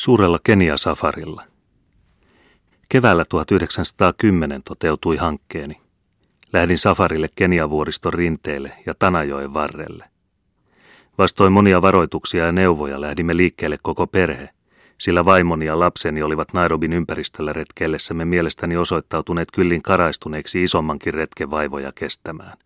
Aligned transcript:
Suurella 0.00 0.38
Kenia-safarilla. 0.44 1.42
Keväällä 2.88 3.24
1910 3.24 4.62
toteutui 4.62 5.16
hankkeeni. 5.16 5.80
Lähdin 6.52 6.78
safarille 6.78 7.28
Keniavuoriston 7.36 8.14
rinteelle 8.14 8.72
ja 8.86 8.94
Tanajoen 8.98 9.54
varrelle. 9.54 10.04
Vastoin 11.18 11.52
monia 11.52 11.82
varoituksia 11.82 12.46
ja 12.46 12.52
neuvoja 12.52 13.00
lähdimme 13.00 13.36
liikkeelle 13.36 13.78
koko 13.82 14.06
perhe, 14.06 14.48
sillä 14.98 15.24
vaimoni 15.24 15.66
ja 15.66 15.78
lapseni 15.78 16.22
olivat 16.22 16.52
Nairobin 16.52 16.92
ympäristöllä 16.92 17.52
retkellessämme 17.52 18.24
mielestäni 18.24 18.76
osoittautuneet 18.76 19.48
kyllin 19.50 19.82
karaistuneeksi 19.82 20.62
isommankin 20.62 21.14
retken 21.14 21.50
vaivoja 21.50 21.92
kestämään. 21.94 22.58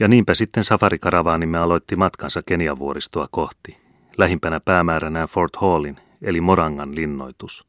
Ja 0.00 0.08
niinpä 0.08 0.34
sitten 0.34 0.64
safarikaravaanimme 0.64 1.58
aloitti 1.58 1.96
matkansa 1.96 2.42
Keniavuoristoa 2.46 3.26
kohti, 3.30 3.76
lähimpänä 4.18 4.60
päämääränään 4.60 5.28
Fort 5.28 5.56
Hallin, 5.56 6.03
eli 6.24 6.40
Morangan 6.40 6.96
linnoitus. 6.96 7.68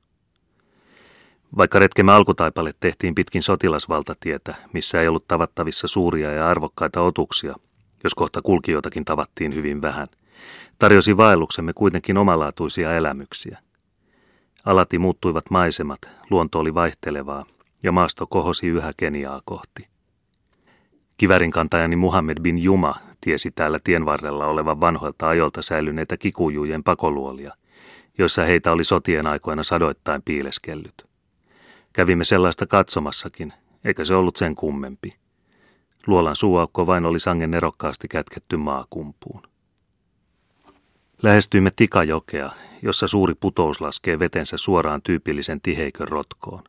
Vaikka 1.58 1.80
retkemme 1.80 2.12
alkutaipale 2.12 2.72
tehtiin 2.80 3.16
pitkin 3.16 3.41
sotilasvaltatietä, 3.41 4.55
missä 4.73 5.02
ei 5.02 5.08
ollut 5.08 5.28
tavattavissa 5.28 5.88
suuria 5.88 6.31
ja 6.31 6.50
arvokkaita 6.50 7.02
otuksia, 7.02 7.55
jos 8.04 8.16
kohta 8.16 8.41
kulkijoitakin 8.41 9.05
tavattiin 9.05 9.55
hyvin 9.55 9.81
vähän, 9.81 10.08
tarjosi 10.80 11.18
vaelluksemme 11.18 11.73
kuitenkin 11.73 12.18
omalaatuisia 12.18 12.95
elämyksiä. 12.95 13.59
Alati 14.66 15.00
muuttuivat 15.00 15.50
maisemat, 15.50 16.00
luonto 16.30 16.59
oli 16.59 16.73
vaihtelevaa 16.73 17.45
ja 17.84 17.92
maasto 17.92 18.28
kohosi 18.28 18.67
yhä 18.67 18.92
Keniaa 18.98 19.42
kohti. 19.45 19.88
Kivärinkantajani 21.17 21.95
Muhammed 21.95 22.38
bin 22.42 22.58
Juma 22.58 22.95
tiesi 23.22 23.52
täällä 23.52 23.80
tien 23.84 24.06
varrella 24.06 24.48
olevan 24.48 24.81
vanhoilta 24.81 25.28
ajoilta 25.28 25.62
säilyneitä 25.62 26.17
kikujujen 26.17 26.84
pakoluolia, 26.84 27.53
joissa 28.18 28.46
heitä 28.46 28.72
oli 28.72 28.84
sotien 28.84 29.28
aikoina 29.28 29.64
sadoittain 29.64 30.22
piileskellyt. 30.22 31.06
Kävimme 31.94 32.23
sellaista 32.23 32.66
katsomassakin, 32.66 33.53
eikä 33.86 34.06
se 34.06 34.16
ollut 34.16 34.36
sen 34.36 34.56
kummempi. 34.56 35.09
Luolan 36.08 36.36
suuaukko 36.36 36.88
vain 36.88 37.06
oli 37.06 37.20
sangen 37.20 37.52
nerokkaasti 37.52 38.08
kätketty 38.08 38.58
maakumpuun. 38.58 39.42
Lähestyimme 41.23 41.72
Tikajokea, 41.76 42.50
jossa 42.81 43.08
suuri 43.08 43.34
putous 43.36 43.81
laskee 43.81 44.20
vetensä 44.20 44.58
suoraan 44.58 45.02
tyypillisen 45.02 45.61
tiheikön 45.61 46.08
rotkoon. 46.08 46.64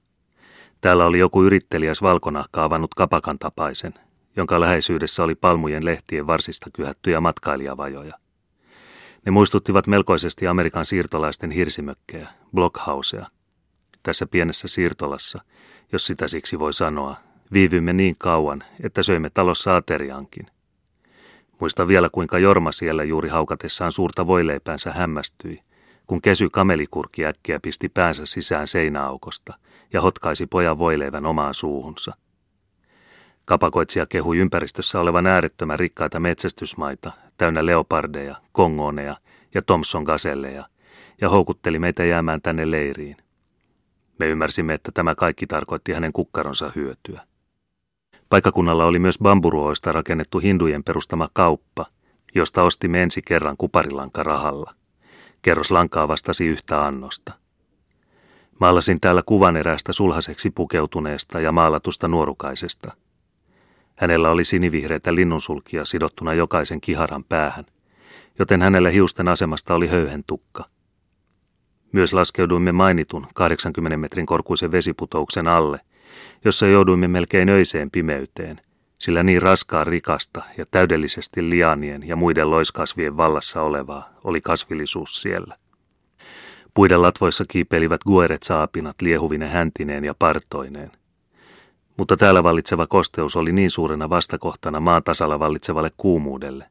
Täällä 0.81 1.07
oli 1.07 1.19
joku 1.19 1.43
yrittelijäs 1.43 2.03
valkonahka 2.03 2.65
avannut 2.65 2.95
kapakan 2.95 3.39
tapaisen, 3.39 3.95
jonka 4.37 4.61
läheisyydessä 4.61 5.25
oli 5.25 5.35
palmujen 5.35 5.85
lehtien 5.85 6.27
varsista 6.27 6.67
kyhättyjä 6.75 7.21
matkailijavajoja. 7.21 8.19
Ne 9.27 9.33
muistuttivat 9.33 9.87
melkoisesti 9.87 10.47
Amerikan 10.47 10.85
siirtolaisten 10.87 11.51
hirsimökkejä, 11.51 12.29
blockhausea. 12.55 13.27
Tässä 14.03 14.27
pienessä 14.27 14.69
siirtolassa, 14.69 15.43
jos 15.93 16.07
sitä 16.07 16.29
siksi 16.29 16.59
voi 16.59 16.73
sanoa, 16.73 17.17
viivymme 17.53 17.93
niin 17.93 18.15
kauan, 18.19 18.63
että 18.83 19.03
söimme 19.03 19.31
talossa 19.31 19.77
ateriankin. 19.77 20.47
Muista 21.61 21.89
vielä, 21.89 22.09
kuinka 22.13 22.39
Jorma 22.39 22.73
siellä 22.73 23.05
juuri 23.05 23.29
haukatessaan 23.29 23.93
suurta 23.93 24.27
voileipäänsä 24.27 24.93
hämmästyi, 24.93 25.61
kun 26.07 26.23
kesy 26.23 26.51
kamelikurki 26.51 27.27
äkkiä 27.27 27.61
pisti 27.61 27.89
päänsä 27.89 28.27
sisään 28.27 28.67
seinäaukosta 28.67 29.55
ja 29.93 30.01
hotkaisi 30.01 30.47
pojan 30.47 30.79
voileivän 30.79 31.27
omaan 31.27 31.55
suuhunsa– 31.55 32.13
Kapakoitsija 33.47 34.07
kehui 34.07 34.39
ympäristössä 34.39 35.01
olevan 35.01 35.27
äärettömän 35.27 35.79
rikkaita 35.79 36.21
metsästysmaita, 36.21 37.13
täynnä 37.37 37.67
leopardeja, 37.67 38.37
kongoneja 38.53 39.17
ja 39.55 39.63
Thompson 39.63 40.03
gaselleja, 40.03 40.67
ja 41.21 41.29
houkutteli 41.29 41.79
meitä 41.79 42.05
jäämään 42.05 42.43
tänne 42.43 42.71
leiriin. 42.71 43.17
Me 44.19 44.27
ymmärsimme, 44.27 44.75
että 44.75 44.91
tämä 44.95 45.15
kaikki 45.15 45.47
tarkoitti 45.47 45.93
hänen 45.93 46.13
kukkaronsa 46.13 46.73
hyötyä. 46.77 47.21
Paikakunnalla 48.29 48.85
oli 48.85 48.99
myös 48.99 49.19
bamburuoista 49.19 49.93
rakennettu 49.93 50.39
hindujen 50.39 50.85
perustama 50.85 51.29
kauppa, 51.33 51.87
josta 52.35 52.63
ostimme 52.63 53.03
ensi 53.03 53.23
kerran 53.23 53.57
kuparilanka 53.57 54.23
rahalla. 54.23 54.75
Kerros 55.43 55.71
lankaa 55.71 56.09
vastasi 56.09 56.47
yhtä 56.47 56.87
annosta. 56.87 57.33
Maalasin 58.61 59.01
täällä 59.01 59.23
kuvan 59.27 59.57
eräästä 59.57 59.93
sulhaseksi 59.93 60.51
pukeutuneesta 60.51 61.41
ja 61.41 61.53
maalatusta 61.53 62.09
nuorukaisesta– 62.09 62.93
Hänellä 63.97 64.31
oli 64.31 64.45
sinivihreitä 64.45 65.15
linnunsulkia 65.15 65.85
sidottuna 65.85 66.35
jokaisen 66.35 66.81
kiharan 66.81 67.25
päähän, 67.25 67.67
joten 68.39 68.63
hänellä 68.63 68.91
hiusten 68.91 69.29
asemasta 69.29 69.75
oli 69.75 69.87
höyhen 69.87 70.25
tukka. 70.27 70.65
Myös 71.93 72.13
laskeuduimme 72.15 72.73
mainitun 72.73 73.27
80 73.35 73.97
metrin 73.97 74.27
korkuisen 74.27 74.73
vesiputouksen 74.73 75.49
alle, 75.49 75.81
jossa 76.45 76.67
jouduimme 76.67 77.09
melkein 77.09 77.49
öiseen 77.49 77.91
pimeyteen, 77.91 78.61
sillä 78.99 79.23
niin 79.23 79.43
raskaan 79.43 79.87
rikasta 79.87 80.43
ja 80.59 80.65
täydellisesti 80.71 81.51
lianien 81.51 82.09
ja 82.09 82.17
muiden 82.17 82.51
loiskasvien 82.51 83.17
vallassa 83.17 83.63
olevaa 83.63 84.09
oli 84.25 84.41
kasvillisuus 84.41 85.23
siellä. 85.23 85.57
Puiden 86.75 87.03
latvoissa 87.03 87.45
kiipeilivät 87.49 88.01
gueret 88.05 88.43
saapinat 88.43 89.03
liehuvine 89.03 89.49
häntineen 89.49 90.05
ja 90.05 90.15
partoineen– 90.19 90.91
mutta 91.97 92.17
täällä 92.17 92.43
vallitseva 92.43 92.87
kosteus 92.87 93.37
oli 93.37 93.53
niin 93.53 93.71
suurena 93.71 94.11
vastakohtana 94.11 94.81
maan 94.81 95.03
tasalla 95.03 95.39
vallitsevalle 95.39 95.91
kuumuudelle, 95.97 96.67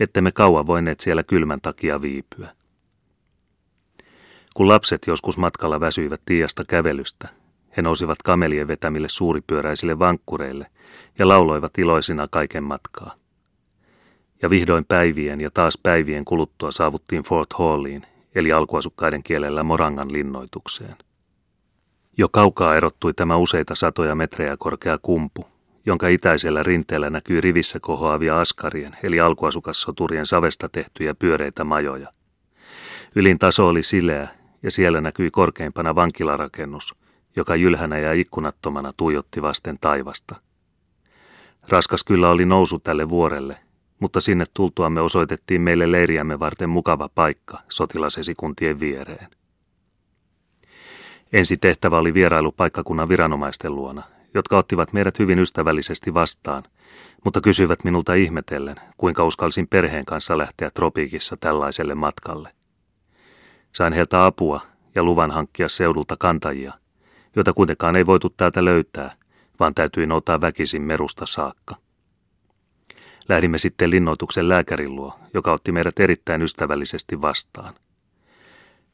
että 0.00 0.20
me 0.20 0.32
kauan 0.32 0.66
voineet 0.66 1.00
siellä 1.00 1.22
kylmän 1.22 1.60
takia 1.60 2.02
viipyä. 2.02 2.48
Kun 4.54 4.68
lapset 4.68 5.02
joskus 5.06 5.38
matkalla 5.38 5.80
väsyivät 5.80 6.22
tiasta 6.26 6.64
kävelystä, 6.64 7.28
he 7.76 7.82
nousivat 7.82 8.18
kamelien 8.24 8.68
vetämille 8.68 9.08
suuripyöräisille 9.08 9.98
vankkureille 9.98 10.66
ja 11.18 11.28
lauloivat 11.28 11.78
iloisina 11.78 12.28
kaiken 12.30 12.64
matkaa. 12.64 13.14
Ja 14.42 14.50
vihdoin 14.50 14.84
päivien 14.84 15.40
ja 15.40 15.50
taas 15.54 15.78
päivien 15.82 16.24
kuluttua 16.24 16.70
saavuttiin 16.70 17.22
Fort 17.22 17.52
Halliin, 17.52 18.02
eli 18.34 18.52
alkuasukkaiden 18.52 19.22
kielellä 19.22 19.62
Morangan 19.62 20.12
linnoitukseen. 20.12 20.96
Jo 22.20 22.28
kaukaa 22.28 22.76
erottui 22.76 23.14
tämä 23.14 23.36
useita 23.36 23.74
satoja 23.74 24.14
metrejä 24.14 24.56
korkea 24.56 24.98
kumpu, 25.02 25.46
jonka 25.86 26.08
itäisellä 26.08 26.62
rinteellä 26.62 27.10
näkyy 27.10 27.40
rivissä 27.40 27.80
kohoavia 27.80 28.40
askarien 28.40 28.96
eli 29.02 29.20
alkuasukassoturien 29.20 30.26
savesta 30.26 30.68
tehtyjä 30.68 31.14
pyöreitä 31.14 31.64
majoja. 31.64 32.12
Ylin 33.16 33.38
taso 33.38 33.68
oli 33.68 33.82
sileä 33.82 34.28
ja 34.62 34.70
siellä 34.70 35.00
näkyi 35.00 35.30
korkeimpana 35.30 35.94
vankilarakennus, 35.94 36.94
joka 37.36 37.56
jylhänä 37.56 37.98
ja 37.98 38.12
ikkunattomana 38.12 38.92
tuijotti 38.96 39.42
vasten 39.42 39.78
taivasta. 39.80 40.36
Raskas 41.68 42.04
kyllä 42.04 42.30
oli 42.30 42.44
nousu 42.44 42.78
tälle 42.78 43.08
vuorelle, 43.08 43.56
mutta 44.00 44.20
sinne 44.20 44.44
tultuamme 44.54 45.00
osoitettiin 45.00 45.60
meille 45.60 45.92
leiriämme 45.92 46.38
varten 46.38 46.70
mukava 46.70 47.08
paikka 47.14 47.58
sotilasesikuntien 47.68 48.80
viereen. 48.80 49.37
Ensi 51.32 51.56
tehtävä 51.56 51.98
oli 51.98 52.14
vierailu 52.14 52.52
paikkakunnan 52.52 53.08
viranomaisten 53.08 53.74
luona, 53.74 54.02
jotka 54.34 54.58
ottivat 54.58 54.92
meidät 54.92 55.18
hyvin 55.18 55.38
ystävällisesti 55.38 56.14
vastaan, 56.14 56.62
mutta 57.24 57.40
kysyivät 57.40 57.84
minulta 57.84 58.14
ihmetellen, 58.14 58.76
kuinka 58.96 59.24
uskalsin 59.24 59.68
perheen 59.68 60.04
kanssa 60.04 60.38
lähteä 60.38 60.70
tropiikissa 60.70 61.36
tällaiselle 61.40 61.94
matkalle. 61.94 62.52
Sain 63.72 63.92
heiltä 63.92 64.26
apua 64.26 64.60
ja 64.94 65.02
luvan 65.02 65.30
hankkia 65.30 65.68
seudulta 65.68 66.16
kantajia, 66.18 66.72
joita 67.36 67.52
kuitenkaan 67.52 67.96
ei 67.96 68.06
voitu 68.06 68.28
täältä 68.36 68.64
löytää, 68.64 69.14
vaan 69.60 69.74
täytyi 69.74 70.06
noutaa 70.06 70.40
väkisin 70.40 70.82
merusta 70.82 71.26
saakka. 71.26 71.76
Lähdimme 73.28 73.58
sitten 73.58 73.90
linnoituksen 73.90 74.48
lääkärin 74.48 74.96
luo, 74.96 75.18
joka 75.34 75.52
otti 75.52 75.72
meidät 75.72 76.00
erittäin 76.00 76.42
ystävällisesti 76.42 77.20
vastaan– 77.20 77.74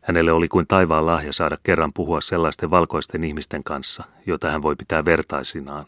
Hänelle 0.04 0.32
oli 0.32 0.48
kuin 0.48 0.66
taivaan 0.66 1.06
lahja 1.06 1.32
saada 1.32 1.56
kerran 1.62 1.92
puhua 1.92 2.20
sellaisten 2.20 2.70
valkoisten 2.70 3.24
ihmisten 3.24 3.64
kanssa, 3.64 4.04
joita 4.26 4.50
hän 4.50 4.62
voi 4.62 4.76
pitää 4.76 5.04
vertaisinaan. 5.04 5.86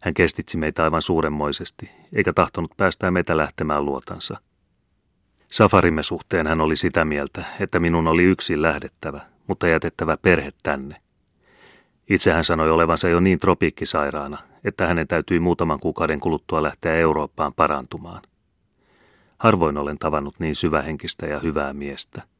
Hän 0.00 0.14
kestitsi 0.14 0.56
meitä 0.56 0.84
aivan 0.84 1.02
suuremmoisesti, 1.02 1.90
eikä 2.16 2.32
tahtonut 2.32 2.76
päästää 2.76 3.10
meitä 3.10 3.36
lähtemään 3.36 3.84
luotansa. 3.84 4.36
Safarimme 5.50 6.02
suhteen 6.02 6.46
hän 6.46 6.60
oli 6.60 6.76
sitä 6.76 7.04
mieltä, 7.04 7.44
että 7.60 7.80
minun 7.80 8.08
oli 8.08 8.22
yksin 8.22 8.62
lähdettävä, 8.62 9.20
mutta 9.46 9.68
jätettävä 9.68 10.16
perhe 10.16 10.50
tänne. 10.62 10.96
Itse 12.10 12.32
hän 12.32 12.44
sanoi 12.44 12.70
olevansa 12.70 13.08
jo 13.08 13.20
niin 13.20 13.38
tropiikkisairaana, 13.38 14.38
että 14.64 14.86
hänen 14.86 15.08
täytyi 15.08 15.40
muutaman 15.40 15.80
kuukauden 15.80 16.20
kuluttua 16.20 16.62
lähteä 16.62 16.94
Eurooppaan 16.94 17.54
parantumaan. 17.54 18.22
Harvoin 19.38 19.78
olen 19.78 19.98
tavannut 19.98 20.34
niin 20.38 20.54
syvähenkistä 20.54 21.26
ja 21.26 21.38
hyvää 21.38 21.72
miestä– 21.72 22.22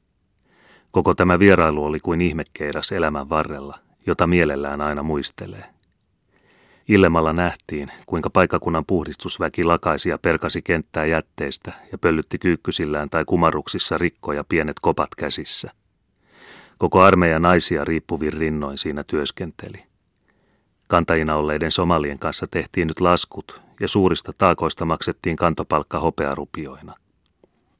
Koko 0.94 1.14
tämä 1.14 1.38
vierailu 1.38 1.85
oli 1.85 2.00
kuin 2.00 2.20
ihmekeiras 2.20 2.93
elämän 2.93 3.29
varrella, 3.29 3.79
jota 4.06 4.26
mielellään 4.26 4.81
aina 4.81 5.02
muistelee. 5.02 5.64
Illemalla 6.88 7.32
nähtiin, 7.32 7.91
kuinka 8.06 8.31
paikkakunnan 8.31 8.85
puhdistusväki 8.87 9.64
lakaisi 9.64 10.08
ja 10.08 10.19
perkasi 10.19 10.62
kenttää 10.62 11.06
jätteistä 11.06 11.73
ja 11.93 11.99
pöllytti 11.99 12.38
kyykkysillään 12.38 13.11
tai 13.11 13.25
kumaruksissa 13.25 13.99
rikkoja 13.99 14.44
pienet 14.49 14.76
kopat 14.82 15.08
käsissä. 15.19 15.70
Koko 16.79 17.02
armeija 17.02 17.38
naisia 17.38 17.85
riippuvin 17.85 18.32
rinnoin 18.32 18.79
siinä 18.79 19.02
työskenteli. 19.06 19.85
Kantajina 20.87 21.37
olleiden 21.37 21.70
somalien 21.70 22.19
kanssa 22.19 22.46
tehtiin 22.50 22.88
nyt 22.88 23.00
laskut 23.00 23.61
ja 23.81 23.88
suurista 23.88 24.32
taakoista 24.38 24.85
maksettiin 24.85 25.37
kantopalkka 25.37 26.00
hopearupioina. 26.00 26.94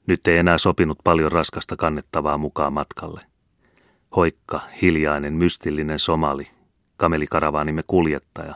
Nyt 0.07 0.27
ei 0.27 0.39
enää 0.39 0.59
sopinut 0.59 0.99
paljon 1.05 1.33
raskasta 1.33 1.77
kannettavaa 1.77 2.39
mukaan 2.39 2.73
matkalle. 2.73 3.21
Hoikka, 4.17 4.61
hiljainen, 4.83 5.33
mystillinen 5.33 5.99
somali, 5.99 6.47
kamelikaravanimme 6.97 7.83
kuljettaja, 7.87 8.55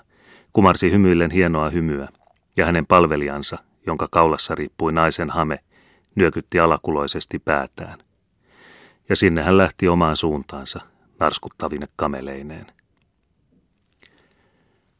kumarsi 0.53 0.91
hymyillen 0.91 1.31
hienoa 1.31 1.71
hymyä, 1.71 2.09
ja 2.57 2.67
hänen 2.67 2.87
palvelijansa, 2.87 3.59
jonka 3.87 4.09
kaulassa 4.11 4.55
riippui 4.55 4.93
naisen 4.93 5.31
hame, 5.31 5.59
nyökytti 6.15 6.61
alakuloisesti 6.61 7.39
päätään. 7.39 7.99
Ja 9.09 9.17
sinne 9.17 9.43
hän 9.43 9.59
lähti 9.59 9.89
omaan 9.89 10.17
suuntaansa, 10.17 10.81
narskuttavine 11.21 11.89
kameleineen. 11.97 12.67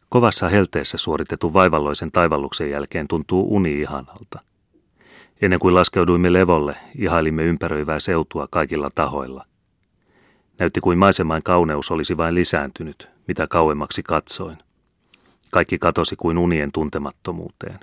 Kovassa 0.09 0.49
helteessä 0.49 0.99
suoritetun 0.99 1.53
vaivalloisen 1.53 2.13
taivalluksen 2.13 2.71
jälkeen 2.71 3.09
tuntuu 3.09 3.57
uni 3.57 3.81
ihanalta. 3.81 4.41
Ennen 5.43 5.59
kuin 5.59 5.75
laskeuduimme 5.75 6.33
levolle, 6.33 6.77
ihailimme 6.95 7.45
ympäröivää 7.45 7.99
seutua 7.99 8.49
kaikilla 8.51 8.91
tahoilla. 8.95 9.45
Näytti 10.59 10.81
kuin 10.81 10.99
maisemain 10.99 11.43
kauneus 11.43 11.91
olisi 11.91 12.17
vain 12.17 12.35
lisääntynyt, 12.35 13.09
mitä 13.29 13.47
kauemmaksi 13.47 14.03
katsoin. 14.03 14.59
Kaikki 15.51 15.79
katosi 15.79 16.17
kuin 16.17 16.39
unien 16.39 16.73
tuntemattomuuteen. 16.73 17.79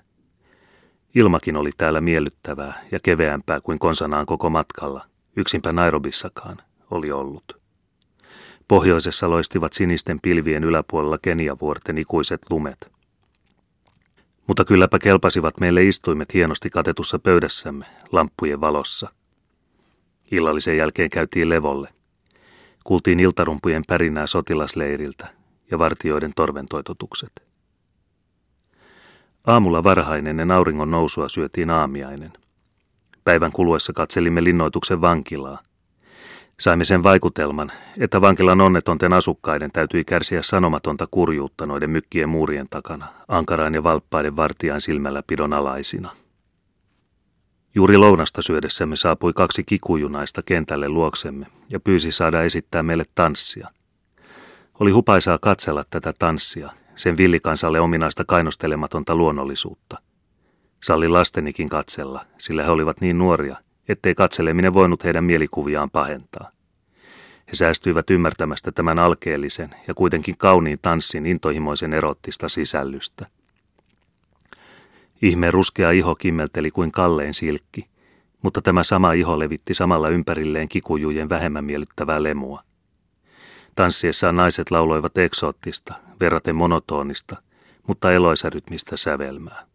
Ilmakin 1.15 1.57
oli 1.57 1.69
täällä 1.77 2.01
miellyttävää 2.01 2.81
ja 2.91 2.99
keveämpää 3.03 3.59
kuin 3.63 3.79
konsanaan 3.79 4.25
koko 4.25 4.49
matkalla, 4.49 5.05
yksinpä 5.35 5.71
Nairobissakaan 5.71 6.57
oli 6.91 7.11
ollut. 7.11 7.57
Pohjoisessa 8.67 9.29
loistivat 9.29 9.73
sinisten 9.73 10.19
pilvien 10.21 10.63
yläpuolella 10.63 11.17
Keniavuorten 11.21 11.97
ikuiset 11.97 12.41
lumet. 12.49 12.94
Mutta 14.47 14.65
kylläpä 14.65 14.99
kelpasivat 14.99 15.59
meille 15.59 15.83
istuimet 15.83 16.33
hienosti 16.33 16.69
katetussa 16.69 17.19
pöydässämme, 17.19 17.85
lamppujen 18.11 18.61
valossa. 18.61 19.09
Illallisen 20.31 20.77
jälkeen 20.77 21.09
käytiin 21.09 21.49
levolle. 21.49 21.89
Kuultiin 22.83 23.19
iltarumpujen 23.19 23.83
pärinää 23.87 24.27
sotilasleiriltä 24.27 25.27
ja 25.71 25.79
vartioiden 25.79 26.31
torventoitotukset. 26.35 27.43
Aamulla 29.47 29.83
varhain 29.83 30.27
ennen 30.27 30.51
auringon 30.51 30.91
nousua 30.91 31.29
syötiin 31.29 31.69
aamiainen. 31.69 32.33
Päivän 33.23 33.51
kuluessa 33.51 33.93
katselimme 33.93 34.43
linnoituksen 34.43 35.01
vankilaa– 35.01 35.59
Saimme 36.59 36.85
sen 36.85 37.03
vaikutelman, 37.03 37.71
että 37.99 38.21
vankilan 38.21 38.61
onnetonten 38.61 39.13
asukkaiden 39.13 39.71
täytyi 39.71 40.05
kärsiä 40.05 40.41
sanomatonta 40.41 41.07
kurjuutta 41.11 41.65
noiden 41.65 41.89
mykkien 41.89 42.29
muurien 42.29 42.67
takana, 42.69 43.07
ankaraan 43.27 43.73
ja 43.73 43.83
valppaiden 43.83 44.35
vartijan 44.35 44.81
silmällä 44.81 45.23
pidon 45.27 45.53
alaisina. 45.53 46.11
Juuri 47.75 47.97
lounasta 47.97 48.41
syödessämme 48.41 48.95
saapui 48.95 49.33
kaksi 49.33 49.63
kikujunaista 49.63 50.41
kentälle 50.45 50.89
luoksemme 50.89 51.47
ja 51.69 51.79
pyysi 51.79 52.11
saada 52.11 52.43
esittää 52.43 52.83
meille 52.83 53.05
tanssia. 53.15 53.69
Oli 54.79 54.91
hupaisaa 54.91 55.37
katsella 55.41 55.83
tätä 55.89 56.13
tanssia, 56.19 56.69
sen 56.95 57.17
villikansalle 57.17 57.79
ominaista 57.79 58.23
kainostelematonta 58.27 59.15
luonnollisuutta. 59.15 59.97
Salli 60.83 61.07
lastenikin 61.07 61.69
katsella, 61.69 62.25
sillä 62.37 62.63
he 62.63 62.69
olivat 62.69 63.01
niin 63.01 63.17
nuoria, 63.17 63.57
ettei 63.87 64.15
katseleminen 64.15 64.73
voinut 64.73 65.03
heidän 65.03 65.23
mielikuviaan 65.23 65.89
pahentaa. 65.89 66.51
He 67.47 67.53
säästyivät 67.53 68.09
ymmärtämästä 68.09 68.71
tämän 68.71 68.99
alkeellisen 68.99 69.75
ja 69.87 69.93
kuitenkin 69.93 70.37
kauniin 70.37 70.79
tanssin 70.81 71.25
intohimoisen 71.25 71.93
erottista 71.93 72.49
sisällystä. 72.49 73.25
Ihmeen 75.21 75.53
ruskea 75.53 75.91
iho 75.91 76.15
kimmelteli 76.15 76.71
kuin 76.71 76.91
kalleen 76.91 77.33
silkki, 77.33 77.87
mutta 78.41 78.61
tämä 78.61 78.83
sama 78.83 79.13
iho 79.13 79.39
levitti 79.39 79.73
samalla 79.73 80.09
ympärilleen 80.09 80.69
kikujujen 80.69 81.29
vähemmän 81.29 81.65
miellyttävää 81.65 82.23
lemua. 82.23 82.63
Tanssiessaan 83.75 84.35
naiset 84.35 84.71
lauloivat 84.71 85.17
eksoottista, 85.17 85.93
verraten 86.19 86.55
monotonista, 86.55 87.35
mutta 87.87 88.13
eloisarytmistä 88.13 88.97
sävelmää. 88.97 89.65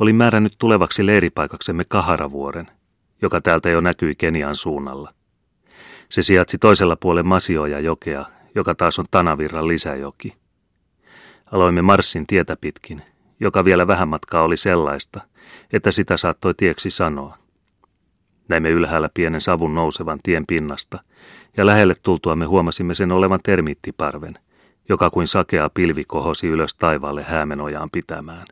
Olin 0.00 0.16
määrännyt 0.16 0.52
tulevaksi 0.58 1.06
leiripaikaksemme 1.06 1.84
Kaharavuoren, 1.88 2.70
joka 3.22 3.40
täältä 3.40 3.68
jo 3.68 3.80
näkyi 3.80 4.14
Kenian 4.14 4.56
suunnalla. 4.56 5.14
Se 6.08 6.22
sijaitsi 6.22 6.58
toisella 6.58 6.96
puolen 6.96 7.26
Masioja 7.26 7.80
jokea, 7.80 8.24
joka 8.54 8.74
taas 8.74 8.98
on 8.98 9.04
Tanavirran 9.10 9.68
lisäjoki. 9.68 10.34
Aloimme 11.52 11.82
marssin 11.82 12.26
tietä 12.26 12.56
pitkin, 12.60 13.02
joka 13.40 13.64
vielä 13.64 13.86
vähän 13.86 14.08
matkaa 14.08 14.42
oli 14.42 14.56
sellaista, 14.56 15.20
että 15.72 15.90
sitä 15.90 16.16
saattoi 16.16 16.54
tieksi 16.54 16.90
sanoa. 16.90 17.38
Näimme 18.48 18.70
ylhäällä 18.70 19.10
pienen 19.14 19.40
savun 19.40 19.74
nousevan 19.74 20.18
tien 20.22 20.46
pinnasta, 20.46 20.98
ja 21.56 21.66
lähelle 21.66 21.94
tultuamme 22.02 22.44
huomasimme 22.44 22.94
sen 22.94 23.12
olevan 23.12 23.40
termiittiparven, 23.42 24.34
joka 24.88 25.10
kuin 25.10 25.26
sakea 25.26 25.70
pilvi 25.70 26.04
kohosi 26.04 26.46
ylös 26.46 26.74
taivaalle 26.74 27.22
häämenojaan 27.22 27.90
pitämään. 27.90 28.46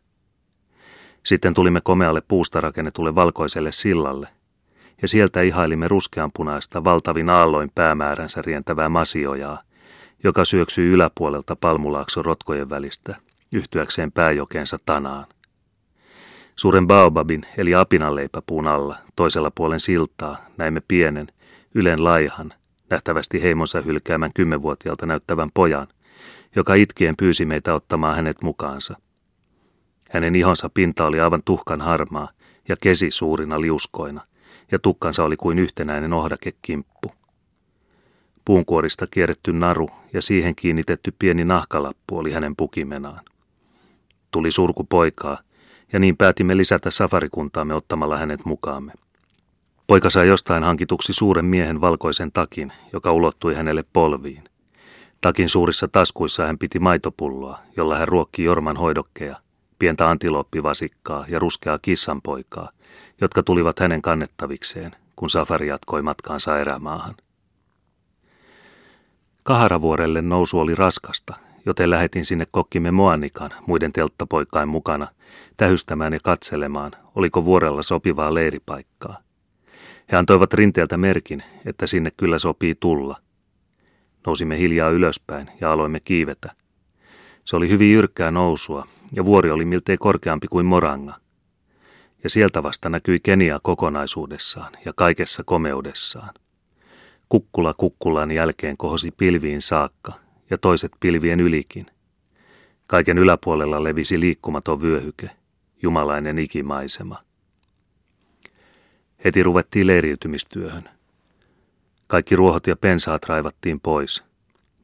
Sitten 1.22 1.55
tulimme 1.55 1.81
komealle 1.81 2.22
puusta 2.28 2.61
rakennetulle 2.61 3.14
valkoiselle 3.14 3.72
sillalle, 3.72 4.28
ja 5.02 5.08
sieltä 5.08 5.43
ihailimme 5.43 5.88
ruskeanpunaista 5.88 6.84
valtavin 6.84 7.31
aalloin 7.31 7.70
päämääränsä 7.75 8.43
rientävää 8.43 8.88
masiojaa, 8.88 9.62
joka 10.25 10.44
syöksyi 10.44 10.87
yläpuolelta 10.87 11.56
palmulaakson 11.56 12.25
rotkojen 12.25 12.70
välistä, 12.70 13.17
yhtyäkseen 13.52 14.12
pääjokeensa 14.12 14.76
tanaan. 14.87 15.26
Suuren 16.56 16.87
baobabin 16.87 17.43
eli 17.56 17.75
apinanleipäpuun 17.75 18.69
alla, 18.69 18.96
toisella 19.16 19.50
puolen 19.55 19.81
siltaa, 19.81 20.37
näimme 20.56 20.82
pienen, 20.88 21.26
ylen 21.75 22.05
laihan, 22.05 22.52
nähtävästi 22.90 23.43
heimonsa 23.43 23.81
hylkäämän 23.81 24.31
kymmenvuotiaalta 24.34 25.06
näyttävän 25.06 25.50
pojan, 25.55 25.88
joka 26.56 26.75
itkien 26.75 27.16
pyysi 27.16 27.44
meitä 27.44 27.75
ottamaan 27.75 28.16
hänet 28.16 28.43
mukaansa– 28.43 28.96
hänen 30.11 30.37
ihonsa 30.37 30.71
pinta 30.75 31.07
oli 31.07 31.21
aivan 31.21 31.43
tuhkan 31.45 31.81
harmaa 31.81 32.29
ja 32.69 32.77
kesi 32.81 33.11
suurina 33.11 33.61
liuskoina, 33.61 34.21
ja 34.73 34.79
tukkansa 34.79 35.25
oli 35.25 35.37
kuin 35.37 35.59
yhtenäinen 35.59 36.12
ohdakekimppu. 36.12 37.12
Puunkuorista 38.45 39.07
kierretty 39.07 39.52
naru 39.52 39.90
ja 40.12 40.23
siihen 40.23 40.55
kiinnitetty 40.55 41.14
pieni 41.19 41.45
nahkalappu 41.45 42.19
oli 42.19 42.33
hänen 42.33 42.57
pukimenaan. 42.57 43.21
Tuli 44.31 44.50
surku 44.50 44.85
poikaa, 44.85 45.38
ja 45.93 45.99
niin 45.99 46.17
päätimme 46.17 46.57
lisätä 46.57 46.90
safarikuntaamme 46.90 47.75
ottamalla 47.75 48.17
hänet 48.17 48.45
mukaamme. 48.45 48.93
Poika 49.87 50.11
sai 50.11 50.29
jostain 50.29 50.62
hankituksi 50.62 51.12
suuren 51.12 51.45
miehen 51.45 51.81
valkoisen 51.81 52.33
takin, 52.33 52.73
joka 52.93 53.12
ulottui 53.12 53.55
hänelle 53.55 53.85
polviin. 53.93 54.45
Takin 55.21 55.49
suurissa 55.49 55.88
taskuissa 55.88 56.47
hän 56.47 56.59
piti 56.59 56.79
maitopulloa, 56.79 57.59
jolla 57.76 57.97
hän 57.97 58.09
ruokki 58.09 58.45
Jorman 58.45 58.76
hoidokkeja– 58.76 59.37
pientä 59.80 60.10
antilooppivasikkaa 60.10 61.25
ja 61.28 61.38
ruskeaa 61.38 61.78
kissanpoikaa, 61.82 62.70
jotka 63.20 63.42
tulivat 63.42 63.78
hänen 63.78 64.02
kannettavikseen, 64.02 64.96
kun 65.16 65.30
safari 65.30 65.68
jatkoi 65.68 66.02
matkaansa 66.02 66.60
erämaahan. 66.60 67.14
Kaharavuorelle 69.42 70.22
nousu 70.22 70.58
oli 70.58 70.75
raskasta, 70.75 71.34
joten 71.66 71.90
lähetin 71.90 72.25
sinne 72.25 72.46
kokkimme 72.50 72.90
Moanikan 72.90 73.50
muiden 73.66 73.92
telttapoikain 73.92 74.68
mukana 74.68 75.08
tähystämään 75.56 76.12
ja 76.12 76.18
katselemaan, 76.25 76.92
oliko 77.14 77.44
vuorella 77.44 77.82
sopivaa 77.82 78.34
leiripaikkaa. 78.34 79.18
He 80.12 80.16
antoivat 80.16 80.54
rinteeltä 80.54 80.96
merkin, 80.96 81.42
että 81.66 81.87
sinne 81.87 82.10
kyllä 82.16 82.38
sopii 82.38 82.75
tulla. 82.75 83.16
Nousimme 84.26 84.58
hiljaa 84.58 84.90
ylöspäin 84.90 85.50
ja 85.60 85.72
aloimme 85.72 86.00
kiivetä. 86.00 86.54
Se 87.44 87.56
oli 87.56 87.68
hyvin 87.68 87.92
jyrkkää 87.92 88.30
nousua, 88.30 88.87
ja 89.12 89.25
vuori 89.25 89.50
oli 89.50 89.64
miltei 89.64 89.97
korkeampi 89.97 90.49
kuin 90.49 90.67
Moranga. 90.67 91.14
Ja 92.23 92.31
sieltä 92.31 92.62
vasta 92.62 92.88
näkyi 92.88 93.21
Kenia 93.21 93.61
kokonaisuudessaan 93.62 94.73
ja 94.85 94.93
kaikessa 94.97 95.45
komeudessaan. 95.45 96.35
Kukkula 97.29 97.75
kukkulan 97.75 98.31
jälkeen 98.31 98.76
kohosi 98.76 99.11
pilviin 99.11 99.61
saakka 99.61 100.12
ja 100.50 100.59
toiset 100.59 100.93
pilvien 101.00 101.40
ylikin. 101.40 101.87
Kaiken 102.87 103.19
yläpuolella 103.19 103.85
levisi 103.85 104.21
liikkumaton 104.21 104.83
vyöhyke, 104.83 105.31
jumalainen 105.83 106.38
ikimaisema. 106.38 107.19
Heti 109.25 109.43
ruvettiin 109.43 109.87
leiriytymistyöhön. 109.87 110.88
Kaikki 112.07 112.37
ruohot 112.37 112.67
ja 112.67 112.76
pensaat 112.76 113.25
raivattiin 113.25 113.81
pois. 113.81 114.25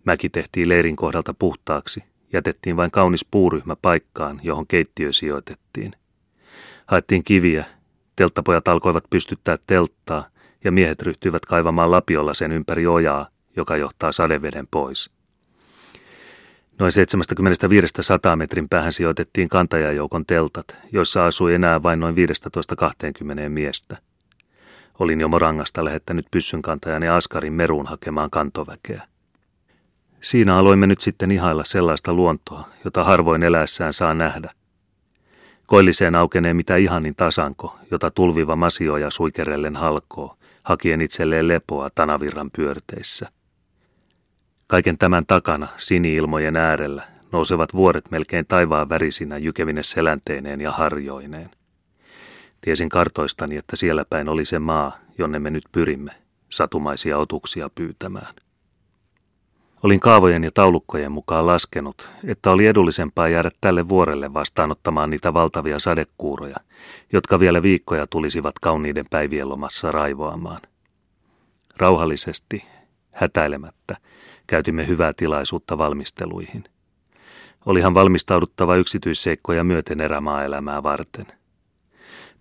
Mäki 0.05 0.29
tehtiin 0.29 0.69
leirin 0.69 0.97
kohdalta 0.97 1.35
puhtaaksi 1.35 2.03
Jätettiin 2.33 2.77
vain 2.77 2.91
kaunis 2.91 3.25
puuryhmä 3.31 3.77
paikkaan, 3.83 4.41
johon 4.43 4.67
keittiö 4.67 5.13
sijoitettiin. 5.13 5.93
Haettiin 6.87 7.25
kiviä, 7.25 7.65
telttapojat 8.17 8.69
alkoivat 8.69 9.05
pystyttää 9.11 9.57
telttaa 9.67 10.29
ja 10.65 10.73
miehet 10.73 11.03
ryhtyivät 11.03 11.47
kaivamaan 11.47 11.91
lapiolla 11.91 12.35
sen 12.35 12.53
ympäri 12.53 12.87
ojaa, 12.87 13.29
joka 13.57 13.77
johtaa 13.77 14.13
sadeveden 14.13 14.67
pois. 14.71 15.11
Noin 16.79 16.93
75-100 18.33 18.37
metrin 18.37 18.69
päähän 18.69 18.93
sijoitettiin 18.93 19.49
kantajajoukon 19.49 20.27
teltat, 20.27 20.77
joissa 20.93 21.27
asui 21.27 21.55
enää 21.55 21.83
vain 21.83 22.01
noin 22.01 22.15
15-20 23.47 23.49
miestä. 23.49 23.97
Olin 24.99 25.21
jo 25.21 25.29
Morangasta 25.29 25.85
lähettänyt 25.85 26.27
pyssynkantajan 26.31 27.03
ja 27.03 27.17
Askarin 27.17 27.53
meruun 27.53 27.87
hakemaan 27.87 28.31
kantoväkeä. 28.31 29.03
Siinä 30.21 30.57
aloimme 30.57 30.87
nyt 30.87 31.01
sitten 31.01 31.31
ihailla 31.31 31.65
sellaista 31.65 32.13
luontoa, 32.13 32.69
jota 32.85 33.05
harvoin 33.05 33.43
eläessään 33.43 33.93
saa 33.93 34.15
nähdä. 34.15 34.51
Koilliseen 35.67 36.15
aukenee 36.15 36.55
mitä 36.55 36.77
ihanin 36.77 37.15
tasanko, 37.17 37.77
jota 37.91 38.11
tulviva 38.11 38.57
masioja 38.57 39.11
suikerellen 39.11 39.77
halkoo, 39.77 40.37
hakien 40.63 41.01
itselleen 41.01 41.49
lepoa 41.49 41.91
tanavirran 41.95 42.51
pyörteissä. 42.57 43.29
Kaiken 44.67 44.99
tämän 44.99 45.27
takana, 45.27 45.69
siniilmojen 45.77 46.57
äärellä, 46.57 47.03
nousevat 47.33 47.75
vuoret 47.75 48.11
melkein 48.11 48.47
taivaan 48.47 48.89
värisinä 48.89 49.39
jykevine 49.39 49.83
selänteineen 49.83 50.61
ja 50.61 50.71
harjoineen. 50.73 51.51
Tiesin 52.61 52.89
kartoistani, 52.89 53.57
että 53.57 53.77
siellä 53.77 54.05
päin 54.11 54.29
oli 54.29 54.45
se 54.45 54.59
maa, 54.59 54.99
jonne 55.19 55.39
me 55.39 55.51
nyt 55.51 55.65
pyrimme, 55.73 56.13
satumaisia 56.49 57.19
otuksia 57.19 57.71
pyytämään. 57.75 58.35
Olin 59.83 60.01
kaavojen 60.01 60.45
ja 60.45 60.51
taulukkojen 60.55 61.13
mukaan 61.13 61.47
laskenut, 61.47 62.11
että 62.25 62.51
oli 62.51 62.67
edullisempaa 62.67 63.29
jäädä 63.29 63.51
tälle 63.61 63.89
vuorelle 63.89 64.35
vastaanottamaan 64.35 65.11
niitä 65.11 65.35
valtavia 65.35 65.79
sadekuuroja, 65.79 66.57
jotka 67.13 67.41
vielä 67.41 67.63
viikkoja 67.63 68.07
tulisivat 68.07 68.59
kauniiden 68.59 69.05
päivien 69.11 69.49
lomassa 69.49 69.93
raivoamaan. 69.93 70.63
Rauhallisesti, 71.77 72.65
hätäilemättä, 73.13 73.97
käytimme 74.47 74.87
hyvää 74.87 75.13
tilaisuutta 75.17 75.79
valmisteluihin. 75.79 76.65
Olihan 77.67 77.95
valmistauduttava 77.95 78.77
yksityisseikkoja 78.77 79.65
myöten 79.65 80.01
erämaa-elämää 80.01 80.83
varten. 80.83 81.27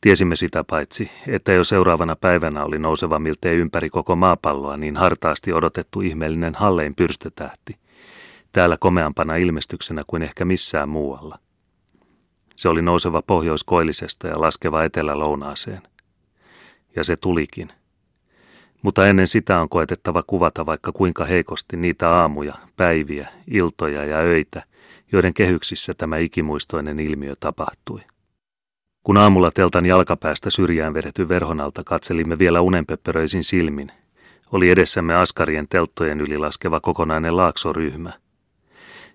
Tiesimme 0.06 0.36
sitä 0.36 0.64
paitsi, 0.64 1.12
että 1.28 1.52
jo 1.52 1.64
seuraavana 1.64 2.16
päivänä 2.16 2.64
oli 2.64 2.80
nouseva 2.80 3.20
miltei 3.20 3.58
ympäri 3.58 3.90
koko 3.90 4.16
maapalloa 4.16 4.78
niin 4.78 4.98
hartaasti 4.98 5.54
odotettu 5.54 6.02
ihmeellinen 6.02 6.56
Hallein 6.56 6.96
pyrstötähti, 6.96 7.76
täällä 8.54 8.78
komeampana 8.80 9.36
ilmestyksenä 9.36 10.04
kuin 10.08 10.24
ehkä 10.24 10.46
missään 10.46 10.90
muualla. 10.90 11.40
Se 12.56 12.70
oli 12.70 12.82
nouseva 12.82 13.22
pohjoiskoillisesta 13.22 14.28
ja 14.28 14.42
laskeva 14.42 14.84
etelä-lounaaseen. 14.84 15.82
Ja 16.96 17.04
se 17.04 17.16
tulikin– 17.16 17.70
mutta 18.82 19.08
ennen 19.08 19.28
sitä 19.28 19.62
on 19.62 19.70
koetettava 19.70 20.24
kuvata 20.28 20.66
vaikka 20.66 20.92
kuinka 20.92 21.26
heikosti 21.26 21.78
niitä 21.78 22.10
aamuja, 22.10 22.54
päiviä, 22.78 23.30
iltoja 23.48 24.06
ja 24.06 24.18
öitä, 24.18 24.64
joiden 25.12 25.34
kehyksissä 25.34 25.94
tämä 25.94 26.18
ikimuistoinen 26.18 27.00
ilmiö 27.00 27.36
tapahtui. 27.40 28.02
Kun 29.06 29.18
aamulla 29.18 29.52
teltan 29.52 29.86
jalkapäästä 29.86 30.50
syrjään 30.50 30.94
vedetty 30.94 31.30
verhonalta 31.30 31.84
katselimme 31.84 32.40
vielä 32.40 32.62
unenpöppöröisin 32.62 33.44
silmin, 33.44 33.92
oli 34.52 34.70
edessämme 34.70 35.16
askarien 35.16 35.68
telttojen 35.70 36.22
yli 36.22 36.38
laskeva 36.38 36.80
kokonainen 36.80 37.38
laaksoryhmä. 37.38 38.14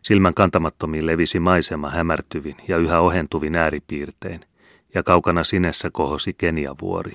Silmän 0.03 0.35
kantamattomiin 0.35 1.07
levisi 1.07 1.41
maisema 1.41 1.91
hämärtyvin 1.91 2.57
ja 2.69 2.77
yhä 2.77 3.01
ohentuvin 3.01 3.57
ääripiirtein, 3.57 4.41
ja 4.95 5.03
kaukana 5.03 5.45
sinessä 5.45 5.91
kohosi 5.93 6.35
Keniavuori. 6.39 7.13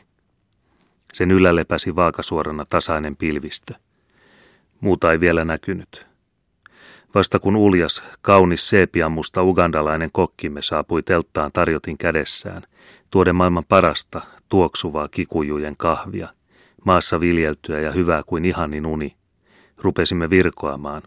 Sen 1.14 1.32
yllä 1.32 1.56
lepäsi 1.56 1.96
vaakasuorana 1.96 2.66
tasainen 2.70 3.16
pilvistö. 3.16 3.74
Muuta 4.80 5.12
ei 5.12 5.20
vielä 5.20 5.46
näkynyt. 5.46 6.15
Vasta 7.16 7.40
kun 7.40 7.56
uljas, 7.56 8.04
kaunis 8.22 8.70
seepiammusta 8.70 9.44
ugandalainen 9.44 10.10
kokkimme 10.14 10.62
saapui 10.62 11.04
telttaan 11.04 11.52
tarjotin 11.52 11.98
kädessään, 11.98 12.64
tuoden 13.12 13.36
maailman 13.36 13.64
parasta, 13.70 14.22
tuoksuvaa 14.50 15.08
kikujujen 15.08 15.78
kahvia, 15.78 16.28
maassa 16.86 17.20
viljeltyä 17.20 17.80
ja 17.80 17.92
hyvää 17.92 18.22
kuin 18.26 18.46
ihanin 18.46 18.86
uni, 18.86 19.16
rupesimme 19.78 20.30
virkoamaan, 20.30 21.02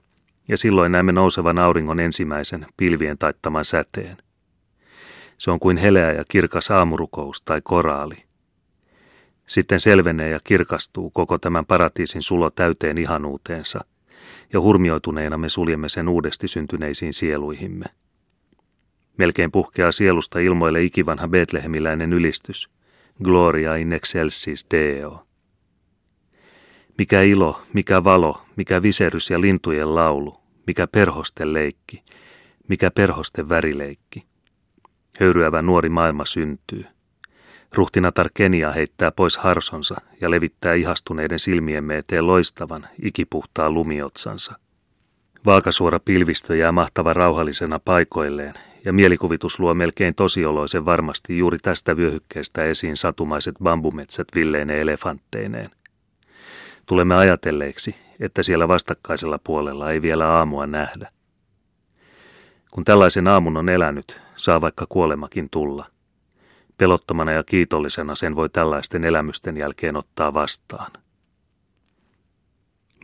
ja 0.49 0.59
silloin 0.59 0.93
näemme 0.93 1.13
nousevan 1.13 1.59
auringon 1.59 2.01
ensimmäisen 2.01 2.67
pilvien 2.77 3.19
taittaman 3.19 3.65
säteen. 3.65 4.17
Se 5.39 5.51
on 5.51 5.61
kuin 5.61 5.77
heleä 5.77 6.13
ja 6.13 6.25
kirkas 6.31 6.71
aamurukous 6.71 7.43
tai 7.43 7.61
koraali. 7.65 8.25
Sitten 9.47 9.81
selvenee 9.81 10.31
ja 10.31 10.39
kirkastuu 10.45 11.11
koko 11.11 11.39
tämän 11.39 11.67
paratiisin 11.67 12.23
sulo 12.23 12.51
täyteen 12.51 12.99
ihanuuteensa, 12.99 13.81
ja 14.53 14.61
hurmioituneena 14.61 15.39
me 15.39 15.49
suljemme 15.49 15.89
sen 15.89 16.09
uudesti 16.09 16.49
syntyneisiin 16.49 17.13
sieluihimme. 17.13 17.85
Melkein 19.17 19.53
puhkeaa 19.53 19.93
sielusta 19.93 20.39
ilmoille 20.39 20.83
ikivanha 20.83 21.29
betlehemiläinen 21.29 22.13
ylistys, 22.13 22.71
Gloria 23.23 23.77
in 23.77 23.93
excelsis 23.93 24.67
Deo. 24.71 25.27
Mikä 26.99 27.23
ilo, 27.23 27.63
mikä 27.73 28.05
valo, 28.05 28.43
mikä 28.57 28.83
viserys 28.83 29.31
ja 29.31 29.41
lintujen 29.41 29.95
laulu, 29.95 30.37
mikä 30.67 30.87
perhosten 30.87 31.53
leikki, 31.53 32.03
mikä 32.69 32.91
perhosten 32.91 33.49
värileikki. 33.49 34.23
Höyryävä 35.21 35.63
nuori 35.63 35.89
maailma 35.89 36.25
syntyy– 36.25 36.85
Ruhtinatar 37.75 38.31
Kenia 38.35 38.73
heittää 38.73 39.11
pois 39.11 39.37
harsonsa 39.37 39.97
ja 40.21 40.31
levittää 40.31 40.75
ihastuneiden 40.75 41.39
silmiemme 41.39 41.99
eteen 41.99 42.27
loistavan, 42.27 42.89
ikipuhtaan 43.03 43.75
lumiotsansa. 43.75 44.59
Vaakasuora 45.47 46.01
pilvistö 46.01 46.57
jää 46.57 46.73
mahtava 46.73 47.13
rauhallisena 47.13 47.79
paikoilleen, 47.79 48.55
ja 48.85 48.93
mielikuvitus 48.93 49.61
luo 49.61 49.75
melkein 49.75 50.15
tosioloisen 50.15 50.85
varmasti 50.85 51.39
juuri 51.39 51.59
tästä 51.59 51.97
vyöhykkeestä 51.97 52.65
esiin 52.65 52.97
satumaiset 52.97 53.55
bambumetsät 53.63 54.27
villeine 54.35 54.81
elefantteineen. 54.81 55.71
Tulemme 56.87 57.15
ajatelleeksi, 57.15 57.95
että 58.21 58.43
siellä 58.43 58.69
vastakkaisella 58.69 59.39
puolella 59.45 59.91
ei 59.91 60.03
vielä 60.03 60.29
aamua 60.29 60.67
nähdä. 60.67 61.11
Kun 62.71 62.85
tällaisen 62.85 63.29
aamun 63.29 63.57
on 63.57 63.69
elänyt, 63.69 64.21
saa 64.37 64.61
vaikka 64.61 64.87
kuolemakin 64.89 65.49
tulla– 65.51 65.87
Pelottomana 66.79 67.33
ja 67.33 67.45
kiitollisena 67.45 68.15
sen 68.15 68.37
voi 68.37 68.49
tällaisten 68.49 69.05
elämysten 69.05 69.57
jälkeen 69.57 69.97
ottaa 69.97 70.35
vastaan. 70.35 70.91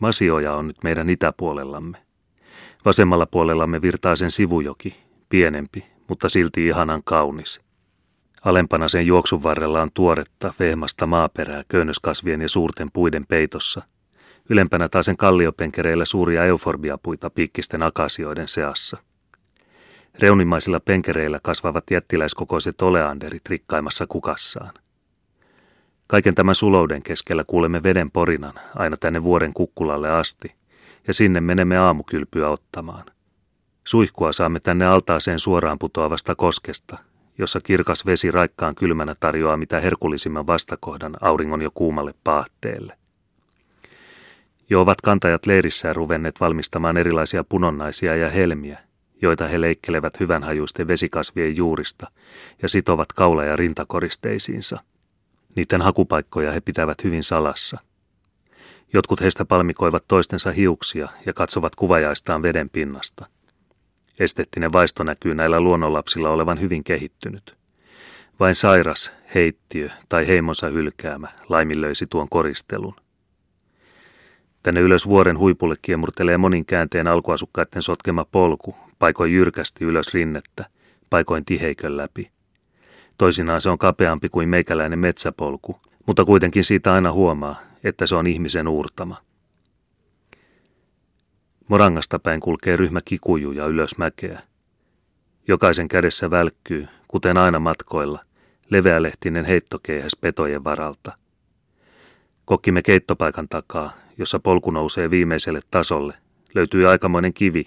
Masioja 0.00 0.54
on 0.54 0.66
nyt 0.66 0.76
meidän 0.84 1.10
itäpuolellamme. 1.10 1.98
Vasemmalla 2.84 3.26
puolellamme 3.26 3.82
virtaa 3.82 4.16
sen 4.16 4.30
sivujoki, 4.30 4.96
pienempi, 5.28 5.86
mutta 6.08 6.28
silti 6.28 6.66
ihanan 6.66 7.02
kaunis. 7.04 7.60
Alempana 8.44 8.88
sen 8.88 9.06
juoksun 9.06 9.42
varrella 9.42 9.82
on 9.82 9.90
tuoretta, 9.94 10.54
vehmasta 10.58 11.06
maaperää 11.06 11.62
köynnöskasvien 11.68 12.40
ja 12.40 12.48
suurten 12.48 12.88
puiden 12.92 13.26
peitossa. 13.26 13.82
Ylempänä 14.50 14.88
taas 14.88 15.06
sen 15.06 15.16
kalliopenkereillä 15.16 16.04
suuria 16.04 16.44
euforbiapuita 16.44 17.30
piikkisten 17.30 17.82
akasioiden 17.82 18.48
seassa– 18.48 18.98
Reunimaisilla 20.18 20.80
penkereillä 20.80 21.38
kasvavat 21.42 21.90
jättiläiskokoiset 21.90 22.82
oleanderit 22.82 23.48
rikkaimmassa 23.48 24.06
kukassaan. 24.06 24.74
Kaiken 26.06 26.34
tämän 26.34 26.54
sulouden 26.54 27.02
keskellä 27.02 27.44
kuulemme 27.46 27.82
veden 27.82 28.10
porinan 28.10 28.54
aina 28.74 28.96
tänne 28.96 29.24
vuoren 29.24 29.54
kukkulalle 29.54 30.10
asti, 30.10 30.54
ja 31.06 31.14
sinne 31.14 31.40
menemme 31.40 31.76
aamukylpyä 31.76 32.48
ottamaan. 32.48 33.04
Suihkua 33.84 34.32
saamme 34.32 34.60
tänne 34.60 34.86
altaaseen 34.86 35.38
suoraan 35.38 35.78
putoavasta 35.78 36.34
koskesta, 36.34 36.98
jossa 37.38 37.60
kirkas 37.60 38.06
vesi 38.06 38.30
raikkaan 38.30 38.74
kylmänä 38.74 39.14
tarjoaa 39.20 39.56
mitä 39.56 39.80
herkullisimman 39.80 40.46
vastakohdan 40.46 41.16
auringon 41.20 41.62
jo 41.62 41.70
kuumalle 41.74 42.14
paahteelle. 42.24 42.96
Jo 44.70 44.80
ovat 44.80 45.00
kantajat 45.00 45.46
leirissään 45.46 45.96
ruvenneet 45.96 46.40
valmistamaan 46.40 46.96
erilaisia 46.96 47.44
punonnaisia 47.44 48.16
ja 48.16 48.30
helmiä, 48.30 48.78
joita 49.24 49.48
he 49.48 49.60
leikkelevät 49.60 50.20
hyvänhajuisten 50.20 50.88
vesikasvien 50.88 51.56
juurista 51.56 52.10
ja 52.62 52.68
sitovat 52.68 53.12
kaula- 53.12 53.44
ja 53.44 53.56
rintakoristeisiinsa. 53.56 54.78
Niiden 55.56 55.82
hakupaikkoja 55.82 56.52
he 56.52 56.60
pitävät 56.60 57.04
hyvin 57.04 57.24
salassa. 57.24 57.78
Jotkut 58.94 59.20
heistä 59.20 59.44
palmikoivat 59.44 60.04
toistensa 60.08 60.52
hiuksia 60.52 61.08
ja 61.26 61.32
katsovat 61.32 61.76
kuvajaistaan 61.76 62.42
veden 62.42 62.70
pinnasta. 62.70 63.26
Estettinen 64.18 64.72
vaisto 64.72 65.04
näkyy 65.04 65.34
näillä 65.34 65.60
luonnonlapsilla 65.60 66.30
olevan 66.30 66.60
hyvin 66.60 66.84
kehittynyt. 66.84 67.56
Vain 68.40 68.54
sairas, 68.54 69.12
heittiö 69.34 69.90
tai 70.08 70.26
heimonsa 70.26 70.68
hylkäämä 70.68 71.28
laiminlöisi 71.48 72.06
tuon 72.06 72.28
koristelun. 72.28 72.94
Tänne 74.64 74.80
ylös 74.80 75.06
vuoren 75.06 75.38
huipulle 75.38 75.76
kiemurtelee 75.82 76.38
monin 76.38 76.66
käänteen 76.66 77.06
alkuasukkaiden 77.06 77.82
sotkema 77.82 78.24
polku, 78.24 78.76
paikoin 78.98 79.32
jyrkästi 79.32 79.84
ylös 79.84 80.14
rinnettä, 80.14 80.66
paikoin 81.10 81.44
tiheikön 81.44 81.96
läpi. 81.96 82.30
Toisinaan 83.18 83.60
se 83.60 83.70
on 83.70 83.78
kapeampi 83.78 84.28
kuin 84.28 84.48
meikäläinen 84.48 84.98
metsäpolku, 84.98 85.80
mutta 86.06 86.24
kuitenkin 86.24 86.64
siitä 86.64 86.92
aina 86.92 87.12
huomaa, 87.12 87.60
että 87.84 88.06
se 88.06 88.16
on 88.16 88.26
ihmisen 88.26 88.68
uurtama. 88.68 89.16
Morangasta 91.68 92.18
päin 92.18 92.40
kulkee 92.40 92.76
ryhmä 92.76 93.00
kikujuja 93.04 93.66
ylös 93.66 93.98
mäkeä. 93.98 94.42
Jokaisen 95.48 95.88
kädessä 95.88 96.30
välkkyy, 96.30 96.88
kuten 97.08 97.36
aina 97.36 97.58
matkoilla, 97.58 98.24
leveälehtinen 98.70 99.44
heittokeihäs 99.44 100.16
petojen 100.20 100.64
varalta. 100.64 101.12
Kokkimme 102.44 102.82
keittopaikan 102.82 103.48
takaa, 103.48 104.03
jossa 104.18 104.38
polku 104.38 104.70
nousee 104.70 105.10
viimeiselle 105.10 105.60
tasolle, 105.70 106.14
löytyy 106.54 106.88
aikamoinen 106.90 107.34
kivi, 107.34 107.64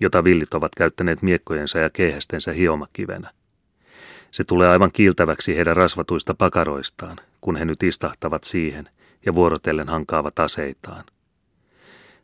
jota 0.00 0.24
villit 0.24 0.54
ovat 0.54 0.74
käyttäneet 0.76 1.22
miekkojensa 1.22 1.78
ja 1.78 1.90
keihästensä 1.90 2.52
hiomakivenä. 2.52 3.30
Se 4.30 4.44
tulee 4.44 4.68
aivan 4.68 4.92
kiiltäväksi 4.92 5.56
heidän 5.56 5.76
rasvatuista 5.76 6.34
pakaroistaan, 6.34 7.18
kun 7.40 7.56
he 7.56 7.64
nyt 7.64 7.82
istahtavat 7.82 8.44
siihen 8.44 8.88
ja 9.26 9.34
vuorotellen 9.34 9.88
hankaavat 9.88 10.38
aseitaan. 10.38 11.04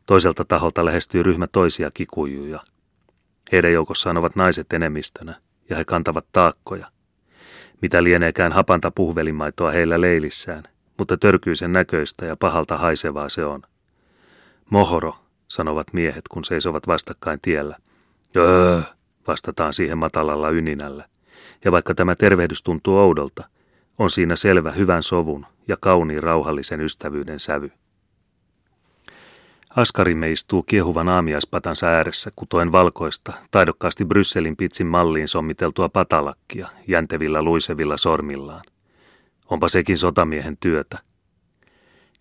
Toiselta 0.06 0.44
taholta 0.44 0.84
lähestyy 0.84 1.22
ryhmä 1.22 1.46
toisia 1.46 1.90
kikujuja. 1.94 2.60
Heidän 3.52 3.72
joukossaan 3.72 4.16
ovat 4.16 4.36
naiset 4.36 4.72
enemmistönä, 4.72 5.40
ja 5.70 5.76
he 5.76 5.84
kantavat 5.84 6.26
taakkoja. 6.32 6.86
Mitä 7.82 8.04
lieneekään 8.04 8.52
hapanta 8.52 8.90
puhvelimaitoa 8.90 9.70
heillä 9.70 10.00
leilissään, 10.00 10.62
mutta 10.98 11.16
törkyisen 11.16 11.72
näköistä 11.72 12.26
ja 12.26 12.36
pahalta 12.36 12.76
haisevaa 12.76 13.28
se 13.28 13.44
on. 13.44 13.62
Mohoro, 14.70 15.16
sanovat 15.48 15.86
miehet, 15.92 16.28
kun 16.28 16.44
seisovat 16.44 16.86
vastakkain 16.86 17.38
tiellä. 17.42 17.76
Öö, 18.36 18.80
vastataan 19.26 19.72
siihen 19.72 19.98
matalalla 19.98 20.50
yninällä. 20.50 21.04
Ja 21.64 21.72
vaikka 21.72 21.94
tämä 21.94 22.14
tervehdys 22.14 22.62
tuntuu 22.62 22.98
oudolta, 22.98 23.44
on 23.98 24.10
siinä 24.10 24.36
selvä 24.36 24.70
hyvän 24.70 25.02
sovun 25.02 25.46
ja 25.68 25.76
kauniin 25.80 26.22
rauhallisen 26.22 26.80
ystävyyden 26.80 27.40
sävy. 27.40 27.70
Askarimme 29.76 30.30
istuu 30.30 30.62
kiehuvan 30.62 31.08
aamiaispatansa 31.08 31.86
ääressä 31.86 32.30
kutoen 32.36 32.72
valkoista, 32.72 33.32
taidokkaasti 33.50 34.04
Brysselin 34.04 34.56
pitsin 34.56 34.86
malliin 34.86 35.28
sommiteltua 35.28 35.88
patalakkia 35.88 36.68
jäntevillä 36.88 37.42
luisevilla 37.42 37.96
sormillaan. 37.96 38.64
Onpa 39.52 39.68
sekin 39.68 39.98
sotamiehen 39.98 40.56
työtä. 40.60 40.98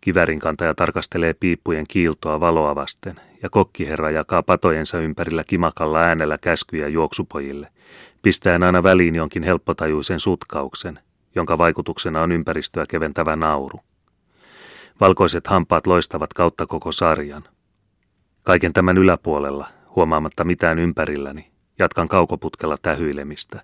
Kivärin 0.01 0.39
kantaja 0.39 0.73
tarkastelee 0.75 1.33
piippujen 1.33 1.85
kiiltoa 1.87 2.39
valoa 2.39 2.75
vasten, 2.75 3.15
ja 3.43 3.49
kokkiherra 3.49 4.11
jakaa 4.11 4.43
patojensa 4.43 4.99
ympärillä 4.99 5.43
kimakalla 5.43 5.99
äänellä 5.99 6.37
käskyjä 6.37 6.87
juoksupojille, 6.87 7.67
pistäen 8.21 8.63
aina 8.63 8.83
väliin 8.83 9.15
jonkin 9.15 9.43
helppotajuisen 9.43 10.19
sutkauksen, 10.19 10.99
jonka 11.35 11.57
vaikutuksena 11.57 12.21
on 12.21 12.31
ympäristöä 12.31 12.85
keventävä 12.89 13.35
nauru. 13.35 13.79
Valkoiset 14.99 15.47
hampaat 15.47 15.87
loistavat 15.87 16.33
kautta 16.33 16.67
koko 16.67 16.91
sarjan. 16.91 17.43
Kaiken 18.43 18.73
tämän 18.73 18.97
yläpuolella, 18.97 19.67
huomaamatta 19.95 20.43
mitään 20.43 20.79
ympärilläni, 20.79 21.51
jatkan 21.79 22.07
kaukoputkella 22.07 22.77
tähyilemistä. 22.81 23.61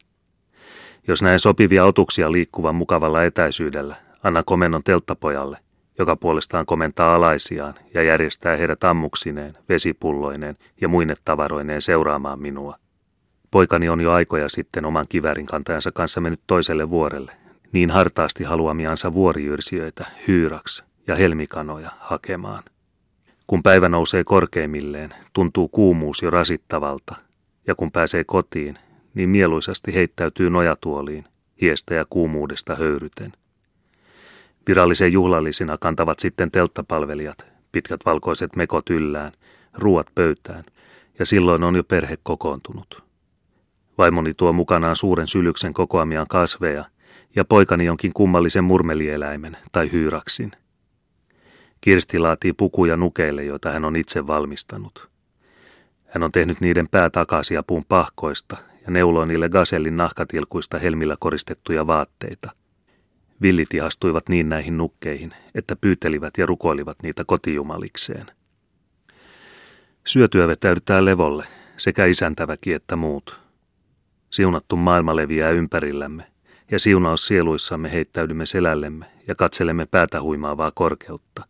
Jos 1.08 1.22
näen 1.22 1.40
sopivia 1.40 1.86
otuksia 1.86 2.32
liikkuvan 2.32 2.76
mukavalla 2.76 3.24
etäisyydellä, 3.24 3.96
anna 4.24 4.44
komennon 4.44 4.84
telttapojalle, 4.84 5.58
joka 6.00 6.16
puolestaan 6.16 6.66
komentaa 6.66 7.16
alaisiaan 7.16 7.74
ja 7.94 8.04
järjestää 8.04 8.58
heidät 8.58 8.84
ammuksineen, 8.84 9.54
vesipulloineen 9.70 10.56
ja 10.82 10.88
muine 10.88 11.14
tavaroineen 11.26 11.82
seuraamaan 11.82 12.40
minua. 12.40 12.78
Poikani 13.52 13.90
on 13.90 14.02
jo 14.02 14.12
aikoja 14.12 14.50
sitten 14.50 14.86
oman 14.86 15.06
kivärin 15.10 15.46
kantajansa 15.46 15.92
kanssa 15.92 16.22
mennyt 16.22 16.42
toiselle 16.48 16.90
vuorelle, 16.90 17.32
niin 17.72 17.90
hartaasti 17.90 18.44
haluamiansa 18.44 19.14
vuorijyrsijöitä, 19.14 20.06
hyyraks 20.28 20.84
ja 21.08 21.16
helmikanoja 21.16 21.92
hakemaan. 22.00 22.64
Kun 23.48 23.64
päivä 23.64 23.90
nousee 23.90 24.24
korkeimmilleen, 24.24 25.14
tuntuu 25.34 25.68
kuumuus 25.68 26.22
jo 26.22 26.30
rasittavalta, 26.30 27.15
ja 27.67 27.76
kun 27.76 27.91
pääsee 27.91 28.24
kotiin, 28.24 28.80
niin 29.17 29.30
mieluisasti 29.30 29.93
heittäytyy 29.93 30.49
nojatuoliin, 30.49 31.25
hiestä 31.62 31.93
ja 31.95 32.06
kuumuudesta 32.10 32.75
höyryten. 32.75 33.32
Virallisen 34.67 35.13
juhlallisina 35.13 35.77
kantavat 35.77 36.19
sitten 36.19 36.51
telttapalvelijat, 36.51 37.45
pitkät 37.71 37.99
valkoiset 38.06 38.56
mekot 38.56 38.89
yllään, 38.89 39.32
ruuat 39.73 40.08
pöytään, 40.15 40.63
ja 41.19 41.25
silloin 41.25 41.63
on 41.63 41.75
jo 41.75 41.84
perhe 41.84 42.17
kokoontunut. 42.23 43.03
Vaimoni 43.97 44.34
tuo 44.34 44.53
mukanaan 44.53 44.95
suuren 44.95 45.27
sylyksen 45.27 45.73
kokoamiaan 45.73 46.27
kasveja 46.27 46.86
ja 47.36 47.45
poikani 47.45 47.86
jonkin 47.86 48.13
kummallisen 48.13 48.63
murmelieläimen 48.63 49.58
tai 49.71 49.91
hyyraksin. 49.91 50.51
Kirsti 51.82 52.19
laatii 52.19 52.53
pukuja 52.53 52.97
nukeille, 52.97 53.43
joita 53.43 53.71
hän 53.71 53.86
on 53.86 53.95
itse 53.95 54.27
valmistanut. 54.27 55.10
Hän 56.06 56.23
on 56.23 56.32
tehnyt 56.32 56.62
niiden 56.62 56.88
päätakaisia 56.89 57.63
puun 57.63 57.86
pahkoista 57.89 58.58
ja 58.88 58.91
neuloi 58.91 59.28
niille 59.28 59.50
gasellin 59.50 59.97
nahkatilkuista 59.97 60.80
helmillä 60.80 61.15
koristettuja 61.19 61.88
vaatteita. 61.88 62.52
Villit 63.41 63.73
ihastuivat 63.73 64.30
niin 64.30 64.50
näihin 64.50 64.78
nukkeihin, 64.78 65.34
että 65.56 65.76
pyytelivät 65.76 66.38
ja 66.38 66.45
rukoilivat 66.45 66.97
niitä 67.04 67.23
kotijumalikseen. 67.26 68.26
Syötyä 70.06 70.47
vetäydytään 70.47 71.06
levolle, 71.06 71.45
sekä 71.78 72.06
isäntäväki 72.06 72.73
että 72.73 72.95
muut. 72.95 73.39
Siunattu 74.30 74.76
maailma 74.76 75.15
leviää 75.15 75.50
ympärillämme, 75.50 76.23
ja 76.71 76.80
siunaus 76.80 77.28
sieluissamme 77.28 77.91
heittäydymme 77.91 78.45
selällemme 78.45 79.06
ja 79.28 79.36
katselemme 79.36 79.86
päätä 79.86 80.21
huimaavaa 80.21 80.71
korkeutta. 80.76 81.45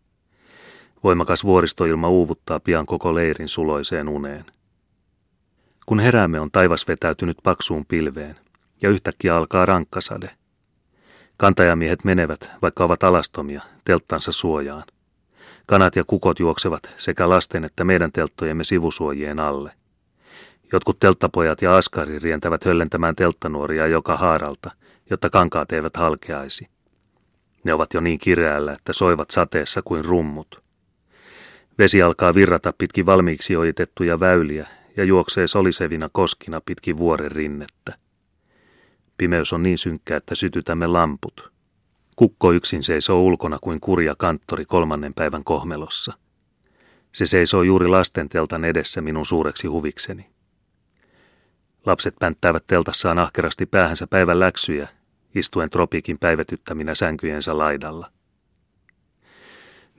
Voimakas 1.04 1.43
vuoristoilma 1.43 2.10
uuvuttaa 2.10 2.60
pian 2.60 2.86
koko 2.86 3.15
leirin 3.15 3.50
suloiseen 3.50 4.10
uneen. 4.10 4.45
Kun 5.88 6.00
heräämme 6.00 6.39
on 6.39 6.52
taivas 6.52 6.88
vetäytynyt 6.88 7.38
paksuun 7.43 7.86
pilveen, 7.86 8.36
ja 8.82 8.89
yhtäkkiä 8.89 9.36
alkaa 9.36 9.65
rankkasade. 9.65 10.30
Kantajamiehet 11.38 12.04
menevät, 12.04 12.52
vaikka 12.62 12.84
ovat 12.84 13.04
alastomia, 13.04 13.62
telttansa 13.86 14.32
suojaan. 14.32 14.84
Kanat 15.65 15.95
ja 15.95 16.04
kukot 16.04 16.39
juoksevat 16.39 16.89
sekä 16.95 17.30
lasten 17.30 17.63
että 17.63 17.84
meidän 17.84 18.12
telttojemme 18.12 18.63
sivusuojien 18.63 19.39
alle. 19.39 19.71
Jotkut 20.73 21.00
telttapojat 21.00 21.62
ja 21.62 21.76
askari 21.76 22.19
rientävät 22.19 22.65
höllentämään 22.65 23.15
telttanuoria 23.15 23.88
joka 23.88 24.17
haaralta, 24.17 24.71
jotta 25.10 25.30
kankaat 25.30 25.71
eivät 25.71 25.97
halkeaisi. 25.97 26.67
Ne 27.63 27.73
ovat 27.73 27.93
jo 27.93 28.02
niin 28.02 28.19
kireällä, 28.19 28.73
että 28.73 28.93
soivat 28.93 29.30
sateessa 29.30 29.82
kuin 29.82 30.06
rummut. 30.06 30.63
Vesi 31.80 32.02
alkaa 32.02 32.34
virrata 32.34 32.73
pitkin 32.78 33.06
valmiiksi 33.06 33.56
ojitettuja 33.56 34.19
väyliä 34.19 34.77
ja 34.98 35.04
juoksee 35.04 35.48
solisevina 35.48 36.10
koskina 36.12 36.62
pitkin 36.62 36.98
vuoren 36.98 37.32
rinnettä. 37.32 37.98
Pimeys 39.18 39.54
on 39.54 39.64
niin 39.64 39.78
synkkä, 39.78 40.18
että 40.18 40.36
sytytämme 40.36 40.88
lamput. 40.88 41.52
Kukko 42.16 42.52
yksin 42.52 42.84
seisoo 42.84 43.22
ulkona 43.22 43.60
kuin 43.62 43.80
kurja 43.80 44.16
kanttori 44.18 44.66
kolmannen 44.66 45.14
päivän 45.14 45.44
kohmelossa. 45.44 46.14
Se 47.12 47.26
seisoo 47.26 47.64
juuri 47.64 47.88
lasten 47.88 48.30
teltan 48.30 48.66
edessä 48.66 49.02
minun 49.02 49.26
suureksi 49.26 49.68
huvikseni. 49.68 50.30
Lapset 51.86 52.16
pänttäävät 52.20 52.64
teltassaan 52.68 53.20
ahkerasti 53.20 53.66
päähänsä 53.66 54.08
päivän 54.08 54.40
läksyjä, 54.40 54.88
istuen 55.36 55.70
tropiikin 55.70 56.20
päivätyttäminä 56.20 56.96
sänkyjensä 56.96 57.58
laidalla. 57.58 58.12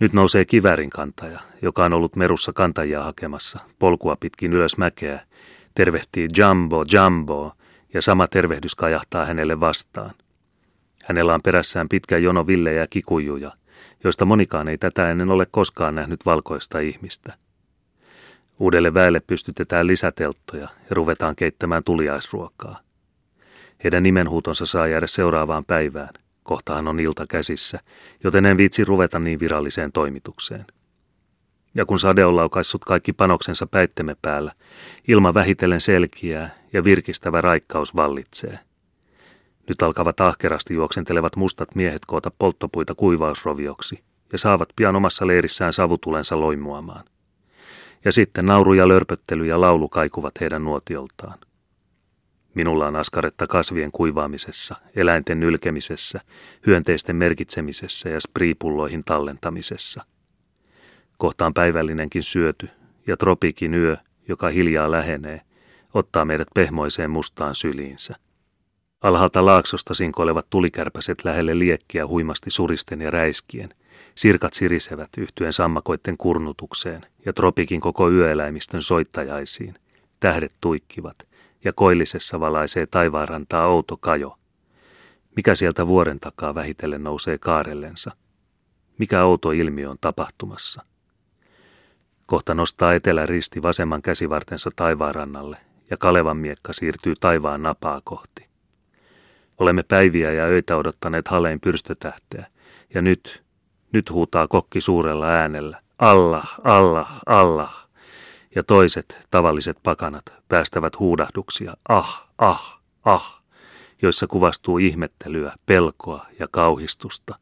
Nyt 0.01 0.13
nousee 0.13 0.45
kivärin 0.45 0.91
kantaja, 0.91 1.41
joka 1.63 1.85
on 1.85 1.93
ollut 1.93 2.17
merussa 2.17 2.53
kantajia 2.53 3.03
hakemassa, 3.03 3.59
polkua 3.79 4.17
pitkin 4.21 4.53
ylös 4.53 4.79
mäkeä, 4.79 5.21
tervehtii 5.75 6.29
Jumbo, 6.37 6.85
Jumbo, 6.93 7.53
ja 7.95 8.03
sama 8.03 8.27
tervehdys 8.27 8.75
kajahtaa 8.75 9.27
hänelle 9.27 9.61
vastaan. 9.61 10.11
Hänellä 11.05 11.35
on 11.35 11.43
perässään 11.43 11.89
pitkä 11.89 12.19
jono 12.19 12.47
villejä 12.47 12.87
kikujuja, 12.91 13.53
joista 14.05 14.25
monikaan 14.25 14.69
ei 14.69 14.79
tätä 14.79 15.11
ennen 15.11 15.31
ole 15.31 15.47
koskaan 15.51 15.95
nähnyt 15.95 16.27
valkoista 16.27 16.79
ihmistä. 16.79 17.33
Uudelle 18.59 18.95
väelle 18.95 19.21
pystytetään 19.21 19.87
lisätelttoja 19.87 20.63
ja 20.63 20.91
ruvetaan 20.91 21.37
keittämään 21.37 21.85
tuliaisruokaa. 21.85 22.81
Heidän 23.85 24.03
nimenhuutonsa 24.03 24.67
saa 24.67 24.87
jäädä 24.87 25.07
seuraavaan 25.07 25.65
päivään– 25.65 26.15
Kohtahan 26.49 26.89
on 26.89 27.01
ilta 27.01 27.27
käsissä, 27.27 27.81
joten 28.25 28.47
en 28.47 28.57
viitsi 28.57 28.85
ruveta 28.85 29.19
niin 29.19 29.41
viralliseen 29.41 29.93
toimitukseen. 29.93 30.65
Ja 31.75 31.85
kun 31.85 31.99
sade 31.99 32.25
on 32.25 32.37
laukaissut 32.37 32.85
kaikki 32.85 33.13
panoksensa 33.13 33.67
päittemme 33.67 34.17
päällä, 34.23 34.53
ilma 35.09 35.35
vähitellen 35.35 35.81
selkiää 35.81 36.51
ja 36.73 36.85
virkistävä 36.85 37.41
raikkaus 37.41 37.97
vallitsee. 37.97 38.59
Nyt 39.69 39.83
alkavat 39.83 40.21
ahkerasti 40.21 40.75
juoksentelevat 40.75 41.37
mustat 41.37 41.75
miehet 41.75 42.05
koota 42.07 42.31
polttopuita 42.39 42.95
kuivausrovioksi 42.95 44.05
ja 44.33 44.39
saavat 44.39 44.69
pian 44.77 44.97
omassa 44.97 45.27
leirissään 45.27 45.73
savutulensa 45.73 46.41
loimuamaan. 46.41 47.05
Ja 48.05 48.13
sitten 48.13 48.47
nauru 48.47 48.73
ja 48.73 48.89
lörpöttely 48.89 49.47
ja 49.47 49.61
laulu 49.61 49.89
kaikuvat 49.89 50.41
heidän 50.41 50.65
nuotioltaan. 50.65 51.39
Minulla 52.55 52.87
on 52.87 52.97
askaretta 52.97 53.47
kasvien 53.47 53.93
kuivaamisessa, 53.93 54.77
eläinten 54.97 55.41
nylkemisessä, 55.41 56.21
hyönteisten 56.67 57.17
merkitsemisessä 57.17 58.09
ja 58.09 58.21
spriipulloihin 58.21 59.05
tallentamisessa. 59.05 60.05
Kohtaan 61.19 61.55
päivällinenkin 61.55 62.23
syöty 62.23 62.69
ja 63.07 63.17
tropikin 63.17 63.75
yö, 63.75 63.97
joka 64.29 64.49
hiljaa 64.49 64.91
lähenee, 64.91 65.41
ottaa 65.95 66.25
meidät 66.25 66.49
pehmoiseen 66.55 67.11
mustaan 67.11 67.55
syliinsä. 67.55 68.15
Alhaalta 69.01 69.45
laaksosta 69.45 69.95
sinkoilevat 69.95 70.51
tulikärpäset 70.51 71.25
lähelle 71.25 71.59
liekkiä 71.59 72.07
huimasti 72.07 72.51
suristen 72.51 73.01
ja 73.01 73.11
räiskien. 73.11 73.75
Sirkat 74.15 74.55
sirisevät 74.55 75.11
yhtyen 75.19 75.53
sammakoitten 75.53 76.17
kurnutukseen 76.17 77.07
ja 77.27 77.33
tropikin 77.33 77.81
koko 77.81 78.11
yöeläimistön 78.11 78.83
soittajaisiin. 78.83 79.75
Tähdet 80.21 80.53
tuikkivat 80.61 81.28
ja 81.65 81.73
koillisessa 81.73 82.41
valaisee 82.41 82.87
taivaanrantaa 82.87 83.67
outo 83.67 83.97
kajo. 83.97 84.39
Mikä 85.37 85.55
sieltä 85.55 85.87
vuoren 85.87 86.21
takaa 86.21 86.55
vähitellen 86.55 87.05
nousee 87.05 87.39
kaarellensa? 87.39 88.11
Mikä 88.99 89.25
outo 89.25 89.51
ilmiö 89.51 89.91
on 89.91 89.97
tapahtumassa? 90.01 90.83
Kohta 92.27 92.55
nostaa 92.55 92.95
etelä 92.95 93.27
risti 93.27 93.63
vasemman 93.63 94.03
käsivartensa 94.03 94.71
taivaanrannalle 94.77 95.57
ja 95.91 95.97
Kalevan 95.97 96.37
miekka 96.37 96.73
siirtyy 96.73 97.15
taivaan 97.21 97.63
napaa 97.63 98.01
kohti. 98.05 98.49
Olemme 99.59 99.83
päiviä 99.83 100.33
ja 100.33 100.45
öitä 100.45 100.77
odottaneet 100.77 101.29
halein 101.29 101.61
pyrstötähteä, 101.61 102.47
ja 102.95 103.03
nyt, 103.03 103.43
nyt 103.93 104.11
huutaa 104.11 104.49
kokki 104.49 104.81
suurella 104.81 105.27
äänellä, 105.27 105.81
Allah, 105.99 106.61
Allah, 106.65 107.21
Allah. 107.27 107.88
Ja 108.55 108.63
toiset, 108.63 109.19
tavalliset 109.31 109.77
pakanat, 109.83 110.33
päästävät 110.49 110.99
huudahduksia, 110.99 111.77
ah, 111.89 112.29
ah, 112.39 112.81
ah, 113.05 113.43
joissa 114.03 114.27
kuvastuu 114.27 114.79
ihmettelyä, 114.79 115.55
pelkoa 115.67 116.27
ja 116.39 116.49
kauhistusta. 116.51 117.39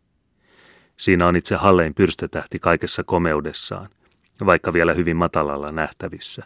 Siinä 0.97 1.27
on 1.27 1.37
itse 1.37 1.57
hallein 1.57 1.95
pyrstötähti 1.95 2.59
kaikessa 2.59 3.05
komeudessaan, 3.05 3.89
vaikka 4.47 4.73
vielä 4.73 4.95
hyvin 4.95 5.17
matalalla 5.17 5.73
nähtävissä. 5.73 6.45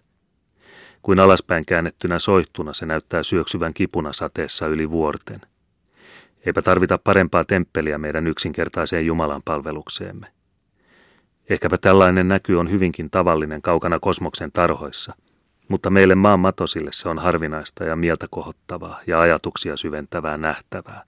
Kuin 1.02 1.20
alaspäin 1.20 1.66
käännettynä 1.66 2.18
soihtuna 2.18 2.72
se 2.72 2.86
näyttää 2.86 3.22
syöksyvän 3.22 3.74
kipuna 3.74 4.12
sateessa 4.12 4.66
yli 4.66 4.90
vuorten. 4.90 5.40
Eipä 6.46 6.62
tarvita 6.62 6.98
parempaa 6.98 7.44
temppeliä 7.44 7.98
meidän 7.98 8.26
yksinkertaiseen 8.26 9.06
Jumalan 9.06 9.42
palvelukseemme. 9.44 10.26
Ehkäpä 11.50 11.78
tällainen 11.78 12.28
näky 12.28 12.54
on 12.54 12.70
hyvinkin 12.70 13.10
tavallinen 13.10 13.62
kaukana 13.62 14.00
kosmoksen 14.00 14.52
tarhoissa, 14.52 15.14
mutta 15.68 15.90
meille 15.90 16.14
maan 16.14 16.40
matosille 16.40 16.90
se 16.92 17.08
on 17.08 17.18
harvinaista 17.18 17.84
ja 17.84 17.96
mieltä 17.96 18.26
kohottavaa 18.30 19.00
ja 19.06 19.20
ajatuksia 19.20 19.76
syventävää 19.76 20.36
nähtävää. 20.36 21.04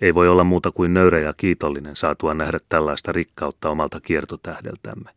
Ei 0.00 0.14
voi 0.14 0.28
olla 0.28 0.44
muuta 0.44 0.70
kuin 0.70 0.94
nöyrä 0.94 1.18
ja 1.18 1.32
kiitollinen 1.36 1.96
saatua 1.96 2.34
nähdä 2.34 2.58
tällaista 2.68 3.12
rikkautta 3.12 3.70
omalta 3.70 4.00
kiertotähdeltämme. 4.00 5.10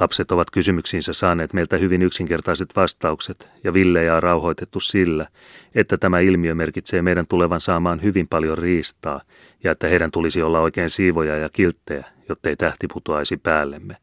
Lapset 0.00 0.32
ovat 0.32 0.50
kysymyksiinsä 0.50 1.12
saaneet 1.12 1.52
meiltä 1.52 1.76
hyvin 1.76 2.02
yksinkertaiset 2.02 2.68
vastaukset, 2.76 3.48
ja 3.64 3.72
Villejä 3.72 4.14
on 4.14 4.22
rauhoitettu 4.22 4.80
sillä, 4.80 5.26
että 5.74 5.96
tämä 5.96 6.18
ilmiö 6.18 6.54
merkitsee 6.54 7.02
meidän 7.02 7.24
tulevan 7.28 7.60
saamaan 7.60 8.02
hyvin 8.02 8.28
paljon 8.28 8.58
riistaa, 8.58 9.20
ja 9.64 9.72
että 9.72 9.88
heidän 9.88 10.10
tulisi 10.10 10.42
olla 10.42 10.60
oikein 10.60 10.90
siivoja 10.90 11.36
ja 11.36 11.48
kilttejä, 11.48 12.04
jottei 12.28 12.56
tähti 12.56 12.86
putoaisi 12.92 13.36
päällemme. 13.36 13.96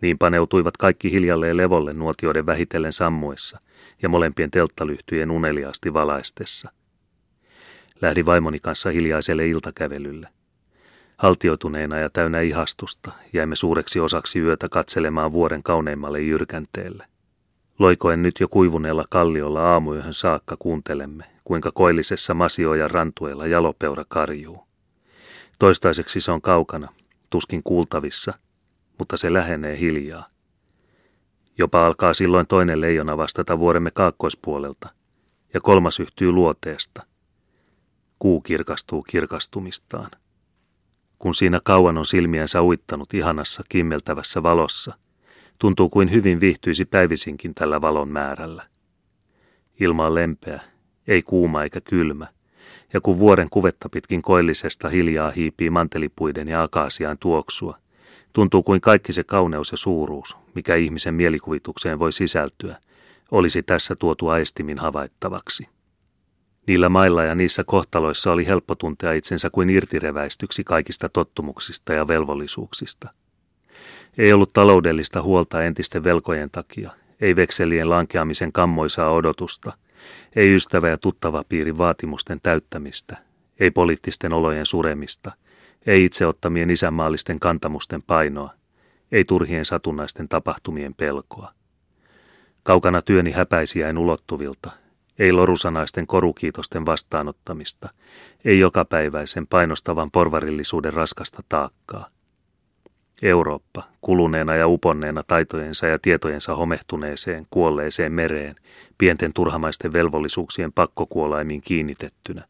Niin 0.00 0.18
paneutuivat 0.18 0.76
kaikki 0.76 1.12
hiljalleen 1.12 1.56
levolle 1.56 1.92
nuotioiden 1.92 2.46
vähitellen 2.46 2.92
sammuessa 2.92 3.60
ja 4.02 4.08
molempien 4.08 4.50
telttalyhtyjen 4.50 5.30
uneliaasti 5.30 5.94
valaistessa. 5.94 6.70
Lähdin 8.00 8.26
vaimoni 8.26 8.60
kanssa 8.60 8.90
hiljaiselle 8.90 9.48
iltakävelylle. 9.48 10.28
Haltioituneena 11.16 11.98
ja 11.98 12.10
täynnä 12.10 12.40
ihastusta 12.40 13.12
jäimme 13.32 13.56
suureksi 13.56 14.00
osaksi 14.00 14.38
yötä 14.38 14.66
katselemaan 14.70 15.32
vuoren 15.32 15.62
kauneimmalle 15.62 16.20
jyrkänteelle. 16.20 17.06
Loikoen 17.78 18.22
nyt 18.22 18.40
jo 18.40 18.48
kuivuneella 18.48 19.04
kalliolla 19.10 19.72
aamuyöhön 19.72 20.14
saakka 20.14 20.56
kuuntelemme, 20.58 21.24
kuinka 21.44 21.72
koillisessa 21.72 22.34
masioja 22.34 22.88
rantuella 22.88 23.46
jalopeura 23.46 24.04
karjuu. 24.08 24.66
Toistaiseksi 25.58 26.20
se 26.20 26.32
on 26.32 26.42
kaukana, 26.42 26.88
tuskin 27.30 27.62
kuultavissa, 27.62 28.34
mutta 28.98 29.16
se 29.16 29.32
lähenee 29.32 29.78
hiljaa. 29.78 30.26
Jopa 31.58 31.86
alkaa 31.86 32.14
silloin 32.14 32.46
toinen 32.46 32.80
leijona 32.80 33.16
vastata 33.16 33.58
vuoremme 33.58 33.90
kaakkoispuolelta, 33.90 34.88
ja 35.54 35.60
kolmas 35.60 36.00
yhtyy 36.00 36.32
luoteesta. 36.32 37.02
Kuu 38.18 38.40
kirkastuu 38.40 39.02
kirkastumistaan 39.02 40.10
kun 41.18 41.34
siinä 41.34 41.60
kauan 41.64 41.98
on 41.98 42.06
silmiänsä 42.06 42.62
uittanut 42.62 43.14
ihanassa 43.14 43.62
kimmeltävässä 43.68 44.42
valossa. 44.42 44.94
Tuntuu 45.58 45.88
kuin 45.88 46.10
hyvin 46.10 46.40
viihtyisi 46.40 46.84
päivisinkin 46.84 47.54
tällä 47.54 47.80
valon 47.80 48.08
määrällä. 48.08 48.66
Ilma 49.80 50.06
on 50.06 50.14
lempeä, 50.14 50.60
ei 51.08 51.22
kuuma 51.22 51.62
eikä 51.62 51.80
kylmä, 51.80 52.26
ja 52.92 53.00
kun 53.00 53.18
vuoren 53.18 53.50
kuvetta 53.50 53.88
pitkin 53.88 54.22
koillisesta 54.22 54.88
hiljaa 54.88 55.30
hiipii 55.30 55.70
mantelipuiden 55.70 56.48
ja 56.48 56.62
akaasiaan 56.62 57.18
tuoksua, 57.18 57.78
tuntuu 58.32 58.62
kuin 58.62 58.80
kaikki 58.80 59.12
se 59.12 59.24
kauneus 59.24 59.70
ja 59.70 59.76
suuruus, 59.76 60.36
mikä 60.54 60.74
ihmisen 60.74 61.14
mielikuvitukseen 61.14 61.98
voi 61.98 62.12
sisältyä, 62.12 62.76
olisi 63.30 63.62
tässä 63.62 63.96
tuotu 63.96 64.28
aistimin 64.28 64.78
havaittavaksi. 64.78 65.75
Niillä 66.66 66.88
mailla 66.88 67.24
ja 67.24 67.34
niissä 67.34 67.64
kohtaloissa 67.64 68.32
oli 68.32 68.46
helppo 68.46 68.74
tuntea 68.74 69.12
itsensä 69.12 69.50
kuin 69.50 69.70
irtireväistyksi 69.70 70.64
kaikista 70.64 71.08
tottumuksista 71.08 71.92
ja 71.92 72.08
velvollisuuksista. 72.08 73.08
Ei 74.18 74.32
ollut 74.32 74.52
taloudellista 74.52 75.22
huolta 75.22 75.62
entisten 75.62 76.04
velkojen 76.04 76.50
takia, 76.50 76.90
ei 77.20 77.36
vekselien 77.36 77.90
lankeamisen 77.90 78.52
kammoisaa 78.52 79.12
odotusta, 79.12 79.72
ei 80.36 80.54
ystävä 80.54 80.88
ja 80.88 80.98
tuttava 80.98 81.44
piirin 81.48 81.78
vaatimusten 81.78 82.40
täyttämistä, 82.42 83.16
ei 83.60 83.70
poliittisten 83.70 84.32
olojen 84.32 84.66
suremista, 84.66 85.32
ei 85.86 86.04
itseottamien 86.04 86.70
isänmaallisten 86.70 87.40
kantamusten 87.40 88.02
painoa, 88.02 88.54
ei 89.12 89.24
turhien 89.24 89.64
satunnaisten 89.64 90.28
tapahtumien 90.28 90.94
pelkoa. 90.94 91.52
Kaukana 92.62 93.02
työni 93.02 93.30
häpäisiäin 93.30 93.98
ulottuvilta, 93.98 94.70
ei 95.18 95.32
lorusanaisten 95.32 96.06
korukiitosten 96.06 96.86
vastaanottamista, 96.86 97.88
ei 98.44 98.58
jokapäiväisen 98.58 99.46
painostavan 99.46 100.10
porvarillisuuden 100.10 100.92
raskasta 100.92 101.42
taakkaa. 101.48 102.08
Eurooppa, 103.22 103.82
kuluneena 104.00 104.54
ja 104.54 104.68
uponneena 104.68 105.22
taitojensa 105.26 105.86
ja 105.86 105.98
tietojensa 105.98 106.54
homehtuneeseen, 106.54 107.46
kuolleeseen 107.50 108.12
mereen, 108.12 108.56
pienten 108.98 109.32
turhamaisten 109.32 109.92
velvollisuuksien 109.92 110.72
pakkokuolaimiin 110.72 111.62
kiinnitettynä. 111.62 112.44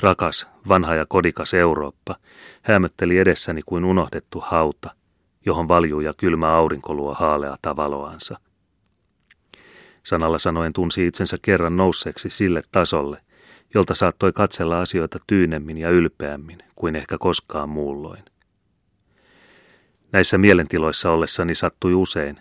Rakas, 0.00 0.48
vanha 0.68 0.94
ja 0.94 1.06
kodikas 1.06 1.54
Eurooppa, 1.54 2.16
hämötteli 2.62 3.18
edessäni 3.18 3.62
kuin 3.66 3.84
unohdettu 3.84 4.40
hauta, 4.40 4.90
johon 5.46 5.68
valjuu 5.68 6.00
ja 6.00 6.14
kylmä 6.16 6.54
aurinko 6.54 6.94
luo 6.94 7.14
haaleata 7.14 7.76
valoansa. 7.76 8.38
Sanalla 10.04 10.38
sanoen 10.38 10.72
tunsi 10.72 11.06
itsensä 11.06 11.36
kerran 11.42 11.76
nousseeksi 11.76 12.30
sille 12.30 12.62
tasolle, 12.72 13.20
jolta 13.74 13.94
saattoi 13.94 14.32
katsella 14.32 14.80
asioita 14.80 15.18
tyynemmin 15.26 15.78
ja 15.78 15.90
ylpeämmin 15.90 16.58
kuin 16.76 16.96
ehkä 16.96 17.18
koskaan 17.18 17.68
muulloin. 17.68 18.22
Näissä 20.12 20.38
mielentiloissa 20.38 21.10
ollessani 21.10 21.54
sattui 21.54 21.94
usein, 21.94 22.40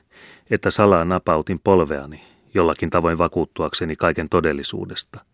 että 0.50 0.72
salaa 0.72 1.06
napautin 1.06 1.60
polveani 1.64 2.22
jollakin 2.54 2.90
tavoin 2.90 3.18
vakuuttuakseni 3.18 3.96
kaiken 3.96 4.30
todellisuudesta. 4.30 5.26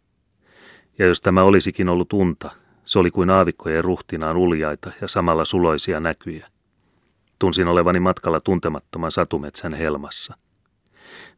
Ja 1.00 1.06
jos 1.06 1.22
tämä 1.22 1.44
olisikin 1.44 1.90
ollut 1.90 2.14
unta, 2.14 2.52
se 2.86 3.00
oli 3.00 3.12
kuin 3.12 3.30
aavikkojen 3.30 3.84
ruhtinaan 3.84 4.38
uljaita 4.38 4.92
ja 5.02 5.08
samalla 5.08 5.46
suloisia 5.46 6.00
näkyjä. 6.00 6.48
Tunsin 7.40 7.68
olevani 7.68 8.00
matkalla 8.00 8.40
tuntemattoman 8.40 9.12
satumetsän 9.12 9.74
helmassa– 9.74 10.38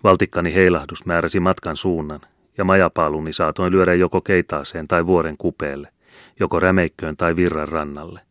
Valtikkani 0.04 0.54
heilahdus 0.54 1.06
määräsi 1.06 1.40
matkan 1.40 1.78
suunnan, 1.78 2.22
ja 2.58 2.64
majapaaluni 2.64 3.34
saatoin 3.34 3.74
lyödä 3.74 3.94
joko 3.94 4.22
keitaaseen 4.22 4.88
tai 4.88 5.06
vuoren 5.06 5.38
kupeelle, 5.38 5.94
joko 6.40 6.60
rämeikköön 6.60 7.18
tai 7.18 7.36
virran 7.36 7.68
rannalle. 7.68 8.22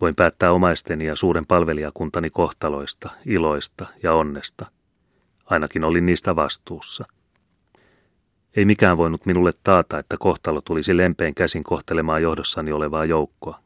Voin 0.00 0.14
päättää 0.14 0.52
omaisteni 0.52 1.06
ja 1.06 1.16
suuren 1.16 1.46
palvelijakuntani 1.46 2.30
kohtaloista, 2.30 3.10
iloista 3.26 3.86
ja 4.02 4.14
onnesta. 4.14 4.66
Ainakin 5.44 5.84
olin 5.84 6.06
niistä 6.06 6.36
vastuussa. 6.36 7.04
Ei 8.56 8.64
mikään 8.64 8.96
voinut 8.96 9.26
minulle 9.26 9.50
taata, 9.62 9.98
että 9.98 10.16
kohtalo 10.18 10.60
tulisi 10.60 10.96
lempein 10.96 11.34
käsin 11.34 11.64
kohtelemaan 11.64 12.22
johdossani 12.22 12.72
olevaa 12.72 13.04
joukkoa. 13.04 13.60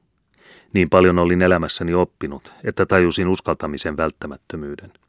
Niin 0.72 0.90
paljon 0.90 1.18
olin 1.18 1.42
elämässäni 1.42 1.94
oppinut, 1.94 2.52
että 2.64 2.86
tajusin 2.86 3.28
uskaltamisen 3.28 3.96
välttämättömyyden– 3.96 4.92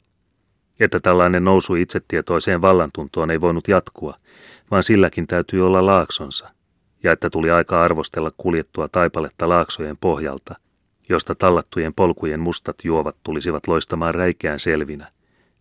Että 0.79 0.99
tällainen 0.99 1.43
nousu 1.43 1.75
itsetietoiseen 1.75 2.61
vallantuntoon 2.61 3.31
ei 3.31 3.41
voinut 3.41 3.67
jatkua, 3.67 4.15
vaan 4.71 4.83
silläkin 4.83 5.27
täytyy 5.27 5.65
olla 5.65 5.85
laaksonsa, 5.85 6.49
ja 7.03 7.11
että 7.11 7.29
tuli 7.29 7.51
aika 7.51 7.81
arvostella 7.81 8.31
kuljettua 8.37 8.87
taipaletta 8.87 9.49
laaksojen 9.49 9.97
pohjalta, 9.97 10.55
josta 11.09 11.35
tallattujen 11.35 11.93
polkujen 11.93 12.39
mustat 12.39 12.75
juovat 12.83 13.15
tulisivat 13.23 13.67
loistamaan 13.67 14.15
räikeään 14.15 14.59
selvinä, 14.59 15.11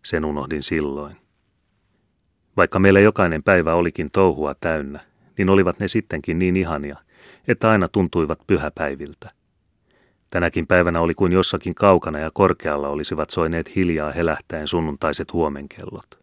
sen 0.05 0.25
unohdin 0.25 0.63
silloin. 0.63 1.17
Vaikka 2.57 2.79
meillä 2.79 3.01
jokainen 3.01 3.43
päivä 3.43 3.75
olikin 3.75 4.11
touhua 4.11 4.55
täynnä, 4.55 5.01
niin 5.39 5.51
olivat 5.51 5.81
ne 5.81 5.89
sittenkin 5.89 6.39
niin 6.39 6.57
ihania, 6.57 6.97
että 7.49 7.71
aina 7.71 7.89
tuntuivat 7.89 8.39
pyhäpäiviltä. 8.47 9.38
Tänäkin 10.31 10.67
päivänä 10.67 11.01
oli 11.01 11.15
kuin 11.15 11.33
jossakin 11.33 11.75
kaukana 11.75 12.19
ja 12.19 12.31
korkealla 12.35 12.89
olisivat 12.89 13.31
soineet 13.31 13.77
hiljaa 13.77 14.13
helähtäen 14.13 14.69
sunnuntaiset 14.69 15.33
huomenkellot. 15.33 16.19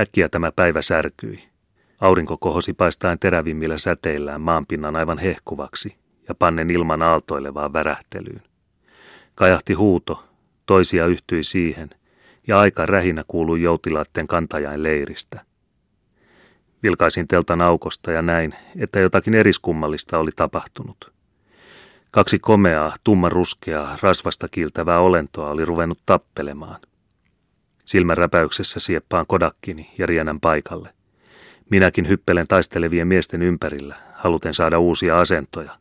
Äkkiä 0.00 0.28
tämä 0.28 0.52
päivä 0.52 0.82
särkyi. 0.82 1.48
Aurinko 2.00 2.36
kohosi 2.38 2.72
paistaen 2.72 3.18
terävimmillä 3.18 3.78
säteillään 3.78 4.40
maanpinnan 4.40 4.96
aivan 4.96 5.18
hehkuvaksi 5.18 5.96
ja 6.28 6.34
pannen 6.34 6.70
ilman 6.70 7.02
aaltoilevaan 7.02 7.72
värähtelyyn. 7.72 8.42
Kajahti 9.34 9.72
huuto, 9.72 10.24
toisia 10.66 11.06
yhtyi 11.06 11.42
siihen, 11.42 11.90
ja 12.46 12.60
aika 12.60 12.86
rähinä 12.86 13.24
kuului 13.28 13.62
joutilaitten 13.62 14.26
kantajain 14.26 14.82
leiristä. 14.82 15.40
Vilkaisin 16.82 17.28
teltan 17.28 17.62
aukosta 17.62 18.12
ja 18.12 18.22
näin, 18.22 18.54
että 18.78 19.00
jotakin 19.00 19.34
eriskummallista 19.34 20.18
oli 20.18 20.30
tapahtunut. 20.36 21.19
Kaksi 22.10 22.38
komeaa, 22.38 22.94
tummanruskeaa, 23.04 23.98
rasvasta 24.02 24.48
kiiltävää 24.48 25.00
olentoa 25.00 25.50
oli 25.50 25.64
ruvennut 25.64 25.98
tappelemaan. 26.06 26.80
Silmän 27.84 28.16
räpäyksessä 28.16 28.80
sieppaan 28.80 29.26
kodakkini 29.26 29.90
ja 29.98 30.06
rienän 30.06 30.40
paikalle. 30.40 30.94
Minäkin 31.70 32.08
hyppelen 32.08 32.46
taistelevien 32.48 33.08
miesten 33.08 33.42
ympärillä, 33.42 33.96
haluten 34.14 34.54
saada 34.54 34.78
uusia 34.78 35.18
asentoja. 35.18 35.78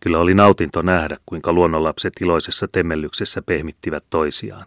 Kyllä 0.00 0.18
oli 0.18 0.34
nautinto 0.34 0.82
nähdä, 0.82 1.16
kuinka 1.26 1.52
luonnonlapset 1.52 2.12
iloisessa 2.20 2.68
temmellyksessä 2.68 3.42
pehmittivät 3.42 4.04
toisiaan. 4.10 4.66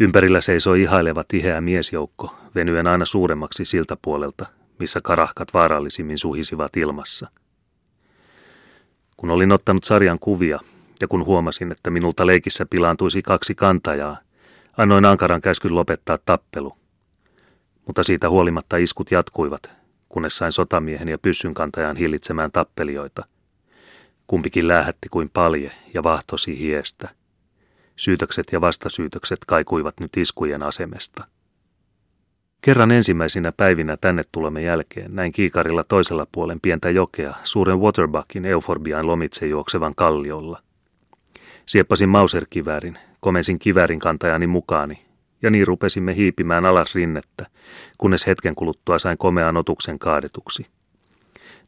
Ympärillä 0.00 0.40
seisoi 0.40 0.82
ihaileva 0.82 1.24
tiheä 1.28 1.60
miesjoukko, 1.60 2.34
venyen 2.54 2.86
aina 2.86 3.04
suuremmaksi 3.04 3.64
siltä 3.64 3.96
puolelta, 4.02 4.46
missä 4.78 5.00
karahkat 5.00 5.54
vaarallisimmin 5.54 6.18
suhisivat 6.18 6.76
ilmassa. 6.76 7.30
Kun 9.20 9.30
olin 9.30 9.52
ottanut 9.52 9.84
sarjan 9.84 10.18
kuvia 10.18 10.60
ja 11.00 11.08
kun 11.08 11.24
huomasin, 11.24 11.72
että 11.72 11.90
minulta 11.90 12.26
leikissä 12.26 12.66
pilaantuisi 12.70 13.22
kaksi 13.22 13.54
kantajaa, 13.54 14.18
annoin 14.76 15.04
ankaran 15.04 15.40
käskyn 15.40 15.74
lopettaa 15.74 16.18
tappelu. 16.24 16.76
Mutta 17.86 18.02
siitä 18.02 18.30
huolimatta 18.30 18.76
iskut 18.76 19.10
jatkuivat, 19.10 19.70
kunnes 20.08 20.36
sain 20.36 20.52
sotamiehen 20.52 21.08
ja 21.08 21.18
pyssyn 21.18 21.54
kantajan 21.54 21.96
hillitsemään 21.96 22.52
tappelijoita. 22.52 23.24
Kumpikin 24.26 24.68
lähetti 24.68 25.08
kuin 25.08 25.30
palje 25.30 25.72
ja 25.94 26.02
vahtosi 26.02 26.58
hiestä– 26.58 27.08
Syytökset 28.00 28.46
ja 28.52 28.60
vastasyytökset 28.60 29.38
kaikuivat 29.46 30.00
nyt 30.00 30.16
iskujen 30.16 30.62
asemesta. 30.62 31.24
Kerran 32.60 32.92
ensimmäisinä 32.92 33.52
päivinä 33.56 33.96
tänne 33.96 34.22
tulemme 34.32 34.62
jälkeen 34.62 35.14
näin 35.14 35.32
kiikarilla 35.32 35.84
toisella 35.84 36.26
puolen 36.32 36.60
pientä 36.60 36.90
jokea 36.90 37.34
suuren 37.42 37.80
Waterbuckin 37.80 38.44
euforbiaan 38.44 39.06
lomitse 39.06 39.46
juoksevan 39.46 39.94
kalliolla. 39.94 40.62
Sieppasin 41.66 42.08
mauserkiväärin, 42.08 42.98
komensin 43.20 43.58
kiväärin 43.58 43.98
kantajani 43.98 44.46
mukaani, 44.46 45.04
ja 45.42 45.50
niin 45.50 45.66
rupesimme 45.66 46.16
hiipimään 46.16 46.66
alas 46.66 46.94
rinnettä, 46.94 47.46
kunnes 47.98 48.26
hetken 48.26 48.54
kuluttua 48.54 48.98
sain 48.98 49.18
komean 49.18 49.56
otuksen 49.56 49.98
kaadetuksi. 49.98 50.66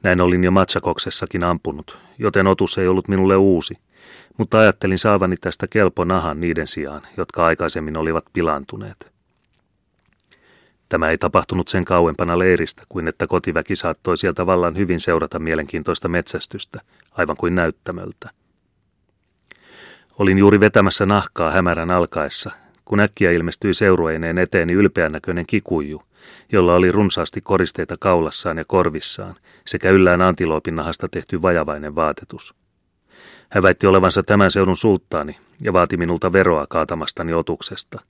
Näin 0.02 0.20
olin 0.20 0.44
jo 0.44 0.50
matsakoksessakin 0.50 1.44
ampunut, 1.44 1.98
joten 2.18 2.46
otus 2.46 2.78
ei 2.78 2.88
ollut 2.88 3.08
minulle 3.08 3.36
uusi– 3.36 3.74
mutta 4.38 4.58
ajattelin 4.58 4.98
saavani 4.98 5.36
tästä 5.36 5.66
kelpo 5.66 6.04
nahan 6.04 6.40
niiden 6.40 6.66
sijaan, 6.66 7.02
jotka 7.16 7.44
aikaisemmin 7.44 7.96
olivat 7.96 8.24
pilaantuneet. 8.32 9.11
Tämä 10.92 11.10
ei 11.10 11.18
tapahtunut 11.18 11.68
sen 11.68 11.84
kauempana 11.84 12.38
leiristä 12.38 12.82
kuin 12.88 13.08
että 13.08 13.26
kotiväki 13.26 13.76
saattoi 13.76 14.16
sieltä 14.18 14.46
vallan 14.46 14.76
hyvin 14.76 15.00
seurata 15.00 15.38
mielenkiintoista 15.38 16.08
metsästystä, 16.08 16.80
aivan 17.12 17.36
kuin 17.36 17.54
näyttämöltä. 17.54 18.30
Olin 20.18 20.38
juuri 20.38 20.60
vetämässä 20.60 21.06
nahkaa 21.06 21.50
hämärän 21.50 21.90
alkaessa, 21.90 22.50
kun 22.84 23.00
äkkiä 23.00 23.30
ilmestyi 23.30 23.74
seurueineen 23.74 24.38
eteeni 24.38 24.72
ylpeän 24.72 25.12
näköinen 25.12 25.46
kikuju, 25.46 26.02
jolla 26.52 26.74
oli 26.74 26.92
runsaasti 26.92 27.40
koristeita 27.40 27.94
kaulassaan 28.00 28.58
ja 28.58 28.64
korvissaan 28.64 29.34
sekä 29.66 29.90
yllään 29.90 30.22
antiloopin 30.22 30.74
nahasta 30.74 31.08
tehty 31.10 31.42
vajavainen 31.42 31.94
vaatetus. 31.94 32.54
Hän 33.50 33.62
väitti 33.62 33.86
olevansa 33.86 34.22
tämän 34.22 34.50
seudun 34.50 34.76
sulttaani 34.76 35.38
ja 35.60 35.72
vaati 35.72 35.96
minulta 35.96 36.32
veroa 36.32 36.66
kaatamastani 36.68 37.34
otuksesta. 37.34 38.00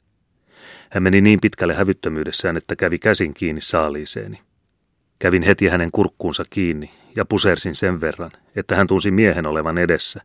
Hän 0.92 1.02
meni 1.02 1.20
niin 1.20 1.40
pitkälle 1.40 1.74
hävyttömyydessään, 1.74 2.56
että 2.56 2.76
kävi 2.76 2.98
käsin 2.98 3.34
kiinni 3.34 3.60
saaliiseeni. 3.60 4.40
Kävin 5.18 5.42
heti 5.42 5.68
hänen 5.68 5.90
kurkkuunsa 5.92 6.44
kiinni 6.50 6.90
ja 7.16 7.24
pusersin 7.24 7.76
sen 7.76 8.00
verran, 8.00 8.30
että 8.56 8.76
hän 8.76 8.86
tunsi 8.86 9.10
miehen 9.10 9.46
olevan 9.46 9.78
edessä. 9.78 10.20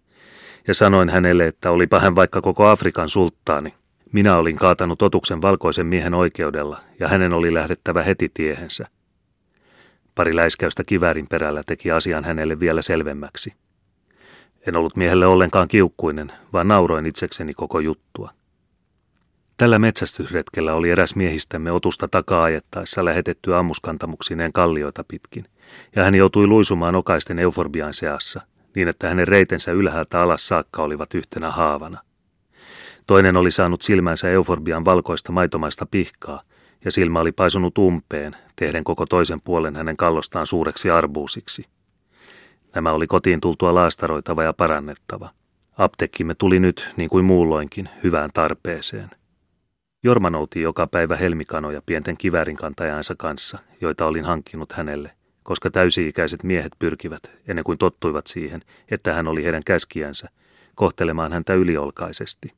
Ja 0.68 0.74
sanoin 0.74 1.10
hänelle, 1.10 1.48
että 1.48 1.72
olipa 1.72 2.00
hän 2.00 2.16
vaikka 2.16 2.42
koko 2.42 2.68
Afrikan 2.68 3.10
sulttaani. 3.10 3.74
Minä 4.12 4.38
olin 4.38 4.56
kaatanut 4.56 5.02
otuksen 5.02 5.42
valkoisen 5.42 5.86
miehen 5.86 6.14
oikeudella 6.14 6.80
ja 7.00 7.08
hänen 7.08 7.34
oli 7.34 7.54
lähdettävä 7.54 8.04
heti 8.04 8.28
tiehensä. 8.34 8.88
Pari 10.16 10.36
läiskäystä 10.36 10.84
kiväärin 10.88 11.28
perällä 11.28 11.62
teki 11.66 11.92
asian 11.92 12.24
hänelle 12.24 12.60
vielä 12.60 12.82
selvemmäksi. 12.82 13.54
En 14.68 14.76
ollut 14.76 14.96
miehelle 14.96 15.28
ollenkaan 15.28 15.68
kiukkuinen, 15.68 16.32
vaan 16.54 16.68
nauroin 16.68 17.06
itsekseni 17.06 17.54
koko 17.54 17.80
juttua. 17.80 18.37
Tällä 19.58 19.80
metsästysretkellä 19.80 20.74
oli 20.74 20.90
eräs 20.90 21.16
miehistämme 21.16 21.72
otusta 21.72 22.08
takaa 22.08 22.44
ajettaessa 22.44 23.06
lähetetty 23.06 23.56
ammuskantamuksineen 23.56 24.54
kallioita 24.54 25.04
pitkin, 25.08 25.46
ja 25.96 26.04
hän 26.04 26.16
joutui 26.16 26.48
luisumaan 26.48 26.96
okaisten 26.96 27.40
euforbian 27.40 27.94
seassa, 27.94 28.42
niin 28.76 28.88
että 28.88 29.10
hänen 29.10 29.28
reitensä 29.28 29.72
ylhäältä 29.72 30.22
alas 30.22 30.48
saakka 30.48 30.84
olivat 30.84 31.14
yhtenä 31.14 31.52
haavana. 31.52 32.02
Toinen 33.08 33.38
oli 33.38 33.52
saanut 33.52 33.82
silmänsä 33.82 34.30
euforbian 34.30 34.86
valkoista 34.86 35.32
maitomaista 35.32 35.86
pihkaa, 35.86 36.42
ja 36.86 36.92
silmä 36.92 37.20
oli 37.20 37.32
paisunut 37.32 37.78
umpeen, 37.78 38.36
tehden 38.56 38.84
koko 38.84 39.06
toisen 39.06 39.42
puolen 39.42 39.76
hänen 39.76 39.98
kallostaan 39.98 40.48
suureksi 40.48 40.90
arbuusiksi– 40.90 41.66
Nämä 42.78 42.92
oli 42.92 43.08
kotiin 43.08 43.42
tultua 43.42 43.76
laastaroitava 43.76 44.44
ja 44.44 44.54
parannettava. 44.54 45.30
Apteekkimme 45.78 46.36
tuli 46.36 46.60
nyt, 46.60 46.94
niin 46.98 47.10
kuin 47.10 47.26
muulloinkin, 47.26 47.90
hyvään 48.04 48.30
tarpeeseen. 48.34 49.10
Jorma 50.04 50.30
nouti 50.30 50.62
joka 50.62 50.88
päivä 50.88 51.16
helmikanoja 51.16 51.82
pienten 51.86 52.18
kiväärinkantajansa 52.18 53.16
kanssa, 53.18 53.60
joita 53.82 54.06
olin 54.06 54.26
hankkinut 54.26 54.72
hänelle, 54.72 55.12
koska 55.44 55.70
täysi-ikäiset 55.70 56.44
miehet 56.44 56.72
pyrkivät, 56.80 57.32
ennen 57.48 57.64
kuin 57.64 57.78
tottuivat 57.78 58.28
siihen, 58.28 58.62
että 58.92 59.14
hän 59.14 59.28
oli 59.28 59.44
heidän 59.44 59.64
käskiänsä, 59.66 60.30
kohtelemaan 60.76 61.34
häntä 61.34 61.54
yliolkaisesti. 61.54 62.54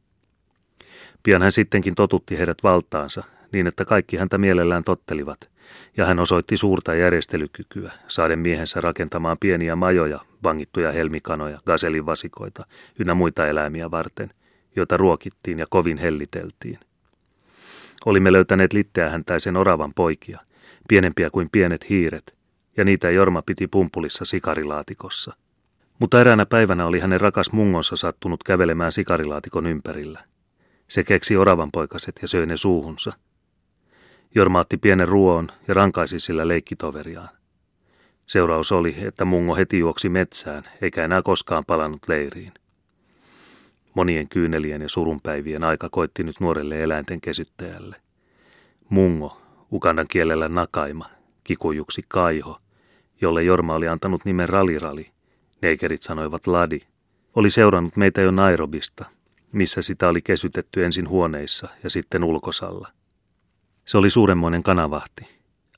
Pian 1.24 1.42
hän 1.42 1.52
sittenkin 1.52 1.96
totutti 1.96 2.38
heidät 2.38 2.58
valtaansa, 2.64 3.24
niin 3.54 3.68
että 3.68 3.86
kaikki 3.86 4.18
häntä 4.18 4.38
mielellään 4.38 4.84
tottelivat, 4.84 5.50
ja 5.98 6.06
hän 6.06 6.20
osoitti 6.20 6.58
suurta 6.58 6.96
järjestelykykyä, 6.96 7.92
saaden 8.08 8.40
miehensä 8.40 8.82
rakentamaan 8.82 9.38
pieniä 9.40 9.76
majoja, 9.76 10.20
vangittuja 10.44 10.92
helmikanoja, 10.92 11.60
gaselivasikoita 11.66 12.66
ynnä 13.00 13.14
muita 13.14 13.48
eläimiä 13.48 13.92
varten, 13.92 14.30
joita 14.76 14.98
ruokittiin 14.98 15.60
ja 15.60 15.66
kovin 15.70 15.98
helliteltiin. 15.98 16.80
Olimme 18.06 18.32
löytäneet 18.34 18.74
litteähäntäisen 18.74 19.58
oravan 19.58 19.94
poikia, 19.94 20.40
pienempiä 20.88 21.30
kuin 21.30 21.50
pienet 21.52 21.90
hiiret, 21.90 22.38
ja 22.78 22.86
niitä 22.86 23.10
Jorma 23.10 23.42
piti 23.42 23.68
pumpulissa 23.68 24.26
sikarilaatikossa. 24.26 25.36
Mutta 26.00 26.22
eräänä 26.22 26.46
päivänä 26.46 26.86
oli 26.86 27.00
hänen 27.00 27.22
rakas 27.22 27.52
mungonsa 27.52 27.96
sattunut 27.96 28.44
kävelemään 28.44 28.92
sikarilaatikon 28.92 29.66
ympärillä. 29.66 30.24
Se 30.88 31.04
keksi 31.04 31.38
oravan 31.38 31.72
poikaset 31.72 32.20
ja 32.22 32.28
söi 32.28 32.46
ne 32.46 32.58
suuhunsa– 32.58 33.14
Jorma 34.36 34.60
otti 34.60 34.78
pienen 34.78 35.08
ruoon 35.08 35.48
ja 35.68 35.74
rankaisi 35.74 36.20
sillä 36.20 36.48
leikkitoveriaan. 36.48 37.30
Seuraus 38.26 38.72
oli, 38.72 38.96
että 39.02 39.26
mungo 39.26 39.56
heti 39.56 39.80
juoksi 39.80 40.10
metsään, 40.10 40.64
eikä 40.82 41.06
enää 41.06 41.22
koskaan 41.22 41.66
palannut 41.66 42.02
leiriin. 42.08 42.54
Monien 44.00 44.30
kyynelien 44.30 44.82
ja 44.82 44.90
surunpäivien 44.90 45.64
aika 45.64 45.90
koitti 45.90 46.24
nyt 46.24 46.40
nuorelle 46.40 46.84
eläinten 46.84 47.22
kesyttäjälle. 47.22 47.96
Mungo, 48.90 49.42
ukandan 49.72 50.06
kielellä 50.10 50.50
nakaima, 50.50 51.06
kikujuksi 51.44 52.02
kaiho, 52.08 52.60
jolle 53.22 53.44
Jorma 53.44 53.76
oli 53.76 53.88
antanut 53.88 54.26
nimen 54.26 54.50
Ralirali, 54.50 55.12
neikerit 55.62 56.04
sanoivat 56.04 56.48
Ladi, 56.48 56.80
oli 57.36 57.50
seurannut 57.50 57.96
meitä 57.96 58.22
jo 58.22 58.32
Nairobista, 58.32 59.06
missä 59.52 59.82
sitä 59.82 60.08
oli 60.08 60.22
kesytetty 60.22 60.86
ensin 60.86 61.10
huoneissa 61.10 61.70
ja 61.84 61.90
sitten 61.90 62.24
ulkosalla. 62.24 62.88
Se 63.86 63.98
oli 63.98 64.10
suuremmoinen 64.10 64.64
kanavahti. 64.64 65.28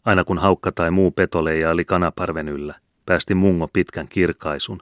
Aina 0.05 0.23
kun 0.23 0.37
haukka 0.37 0.71
tai 0.71 0.91
muu 0.91 1.11
petoleija 1.11 1.69
oli 1.69 1.85
kanaparven 1.85 2.47
yllä, 2.47 2.75
päästi 3.05 3.35
mungo 3.35 3.67
pitkän 3.73 4.07
kirkaisun 4.07 4.81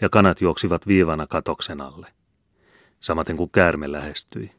ja 0.00 0.08
kanat 0.08 0.40
juoksivat 0.40 0.86
viivana 0.86 1.26
katoksen 1.26 1.80
alle. 1.80 2.19
Samaten 3.00 3.36
kuin 3.36 3.50
käärme 3.50 3.92
lähestyi. 3.92 4.52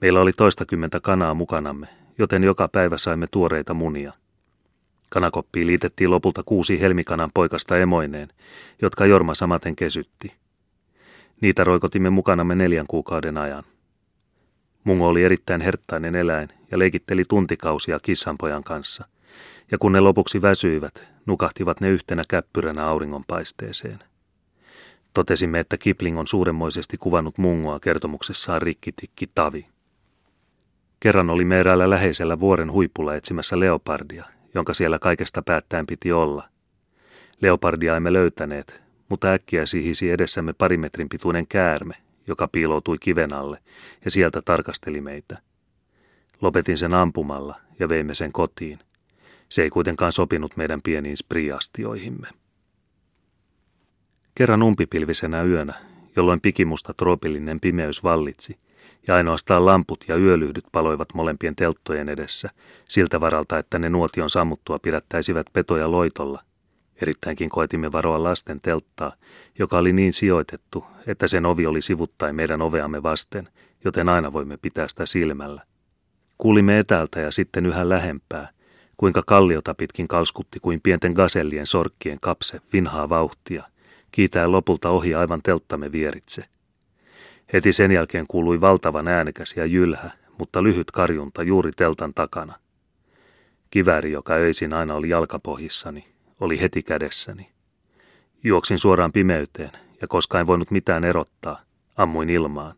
Meillä 0.00 0.20
oli 0.20 0.32
toistakymmentä 0.32 1.00
kanaa 1.00 1.34
mukanamme, 1.34 1.88
joten 2.18 2.44
joka 2.44 2.68
päivä 2.68 2.98
saimme 2.98 3.26
tuoreita 3.30 3.74
munia. 3.74 4.12
Kanakoppiin 5.08 5.66
liitettiin 5.66 6.10
lopulta 6.10 6.42
kuusi 6.42 6.80
helmikanan 6.80 7.30
poikasta 7.34 7.78
emoineen, 7.78 8.28
jotka 8.82 9.06
Jorma 9.06 9.34
samaten 9.34 9.76
kesytti. 9.76 10.32
Niitä 11.40 11.64
roikotimme 11.64 12.10
mukanamme 12.10 12.54
neljän 12.54 12.86
kuukauden 12.88 13.38
ajan. 13.38 13.64
Mungo 14.84 15.08
oli 15.08 15.24
erittäin 15.24 15.60
herttainen 15.60 16.14
eläin 16.14 16.48
ja 16.70 16.78
leikitteli 16.78 17.22
tuntikausia 17.28 18.00
kissanpojan 18.00 18.64
kanssa. 18.64 19.04
Ja 19.70 19.78
kun 19.78 19.92
ne 19.92 20.00
lopuksi 20.00 20.42
väsyivät, 20.42 21.04
nukahtivat 21.26 21.80
ne 21.80 21.88
yhtenä 21.88 22.22
käppyränä 22.28 22.86
auringonpaisteeseen. 22.86 23.98
Totesimme, 25.16 25.60
että 25.60 25.78
Kipling 25.78 26.18
on 26.18 26.26
suuremmoisesti 26.26 26.96
kuvannut 26.98 27.38
mungoa 27.38 27.80
kertomuksessaan 27.80 28.62
rikkitikki 28.62 29.26
Tavi. 29.34 29.66
Kerran 31.00 31.30
oli 31.30 31.44
eräällä 31.58 31.90
läheisellä 31.90 32.40
vuoren 32.40 32.72
huipulla 32.72 33.14
etsimässä 33.14 33.60
leopardia, 33.60 34.24
jonka 34.54 34.74
siellä 34.74 34.98
kaikesta 34.98 35.42
päättäen 35.42 35.86
piti 35.86 36.12
olla. 36.12 36.48
Leopardia 37.40 37.96
emme 37.96 38.12
löytäneet, 38.12 38.82
mutta 39.08 39.32
äkkiä 39.32 39.66
sihisi 39.66 40.10
edessämme 40.10 40.52
pari 40.52 40.76
metrin 40.76 41.08
pituinen 41.08 41.46
käärme, 41.46 41.94
joka 42.26 42.48
piiloutui 42.48 42.98
kiven 42.98 43.32
alle, 43.32 43.58
ja 44.04 44.10
sieltä 44.10 44.42
tarkasteli 44.44 45.00
meitä. 45.00 45.38
Lopetin 46.40 46.78
sen 46.78 46.94
ampumalla 46.94 47.60
ja 47.78 47.88
veimme 47.88 48.14
sen 48.14 48.32
kotiin. 48.32 48.78
Se 49.48 49.62
ei 49.62 49.70
kuitenkaan 49.70 50.12
sopinut 50.12 50.56
meidän 50.56 50.82
pieniin 50.82 51.16
spriastioihimme. 51.16 52.28
Kerran 54.36 54.62
umpipilvisenä 54.62 55.42
yönä, 55.42 55.74
jolloin 56.16 56.40
pikimusta 56.40 56.94
troopillinen 56.94 57.60
pimeys 57.60 58.04
vallitsi, 58.04 58.58
ja 59.06 59.14
ainoastaan 59.14 59.66
lamput 59.66 60.04
ja 60.08 60.16
yölyhdyt 60.16 60.64
paloivat 60.72 61.08
molempien 61.14 61.56
telttojen 61.56 62.08
edessä, 62.08 62.50
siltä 62.88 63.20
varalta, 63.20 63.58
että 63.58 63.78
ne 63.78 63.88
nuotion 63.88 64.30
sammuttua 64.30 64.78
pidättäisivät 64.78 65.46
petoja 65.52 65.90
loitolla. 65.90 66.42
Erittäinkin 67.02 67.50
koetimme 67.50 67.92
varoa 67.92 68.22
lasten 68.22 68.60
telttaa, 68.60 69.12
joka 69.58 69.78
oli 69.78 69.92
niin 69.92 70.12
sijoitettu, 70.12 70.84
että 71.06 71.26
sen 71.26 71.46
ovi 71.46 71.66
oli 71.66 71.82
sivuttain 71.82 72.36
meidän 72.36 72.62
oveamme 72.62 73.02
vasten, 73.02 73.48
joten 73.84 74.08
aina 74.08 74.32
voimme 74.32 74.56
pitää 74.56 74.88
sitä 74.88 75.06
silmällä. 75.06 75.62
Kuulimme 76.38 76.78
etäältä 76.78 77.20
ja 77.20 77.30
sitten 77.30 77.66
yhä 77.66 77.88
lähempää, 77.88 78.50
kuinka 78.96 79.22
kalliota 79.26 79.74
pitkin 79.74 80.08
kalskutti 80.08 80.60
kuin 80.60 80.80
pienten 80.80 81.12
gasellien 81.12 81.66
sorkkien 81.66 82.18
kapse 82.22 82.60
vinhaa 82.72 83.08
vauhtia, 83.08 83.62
kiitää 84.16 84.52
lopulta 84.52 84.90
ohi 84.90 85.14
aivan 85.14 85.40
telttamme 85.42 85.92
vieritse– 85.92 86.44
Heti 87.52 87.72
sen 87.72 87.92
jälkeen 87.92 88.26
kuului 88.28 88.60
valtavan 88.60 89.08
äänekäs 89.08 89.54
ja 89.56 89.64
jylhä, 89.64 90.10
mutta 90.38 90.62
lyhyt 90.62 90.90
karjunta 90.90 91.42
juuri 91.42 91.70
teltan 91.76 92.14
takana. 92.14 92.54
Kivääri, 93.70 94.12
joka 94.12 94.34
öisin 94.34 94.72
aina 94.72 94.94
oli 94.94 95.08
jalkapohjissani, 95.08 96.04
oli 96.40 96.60
heti 96.60 96.82
kädessäni. 96.82 97.50
Juoksin 98.44 98.78
suoraan 98.78 99.12
pimeyteen, 99.12 99.70
ja 100.00 100.08
koska 100.08 100.40
en 100.40 100.46
voinut 100.46 100.70
mitään 100.70 101.04
erottaa, 101.04 101.60
ammuin 101.96 102.30
ilmaan. 102.30 102.76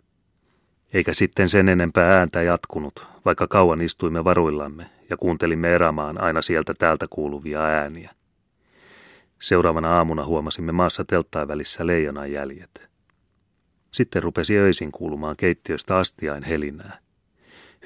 Eikä 0.92 1.14
sitten 1.14 1.48
sen 1.48 1.68
enempää 1.68 2.18
ääntä 2.18 2.42
jatkunut, 2.42 3.07
vaikka 3.24 3.46
kauan 3.46 3.81
istuimme 3.81 4.24
varuillamme 4.24 4.90
ja 5.11 5.16
kuuntelimme 5.16 5.74
erämaan 5.74 6.22
aina 6.22 6.42
sieltä 6.42 6.74
täältä 6.79 7.07
kuuluvia 7.11 7.61
ääniä. 7.61 8.18
Seuraavana 9.38 9.96
aamuna 9.96 10.24
huomasimme 10.24 10.72
maassa 10.72 11.05
telttain 11.05 11.48
välissä 11.48 11.87
leijonan 11.87 12.33
jäljet. 12.33 12.88
Sitten 13.90 14.22
rupesi 14.22 14.59
öisin 14.59 14.92
kuulumaan 14.92 15.37
keittiöstä 15.37 15.96
astiain 15.96 16.42
helinää. 16.42 16.98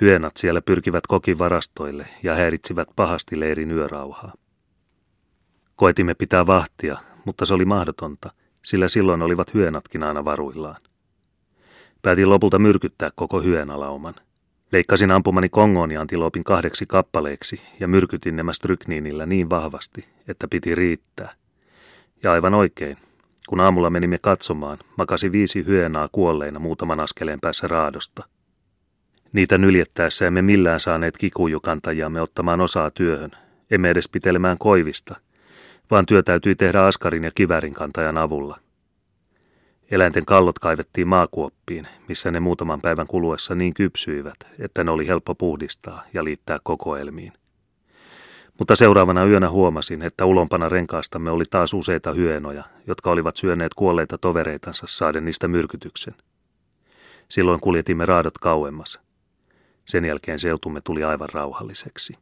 Hyönat 0.01 0.37
siellä 0.37 0.63
pyrkivät 0.63 1.07
kokin 1.07 1.39
varastoille 1.39 2.07
ja 2.23 2.35
häiritsivät 2.35 2.89
pahasti 2.97 3.41
leirin 3.41 3.71
yörauhaa. 3.71 4.33
Koetimme 5.77 6.15
pitää 6.15 6.47
vahtia, 6.47 6.99
mutta 7.25 7.47
se 7.47 7.55
oli 7.55 7.65
mahdotonta, 7.65 8.33
sillä 8.65 8.89
silloin 8.89 9.23
olivat 9.23 9.55
hyönatkin 9.55 10.03
aina 10.03 10.25
varuillaan. 10.25 10.81
Päätin 12.03 12.31
lopulta 12.31 12.59
myrkyttää 12.59 13.11
koko 13.15 13.41
hyönalauman. 13.41 14.15
Leikkasin 14.73 15.11
ampumani 15.11 15.49
kongoniantilopin 15.49 16.45
kahdeksi 16.45 16.87
kappaleeksi 16.87 17.61
ja 17.81 17.89
myrkytin 17.89 18.37
nämä 18.37 18.53
strykniinillä 18.53 19.27
niin 19.27 19.51
vahvasti, 19.51 20.09
että 20.29 20.49
piti 20.51 20.75
riittää. 20.75 21.42
Ja 22.23 22.33
aivan 22.33 22.55
oikein, 22.55 22.97
kun 23.49 23.61
aamulla 23.61 23.91
menimme 23.91 24.17
katsomaan, 24.23 24.79
makasi 24.99 25.33
viisi 25.33 25.67
hyönaa 25.67 26.09
kuolleina 26.13 26.59
muutaman 26.59 27.01
askeleen 27.01 27.41
päässä 27.41 27.69
raadosta. 27.69 28.25
Niitä 29.33 29.59
nyljettäessä 29.59 30.27
emme 30.27 30.43
millään 30.43 30.81
saaneet 30.81 31.19
kikujukantajiamme 31.19 32.21
ottamaan 32.21 32.61
osaa 32.61 32.91
työhön, 32.91 33.31
emme 33.71 33.91
edes 33.91 34.09
pitelemään 34.09 34.59
koivista, 34.59 35.17
vaan 35.91 36.07
työ 36.07 36.23
täytyi 36.23 36.55
tehdä 36.55 36.83
askarin 36.83 37.25
ja 37.25 37.31
kivärin 37.35 37.75
kantajan 37.75 38.19
avulla. 38.19 38.59
Eläinten 39.91 40.25
kallot 40.25 40.59
kaivettiin 40.59 41.09
maakuoppiin, 41.09 41.89
missä 42.09 42.31
ne 42.31 42.41
muutaman 42.41 42.81
päivän 42.81 43.07
kuluessa 43.07 43.55
niin 43.55 43.75
kypsyivät, 43.75 44.35
että 44.59 44.85
ne 44.85 44.91
oli 44.91 45.07
helppo 45.07 45.35
puhdistaa 45.35 46.03
ja 46.15 46.25
liittää 46.25 46.59
kokoelmiin. 46.63 47.33
Mutta 48.59 48.77
seuraavana 48.77 49.25
yönä 49.25 49.51
huomasin, 49.51 50.03
että 50.03 50.25
ulompana 50.25 50.69
renkaastamme 50.69 51.31
oli 51.31 51.45
taas 51.51 51.75
useita 51.75 52.13
hyenoja, 52.13 52.65
jotka 52.87 53.11
olivat 53.11 53.37
syöneet 53.37 53.75
kuolleita 53.75 54.19
tovereitansa 54.19 54.87
saaden 54.89 55.25
niistä 55.25 55.49
myrkytyksen. 55.49 56.15
Silloin 57.29 57.61
kuljetimme 57.61 58.07
raadot 58.07 58.39
kauemmas. 58.39 59.01
Sen 59.85 60.05
jälkeen 60.05 60.39
seutumme 60.39 60.81
tuli 60.81 61.05
aivan 61.05 61.29
rauhalliseksi. 61.33 62.15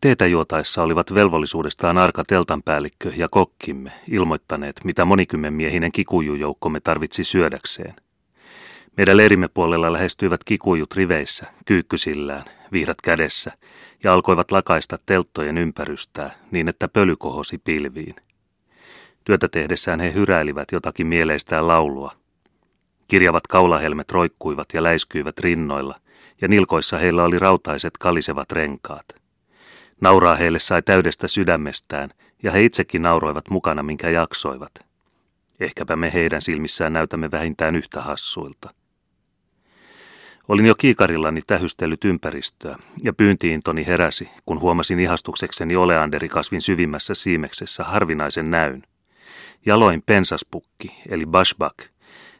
Teetä 0.00 0.26
juotaessa 0.26 0.82
olivat 0.82 1.14
velvollisuudestaan 1.14 1.98
arka 1.98 2.24
teltanpäällikkö 2.26 3.12
ja 3.16 3.28
kokkimme 3.28 3.92
ilmoittaneet, 4.08 4.80
mitä 4.84 5.04
monikymmenmiehinen 5.04 5.92
kikujujoukkomme 5.92 6.80
tarvitsi 6.80 7.24
syödäkseen. 7.24 7.94
Meidän 8.96 9.16
leirimme 9.16 9.48
puolella 9.48 9.92
lähestyivät 9.92 10.44
kikujut 10.44 10.94
riveissä, 10.94 11.46
kyykkysillään, 11.64 12.44
vihdat 12.72 13.00
kädessä, 13.02 13.52
ja 14.04 14.12
alkoivat 14.12 14.50
lakaista 14.50 14.98
telttojen 15.06 15.58
ympärystää 15.58 16.30
niin, 16.50 16.68
että 16.68 16.88
pöly 16.88 17.16
kohosi 17.16 17.58
pilviin. 17.58 18.16
Työtä 19.24 19.48
tehdessään 19.48 20.00
he 20.00 20.12
hyräilivät 20.12 20.72
jotakin 20.72 21.06
mieleistään 21.06 21.68
laulua. 21.68 22.12
Kirjavat 23.08 23.46
kaulahelmet 23.46 24.10
roikkuivat 24.10 24.68
ja 24.74 24.82
läiskyivät 24.82 25.38
rinnoilla, 25.38 25.94
ja 26.40 26.48
nilkoissa 26.48 26.98
heillä 26.98 27.24
oli 27.24 27.38
rautaiset 27.38 27.98
kalisevat 27.98 28.52
renkaat. 28.52 29.06
Nauraa 30.00 30.34
heille 30.34 30.58
sai 30.58 30.82
täydestä 30.82 31.28
sydämestään, 31.28 32.10
ja 32.42 32.50
he 32.50 32.64
itsekin 32.64 33.02
nauroivat 33.02 33.50
mukana, 33.50 33.82
minkä 33.82 34.10
jaksoivat. 34.10 34.72
Ehkäpä 35.60 35.96
me 35.96 36.12
heidän 36.12 36.42
silmissään 36.42 36.92
näytämme 36.92 37.30
vähintään 37.30 37.76
yhtä 37.76 38.00
hassuilta. 38.00 38.74
Olin 40.48 40.66
jo 40.66 40.74
kiikarillani 40.74 41.40
tähystellyt 41.46 42.04
ympäristöä, 42.04 42.76
ja 43.02 43.12
pyyntiintoni 43.12 43.86
heräsi, 43.86 44.30
kun 44.46 44.60
huomasin 44.60 45.00
ihastuksekseni 45.00 45.76
oleanderikasvin 45.76 46.62
syvimmässä 46.62 47.14
siimeksessä 47.14 47.84
harvinaisen 47.84 48.50
näyn. 48.50 48.82
Jaloin 49.66 50.02
pensaspukki, 50.06 51.02
eli 51.08 51.26
bashbak, 51.26 51.76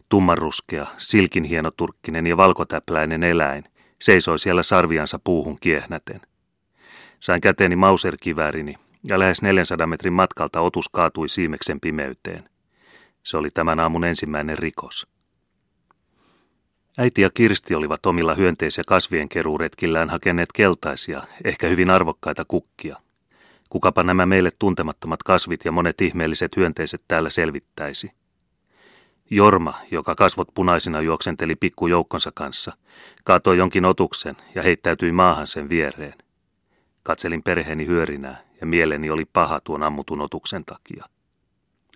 tummanruskea, 0.08 0.86
silkinhienoturkkinen 0.96 2.26
ja 2.26 2.36
valkotäpläinen 2.36 3.22
eläin, 3.22 3.64
seisoi 4.00 4.38
siellä 4.38 4.62
sarviansa 4.62 5.18
puuhun 5.24 5.56
kiehnäten. 5.60 6.20
Sain 7.20 7.40
käteeni 7.40 7.76
mauserkiväärini, 7.76 8.74
ja 9.10 9.18
lähes 9.18 9.42
400 9.42 9.86
metrin 9.86 10.12
matkalta 10.12 10.60
otus 10.60 10.88
kaatui 10.88 11.28
siimeksen 11.28 11.80
pimeyteen. 11.80 12.48
Se 13.22 13.36
oli 13.36 13.50
tämän 13.50 13.80
aamun 13.80 14.04
ensimmäinen 14.04 14.58
rikos. 14.58 15.11
Äiti 16.98 17.22
ja 17.22 17.30
Kirsti 17.34 17.74
olivat 17.74 18.06
omilla 18.06 18.34
hyönteis- 18.34 18.78
ja 18.78 18.84
kasvien 18.86 19.28
keruuretkillään 19.28 20.10
hakeneet 20.10 20.52
keltaisia, 20.52 21.22
ehkä 21.44 21.68
hyvin 21.68 21.90
arvokkaita 21.90 22.44
kukkia. 22.48 22.96
Kukapa 23.70 24.02
nämä 24.02 24.26
meille 24.26 24.50
tuntemattomat 24.58 25.22
kasvit 25.22 25.64
ja 25.64 25.72
monet 25.72 26.00
ihmeelliset 26.00 26.56
hyönteiset 26.56 27.02
täällä 27.08 27.30
selvittäisi. 27.30 28.10
Jorma, 29.30 29.74
joka 29.90 30.14
kasvot 30.14 30.48
punaisina 30.54 31.00
juoksenteli 31.00 31.56
pikkujoukkonsa 31.56 32.32
kanssa, 32.34 32.72
kaatoi 33.24 33.58
jonkin 33.58 33.84
otuksen 33.84 34.36
ja 34.54 34.62
heittäytyi 34.62 35.12
maahan 35.12 35.46
sen 35.46 35.68
viereen. 35.68 36.14
Katselin 37.02 37.42
perheeni 37.42 37.86
hyörinää 37.86 38.42
ja 38.60 38.66
mieleni 38.66 39.10
oli 39.10 39.24
paha 39.24 39.60
tuon 39.60 39.82
ammutun 39.82 40.20
otuksen 40.20 40.64
takia. 40.64 41.04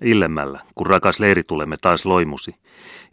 Illemmällä, 0.02 0.60
kun 0.74 0.86
rakas 0.86 1.20
leiritulemme 1.20 1.76
taas 1.80 2.06
loimusi, 2.06 2.54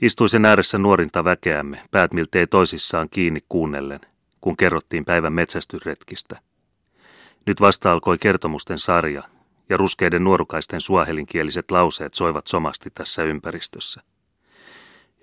istui 0.02 0.30
sen 0.30 0.46
ääressä 0.46 0.78
nuorinta 0.78 1.24
väkeämme, 1.24 1.82
päät 1.92 2.14
miltei 2.14 2.48
toisissaan 2.48 3.10
kiinni 3.10 3.40
kuunnellen, 3.50 4.00
kun 4.42 4.58
kerrottiin 4.58 5.06
päivän 5.06 5.34
metsästysretkistä. 5.34 6.40
Nyt 7.46 7.62
vasta 7.62 7.92
alkoi 7.92 8.18
kertomusten 8.18 8.78
sarja, 8.78 9.24
ja 9.70 9.78
ruskeiden 9.78 10.24
nuorukaisten 10.24 10.82
suahelinkieliset 10.82 11.72
lauseet 11.72 12.14
soivat 12.14 12.48
somasti 12.48 12.90
tässä 12.90 13.24
ympäristössä. 13.24 14.02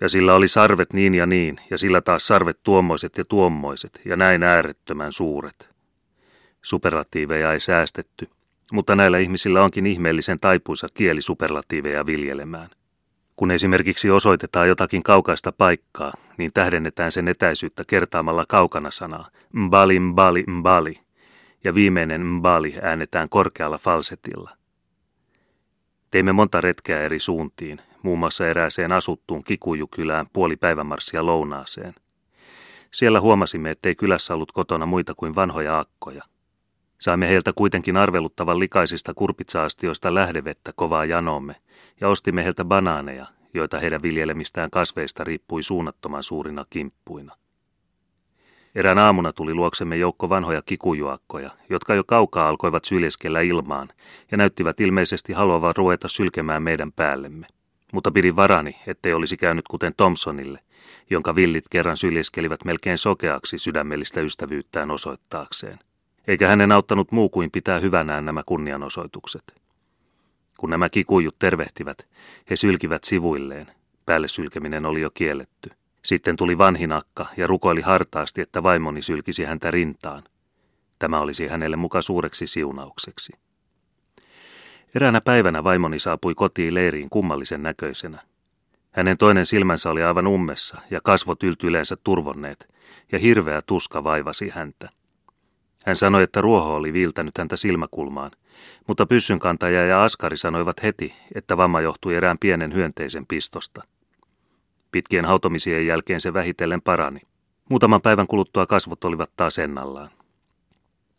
Ja 0.01 0.09
sillä 0.09 0.33
oli 0.33 0.47
sarvet 0.47 0.93
niin 0.93 1.15
ja 1.15 1.25
niin, 1.25 1.57
ja 1.69 1.77
sillä 1.77 2.01
taas 2.01 2.27
sarvet 2.27 2.59
tuommoiset 2.63 3.17
ja 3.17 3.25
tuommoiset, 3.25 4.01
ja 4.05 4.17
näin 4.17 4.43
äärettömän 4.43 5.11
suuret. 5.11 5.69
Superlatiiveja 6.61 7.53
ei 7.53 7.59
säästetty, 7.59 8.29
mutta 8.71 8.95
näillä 8.95 9.17
ihmisillä 9.17 9.63
onkin 9.63 9.85
ihmeellisen 9.85 10.37
taipuisa 10.39 10.87
kieli 10.93 11.21
superlatiiveja 11.21 12.05
viljelemään. 12.05 12.69
Kun 13.35 13.51
esimerkiksi 13.51 14.09
osoitetaan 14.09 14.67
jotakin 14.67 15.03
kaukaista 15.03 15.51
paikkaa, 15.51 16.13
niin 16.37 16.51
tähdennetään 16.53 17.11
sen 17.11 17.27
etäisyyttä 17.27 17.83
kertaamalla 17.87 18.45
kaukana 18.47 18.91
sanaa 18.91 19.29
mbali 19.53 19.99
mbali 19.99 20.43
mbali, 20.47 20.95
ja 21.63 21.75
viimeinen 21.75 22.25
mbali 22.25 22.75
äänetään 22.81 23.29
korkealla 23.29 23.77
falsetilla. 23.77 24.51
Teimme 26.11 26.31
monta 26.31 26.61
retkeä 26.61 27.01
eri 27.01 27.19
suuntiin, 27.19 27.81
muun 28.03 28.19
muassa 28.19 28.47
erääseen 28.47 28.91
asuttuun 28.91 29.43
Kikujukylään 29.43 30.27
puoli 30.33 30.55
päivämarssia 30.57 31.25
lounaaseen. 31.25 31.93
Siellä 32.91 33.21
huomasimme, 33.21 33.71
ettei 33.71 33.95
kylässä 33.95 34.33
ollut 34.33 34.51
kotona 34.51 34.85
muita 34.85 35.13
kuin 35.17 35.35
vanhoja 35.35 35.79
akkoja. 35.79 36.23
Saimme 37.01 37.27
heiltä 37.27 37.53
kuitenkin 37.55 37.97
arveluttavan 37.97 38.59
likaisista 38.59 39.13
kurpitsaastioista 39.13 40.13
lähdevettä 40.13 40.71
kovaa 40.75 41.05
janomme 41.05 41.55
ja 42.01 42.07
ostimme 42.07 42.43
heiltä 42.43 42.65
banaaneja, 42.65 43.25
joita 43.53 43.79
heidän 43.79 44.03
viljelemistään 44.03 44.69
kasveista 44.71 45.23
riippui 45.23 45.63
suunnattoman 45.63 46.23
suurina 46.23 46.65
kimppuina. 46.69 47.35
Erään 48.75 48.97
aamuna 48.97 49.33
tuli 49.33 49.53
luoksemme 49.53 49.95
joukko 49.95 50.29
vanhoja 50.29 50.61
kikujuakkoja, 50.61 51.51
jotka 51.69 51.95
jo 51.95 52.03
kaukaa 52.03 52.49
alkoivat 52.49 52.85
syljeskellä 52.85 53.41
ilmaan 53.41 53.89
ja 54.31 54.37
näyttivät 54.37 54.79
ilmeisesti 54.79 55.33
haluavan 55.33 55.73
ruveta 55.77 56.07
sylkemään 56.07 56.63
meidän 56.63 56.91
päällemme. 56.91 57.47
Mutta 57.93 58.11
pidin 58.11 58.35
varani, 58.35 58.75
ettei 58.87 59.13
olisi 59.13 59.37
käynyt 59.37 59.67
kuten 59.67 59.93
Thompsonille, 59.97 60.59
jonka 61.09 61.35
villit 61.35 61.65
kerran 61.69 61.97
syljeskelivät 61.97 62.65
melkein 62.65 62.97
sokeaksi 62.97 63.57
sydämellistä 63.57 64.21
ystävyyttään 64.21 64.91
osoittaakseen 64.91 65.79
eikä 66.27 66.47
hänen 66.47 66.71
auttanut 66.71 67.11
muu 67.11 67.29
kuin 67.29 67.51
pitää 67.51 67.79
hyvänään 67.79 68.25
nämä 68.25 68.43
kunnianosoitukset. 68.45 69.61
Kun 70.57 70.69
nämä 70.69 70.89
kikujut 70.89 71.35
tervehtivät, 71.39 72.07
he 72.49 72.55
sylkivät 72.55 73.03
sivuilleen. 73.03 73.67
Päälle 74.05 74.27
sylkeminen 74.27 74.85
oli 74.85 75.01
jo 75.01 75.11
kielletty. 75.13 75.69
Sitten 76.05 76.35
tuli 76.35 76.57
vanhinakka 76.57 77.25
ja 77.37 77.47
rukoili 77.47 77.81
hartaasti, 77.81 78.41
että 78.41 78.63
vaimoni 78.63 79.01
sylkisi 79.01 79.43
häntä 79.43 79.71
rintaan. 79.71 80.23
Tämä 80.99 81.19
olisi 81.19 81.47
hänelle 81.47 81.75
muka 81.75 82.01
suureksi 82.01 82.47
siunaukseksi. 82.47 83.33
Eräänä 84.95 85.21
päivänä 85.21 85.63
vaimoni 85.63 85.99
saapui 85.99 86.35
kotiin 86.35 86.73
leiriin 86.73 87.09
kummallisen 87.09 87.63
näköisenä. 87.63 88.21
Hänen 88.91 89.17
toinen 89.17 89.45
silmänsä 89.45 89.89
oli 89.89 90.03
aivan 90.03 90.27
ummessa 90.27 90.81
ja 90.89 90.99
kasvot 91.03 91.43
yltyileensä 91.43 91.97
turvonneet, 92.03 92.67
ja 93.11 93.19
hirveä 93.19 93.61
tuska 93.61 94.03
vaivasi 94.03 94.49
häntä. 94.49 94.89
Hän 95.85 95.95
sanoi, 95.95 96.23
että 96.23 96.41
ruoho 96.41 96.75
oli 96.75 96.93
viiltänyt 96.93 97.37
häntä 97.37 97.55
silmäkulmaan, 97.55 98.31
mutta 98.87 99.05
pyssynkantaja 99.05 99.85
ja 99.85 100.03
askari 100.03 100.37
sanoivat 100.37 100.83
heti, 100.83 101.13
että 101.35 101.57
vamma 101.57 101.81
johtui 101.81 102.15
erään 102.15 102.37
pienen 102.39 102.73
hyönteisen 102.73 103.25
pistosta. 103.27 103.83
Pitkien 104.91 105.25
hautomisien 105.25 105.87
jälkeen 105.87 106.21
se 106.21 106.33
vähitellen 106.33 106.81
parani. 106.81 107.19
Muutaman 107.69 108.01
päivän 108.01 108.27
kuluttua 108.27 108.65
kasvot 108.65 109.03
olivat 109.03 109.31
taas 109.35 109.59
ennallaan. 109.59 110.09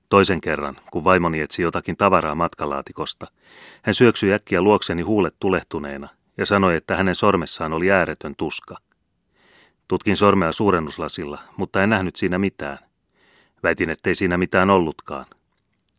Toisen 0.08 0.40
kerran, 0.40 0.76
kun 0.90 1.04
vaimoni 1.04 1.40
etsi 1.40 1.62
jotakin 1.62 1.96
tavaraa 1.96 2.34
matkalaatikosta, 2.34 3.26
hän 3.82 3.94
syöksyi 3.94 4.32
äkkiä 4.32 4.62
luokseni 4.62 5.02
huulet 5.02 5.34
tulehtuneena 5.40 6.08
ja 6.36 6.46
sanoi, 6.46 6.76
että 6.76 6.96
hänen 6.96 7.14
sormessaan 7.14 7.72
oli 7.72 7.90
ääretön 7.90 8.34
tuska. 8.36 8.76
Tutkin 9.88 10.16
sormea 10.16 10.52
suurennuslasilla, 10.52 11.38
mutta 11.56 11.82
en 11.82 11.90
nähnyt 11.90 12.16
siinä 12.16 12.38
mitään. 12.38 12.78
Väitin, 13.62 13.90
ettei 13.90 14.14
siinä 14.14 14.38
mitään 14.38 14.70
ollutkaan. 14.70 15.26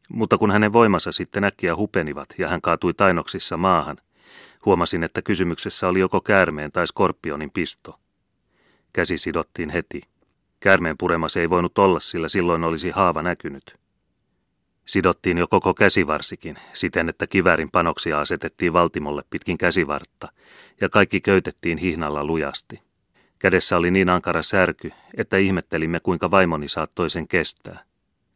Mutta 0.09 0.37
kun 0.37 0.51
hänen 0.51 0.73
voimansa 0.73 1.11
sitten 1.11 1.43
äkkiä 1.43 1.75
hupenivat 1.75 2.27
ja 2.37 2.49
hän 2.49 2.61
kaatui 2.61 2.93
tainoksissa 2.93 3.57
maahan, 3.57 3.97
huomasin, 4.65 5.03
että 5.03 5.21
kysymyksessä 5.21 5.87
oli 5.87 5.99
joko 5.99 6.21
käärmeen 6.21 6.71
tai 6.71 6.87
skorpionin 6.87 7.51
pisto. 7.51 7.99
Käsi 8.93 9.17
sidottiin 9.17 9.69
heti. 9.69 10.01
Käärmeen 10.59 10.97
purema 10.97 11.29
se 11.29 11.39
ei 11.39 11.49
voinut 11.49 11.77
olla, 11.77 11.99
sillä 11.99 12.27
silloin 12.27 12.63
olisi 12.63 12.89
haava 12.89 13.23
näkynyt. 13.23 13.75
Sidottiin 14.85 15.37
jo 15.37 15.47
koko 15.47 15.73
käsivarsikin, 15.73 16.55
siten 16.73 17.09
että 17.09 17.27
kivärin 17.27 17.71
panoksia 17.71 18.19
asetettiin 18.19 18.73
valtimolle 18.73 19.23
pitkin 19.29 19.57
käsivartta, 19.57 20.27
ja 20.81 20.89
kaikki 20.89 21.21
köytettiin 21.21 21.77
hihnalla 21.77 22.25
lujasti. 22.25 22.81
Kädessä 23.43 23.77
oli 23.77 23.91
niin 23.91 24.09
ankara 24.09 24.43
särky, 24.43 24.91
että 25.17 25.37
ihmettelimme 25.37 25.99
kuinka 25.99 26.31
vaimoni 26.31 26.67
saattoi 26.67 27.09
sen 27.09 27.27
kestää. 27.27 27.83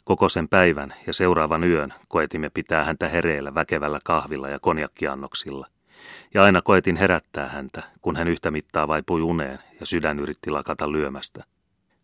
Koko 0.04 0.30
sen 0.30 0.48
päivän 0.48 0.94
ja 1.08 1.14
seuraavan 1.14 1.64
yön 1.64 1.94
koetimme 2.08 2.50
pitää 2.50 2.84
häntä 2.84 3.08
hereillä 3.10 3.56
väkevällä 3.56 4.00
kahvilla 4.04 4.50
ja 4.50 4.60
konjakkiannoksilla. 4.60 5.68
Ja 6.34 6.44
aina 6.44 6.62
koetin 6.62 6.96
herättää 6.96 7.50
häntä, 7.50 7.84
kun 8.02 8.16
hän 8.16 8.28
yhtä 8.28 8.52
mittaa 8.52 8.88
vaipui 8.88 9.22
uneen 9.22 9.60
ja 9.80 9.86
sydän 9.86 10.20
yritti 10.20 10.50
lakata 10.50 10.92
lyömästä. 10.92 11.44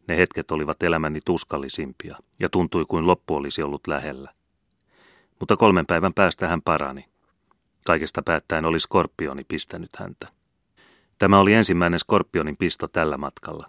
Ne 0.08 0.18
hetket 0.18 0.52
olivat 0.52 0.84
elämäni 0.84 1.20
tuskallisimpia 1.26 2.18
ja 2.40 2.50
tuntui 2.50 2.86
kuin 2.88 3.08
loppu 3.08 3.36
olisi 3.36 3.64
ollut 3.64 3.88
lähellä. 3.88 4.32
Mutta 5.40 5.58
kolmen 5.58 5.86
päivän 5.86 6.14
päästä 6.14 6.48
hän 6.48 6.62
parani. 6.62 7.06
Kaikesta 7.86 8.22
päättäen 8.22 8.66
oli 8.66 8.80
skorpioni 8.80 9.44
pistänyt 9.48 9.96
häntä. 10.00 10.43
Tämä 11.20 11.40
oli 11.40 11.54
ensimmäinen 11.54 12.00
skorpionin 12.00 12.58
pisto 12.58 12.88
tällä 12.88 13.18
matkalla. 13.18 13.68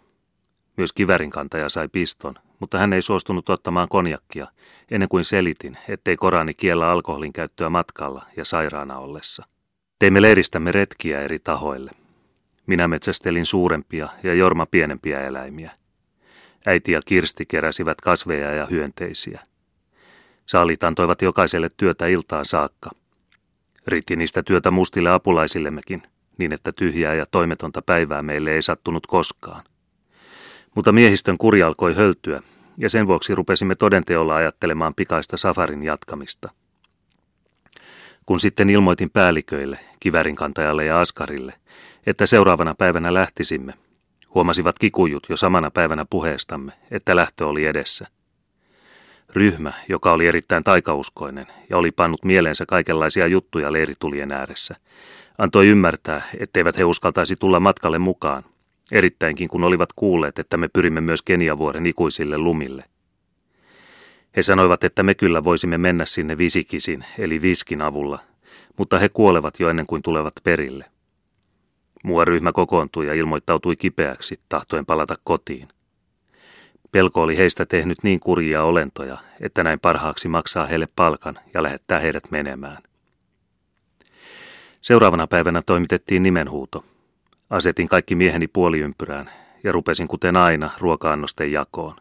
Myös 0.77 0.93
kivärin 0.93 1.31
kantaja 1.31 1.69
sai 1.69 1.89
piston, 1.89 2.35
mutta 2.61 2.79
hän 2.79 2.93
ei 2.93 3.03
suostunut 3.03 3.49
ottamaan 3.49 3.89
konjakkia, 3.89 4.47
ennen 4.91 5.09
kuin 5.09 5.25
selitin, 5.25 5.79
ettei 5.89 6.17
Korani 6.17 6.55
kiellä 6.55 6.91
alkoholin 6.91 7.33
käyttöä 7.33 7.71
matkalla 7.71 8.25
ja 8.37 8.45
sairaana 8.45 8.99
ollessa. 8.99 9.45
Teimme 9.99 10.23
leiristämme 10.23 10.73
retkiä 10.73 11.21
eri 11.21 11.39
tahoille. 11.39 11.91
Minä 12.67 12.89
metsästelin 12.89 13.47
suurempia 13.47 14.09
ja 14.23 14.35
Jorma 14.35 14.67
pienempiä 14.67 15.21
eläimiä. 15.21 15.71
Äiti 16.67 16.93
ja 16.93 17.01
Kirsti 17.07 17.47
keräsivät 17.47 18.01
kasveja 18.01 18.55
ja 18.55 18.67
hyönteisiä. 18.67 19.41
Saalit 20.47 20.85
antoivat 20.85 21.23
jokaiselle 21.23 21.69
työtä 21.77 22.07
iltaan 22.07 22.45
saakka. 22.45 22.91
Riitti 23.87 24.17
niistä 24.17 24.43
työtä 24.43 24.71
mustille 24.71 25.11
apulaisillemmekin– 25.11 26.03
niin 26.39 26.53
että 26.53 26.73
tyhjää 26.73 27.15
ja 27.15 27.25
toimetonta 27.31 27.83
päivää 27.83 28.23
meille 28.23 28.51
ei 28.51 28.63
sattunut 28.63 29.07
koskaan. 29.07 29.65
Mutta 30.75 30.93
miehistön 30.93 31.39
kuri 31.39 31.63
alkoi 31.63 31.95
höltyä, 31.95 32.43
ja 32.79 32.91
sen 32.91 33.07
vuoksi 33.07 33.35
rupesimme 33.35 33.75
todenteolla 33.75 34.35
ajattelemaan 34.35 34.95
pikaista 34.95 35.37
safarin 35.37 35.83
jatkamista. 35.83 36.51
Kun 38.27 38.41
sitten 38.41 38.71
ilmoitin 38.71 39.11
päälliköille, 39.11 39.79
kivärinkantajalle 40.01 40.85
ja 40.85 41.01
askarille, 41.01 41.55
että 42.07 42.27
seuraavana 42.27 42.75
päivänä 42.75 43.15
lähtisimme, 43.15 43.75
huomasivat 44.35 44.79
kikujut 44.79 45.27
jo 45.29 45.37
samana 45.37 45.71
päivänä 45.71 46.05
puheestamme, 46.11 46.73
että 46.91 47.17
lähtö 47.17 47.47
oli 47.47 47.67
edessä. 47.67 48.07
Ryhmä, 49.35 49.73
joka 49.89 50.13
oli 50.13 50.27
erittäin 50.27 50.65
taikauskoinen 50.65 51.47
ja 51.71 51.77
oli 51.77 51.91
pannut 51.91 52.25
mieleensä 52.25 52.67
kaikenlaisia 52.67 53.27
juttuja 53.27 53.73
leiritulien 53.73 54.33
ääressä, 54.33 54.77
antoi 55.39 55.69
ymmärtää, 55.69 56.23
etteivät 56.39 56.79
he 56.79 56.85
uskaltaisi 56.85 57.37
tulla 57.37 57.61
matkalle 57.61 57.99
mukaan, 57.99 58.45
erittäinkin 58.93 59.49
kun 59.49 59.65
olivat 59.65 59.89
kuulleet, 59.97 60.39
että 60.39 60.57
me 60.57 60.69
pyrimme 60.69 61.01
myös 61.01 61.23
Keniavuoren 61.23 61.87
ikuisille 61.87 62.39
lumille. 62.39 62.85
He 64.37 64.43
sanoivat, 64.43 64.85
että 64.85 65.03
me 65.03 65.15
kyllä 65.15 65.45
voisimme 65.45 65.79
mennä 65.79 66.05
sinne 66.05 66.39
visikisin, 66.39 67.05
eli 67.19 67.43
viskin 67.43 67.83
avulla, 67.83 68.19
mutta 68.79 68.99
he 68.99 69.09
kuolevat 69.09 69.61
jo 69.61 69.69
ennen 69.69 69.87
kuin 69.87 70.03
tulevat 70.03 70.35
perille. 70.43 70.85
Mua 72.05 72.25
ryhmä 72.25 72.53
kokoontui 72.53 73.07
ja 73.07 73.15
ilmoittautui 73.15 73.77
kipeäksi, 73.77 74.41
tahtoen 74.49 74.87
palata 74.87 75.15
kotiin. 75.25 75.69
Pelko 76.93 77.23
oli 77.23 77.37
heistä 77.37 77.67
tehnyt 77.67 77.99
niin 78.03 78.21
kurjia 78.21 78.65
olentoja, 78.65 79.19
että 79.41 79.65
näin 79.65 79.81
parhaaksi 79.81 80.29
maksaa 80.29 80.67
heille 80.67 80.89
palkan 80.97 81.39
ja 81.55 81.63
lähettää 81.63 81.99
heidät 81.99 82.31
menemään. 82.31 82.83
Seuraavana 84.85 85.27
päivänä 85.27 85.63
toimitettiin 85.67 86.23
nimenhuuto. 86.23 86.85
Asetin 87.51 87.89
kaikki 87.89 88.15
mieheni 88.15 88.49
puoliympyrään 88.49 89.31
ja 89.63 89.73
rupesin 89.73 90.09
kuten 90.09 90.37
aina 90.37 90.71
ruoka-annosten 90.79 91.53
jakoon. 91.53 91.97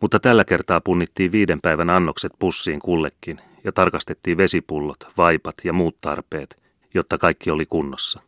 Mutta 0.00 0.20
tällä 0.20 0.44
kertaa 0.44 0.80
punnittiin 0.80 1.32
viiden 1.32 1.60
päivän 1.60 1.90
annokset 1.90 2.32
pussiin 2.38 2.78
kullekin 2.80 3.40
ja 3.64 3.72
tarkastettiin 3.72 4.36
vesipullot, 4.36 5.08
vaipat 5.16 5.54
ja 5.64 5.72
muut 5.72 5.96
tarpeet, 6.00 6.62
jotta 6.94 7.18
kaikki 7.18 7.50
oli 7.50 7.66
kunnossa. 7.66 8.20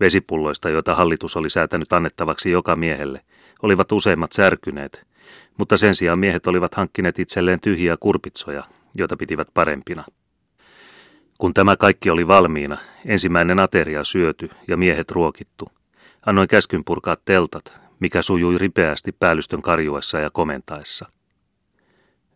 Vesipulloista, 0.00 0.70
joita 0.70 0.94
hallitus 0.94 1.36
oli 1.36 1.50
säätänyt 1.50 1.92
annettavaksi 1.92 2.50
joka 2.50 2.76
miehelle, 2.76 3.20
olivat 3.62 3.92
useimmat 3.92 4.32
särkyneet, 4.32 5.06
mutta 5.58 5.76
sen 5.76 5.94
sijaan 5.94 6.18
miehet 6.18 6.46
olivat 6.46 6.74
hankkineet 6.74 7.18
itselleen 7.18 7.60
tyhjiä 7.60 7.96
kurpitsoja, 8.00 8.64
joita 8.96 9.16
pitivät 9.16 9.48
parempina. 9.54 10.04
Kun 11.44 11.54
tämä 11.54 11.76
kaikki 11.76 12.10
oli 12.10 12.26
valmiina, 12.26 12.78
ensimmäinen 13.06 13.58
ateria 13.58 14.04
syöty 14.04 14.50
ja 14.68 14.76
miehet 14.76 15.10
ruokittu, 15.10 15.68
annoin 16.26 16.48
käskyn 16.48 16.84
purkaa 16.84 17.16
teltat, 17.24 17.80
mikä 18.00 18.22
sujui 18.22 18.58
ripeästi 18.58 19.12
päällystön 19.12 19.62
karjuessa 19.62 20.20
ja 20.20 20.30
komentaessa. 20.30 21.06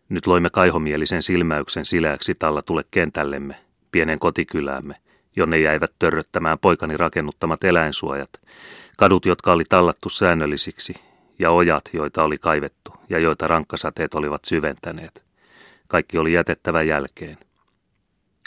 Nyt 0.09 0.27
loimme 0.27 0.49
kaihomielisen 0.49 1.23
silmäyksen 1.23 1.85
sileäksi 1.85 2.33
tule 2.65 2.83
kentällemme, 2.91 3.55
pienen 3.91 4.19
kotikyläämme, 4.19 4.95
jonne 5.35 5.59
jäivät 5.59 5.93
törröttämään 5.99 6.59
poikani 6.59 6.97
rakennuttamat 6.97 7.63
eläinsuojat, 7.63 8.41
kadut, 8.97 9.25
jotka 9.25 9.51
oli 9.51 9.63
tallattu 9.69 10.09
säännöllisiksi, 10.09 10.93
ja 11.39 11.51
ojat, 11.51 11.83
joita 11.93 12.23
oli 12.23 12.37
kaivettu 12.37 12.93
ja 13.09 13.19
joita 13.19 13.47
rankkasateet 13.47 14.13
olivat 14.13 14.45
syventäneet. 14.45 15.23
Kaikki 15.87 16.17
oli 16.17 16.33
jätettävä 16.33 16.81
jälkeen. 16.83 17.48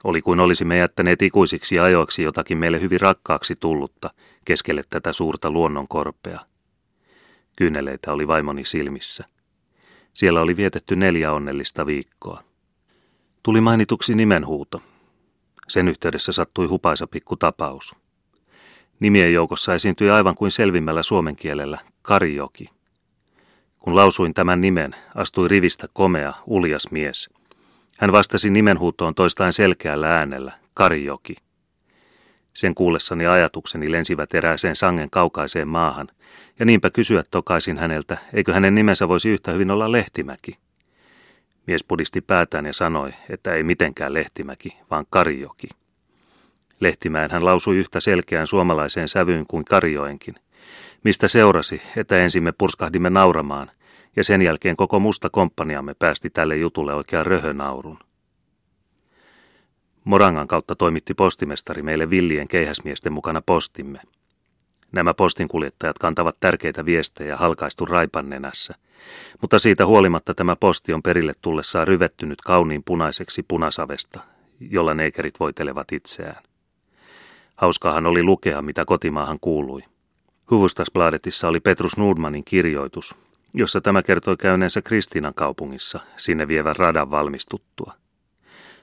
Oli 0.04 0.22
kuin 0.22 0.40
olisimme 0.40 0.76
jättäneet 0.76 1.22
ikuisiksi 1.22 1.78
ajoiksi 1.78 2.22
jotakin 2.22 2.58
meille 2.58 2.80
hyvin 2.80 3.00
rakkaaksi 3.00 3.54
tullutta 3.60 4.10
keskelle 4.44 4.82
tätä 4.90 5.12
suurta 5.12 5.50
luonnonkorpea. 5.50 6.40
Kyyneleitä 7.56 8.12
oli 8.12 8.28
vaimoni 8.28 8.64
silmissä. 8.64 9.24
Siellä 10.14 10.40
oli 10.40 10.56
vietetty 10.56 10.96
neljä 10.96 11.32
onnellista 11.32 11.86
viikkoa. 11.86 12.42
Tuli 13.42 13.60
mainituksi 13.60 14.14
nimenhuuto. 14.14 14.82
Sen 15.68 15.88
yhteydessä 15.88 16.32
sattui 16.32 16.66
hupaisa 16.66 17.06
pikku 17.06 17.36
tapaus. 17.36 17.96
Nimien 19.00 19.32
joukossa 19.32 19.74
esiintyi 19.74 20.10
aivan 20.10 20.34
kuin 20.34 20.50
selvimmällä 20.50 21.02
suomen 21.02 21.36
kielellä 21.36 21.78
Karijoki. 22.02 22.66
Kun 23.78 23.96
lausuin 23.96 24.34
tämän 24.34 24.60
nimen, 24.60 24.94
astui 25.14 25.48
rivistä 25.48 25.86
komea, 25.92 26.32
uljas 26.46 26.90
mies. 26.90 27.30
Hän 28.02 28.12
vastasi 28.12 28.50
nimenhuutoon 28.50 29.14
toistain 29.14 29.52
selkeällä 29.52 30.10
äänellä, 30.10 30.52
Karijoki. 30.74 31.36
Sen 32.52 32.74
kuullessani 32.74 33.26
ajatukseni 33.26 33.92
lensivät 33.92 34.34
erääseen 34.34 34.76
sangen 34.76 35.10
kaukaiseen 35.10 35.68
maahan, 35.68 36.08
ja 36.58 36.64
niinpä 36.64 36.90
kysyä 36.90 37.22
tokaisin 37.30 37.78
häneltä, 37.78 38.18
eikö 38.32 38.54
hänen 38.54 38.74
nimensä 38.74 39.08
voisi 39.08 39.28
yhtä 39.28 39.52
hyvin 39.52 39.70
olla 39.70 39.92
Lehtimäki. 39.92 40.58
Mies 41.66 41.84
pudisti 41.84 42.20
päätään 42.20 42.66
ja 42.66 42.72
sanoi, 42.72 43.12
että 43.30 43.54
ei 43.54 43.62
mitenkään 43.62 44.14
Lehtimäki, 44.14 44.76
vaan 44.90 45.06
Karijoki. 45.10 45.68
Lehtimäen 46.80 47.30
hän 47.30 47.44
lausui 47.44 47.76
yhtä 47.76 48.00
selkeään 48.00 48.46
suomalaiseen 48.46 49.08
sävyyn 49.08 49.46
kuin 49.48 49.64
Karjoenkin, 49.64 50.34
mistä 51.04 51.28
seurasi, 51.28 51.82
että 51.96 52.16
ensin 52.16 52.42
me 52.42 52.52
purskahdimme 52.52 53.10
nauramaan, 53.10 53.70
ja 54.16 54.24
sen 54.24 54.42
jälkeen 54.42 54.76
koko 54.76 55.00
musta 55.00 55.30
komppaniamme 55.30 55.94
päästi 55.98 56.30
tälle 56.30 56.56
jutulle 56.56 56.94
oikean 56.94 57.26
röhönaurun. 57.26 57.98
Morangan 60.04 60.48
kautta 60.48 60.74
toimitti 60.74 61.14
postimestari 61.14 61.82
meille 61.82 62.10
villien 62.10 62.48
keihäsmiesten 62.48 63.12
mukana 63.12 63.42
postimme. 63.46 64.00
Nämä 64.92 65.14
postinkuljettajat 65.14 65.98
kantavat 65.98 66.36
tärkeitä 66.40 66.84
viestejä 66.84 67.36
halkaistu 67.36 67.86
raipannenässä, 67.86 68.74
mutta 69.40 69.58
siitä 69.58 69.86
huolimatta 69.86 70.34
tämä 70.34 70.56
posti 70.56 70.92
on 70.92 71.02
perille 71.02 71.32
tullessaan 71.40 71.88
ryvettynyt 71.88 72.40
kauniin 72.40 72.82
punaiseksi 72.84 73.42
punasavesta, 73.42 74.20
jolla 74.60 74.94
neikerit 74.94 75.40
voitelevat 75.40 75.92
itseään. 75.92 76.42
Hauskahan 77.56 78.06
oli 78.06 78.22
lukea, 78.22 78.62
mitä 78.62 78.84
kotimaahan 78.84 79.38
kuului. 79.40 79.80
Huvustasbladetissa 80.50 81.48
oli 81.48 81.60
Petrus 81.60 81.96
Nordmanin 81.96 82.44
kirjoitus, 82.44 83.14
jossa 83.54 83.80
tämä 83.80 84.02
kertoi 84.02 84.36
käyneensä 84.36 84.82
Kristiinan 84.82 85.34
kaupungissa 85.34 86.00
sinne 86.16 86.48
vievän 86.48 86.76
radan 86.76 87.10
valmistuttua. 87.10 87.94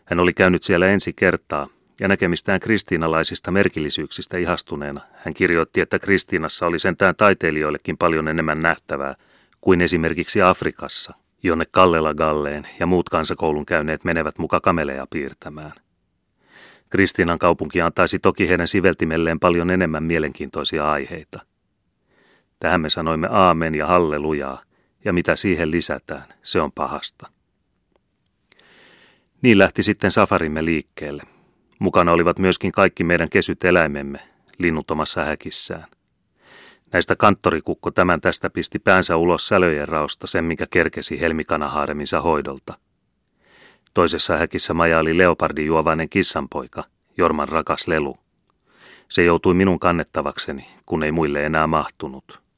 Hän 0.05 0.20
oli 0.20 0.34
käynyt 0.34 0.63
siellä 0.63 0.88
ensi 0.88 1.13
kertaa 1.13 1.67
ja 1.99 2.07
näkemistään 2.07 2.59
kristiinalaisista 2.59 3.51
merkillisyyksistä 3.51 4.38
ihastuneena 4.38 5.01
hän 5.13 5.34
kirjoitti, 5.34 5.82
että 5.82 5.99
Kristiinassa 5.99 6.65
oli 6.65 6.80
sentään 6.80 7.15
taiteilijoillekin 7.15 7.97
paljon 7.97 8.28
enemmän 8.28 8.59
nähtävää 8.59 9.15
kuin 9.61 9.82
esimerkiksi 9.82 10.41
Afrikassa, 10.41 11.13
jonne 11.43 11.65
Kallela 11.72 12.13
Galleen 12.13 12.67
ja 12.80 12.86
muut 12.86 13.09
kansakoulun 13.09 13.65
käyneet 13.65 14.03
menevät 14.03 14.38
muka 14.38 14.59
kameleja 14.61 15.07
piirtämään. 15.09 15.74
Kristiinan 16.89 17.39
kaupunki 17.39 17.82
antaisi 17.82 18.20
toki 18.20 18.49
heidän 18.49 18.67
siveltimelleen 18.67 19.39
paljon 19.39 19.70
enemmän 19.70 20.03
mielenkiintoisia 20.03 20.91
aiheita. 20.91 21.39
Tähän 22.60 22.82
me 22.82 22.89
sanoimme 22.89 23.28
aamen 23.32 23.76
ja 23.76 23.88
hallelujaa, 23.88 24.62
ja 25.05 25.14
mitä 25.14 25.36
siihen 25.36 25.72
lisätään, 25.72 26.26
se 26.43 26.62
on 26.62 26.72
pahasta. 26.72 27.28
Niin 29.41 29.57
lähti 29.57 29.84
sitten 29.84 30.12
safarimme 30.12 30.66
liikkeelle. 30.66 31.24
Mukana 31.80 32.12
olivat 32.12 32.39
myöskin 32.39 32.72
kaikki 32.72 33.03
meidän 33.03 33.30
kesyt 33.30 33.64
eläimemme, 33.64 34.20
linnut 34.57 34.91
omassa 34.91 35.26
häkissään. 35.26 35.86
Näistä 36.91 37.16
kanttorikukko 37.16 37.91
tämän 37.91 38.22
tästä 38.22 38.49
pisti 38.49 38.80
päänsä 38.80 39.18
ulos 39.18 39.47
sälöjen 39.47 39.88
raosta 39.88 40.28
sen, 40.28 40.45
mikä 40.45 40.66
kerkesi 40.70 41.20
helmikanahaareminsa 41.20 42.22
hoidolta. 42.22 42.78
Toisessa 43.93 44.38
häkissä 44.38 44.74
majaili 44.74 45.18
leopardin 45.18 45.66
juovainen 45.66 46.10
kissanpoika, 46.10 46.84
Jorman 47.18 47.49
rakas 47.49 47.88
lelu. 47.88 48.18
Se 49.10 49.24
joutui 49.24 49.53
minun 49.53 49.80
kannettavakseni, 49.80 50.68
kun 50.86 51.03
ei 51.03 51.12
muille 51.12 51.45
enää 51.45 51.68
mahtunut. 51.68 52.49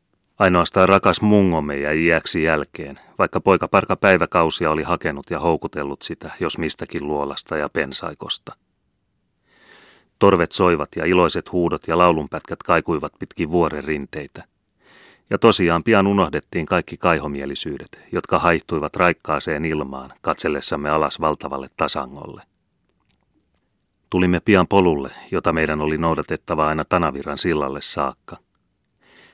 Ainoastaan 0.42 0.90
rakas 0.90 1.22
mungomme 1.22 1.78
jäi 1.78 2.06
iäksi 2.06 2.44
jälkeen, 2.44 3.00
vaikka 3.20 3.40
poika 3.40 3.68
parka 3.68 3.96
päiväkausia 3.96 4.72
oli 4.72 4.84
hakenut 4.84 5.26
ja 5.30 5.40
houkutellut 5.40 6.02
sitä, 6.02 6.32
jos 6.40 6.58
mistäkin 6.58 7.08
luolasta 7.08 7.58
ja 7.58 7.70
pensaikosta. 7.70 8.56
Torvet 10.20 10.52
soivat 10.52 10.90
ja 10.96 11.06
iloiset 11.06 11.52
huudot 11.52 11.88
ja 11.88 11.98
laulunpätkät 11.98 12.64
kaikuivat 12.64 13.14
pitkin 13.20 13.52
vuoren 13.52 13.84
rinteitä. 13.84 14.44
Ja 15.30 15.38
tosiaan 15.38 15.84
pian 15.84 16.08
unohdettiin 16.08 16.66
kaikki 16.66 16.98
kaihomielisyydet, 16.98 18.00
jotka 18.12 18.40
haihtuivat 18.40 18.96
raikkaaseen 18.96 19.66
ilmaan 19.66 20.14
katsellessamme 20.22 20.90
alas 20.90 21.22
valtavalle 21.22 21.70
tasangolle. 21.78 22.42
Tulimme 24.10 24.40
pian 24.40 24.68
polulle, 24.68 25.12
jota 25.32 25.54
meidän 25.54 25.82
oli 25.82 25.98
noudatettava 25.98 26.68
aina 26.68 26.86
Tanaviran 26.86 27.38
sillalle 27.38 27.82
saakka– 27.82 28.38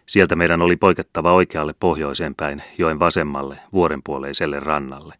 Sieltä 0.07 0.35
meidän 0.35 0.61
oli 0.61 0.75
poikettava 0.75 1.33
oikealle 1.33 1.73
pohjoiseen 1.79 2.35
päin, 2.35 2.63
joen 2.77 2.99
vasemmalle, 2.99 3.59
vuorenpuoleiselle 3.73 4.59
rannalle. 4.59 5.15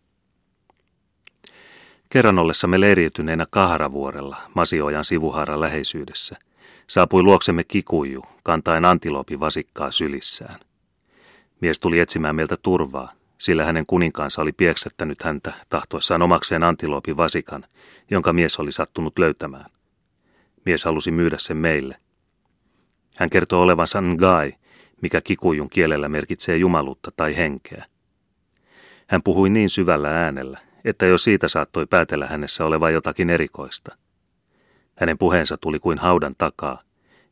Kerran 2.10 2.40
ollessamme 2.40 2.80
leiriytyneenä 2.80 3.46
Kaharavuorella, 3.50 4.38
Masiojan 4.54 5.06
sivuhaaran 5.06 5.62
läheisyydessä, 5.62 6.38
saapui 6.88 7.24
luoksemme 7.24 7.64
kikuju, 7.64 8.24
kantaen 8.44 8.86
antiloopin 8.86 9.40
vasikkaa 9.40 9.92
sylissään. 9.92 10.60
Mies 11.62 11.80
tuli 11.80 12.00
etsimään 12.00 12.36
meiltä 12.36 12.58
turvaa, 12.58 13.12
sillä 13.38 13.66
hänen 13.66 13.86
kuninkaansa 13.88 14.42
oli 14.42 14.52
pieksättänyt 14.52 15.24
häntä 15.24 15.54
tahtoessaan 15.70 16.22
omakseen 16.22 16.64
antiloopin 16.64 17.18
vasikan, 17.18 17.66
jonka 18.12 18.34
mies 18.34 18.60
oli 18.60 18.72
sattunut 18.72 19.20
löytämään. 19.20 19.66
Mies 20.66 20.86
halusi 20.86 21.12
myydä 21.12 21.38
sen 21.40 21.58
meille. 21.58 21.96
Hän 23.18 23.30
kertoo 23.30 23.62
olevansa 23.62 24.02
Ngai, 24.02 24.54
mikä 25.02 25.22
kikujun 25.22 25.70
kielellä 25.70 26.10
merkitsee 26.10 26.58
jumaluutta 26.58 27.12
tai 27.16 27.38
henkeä. 27.38 27.86
Hän 29.08 29.24
puhui 29.24 29.50
niin 29.50 29.70
syvällä 29.70 30.24
äänellä, 30.24 30.60
että 30.86 31.06
jo 31.06 31.18
siitä 31.18 31.48
saattoi 31.48 31.86
päätellä 31.86 32.28
hänessä 32.28 32.66
olevan 32.66 32.94
jotakin 32.94 33.30
erikoista. 33.30 33.98
Hänen 34.96 35.18
puheensa 35.18 35.58
tuli 35.62 35.80
kuin 35.80 35.98
haudan 35.98 36.36
takaa, 36.38 36.82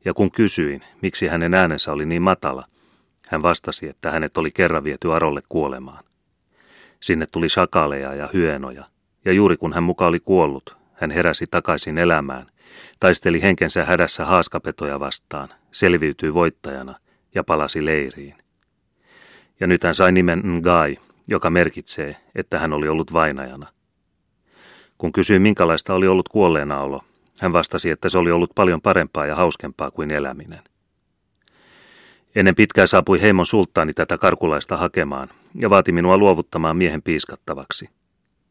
ja 0.05 0.13
kun 0.13 0.31
kysyin, 0.31 0.81
miksi 1.01 1.27
hänen 1.27 1.53
äänensä 1.53 1.91
oli 1.91 2.05
niin 2.05 2.21
matala, 2.21 2.65
hän 3.29 3.41
vastasi, 3.41 3.87
että 3.87 4.11
hänet 4.11 4.37
oli 4.37 4.51
kerran 4.51 4.83
viety 4.83 5.13
Arolle 5.13 5.41
kuolemaan. 5.49 6.03
Sinne 6.99 7.25
tuli 7.31 7.49
shakaleja 7.49 8.13
ja 8.13 8.29
hyenoja, 8.33 8.85
ja 9.25 9.31
juuri 9.31 9.57
kun 9.57 9.73
hän 9.73 9.83
muka 9.83 10.07
oli 10.07 10.19
kuollut, 10.19 10.77
hän 10.93 11.11
heräsi 11.11 11.45
takaisin 11.51 11.97
elämään, 11.97 12.47
taisteli 12.99 13.41
henkensä 13.41 13.85
hädässä 13.85 14.25
haaskapetoja 14.25 14.99
vastaan, 14.99 15.49
selviytyi 15.71 16.33
voittajana 16.33 16.95
ja 17.35 17.43
palasi 17.43 17.85
leiriin. 17.85 18.35
Ja 19.59 19.67
nyt 19.67 19.83
hän 19.83 19.95
sai 19.95 20.11
nimen 20.11 20.41
Ngai, 20.45 20.97
joka 21.27 21.49
merkitsee, 21.49 22.15
että 22.35 22.59
hän 22.59 22.73
oli 22.73 22.87
ollut 22.87 23.13
vainajana. 23.13 23.67
Kun 24.97 25.11
kysyin, 25.11 25.41
minkälaista 25.41 25.93
oli 25.93 26.07
ollut 26.07 26.29
kuolleena 26.29 26.81
olo, 26.81 27.01
hän 27.41 27.53
vastasi, 27.53 27.89
että 27.89 28.09
se 28.09 28.17
oli 28.17 28.31
ollut 28.31 28.51
paljon 28.55 28.81
parempaa 28.81 29.25
ja 29.25 29.35
hauskempaa 29.35 29.91
kuin 29.91 30.11
eläminen. 30.11 30.61
Ennen 32.35 32.55
pitkää 32.55 32.87
saapui 32.87 33.21
heimon 33.21 33.45
sulttaani 33.45 33.93
tätä 33.93 34.17
karkulaista 34.17 34.77
hakemaan 34.77 35.29
ja 35.55 35.69
vaati 35.69 35.91
minua 35.91 36.17
luovuttamaan 36.17 36.77
miehen 36.77 37.01
piiskattavaksi. 37.01 37.89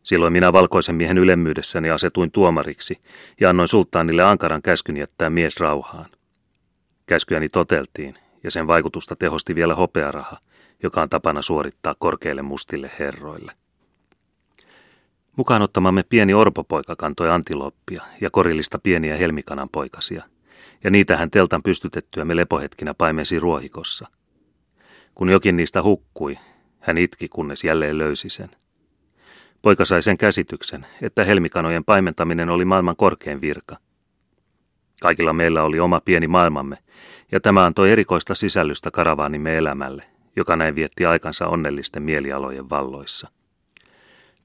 Silloin 0.03 0.33
minä 0.33 0.53
valkoisen 0.53 0.95
miehen 0.95 1.19
ylemmyydessäni 1.19 1.91
asetuin 1.91 2.31
tuomariksi 2.31 2.99
ja 3.41 3.51
annoin 3.51 3.69
sulttaanille 3.69 4.23
ankaran 4.23 4.63
käskyn 4.63 4.97
jättää 4.97 5.31
mies 5.31 5.61
rauhaan. 5.61 6.11
Käskyäni 7.07 7.49
toteltiin 7.49 8.19
ja 8.45 8.51
sen 8.51 8.67
vaikutusta 8.67 9.17
tehosti 9.19 9.55
vielä 9.55 9.75
hopearaha, 9.75 10.39
joka 10.83 11.03
on 11.03 11.11
tapana 11.11 11.43
suorittaa 11.43 11.95
korkeille 11.99 12.43
mustille 12.43 12.91
herroille. 12.99 13.53
Mukaan 15.37 15.63
ottamamme 15.63 16.03
pieni 16.03 16.35
orpopoika 16.35 16.97
kantoi 16.97 17.31
antiloppia 17.31 18.03
ja 18.21 18.31
korillista 18.31 18.79
pieniä 18.79 19.17
helmikanan 19.17 19.69
poikasia, 19.69 20.25
ja 20.85 20.91
niitä 20.91 21.17
hän 21.17 21.31
teltan 21.31 21.63
pystytettyä 21.63 22.25
me 22.25 22.37
lepohetkinä 22.37 22.95
paimensi 22.95 23.41
ruohikossa. 23.41 24.07
Kun 25.15 25.29
jokin 25.29 25.57
niistä 25.57 25.83
hukkui, 25.83 26.39
hän 26.81 26.99
itki, 26.99 27.29
kunnes 27.29 27.65
jälleen 27.65 27.99
löysi 27.99 28.29
sen. 28.29 28.51
Poika 29.63 29.85
sai 29.85 30.03
sen 30.03 30.19
käsityksen, 30.19 30.87
että 31.03 31.25
helmikanojen 31.25 31.85
paimentaminen 31.85 32.51
oli 32.51 32.65
maailman 32.65 32.97
korkein 32.97 33.41
virka. 33.41 33.77
Kaikilla 35.03 35.33
meillä 35.33 35.63
oli 35.63 35.81
oma 35.81 36.01
pieni 36.01 36.29
maailmamme, 36.29 36.79
ja 37.33 37.41
tämä 37.41 37.65
antoi 37.65 37.91
erikoista 37.93 38.35
sisällystä 38.35 38.91
karavaanimme 38.91 39.57
elämälle, 39.57 40.05
joka 40.37 40.57
näin 40.57 40.75
vietti 40.75 41.07
aikansa 41.07 41.47
onnellisten 41.47 42.03
mielialojen 42.03 42.71
valloissa. 42.71 43.29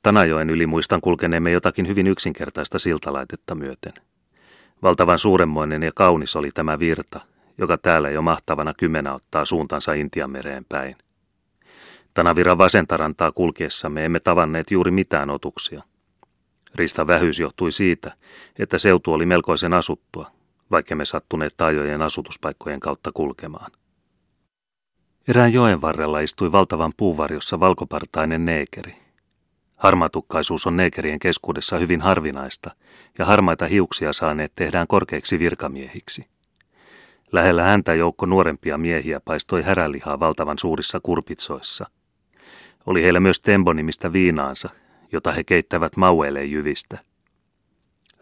Tanajoen 0.04 0.50
yli 0.50 0.68
muistan 0.68 1.02
kulkeneemme 1.02 1.52
jotakin 1.52 1.88
hyvin 1.88 2.08
yksinkertaista 2.08 2.80
siltalaitetta 2.80 3.56
myöten. 3.56 3.94
Valtavan 4.84 5.20
suuremmoinen 5.20 5.84
ja 5.84 5.92
kaunis 5.96 6.36
oli 6.36 6.50
tämä 6.54 6.80
virta, 6.80 7.20
joka 7.58 7.78
täällä 7.78 8.10
jo 8.10 8.22
mahtavana 8.22 8.74
kymmenä 8.74 9.14
ottaa 9.14 9.46
suuntansa 9.46 9.94
Intianmereen 9.94 10.66
päin. 10.70 10.96
Tanaviran 12.14 12.58
vasentarantaa 12.58 13.32
kulkiessamme 13.32 14.06
emme 14.06 14.20
tavanneet 14.20 14.72
juuri 14.72 14.92
mitään 14.92 15.30
otuksia. 15.30 15.84
Rista 16.76 17.08
vähyys 17.08 17.40
johtui 17.40 17.72
siitä, 17.72 18.14
että 18.60 18.78
seutu 18.78 19.14
oli 19.14 19.26
melkoisen 19.26 19.74
asuttua, 19.74 20.32
vaikka 20.72 20.96
me 20.96 21.06
sattuneet 21.06 21.54
taajojen 21.58 22.02
asutuspaikkojen 22.02 22.80
kautta 22.80 23.12
kulkemaan. 23.14 23.72
Erään 25.28 25.54
joen 25.54 25.82
varrella 25.82 26.20
istui 26.20 26.52
valtavan 26.52 26.94
puuvarjossa 26.98 27.60
valkopartainen 27.60 28.46
neekeri. 28.46 28.96
Harmatukkaisuus 29.76 30.68
on 30.68 30.78
neekerien 30.78 31.20
keskuudessa 31.20 31.78
hyvin 31.78 32.02
harvinaista, 32.02 32.72
ja 33.20 33.26
harmaita 33.26 33.68
hiuksia 33.68 34.14
saaneet 34.14 34.52
tehdään 34.56 34.88
korkeiksi 34.88 35.40
virkamiehiksi. 35.40 36.26
Lähellä 37.32 37.64
häntä 37.64 37.94
joukko 37.94 38.26
nuorempia 38.26 38.78
miehiä 38.78 39.20
paistoi 39.20 39.62
härälihaa 39.62 40.20
valtavan 40.20 40.60
suurissa 40.60 41.00
kurpitsoissa. 41.04 41.86
Oli 42.86 43.04
heillä 43.04 43.20
myös 43.20 43.42
tembonimistä 43.42 44.14
viinaansa, 44.14 44.70
jota 45.12 45.32
he 45.32 45.44
keittävät 45.44 45.98
maueille 45.98 46.46
jyvistä. 46.46 46.98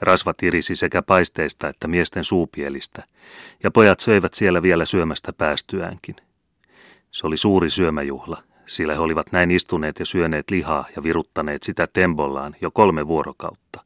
Rasvat 0.01 0.43
irisi 0.43 0.75
sekä 0.75 1.01
paisteista 1.01 1.69
että 1.69 1.87
miesten 1.87 2.23
suupielistä, 2.23 3.03
ja 3.63 3.71
pojat 3.71 3.99
söivät 3.99 4.33
siellä 4.33 4.61
vielä 4.61 4.85
syömästä 4.85 5.33
päästyäänkin. 5.33 6.15
Se 7.11 7.27
oli 7.27 7.37
suuri 7.37 7.69
syömäjuhla, 7.69 8.43
sillä 8.65 8.93
he 8.93 8.99
olivat 8.99 9.31
näin 9.31 9.51
istuneet 9.51 9.99
ja 9.99 10.05
syöneet 10.05 10.49
lihaa 10.49 10.85
ja 10.95 11.03
viruttaneet 11.03 11.63
sitä 11.63 11.87
tembollaan 11.93 12.55
jo 12.61 12.71
kolme 12.71 13.07
vuorokautta. 13.07 13.83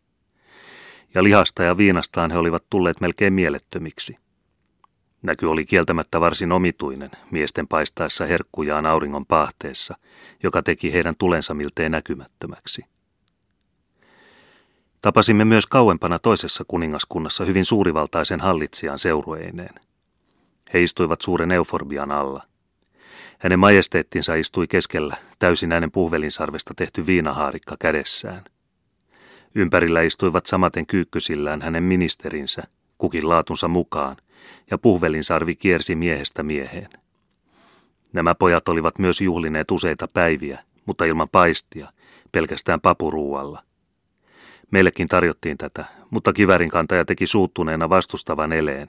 Ja 1.15 1.23
lihasta 1.23 1.63
ja 1.63 1.77
viinastaan 1.77 2.31
he 2.31 2.37
olivat 2.37 2.63
tulleet 2.69 3.01
melkein 3.01 3.33
mielettömiksi. 3.33 4.17
Näky 5.21 5.45
oli 5.45 5.65
kieltämättä 5.65 6.21
varsin 6.21 6.51
omituinen 6.51 7.11
miesten 7.31 7.67
paistaessa 7.67 8.25
herkkujaan 8.25 8.85
auringon 8.85 9.25
pahteessa, 9.25 9.97
joka 10.43 10.63
teki 10.63 10.93
heidän 10.93 11.15
tulensa 11.17 11.53
miltei 11.53 11.89
näkymättömäksi. 11.89 12.85
Tapasimme 15.01 15.45
myös 15.45 15.67
kauempana 15.67 16.19
toisessa 16.19 16.63
kuningaskunnassa 16.67 17.45
hyvin 17.45 17.65
suurivaltaisen 17.65 18.39
hallitsijan 18.39 18.99
seurueineen. 18.99 19.75
He 20.73 20.83
istuivat 20.83 21.21
suuren 21.21 21.51
euforbian 21.51 22.11
alla. 22.11 22.43
Hänen 23.39 23.59
majesteettinsa 23.59 24.35
istui 24.35 24.67
keskellä 24.67 25.15
täysinäinen 25.39 25.91
puhvelinsarvesta 25.91 26.73
tehty 26.77 27.05
viinahaarikka 27.05 27.75
kädessään. 27.79 28.43
Ympärillä 29.55 30.01
istuivat 30.01 30.45
samaten 30.45 30.85
kyykkysillään 30.85 31.61
hänen 31.61 31.83
ministerinsä, 31.83 32.63
kukin 32.97 33.29
laatunsa 33.29 33.67
mukaan, 33.67 34.17
ja 34.71 34.77
puhvelinsarvi 34.77 35.55
kiersi 35.55 35.95
miehestä 35.95 36.43
mieheen. 36.43 36.89
Nämä 38.13 38.35
pojat 38.35 38.69
olivat 38.69 38.99
myös 38.99 39.21
juhlineet 39.21 39.71
useita 39.71 40.07
päiviä, 40.07 40.63
mutta 40.85 41.05
ilman 41.05 41.29
paistia, 41.31 41.93
pelkästään 42.31 42.81
papuruualla. 42.81 43.63
Meillekin 44.71 45.07
tarjottiin 45.07 45.57
tätä, 45.57 45.85
mutta 46.09 46.33
kivärin 46.33 46.69
kantaja 46.69 47.05
teki 47.05 47.27
suuttuneena 47.27 47.89
vastustavan 47.89 48.53
eleen. 48.53 48.87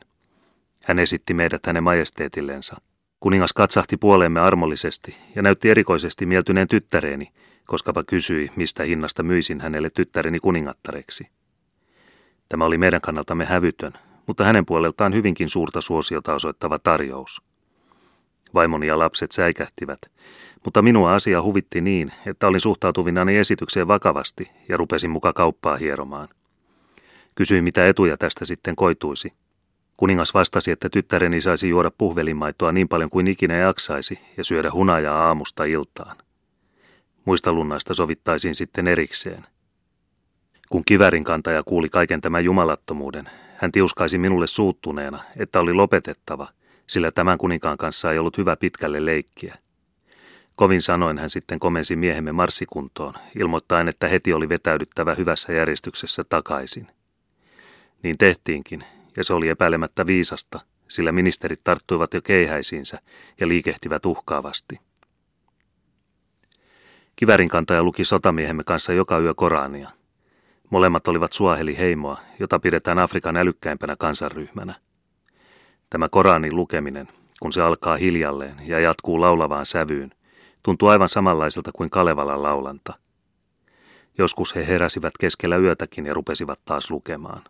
Hän 0.85 0.99
esitti 0.99 1.35
meidät 1.35 1.67
hänen 1.67 1.83
majesteetillensa. 1.83 2.77
Kuningas 3.21 3.53
katsahti 3.53 3.97
puoleemme 3.97 4.41
armollisesti 4.41 5.17
ja 5.37 5.43
näytti 5.43 5.71
erikoisesti 5.71 6.27
mieltyneen 6.27 6.69
tyttäreeni, 6.69 7.33
koskapa 7.67 8.05
kysyi, 8.05 8.51
mistä 8.57 8.83
hinnasta 8.83 9.23
myisin 9.23 9.61
hänelle 9.61 9.91
tyttäreni 9.91 10.41
kuningattareksi. 10.41 11.27
Tämä 12.49 12.65
oli 12.65 12.79
meidän 12.79 13.01
kannaltamme 13.01 13.45
hävytön, 13.45 13.93
mutta 14.27 14.45
hänen 14.45 14.67
puoleltaan 14.67 15.15
hyvinkin 15.15 15.49
suurta 15.49 15.81
suosiota 15.81 16.35
osoittava 16.35 16.79
tarjous. 16.79 17.43
Vaimoni 18.55 18.87
ja 18.87 18.99
lapset 18.99 19.33
säikähtivät, 19.33 19.99
mutta 20.65 20.83
minua 20.83 21.15
asia 21.15 21.43
huvitti 21.43 21.81
niin, 21.81 22.13
että 22.27 22.47
olin 22.47 22.61
suhtautuvinani 22.61 23.37
esitykseen 23.37 23.89
vakavasti 23.89 24.51
ja 24.69 24.77
rupesin 24.77 25.11
muka 25.11 25.33
kauppaa 25.33 25.77
hieromaan. 25.77 26.29
Kysyin, 27.35 27.65
mitä 27.65 27.87
etuja 27.87 28.17
tästä 28.17 28.45
sitten 28.45 28.77
koituisi. 28.77 29.33
Kuningas 29.97 30.35
vastasi, 30.35 30.71
että 30.71 30.89
tyttäreni 30.89 31.41
saisi 31.41 31.69
juoda 31.69 31.91
puhvelinmaitoa 31.99 32.73
niin 32.73 32.89
paljon 32.89 33.11
kuin 33.11 33.29
ikinä 33.29 33.57
jaksaisi 33.57 34.19
ja 34.37 34.45
syödä 34.45 34.71
hunajaa 34.73 35.27
aamusta 35.27 35.65
iltaan. 35.65 36.17
Muista 37.25 37.53
lunnaista 37.53 37.95
sovittaisiin 37.95 38.55
sitten 38.55 38.89
erikseen. 38.89 39.47
Kun 40.69 40.85
kivärin 40.85 41.25
kantaja 41.25 41.63
kuuli 41.63 41.89
kaiken 41.89 42.21
tämän 42.21 42.45
jumalattomuuden, 42.45 43.31
hän 43.57 43.73
tiuskaisi 43.73 44.19
minulle 44.19 44.47
suuttuneena, 44.47 45.23
että 45.37 45.61
oli 45.61 45.73
lopetettava, 45.73 46.49
sillä 46.87 47.11
tämän 47.11 47.39
kuninkaan 47.39 47.79
kanssa 47.79 48.13
ei 48.13 48.19
ollut 48.19 48.39
hyvä 48.39 48.57
pitkälle 48.57 49.05
leikkiä. 49.05 49.59
Kovin 50.57 50.83
sanoin 50.83 51.19
hän 51.19 51.31
sitten 51.31 51.59
komensi 51.59 51.97
miehemme 51.97 52.33
marssikuntoon, 52.33 53.15
ilmoittaen, 53.39 53.89
että 53.89 54.09
heti 54.09 54.33
oli 54.33 54.49
vetäydyttävä 54.49 55.15
hyvässä 55.15 55.53
järjestyksessä 55.53 56.25
takaisin. 56.25 56.87
Niin 58.03 58.19
tehtiinkin, 58.19 58.85
ja 59.17 59.25
se 59.25 59.35
oli 59.35 59.49
epäilemättä 59.49 60.07
viisasta, 60.07 60.61
sillä 60.89 61.13
ministerit 61.13 61.61
tarttuivat 61.65 62.15
jo 62.15 62.23
keihäisiinsä 62.23 62.99
ja 63.41 63.49
liikehtivät 63.49 64.07
uhkaavasti. 64.07 64.81
Kivärinkantaja 67.17 67.83
luki 67.83 68.05
sotamiehemme 68.05 68.63
kanssa 68.67 68.93
joka 68.93 69.19
yö 69.19 69.35
Korania. 69.35 69.91
Molemmat 70.71 71.09
olivat 71.09 71.33
suaheli 71.33 71.79
heimoa, 71.79 72.19
jota 72.39 72.59
pidetään 72.59 72.99
Afrikan 72.99 73.37
älykkäimpänä 73.37 73.97
kansanryhmänä. 73.99 74.75
Tämä 75.93 76.09
Koranin 76.09 76.57
lukeminen, 76.57 77.09
kun 77.41 77.53
se 77.53 77.63
alkaa 77.63 77.97
hiljalleen 77.97 78.57
ja 78.67 78.81
jatkuu 78.81 79.21
laulavaan 79.21 79.67
sävyyn, 79.67 80.11
tuntuu 80.63 80.89
aivan 80.89 81.09
samanlaiselta 81.09 81.71
kuin 81.73 81.91
Kalevalan 81.91 82.43
laulanta. 82.43 82.95
Joskus 84.19 84.55
he 84.55 84.67
heräsivät 84.67 85.13
keskellä 85.21 85.57
yötäkin 85.57 86.07
ja 86.07 86.15
rupesivat 86.15 86.59
taas 86.65 86.91
lukemaan. 86.91 87.43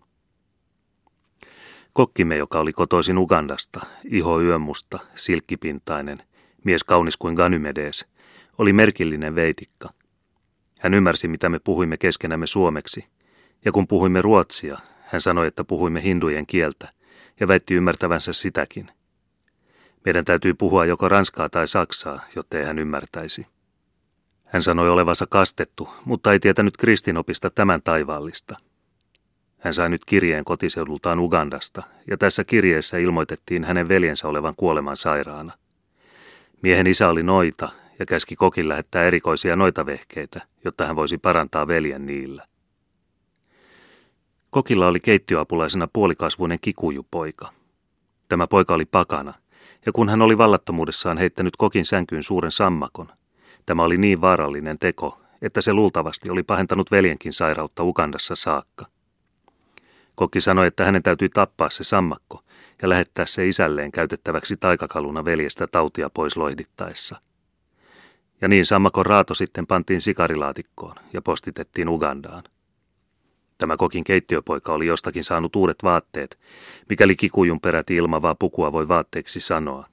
Kokkimme, 1.93 2.37
joka 2.37 2.61
oli 2.61 2.73
kotoisin 2.73 3.19
Ugandasta, 3.19 3.81
iho 4.05 4.41
yömusta, 4.41 4.99
silkkipintainen, 5.15 6.19
mies 6.65 6.85
kaunis 6.85 7.17
kuin 7.17 7.35
Ganymedes, 7.35 8.07
oli 8.59 8.73
merkillinen 8.73 9.35
veitikka. 9.35 9.91
Hän 10.79 10.95
ymmärsi, 10.95 11.29
mitä 11.29 11.49
me 11.49 11.59
puhuimme 11.59 11.97
keskenämme 11.97 12.47
suomeksi, 12.47 13.07
ja 13.65 13.73
kun 13.73 13.87
puhuimme 13.87 14.23
ruotsia, 14.23 14.79
hän 15.01 15.21
sanoi, 15.21 15.47
että 15.47 15.65
puhuimme 15.65 16.03
hindujen 16.03 16.47
kieltä, 16.47 16.93
ja 17.43 17.49
väitti 17.49 17.75
ymmärtävänsä 17.75 18.33
sitäkin. 18.33 18.91
Meidän 20.05 20.25
täytyy 20.25 20.55
puhua 20.55 20.85
joko 20.85 21.09
ranskaa 21.09 21.49
tai 21.49 21.69
saksaa, 21.69 22.21
jotta 22.37 22.59
hän 22.59 22.79
ymmärtäisi. 22.79 23.47
Hän 24.45 24.63
sanoi 24.63 24.91
olevansa 24.91 25.27
kastettu, 25.27 25.89
mutta 26.05 26.33
ei 26.33 26.41
tietänyt 26.41 26.77
kristinopista 26.77 27.51
tämän 27.51 27.83
taivaallista– 27.83 28.57
hän 29.63 29.75
sai 29.75 29.91
nyt 29.91 30.05
kirjeen 30.05 30.45
kotiseudultaan 30.45 31.19
Ugandasta, 31.19 31.83
ja 32.11 32.17
tässä 32.17 32.45
kirjeessä 32.45 32.99
ilmoitettiin 32.99 33.65
hänen 33.65 33.89
veljensä 33.89 34.29
olevan 34.29 34.55
kuoleman 34.57 34.97
sairaana. 34.97 35.53
Miehen 36.63 36.87
isä 36.87 37.09
oli 37.09 37.23
noita 37.23 37.69
ja 37.99 38.07
käski 38.07 38.37
kokin 38.37 38.69
lähettää 38.69 39.05
erikoisia 39.05 39.57
noitavehkeitä, 39.57 40.41
jotta 40.65 40.87
hän 40.87 40.97
voisi 40.97 41.19
parantaa 41.19 41.67
veljen 41.67 42.07
niillä. 42.07 42.47
Kokilla 44.53 44.87
oli 44.87 45.01
keittiöapulaisena 45.01 45.89
puolikasvuinen 45.93 46.59
kikujupoika. 46.61 47.53
Tämä 48.29 48.47
poika 48.47 48.75
oli 48.75 48.85
pakana, 48.85 49.35
ja 49.87 49.93
kun 49.93 50.09
hän 50.09 50.23
oli 50.23 50.39
vallattomuudessaan 50.39 51.19
heittänyt 51.19 51.57
kokin 51.57 51.85
sänkyyn 51.85 52.23
suuren 52.23 52.53
sammakon, 52.53 53.09
tämä 53.67 53.83
oli 53.83 53.97
niin 53.97 54.21
vaarallinen 54.21 54.79
teko, 54.79 55.21
että 55.43 55.61
se 55.61 55.73
luultavasti 55.73 56.31
oli 56.31 56.43
pahentanut 56.43 56.91
veljenkin 56.91 57.33
sairautta 57.33 57.83
Ukandassa 57.83 58.35
saakka. 58.37 58.87
Kokki 60.15 60.41
sanoi, 60.41 60.67
että 60.67 60.85
hänen 60.85 61.03
täytyi 61.03 61.29
tappaa 61.29 61.71
se 61.71 61.85
sammakko 61.85 62.43
ja 62.83 62.89
lähettää 62.89 63.27
se 63.27 63.49
isälleen 63.49 63.93
käytettäväksi 63.93 64.57
taikakaluna 64.57 65.25
veljestä 65.25 65.67
tautia 65.67 66.11
pois 66.11 66.37
loihdittaessa. 66.37 67.21
Ja 68.41 68.49
niin 68.49 68.67
sammakon 68.67 69.07
raato 69.07 69.35
sitten 69.35 69.67
pantiin 69.67 70.01
sikarilaatikkoon 70.01 70.97
ja 71.13 71.23
postitettiin 71.23 71.89
Ugandaan. 71.89 72.43
Tämä 73.59 73.77
kokin 73.77 74.05
keittiöpoika 74.05 74.73
oli 74.73 74.87
jostakin 74.87 75.25
saanut 75.25 75.57
uudet 75.57 75.77
vaatteet, 75.83 76.39
mikäli 76.89 77.17
kikujun 77.17 77.61
peräti 77.61 77.97
ilmavaa 77.97 78.35
pukua 78.35 78.73
voi 78.73 78.89
vaatteeksi 78.89 79.41
sanoa. 79.41 79.87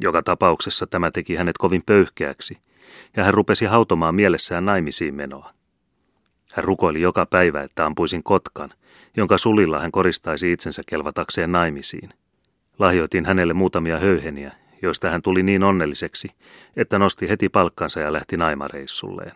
Joka 0.00 0.22
tapauksessa 0.22 0.86
tämä 0.86 1.10
teki 1.10 1.36
hänet 1.36 1.58
kovin 1.58 1.82
pöyhkeäksi, 1.86 2.58
ja 3.16 3.24
hän 3.24 3.34
rupesi 3.34 3.64
hautomaan 3.64 4.14
mielessään 4.14 4.64
naimisiin 4.64 5.14
menoa. 5.14 5.50
Hän 6.52 6.64
rukoili 6.64 7.00
joka 7.00 7.26
päivä, 7.26 7.62
että 7.62 7.86
ampuisin 7.86 8.22
kotkan, 8.22 8.70
jonka 9.16 9.38
sulilla 9.38 9.80
hän 9.80 9.92
koristaisi 9.92 10.52
itsensä 10.52 10.82
kelvatakseen 10.86 11.52
naimisiin. 11.52 12.10
Lahjoitin 12.78 13.26
hänelle 13.26 13.54
muutamia 13.54 13.98
höyheniä, 13.98 14.52
joista 14.82 15.10
hän 15.10 15.22
tuli 15.22 15.42
niin 15.42 15.64
onnelliseksi, 15.64 16.28
että 16.76 16.98
nosti 16.98 17.28
heti 17.28 17.48
palkkansa 17.48 18.00
ja 18.00 18.12
lähti 18.12 18.36
naimareissulleen. 18.36 19.32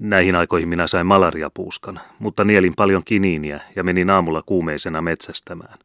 Näihin 0.00 0.36
aikoihin 0.36 0.68
minä 0.68 0.86
sain 0.86 1.06
malariapuuskan, 1.06 2.00
mutta 2.18 2.44
nielin 2.44 2.74
paljon 2.76 3.02
kiniiniä 3.04 3.60
ja 3.76 3.84
menin 3.84 4.10
aamulla 4.10 4.42
kuumeisena 4.46 5.02
metsästämään. 5.02 5.78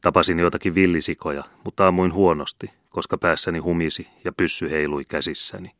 Tapasin 0.00 0.38
joitakin 0.38 0.74
villisikoja, 0.74 1.44
mutta 1.64 1.86
ammuin 1.86 2.12
huonosti, 2.12 2.70
koska 2.90 3.18
päässäni 3.18 3.58
humisi 3.58 4.08
ja 4.24 4.32
pyssy 4.32 4.70
heilui 4.70 5.04
käsissäni. 5.04 5.70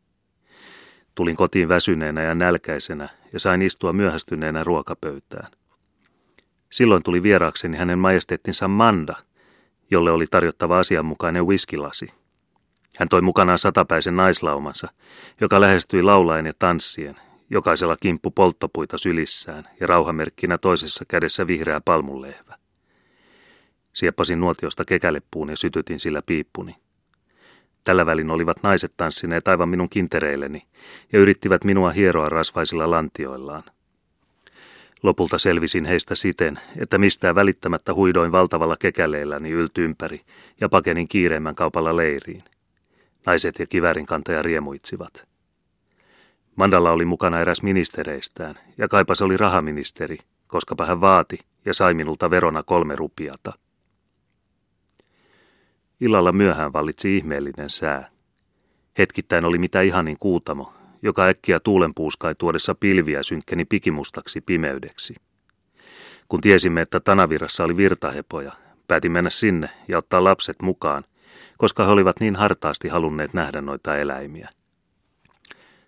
Tulin 1.15 1.37
kotiin 1.37 1.69
väsyneenä 1.69 2.23
ja 2.23 2.35
nälkäisenä 2.35 3.09
ja 3.33 3.41
sain 3.41 3.63
istua 3.63 3.93
myöhästyneenä 3.93 4.65
ruokapöytään. 4.65 5.53
Silloin 6.71 7.03
tuli 7.03 7.23
vieraakseni 7.23 7.77
hänen 7.77 7.99
majestettinsa 7.99 8.69
Manda, 8.69 9.17
jolle 9.91 10.11
oli 10.11 10.27
tarjottava 10.27 10.79
asianmukainen 10.79 11.47
whiskilasi. 11.47 12.07
Hän 12.99 13.09
toi 13.09 13.23
mukanaan 13.23 13.59
satapäisen 13.59 14.17
naislaumansa, 14.17 14.89
joka 15.41 15.61
lähestyi 15.61 16.03
laulaen 16.03 16.47
ja 16.47 16.53
tanssien, 16.59 17.17
jokaisella 17.51 17.97
kimppu 18.03 18.31
polttopuita 18.31 18.99
sylissään 18.99 19.65
ja 19.81 19.87
rauhamerkkinä 19.87 20.59
toisessa 20.59 21.05
kädessä 21.09 21.47
vihreä 21.47 21.81
palmunlehvä. 21.81 22.59
Sieppasin 23.93 24.41
nuotiosta 24.41 24.85
kekälepuun 24.85 25.51
ja 25.51 25.57
sytytin 25.57 26.01
sillä 26.01 26.23
piippuni. 26.27 26.77
Tällä 27.85 28.07
välin 28.07 28.31
olivat 28.31 28.63
naiset 28.63 28.95
tanssineet 28.97 29.49
aivan 29.49 29.69
minun 29.69 29.89
kintereilleni 29.89 30.63
ja 31.13 31.19
yrittivät 31.19 31.65
minua 31.65 31.91
hieroa 31.91 32.29
rasvaisilla 32.29 32.91
lantioillaan. 32.91 33.63
Lopulta 35.03 35.39
selvisin 35.39 35.85
heistä 35.85 36.15
siten, 36.15 36.59
että 36.79 36.99
mistään 36.99 37.35
välittämättä 37.35 37.95
huidoin 37.95 38.33
valtavalla 38.33 38.77
kekäleelläni 38.77 39.51
yltympäri 39.51 40.21
ja 40.61 40.69
pakenin 40.69 41.09
kiireimmän 41.09 41.55
kaupalla 41.55 41.97
leiriin. 41.97 42.43
Naiset 43.27 43.59
ja 43.59 43.67
kivärin 43.67 44.07
kantaja 44.07 44.43
riemuitsivat. 44.43 45.36
Mandalla 46.57 46.91
oli 46.91 47.05
mukana 47.05 47.41
eräs 47.41 47.63
ministereistään, 47.63 48.55
ja 48.79 48.89
kaipas 48.89 49.23
oli 49.23 49.37
rahaministeri, 49.37 50.19
koska 50.47 50.85
hän 50.87 51.01
vaati 51.01 51.39
ja 51.65 51.75
sai 51.75 51.95
minulta 51.95 52.31
verona 52.31 52.63
kolme 52.63 52.97
rupiata. 52.97 53.53
Illalla 56.01 56.33
myöhään 56.33 56.73
vallitsi 56.73 57.17
ihmeellinen 57.17 57.71
sää. 57.71 58.11
Hetkittäin 58.99 59.45
oli 59.45 59.59
mitä 59.59 59.81
ihanin 59.81 60.17
kuutamo, 60.21 60.73
joka 61.03 61.25
äkkiä 61.25 61.61
tuulenpuuskai 61.61 62.35
tuodessa 62.35 62.75
pilviä 62.75 63.23
synkkeni 63.23 63.65
pikimustaksi 63.65 64.41
pimeydeksi. 64.41 65.15
Kun 66.29 66.41
tiesimme, 66.41 66.81
että 66.81 67.01
Tanavirassa 67.01 67.65
oli 67.65 67.77
virtahepoja, 67.77 68.53
päätin 68.89 69.13
mennä 69.13 69.31
sinne 69.31 69.71
ja 69.89 69.99
ottaa 69.99 70.25
lapset 70.25 70.63
mukaan, 70.63 71.05
koska 71.59 71.85
he 71.85 71.91
olivat 71.91 72.21
niin 72.21 72.37
hartaasti 72.37 72.89
halunneet 72.89 73.35
nähdä 73.35 73.61
noita 73.61 73.97
eläimiä. 73.97 74.49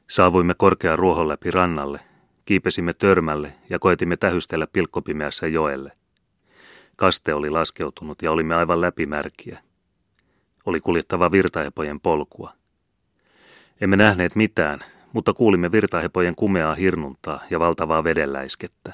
Saavuimme 0.09 0.54
korkean 0.54 0.98
ruohon 0.98 1.28
läpi 1.28 1.50
rannalle, 1.50 2.00
kiipesimme 2.44 2.94
törmälle 2.94 3.54
ja 3.70 3.78
koetimme 3.78 4.16
tähystellä 4.16 4.66
pilkkopimeässä 4.66 5.46
joelle. 5.46 5.92
Kaste 6.96 7.34
oli 7.34 7.50
laskeutunut 7.50 8.22
ja 8.22 8.30
olimme 8.30 8.54
aivan 8.54 8.80
läpimärkiä. 8.80 9.59
Oli 10.66 10.80
kuljettava 10.80 11.32
virtahepojen 11.32 12.00
polkua. 12.00 12.52
Emme 13.80 13.96
nähneet 13.96 14.36
mitään, 14.36 14.80
mutta 15.12 15.32
kuulimme 15.32 15.72
virtahepojen 15.72 16.34
kumeaa 16.34 16.74
hirnuntaa 16.74 17.40
ja 17.50 17.61
valtavaa 17.61 18.04
vedenläiskettä. 18.04 18.92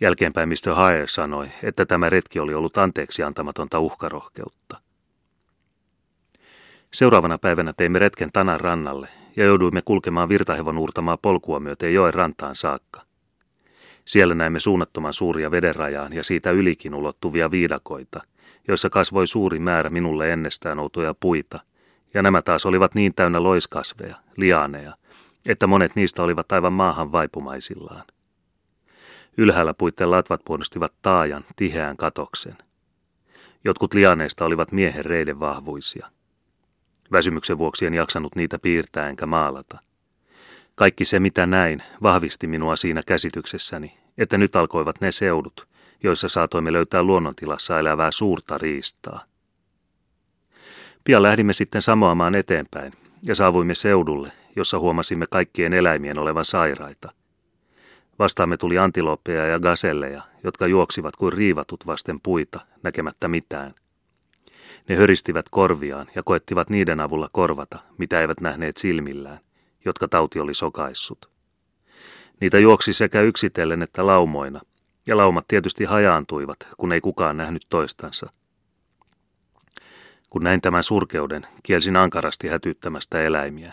Jälkeenpäin 0.00 0.48
Mr. 0.48 0.74
Hire 0.76 1.06
sanoi, 1.08 1.48
että 1.62 1.86
tämä 1.86 2.10
retki 2.10 2.40
oli 2.40 2.54
ollut 2.54 2.78
anteeksi 2.78 3.22
antamatonta 3.22 3.80
uhkarohkeutta. 3.80 4.80
Seuraavana 6.92 7.38
päivänä 7.38 7.72
teimme 7.76 7.98
retken 7.98 8.32
Tanan 8.32 8.60
rannalle 8.60 9.08
ja 9.36 9.44
jouduimme 9.44 9.82
kulkemaan 9.82 10.28
virtahevon 10.28 10.78
uurtamaa 10.78 11.16
polkua 11.16 11.60
myöten 11.60 11.94
joen 11.94 12.14
rantaan 12.14 12.54
saakka. 12.54 13.02
Siellä 14.06 14.34
näimme 14.34 14.60
suunnattoman 14.60 15.12
suuria 15.12 15.50
vedenrajaan 15.50 16.12
ja 16.12 16.24
siitä 16.24 16.50
ylikin 16.50 16.94
ulottuvia 16.94 17.50
viidakoita, 17.50 18.20
joissa 18.68 18.90
kasvoi 18.90 19.26
suuri 19.26 19.58
määrä 19.58 19.90
minulle 19.90 20.32
ennestään 20.32 20.78
outoja 20.78 21.14
puita, 21.14 21.60
ja 22.14 22.22
nämä 22.22 22.42
taas 22.42 22.66
olivat 22.66 22.94
niin 22.94 23.14
täynnä 23.14 23.42
loiskasveja, 23.42 24.16
lianeja, 24.36 24.96
että 25.48 25.66
monet 25.66 25.96
niistä 25.96 26.22
olivat 26.22 26.52
aivan 26.52 26.72
maahan 26.72 27.12
vaipumaisillaan. 27.12 28.04
Ylhäällä 29.36 29.74
puitten 29.74 30.10
latvat 30.10 30.40
muodostivat 30.48 30.92
taajan, 31.02 31.44
tiheään 31.56 31.96
katoksen. 31.96 32.56
Jotkut 33.64 33.94
lianeista 33.94 34.44
olivat 34.44 34.72
miehen 34.72 35.04
reiden 35.04 35.40
vahvuisia. 35.40 36.10
Väsymyksen 37.14 37.58
vuoksi 37.58 37.86
en 37.86 37.94
jaksanut 37.94 38.36
niitä 38.36 38.58
piirtää 38.58 39.08
enkä 39.08 39.26
maalata. 39.26 39.78
Kaikki 40.74 41.04
se, 41.04 41.20
mitä 41.20 41.46
näin, 41.46 41.82
vahvisti 42.02 42.46
minua 42.46 42.76
siinä 42.76 43.02
käsityksessäni, 43.06 43.98
että 44.18 44.38
nyt 44.38 44.56
alkoivat 44.56 45.00
ne 45.00 45.12
seudut, 45.12 45.68
joissa 46.02 46.28
saatoimme 46.28 46.72
löytää 46.72 47.02
luonnontilassa 47.02 47.78
elävää 47.78 48.10
suurta 48.10 48.58
riistaa. 48.58 49.24
Pian 51.04 51.22
lähdimme 51.22 51.52
sitten 51.52 51.82
samoamaan 51.82 52.34
eteenpäin 52.34 52.92
ja 53.28 53.34
saavuimme 53.34 53.74
seudulle, 53.74 54.32
jossa 54.56 54.78
huomasimme 54.78 55.24
kaikkien 55.30 55.72
eläimien 55.72 56.18
olevan 56.18 56.44
sairaita. 56.44 57.12
Vastaamme 58.18 58.56
tuli 58.56 58.78
antiloppeja 58.78 59.46
ja 59.46 59.60
gaselleja, 59.60 60.22
jotka 60.44 60.66
juoksivat 60.66 61.16
kuin 61.16 61.32
riivatut 61.32 61.86
vasten 61.86 62.20
puita, 62.20 62.60
näkemättä 62.82 63.28
mitään. 63.28 63.74
Ne 64.88 64.96
höristivät 64.96 65.46
korviaan 65.50 66.06
ja 66.14 66.22
koettivat 66.22 66.70
niiden 66.70 67.00
avulla 67.00 67.28
korvata, 67.32 67.78
mitä 67.98 68.20
eivät 68.20 68.40
nähneet 68.40 68.76
silmillään, 68.76 69.40
jotka 69.84 70.08
tauti 70.08 70.40
oli 70.40 70.54
sokaissut. 70.54 71.30
Niitä 72.40 72.58
juoksi 72.58 72.92
sekä 72.92 73.20
yksitellen 73.20 73.82
että 73.82 74.06
laumoina, 74.06 74.60
ja 75.06 75.16
laumat 75.16 75.48
tietysti 75.48 75.84
hajaantuivat, 75.84 76.56
kun 76.76 76.92
ei 76.92 77.00
kukaan 77.00 77.36
nähnyt 77.36 77.66
toistansa. 77.68 78.30
Kun 80.30 80.42
näin 80.42 80.60
tämän 80.60 80.82
surkeuden, 80.82 81.46
kielsin 81.62 81.96
ankarasti 81.96 82.48
hätyttämästä 82.48 83.22
eläimiä. 83.22 83.72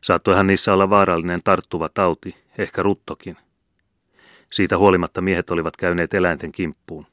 Saattoihan 0.00 0.46
niissä 0.46 0.72
olla 0.72 0.90
vaarallinen 0.90 1.40
tarttuva 1.44 1.88
tauti, 1.88 2.36
ehkä 2.58 2.82
ruttokin. 2.82 3.36
Siitä 4.50 4.78
huolimatta 4.78 5.20
miehet 5.20 5.50
olivat 5.50 5.76
käyneet 5.76 6.14
eläinten 6.14 6.52
kimppuun. 6.52 7.06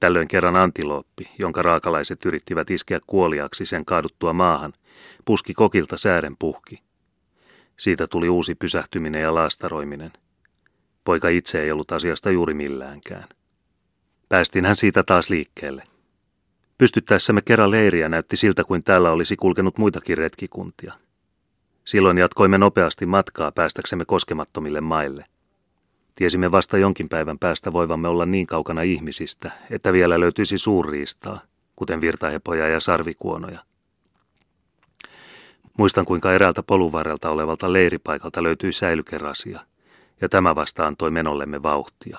Tällöin 0.00 0.28
kerran 0.28 0.56
antilooppi, 0.56 1.30
jonka 1.38 1.62
raakalaiset 1.62 2.24
yrittivät 2.24 2.70
iskeä 2.70 3.00
kuoliaksi 3.06 3.66
sen 3.66 3.84
kaaduttua 3.84 4.32
maahan, 4.32 4.72
puski 5.24 5.54
kokilta 5.54 5.96
säären 5.96 6.36
puhki. 6.38 6.82
Siitä 7.76 8.06
tuli 8.06 8.28
uusi 8.28 8.54
pysähtyminen 8.54 9.22
ja 9.22 9.34
laastaroiminen. 9.34 10.12
Poika 11.04 11.28
itse 11.28 11.62
ei 11.62 11.72
ollut 11.72 11.92
asiasta 11.92 12.30
juuri 12.30 12.54
milläänkään. 12.54 13.28
Päästiin 14.28 14.64
hän 14.64 14.76
siitä 14.76 15.02
taas 15.02 15.30
liikkeelle. 15.30 15.82
Pystyttäessämme 16.78 17.42
kerran 17.42 17.70
leiriä 17.70 18.08
näytti 18.08 18.36
siltä 18.36 18.64
kuin 18.64 18.84
täällä 18.84 19.10
olisi 19.10 19.36
kulkenut 19.36 19.78
muitakin 19.78 20.18
retkikuntia. 20.18 20.94
Silloin 21.84 22.18
jatkoimme 22.18 22.58
nopeasti 22.58 23.06
matkaa 23.06 23.52
päästäksemme 23.52 24.04
koskemattomille 24.04 24.80
maille. 24.80 25.24
Tiesimme 26.14 26.52
vasta 26.52 26.78
jonkin 26.78 27.08
päivän 27.08 27.38
päästä 27.38 27.72
voivamme 27.72 28.08
olla 28.08 28.26
niin 28.26 28.46
kaukana 28.46 28.82
ihmisistä, 28.82 29.50
että 29.70 29.92
vielä 29.92 30.20
löytyisi 30.20 30.58
suurriistaa, 30.58 31.40
kuten 31.76 32.00
virtahepoja 32.00 32.68
ja 32.68 32.80
sarvikuonoja. 32.80 33.64
Muistan, 35.78 36.04
kuinka 36.04 36.32
eräältä 36.32 36.62
poluvarrelta 36.62 37.30
olevalta 37.30 37.72
leiripaikalta 37.72 38.42
löytyi 38.42 38.72
säilykerasia, 38.72 39.60
ja 40.20 40.28
tämä 40.28 40.54
vasta 40.54 40.86
antoi 40.86 41.10
menollemme 41.10 41.62
vauhtia. 41.62 42.18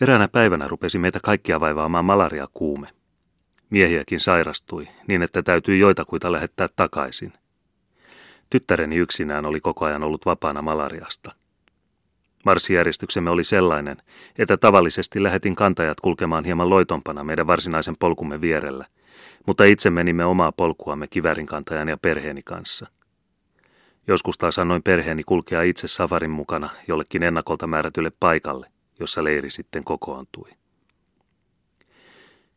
Eräänä 0.00 0.28
päivänä 0.28 0.68
rupesi 0.68 0.98
meitä 0.98 1.18
kaikkia 1.22 1.60
vaivaamaan 1.60 2.04
malaria 2.04 2.48
kuume. 2.54 2.88
Miehiäkin 3.70 4.20
sairastui, 4.20 4.88
niin 5.08 5.22
että 5.22 5.42
täytyi 5.42 5.78
joitakuita 5.78 6.32
lähettää 6.32 6.66
takaisin. 6.76 7.32
Tyttäreni 8.50 8.96
yksinään 8.96 9.46
oli 9.46 9.60
koko 9.60 9.84
ajan 9.84 10.02
ollut 10.02 10.26
vapaana 10.26 10.62
malariasta. 10.62 11.41
Marssijärjestyksemme 12.44 13.30
oli 13.30 13.44
sellainen, 13.44 13.96
että 14.38 14.56
tavallisesti 14.56 15.22
lähetin 15.22 15.54
kantajat 15.54 16.00
kulkemaan 16.00 16.44
hieman 16.44 16.70
loitompana 16.70 17.24
meidän 17.24 17.46
varsinaisen 17.46 17.96
polkumme 17.98 18.40
vierellä, 18.40 18.86
mutta 19.46 19.64
itse 19.64 19.90
menimme 19.90 20.24
omaa 20.24 20.52
polkuamme 20.52 21.06
kivärin 21.06 21.46
kantajan 21.46 21.88
ja 21.88 21.96
perheeni 21.96 22.42
kanssa. 22.42 22.86
Joskus 24.06 24.38
taas 24.38 24.58
annoin 24.58 24.82
perheeni 24.82 25.24
kulkea 25.24 25.62
itse 25.62 25.88
safarin 25.88 26.30
mukana 26.30 26.70
jollekin 26.88 27.22
ennakolta 27.22 27.66
määrätylle 27.66 28.12
paikalle, 28.20 28.66
jossa 29.00 29.24
leiri 29.24 29.50
sitten 29.50 29.84
kokoontui. 29.84 30.50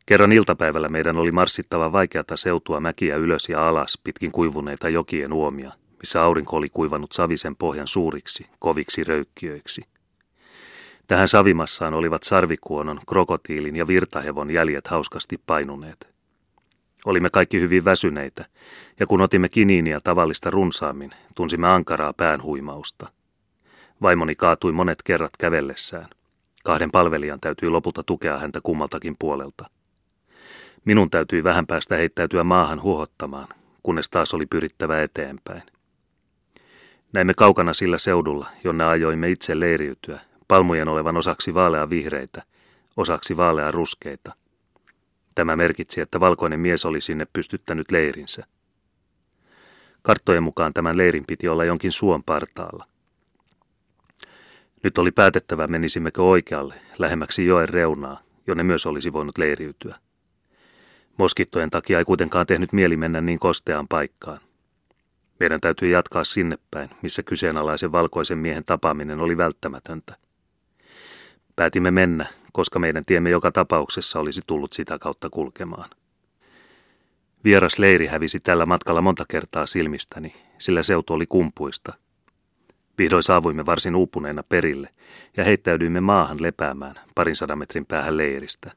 Kerran 0.06 0.32
iltapäivällä 0.32 0.90
meidän 0.90 1.18
oli 1.18 1.32
marssittava 1.32 1.92
vaikeata 1.92 2.38
seutua 2.38 2.80
mäkiä 2.80 3.16
ylös 3.16 3.50
ja 3.50 3.68
alas 3.68 4.00
pitkin 4.04 4.32
kuivuneita 4.32 4.90
jokien 4.90 5.34
uomia, 5.34 5.72
missä 6.00 6.24
aurinko 6.24 6.58
oli 6.58 6.70
kuivannut 6.70 7.12
savisen 7.12 7.56
pohjan 7.56 7.88
suuriksi, 7.88 8.46
koviksi 8.60 9.04
röykkiöiksi. 9.04 9.82
Tähän 11.08 11.28
savimassaan 11.28 11.94
olivat 11.94 12.24
sarvikuonon, 12.24 13.00
krokotiilin 13.08 13.76
ja 13.76 13.88
virtahevon 13.88 14.52
jäljet 14.52 14.88
hauskasti 14.88 15.42
painuneet. 15.48 16.16
Olimme 17.06 17.30
kaikki 17.30 17.60
hyvin 17.60 17.86
väsyneitä, 17.86 18.46
ja 19.00 19.08
kun 19.08 19.22
otimme 19.22 19.50
kiniiniä 19.50 20.00
tavallista 20.04 20.50
runsaammin, 20.50 21.12
tunsimme 21.36 21.68
ankaraa 21.68 22.14
päänhuimausta. 22.14 23.08
Vaimoni 24.02 24.36
kaatui 24.36 24.72
monet 24.72 25.04
kerrat 25.04 25.38
kävellessään. 25.40 26.10
Kahden 26.64 26.92
palvelijan 26.92 27.40
täytyi 27.40 27.70
lopulta 27.70 28.04
tukea 28.04 28.38
häntä 28.38 28.60
kummaltakin 28.64 29.16
puolelta. 29.20 29.66
Minun 30.86 31.10
täytyi 31.10 31.44
vähän 31.44 31.68
päästä 31.68 31.96
heittäytyä 31.96 32.44
maahan 32.44 32.82
huohottamaan, 32.82 33.48
kunnes 33.84 34.10
taas 34.10 34.34
oli 34.34 34.46
pyrittävä 34.46 35.02
eteenpäin. 35.02 35.64
Näimme 37.16 37.34
kaukana 37.34 37.74
sillä 37.74 37.98
seudulla, 37.98 38.48
jonne 38.64 38.84
ajoimme 38.84 39.30
itse 39.30 39.60
leiriytyä, 39.60 40.20
palmujen 40.48 40.88
olevan 40.88 41.18
osaksi 41.18 41.54
vaalea 41.54 41.90
vihreitä, 41.90 42.44
osaksi 42.98 43.38
vaalea 43.38 43.72
ruskeita. 43.72 44.34
Tämä 45.36 45.56
merkitsi, 45.56 46.02
että 46.02 46.20
valkoinen 46.20 46.60
mies 46.60 46.86
oli 46.86 47.02
sinne 47.02 47.28
pystyttänyt 47.34 47.92
leirinsä. 47.92 48.44
Karttojen 50.02 50.44
mukaan 50.44 50.74
tämän 50.74 50.98
leirin 50.98 51.24
piti 51.28 51.48
olla 51.48 51.66
jonkin 51.66 51.92
suon 51.92 52.24
partaalla. 52.24 52.86
Nyt 54.84 54.98
oli 54.98 55.12
päätettävä, 55.12 55.68
menisimmekö 55.68 56.24
oikealle, 56.24 56.76
lähemmäksi 56.98 57.46
joen 57.46 57.70
reunaa, 57.70 58.20
jonne 58.48 58.64
myös 58.64 58.86
olisi 58.86 59.14
voinut 59.14 59.38
leiriytyä. 59.38 59.96
Moskittojen 61.18 61.70
takia 61.70 62.00
ei 62.00 62.06
kuitenkaan 62.06 62.46
tehnyt 62.46 62.74
mieli 62.74 62.98
mennä 62.98 63.22
niin 63.22 63.40
kosteaan 63.40 63.88
paikkaan. 63.88 64.40
Meidän 65.40 65.62
täytyy 65.62 65.90
jatkaa 65.90 66.24
sinne 66.24 66.58
päin, 66.72 66.90
missä 67.02 67.24
kyseenalaisen 67.24 67.92
valkoisen 67.92 68.38
miehen 68.38 68.66
tapaaminen 68.66 69.22
oli 69.22 69.38
välttämätöntä. 69.38 70.16
Päätimme 71.56 71.92
mennä, 71.92 72.26
koska 72.54 72.80
meidän 72.80 73.06
tiemme 73.06 73.30
joka 73.30 73.52
tapauksessa 73.52 74.20
olisi 74.20 74.42
tullut 74.48 74.74
sitä 74.74 75.00
kautta 75.00 75.30
kulkemaan. 75.30 75.90
Vieras 77.44 77.80
leiri 77.80 78.08
hävisi 78.08 78.40
tällä 78.40 78.66
matkalla 78.66 79.02
monta 79.02 79.26
kertaa 79.28 79.66
silmistäni, 79.66 80.36
sillä 80.58 80.84
seutu 80.84 81.14
oli 81.14 81.26
kumpuista. 81.26 81.94
Vihdoin 82.98 83.24
saavuimme 83.24 83.66
varsin 83.66 83.96
uupuneena 83.96 84.44
perille 84.44 84.90
ja 85.38 85.44
heittäydyimme 85.44 86.00
maahan 86.00 86.42
lepäämään 86.42 86.96
parin 87.16 87.36
sadan 87.36 87.58
metrin 87.58 87.86
päähän 87.86 88.18
leiristä. 88.18 88.72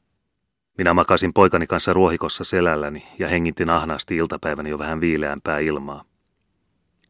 Minä 0.78 0.94
makasin 0.94 1.32
poikani 1.32 1.66
kanssa 1.66 1.92
ruohikossa 1.92 2.44
selälläni 2.44 3.06
ja 3.18 3.28
hengitin 3.28 3.70
ahnaasti 3.70 4.16
iltapäivän 4.16 4.66
jo 4.66 4.78
vähän 4.78 5.00
viileämpää 5.00 5.58
ilmaa. 5.58 6.04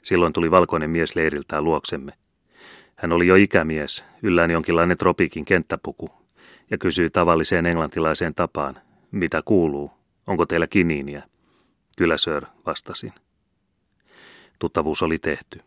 Silloin 0.08 0.32
tuli 0.32 0.50
valkoinen 0.50 0.90
mies 0.90 1.16
leiriltään 1.16 1.64
luoksemme. 1.64 2.12
Hän 2.96 3.12
oli 3.12 3.26
jo 3.26 3.34
ikämies, 3.34 4.04
yllään 4.22 4.50
jonkinlainen 4.50 4.98
tropikin 4.98 5.44
kenttäpuku, 5.44 6.10
ja 6.70 6.78
kysyi 6.78 7.10
tavalliseen 7.10 7.66
englantilaiseen 7.66 8.34
tapaan, 8.34 8.76
mitä 9.10 9.42
kuuluu, 9.44 9.90
onko 10.26 10.46
teillä 10.46 10.66
kiniiniä? 10.66 11.22
Kyllä, 11.98 12.16
sir, 12.16 12.46
vastasin. 12.66 13.12
Tuttavuus 14.58 15.02
oli 15.02 15.18
tehty. 15.18 15.60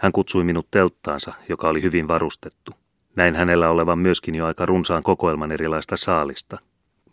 Hän 0.00 0.12
kutsui 0.12 0.44
minut 0.44 0.70
telttaansa, 0.70 1.32
joka 1.48 1.68
oli 1.68 1.82
hyvin 1.82 2.08
varustettu. 2.08 2.72
Näin 3.14 3.34
hänellä 3.34 3.70
olevan 3.70 3.98
myöskin 3.98 4.34
jo 4.34 4.46
aika 4.46 4.66
runsaan 4.66 5.02
kokoelman 5.02 5.52
erilaista 5.52 5.96
saalista. 5.96 6.58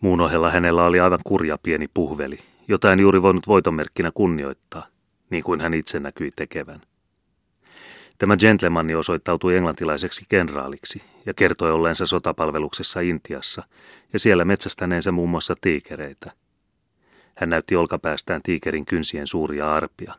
Muun 0.00 0.20
ohella 0.20 0.50
hänellä 0.50 0.84
oli 0.84 1.00
aivan 1.00 1.20
kurja 1.24 1.58
pieni 1.62 1.88
puhveli, 1.94 2.38
jota 2.68 2.92
en 2.92 3.00
juuri 3.00 3.22
voinut 3.22 3.46
voitonmerkkinä 3.46 4.10
kunnioittaa 4.14 4.93
niin 5.34 5.44
kuin 5.44 5.60
hän 5.60 5.74
itse 5.74 6.00
näkyi 6.00 6.30
tekevän. 6.36 6.80
Tämä 8.18 8.36
gentlemani 8.36 8.94
osoittautui 8.94 9.56
englantilaiseksi 9.56 10.26
kenraaliksi 10.28 11.02
ja 11.26 11.34
kertoi 11.34 11.72
olleensa 11.72 12.06
sotapalveluksessa 12.06 13.00
Intiassa 13.00 13.62
ja 14.12 14.18
siellä 14.18 14.44
metsästäneensä 14.44 15.12
muun 15.12 15.30
muassa 15.30 15.54
tiikereitä. 15.60 16.32
Hän 17.34 17.50
näytti 17.50 17.76
olkapäästään 17.76 18.42
tiikerin 18.42 18.86
kynsien 18.86 19.26
suuria 19.26 19.74
arpia. 19.74 20.14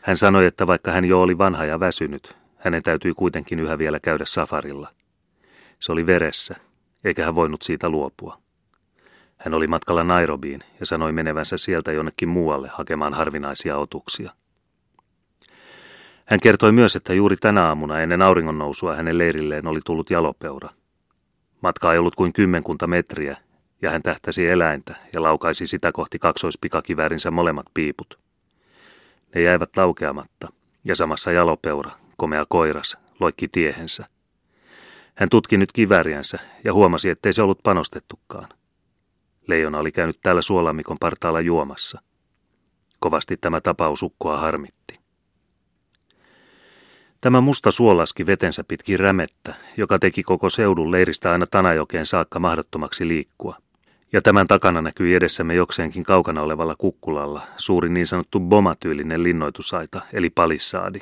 Hän 0.00 0.16
sanoi, 0.16 0.46
että 0.46 0.66
vaikka 0.66 0.90
hän 0.90 1.04
jo 1.04 1.22
oli 1.22 1.38
vanha 1.38 1.64
ja 1.64 1.80
väsynyt, 1.80 2.36
hänen 2.56 2.82
täytyi 2.82 3.14
kuitenkin 3.14 3.60
yhä 3.60 3.78
vielä 3.78 4.00
käydä 4.00 4.24
safarilla. 4.24 4.88
Se 5.80 5.92
oli 5.92 6.06
veressä, 6.06 6.56
eikä 7.04 7.24
hän 7.24 7.34
voinut 7.34 7.62
siitä 7.62 7.88
luopua. 7.88 8.43
Hän 9.44 9.54
oli 9.54 9.66
matkalla 9.66 10.04
Nairobiin 10.04 10.60
ja 10.80 10.86
sanoi 10.86 11.12
menevänsä 11.12 11.56
sieltä 11.56 11.92
jonnekin 11.92 12.28
muualle 12.28 12.68
hakemaan 12.68 13.14
harvinaisia 13.14 13.78
otuksia. 13.78 14.32
Hän 16.24 16.40
kertoi 16.40 16.72
myös, 16.72 16.96
että 16.96 17.14
juuri 17.14 17.36
tänä 17.36 17.64
aamuna 17.64 18.00
ennen 18.00 18.22
auringonnousua 18.22 18.96
hänen 18.96 19.18
leirilleen 19.18 19.66
oli 19.66 19.80
tullut 19.84 20.10
jalopeura. 20.10 20.68
Matka 21.60 21.92
ei 21.92 21.98
ollut 21.98 22.14
kuin 22.14 22.32
kymmenkunta 22.32 22.86
metriä, 22.86 23.36
ja 23.82 23.90
hän 23.90 24.02
tähtäsi 24.02 24.48
eläintä 24.48 24.94
ja 25.14 25.22
laukaisi 25.22 25.66
sitä 25.66 25.92
kohti 25.92 26.18
kaksoispikakiväärinsä 26.18 27.30
molemmat 27.30 27.66
piiput. 27.74 28.18
Ne 29.34 29.42
jäivät 29.42 29.76
laukeamatta, 29.76 30.52
ja 30.84 30.96
samassa 30.96 31.32
jalopeura, 31.32 31.90
komea 32.16 32.46
koiras, 32.48 32.98
loikki 33.20 33.48
tiehensä. 33.48 34.08
Hän 35.14 35.28
tutki 35.28 35.58
nyt 35.58 35.72
kiväriänsä 35.72 36.38
ja 36.64 36.72
huomasi, 36.72 37.10
ettei 37.10 37.32
se 37.32 37.42
ollut 37.42 37.62
panostettukaan– 37.62 38.48
Leijona 39.46 39.78
oli 39.78 39.92
käynyt 39.92 40.18
täällä 40.22 40.42
suolammikon 40.42 40.96
partaalla 41.00 41.40
juomassa. 41.40 42.00
Kovasti 42.98 43.36
tämä 43.36 43.60
tapaus 43.60 44.02
ukkoa 44.02 44.38
harmitti. 44.38 45.00
Tämä 47.20 47.40
musta 47.40 47.70
suolaski 47.70 48.26
vetensä 48.26 48.64
pitkin 48.64 48.98
rämettä, 48.98 49.54
joka 49.76 49.98
teki 49.98 50.22
koko 50.22 50.50
seudun 50.50 50.92
leiristä 50.92 51.32
aina 51.32 51.46
Tanajokeen 51.50 52.06
saakka 52.06 52.38
mahdottomaksi 52.38 53.08
liikkua. 53.08 53.56
Ja 54.12 54.22
tämän 54.22 54.46
takana 54.46 54.82
näkyi 54.82 55.14
edessämme 55.14 55.54
jokseenkin 55.54 56.04
kaukana 56.04 56.42
olevalla 56.42 56.74
kukkulalla 56.78 57.42
suuri 57.56 57.88
niin 57.88 58.06
sanottu 58.06 58.40
bomatyylinen 58.40 59.22
linnoitusaita, 59.22 60.00
eli 60.12 60.30
palissaadi. 60.30 61.00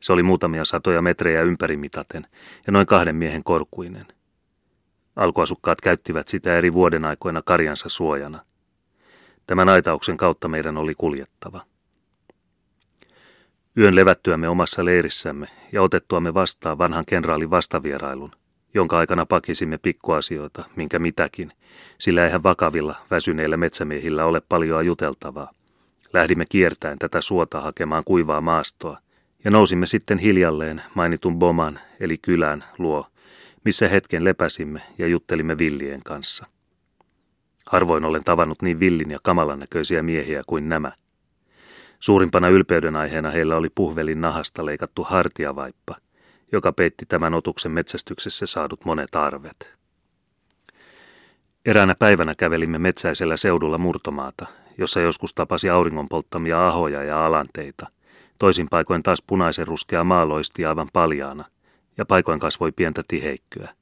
Se 0.00 0.12
oli 0.12 0.22
muutamia 0.22 0.64
satoja 0.64 1.02
metrejä 1.02 1.42
ympärimitaten 1.42 2.26
ja 2.66 2.72
noin 2.72 2.86
kahden 2.86 3.16
miehen 3.16 3.44
korkuinen– 3.44 4.06
Alkuasukkaat 5.16 5.80
käyttivät 5.80 6.28
sitä 6.28 6.58
eri 6.58 6.72
vuoden 6.72 7.04
aikoina 7.04 7.42
karjansa 7.44 7.88
suojana. 7.88 8.40
Tämän 9.46 9.68
aitauksen 9.68 10.16
kautta 10.16 10.48
meidän 10.48 10.76
oli 10.76 10.94
kuljettava. 10.94 11.64
Yön 13.78 13.96
levättyämme 13.96 14.48
omassa 14.48 14.84
leirissämme 14.84 15.46
ja 15.72 15.82
otettuamme 15.82 16.34
vastaan 16.34 16.78
vanhan 16.78 17.04
kenraalin 17.06 17.50
vastavierailun, 17.50 18.32
jonka 18.74 18.98
aikana 18.98 19.26
pakisimme 19.26 19.78
pikkuasioita, 19.78 20.64
minkä 20.76 20.98
mitäkin, 20.98 21.52
sillä 21.98 22.24
eihän 22.24 22.42
vakavilla, 22.42 22.94
väsyneillä 23.10 23.56
metsämiehillä 23.56 24.24
ole 24.24 24.42
paljon 24.48 24.86
juteltavaa. 24.86 25.50
Lähdimme 26.12 26.46
kiertäen 26.46 26.98
tätä 26.98 27.20
suota 27.20 27.60
hakemaan 27.60 28.04
kuivaa 28.04 28.40
maastoa, 28.40 28.98
ja 29.44 29.50
nousimme 29.50 29.86
sitten 29.86 30.18
hiljalleen 30.18 30.82
mainitun 30.94 31.38
Boman, 31.38 31.80
eli 32.00 32.18
kylän, 32.18 32.64
luo, 32.78 33.06
missä 33.64 33.88
hetken 33.88 34.24
lepäsimme 34.24 34.82
ja 34.98 35.06
juttelimme 35.06 35.58
villien 35.58 36.00
kanssa. 36.04 36.46
Harvoin 37.66 38.04
olen 38.04 38.24
tavannut 38.24 38.62
niin 38.62 38.80
villin 38.80 39.10
ja 39.10 39.18
kamalan 39.22 39.58
näköisiä 39.58 40.02
miehiä 40.02 40.42
kuin 40.46 40.68
nämä. 40.68 40.92
Suurimpana 42.00 42.48
ylpeyden 42.48 42.96
aiheena 42.96 43.30
heillä 43.30 43.56
oli 43.56 43.68
puhvelin 43.74 44.20
nahasta 44.20 44.66
leikattu 44.66 45.04
hartiavaippa, 45.04 45.96
joka 46.52 46.72
peitti 46.72 47.06
tämän 47.06 47.34
otuksen 47.34 47.72
metsästyksessä 47.72 48.46
saadut 48.46 48.84
monet 48.84 49.14
arvet. 49.14 49.72
Eräänä 51.66 51.94
päivänä 51.98 52.34
kävelimme 52.34 52.78
metsäisellä 52.78 53.36
seudulla 53.36 53.78
murtomaata, 53.78 54.46
jossa 54.78 55.00
joskus 55.00 55.34
tapasi 55.34 55.70
auringon 55.70 56.08
polttamia 56.08 56.68
ahoja 56.68 57.02
ja 57.02 57.26
alanteita. 57.26 57.86
Toisin 58.38 58.66
paikoin 58.70 59.02
taas 59.02 59.22
punaisen 59.26 59.66
ruskea 59.66 60.04
maaloisti 60.04 60.64
aivan 60.64 60.88
paljaana– 60.92 61.44
ja 61.98 62.04
paikoin 62.04 62.40
kasvoi 62.40 62.72
pientä 62.72 63.02
tiheikkyä. 63.08 63.74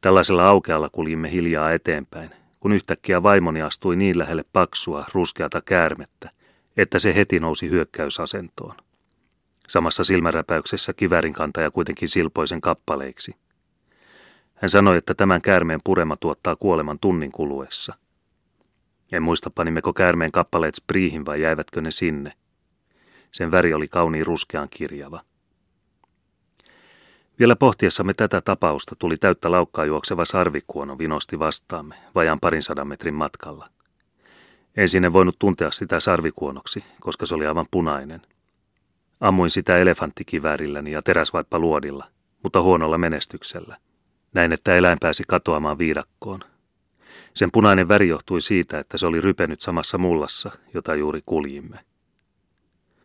Tällaisella 0.00 0.48
aukealla 0.48 0.88
kuljimme 0.88 1.32
hiljaa 1.32 1.72
eteenpäin, 1.72 2.30
kun 2.60 2.72
yhtäkkiä 2.72 3.22
vaimoni 3.22 3.62
astui 3.62 3.96
niin 3.96 4.18
lähelle 4.18 4.44
paksua, 4.52 5.04
ruskeata 5.14 5.60
käärmettä, 5.60 6.30
että 6.76 6.98
se 6.98 7.14
heti 7.14 7.40
nousi 7.40 7.70
hyökkäysasentoon. 7.70 8.74
Samassa 9.68 10.04
silmäräpäyksessä 10.04 10.92
kivärin 10.92 11.32
kantaja 11.32 11.70
kuitenkin 11.70 12.08
silpoisen 12.08 12.60
kappaleiksi. 12.60 13.34
Hän 14.54 14.68
sanoi, 14.68 14.96
että 14.96 15.14
tämän 15.14 15.42
käärmeen 15.42 15.80
purema 15.84 16.16
tuottaa 16.16 16.56
kuoleman 16.56 16.98
tunnin 16.98 17.32
kuluessa. 17.32 17.94
En 19.12 19.22
muista 19.22 19.50
panimmeko 19.50 19.92
käärmeen 19.92 20.32
kappaleet 20.32 20.74
spriihin 20.74 21.26
vai 21.26 21.42
jäivätkö 21.42 21.80
ne 21.80 21.90
sinne. 21.90 22.32
Sen 23.32 23.50
väri 23.50 23.74
oli 23.74 23.88
kauniin 23.88 24.26
ruskean 24.26 24.68
kirjava. 24.70 25.20
Vielä 27.38 27.56
pohtiessamme 27.56 28.14
tätä 28.14 28.40
tapausta 28.40 28.96
tuli 28.98 29.16
täyttä 29.16 29.50
laukkaa 29.50 29.84
juokseva 29.84 30.24
sarvikuono 30.24 30.98
vinosti 30.98 31.38
vastaamme 31.38 31.94
vajaan 32.14 32.40
parin 32.40 32.62
sadan 32.62 32.88
metrin 32.88 33.14
matkalla. 33.14 33.68
Ensin 34.76 35.04
en 35.04 35.12
voinut 35.12 35.38
tuntea 35.38 35.70
sitä 35.70 36.00
sarvikuonoksi, 36.00 36.84
koska 37.00 37.26
se 37.26 37.34
oli 37.34 37.46
aivan 37.46 37.66
punainen. 37.70 38.22
Ammuin 39.20 39.50
sitä 39.50 39.78
elefanttikiväärilläni 39.78 40.92
ja 40.92 41.02
teräsvaippa 41.02 41.58
luodilla, 41.58 42.04
mutta 42.42 42.62
huonolla 42.62 42.98
menestyksellä. 42.98 43.76
Näin, 44.34 44.52
että 44.52 44.76
eläin 44.76 44.98
pääsi 45.00 45.22
katoamaan 45.28 45.78
viidakkoon. 45.78 46.40
Sen 47.34 47.50
punainen 47.52 47.88
väri 47.88 48.08
johtui 48.08 48.40
siitä, 48.40 48.78
että 48.78 48.98
se 48.98 49.06
oli 49.06 49.20
rypenyt 49.20 49.60
samassa 49.60 49.98
mullassa, 49.98 50.50
jota 50.74 50.94
juuri 50.94 51.20
kuljimme. 51.26 51.78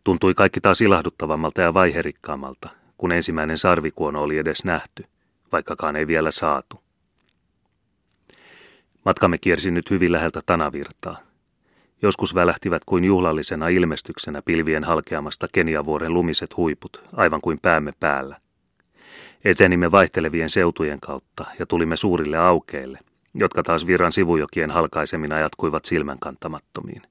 Tuntui 0.04 0.34
kaikki 0.34 0.60
taas 0.60 0.80
ilahduttavammalta 0.80 1.60
ja 1.60 1.74
vaiherikkaammalta, 1.74 2.70
kun 2.98 3.12
ensimmäinen 3.12 3.58
sarvikuono 3.58 4.22
oli 4.22 4.38
edes 4.38 4.64
nähty, 4.64 5.04
vaikkakaan 5.52 5.96
ei 5.96 6.06
vielä 6.06 6.30
saatu. 6.30 6.80
Matkamme 9.04 9.38
kiersi 9.38 9.70
nyt 9.70 9.90
hyvin 9.90 10.12
läheltä 10.12 10.40
Tanavirtaa. 10.46 11.16
Joskus 12.02 12.34
välähtivät 12.34 12.82
kuin 12.86 13.04
juhlallisena 13.04 13.68
ilmestyksenä 13.68 14.42
pilvien 14.42 14.84
halkeamasta 14.84 15.46
Keniavuoren 15.52 16.14
lumiset 16.14 16.56
huiput, 16.56 17.02
aivan 17.12 17.40
kuin 17.40 17.58
päämme 17.62 17.92
päällä. 18.00 18.40
Etenimme 19.44 19.90
vaihtelevien 19.90 20.50
seutujen 20.50 21.00
kautta 21.00 21.44
ja 21.58 21.66
tulimme 21.66 21.96
suurille 21.96 22.36
aukeille, 22.36 22.98
jotka 23.34 23.62
taas 23.62 23.86
virran 23.86 24.12
sivujokien 24.12 24.70
halkaisemina 24.70 25.38
jatkuivat 25.38 25.84
silmänkantamattomiin. 25.84 27.02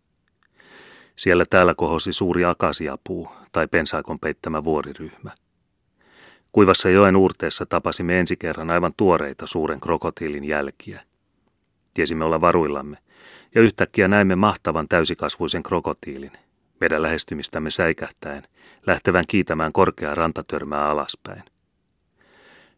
Siellä 1.15 1.45
täällä 1.49 1.75
kohosi 1.75 2.13
suuri 2.13 2.45
akasiapuu 2.45 3.27
tai 3.51 3.67
pensaikon 3.67 4.19
peittämä 4.19 4.63
vuoriryhmä. 4.63 5.31
Kuivassa 6.53 6.89
joen 6.89 7.15
uurteessa 7.15 7.65
tapasimme 7.65 8.19
ensi 8.19 8.37
kerran 8.37 8.69
aivan 8.69 8.93
tuoreita 8.97 9.47
suuren 9.47 9.79
krokotiilin 9.79 10.43
jälkiä. 10.43 11.01
Tiesimme 11.93 12.25
olla 12.25 12.41
varuillamme, 12.41 12.97
ja 13.55 13.61
yhtäkkiä 13.61 14.07
näimme 14.07 14.35
mahtavan 14.35 14.87
täysikasvuisen 14.87 15.63
krokotiilin, 15.63 16.31
meidän 16.79 17.01
lähestymistämme 17.01 17.69
säikähtäen, 17.69 18.43
lähtevän 18.87 19.23
kiitämään 19.27 19.73
korkeaa 19.73 20.15
rantatörmää 20.15 20.89
alaspäin. 20.89 21.43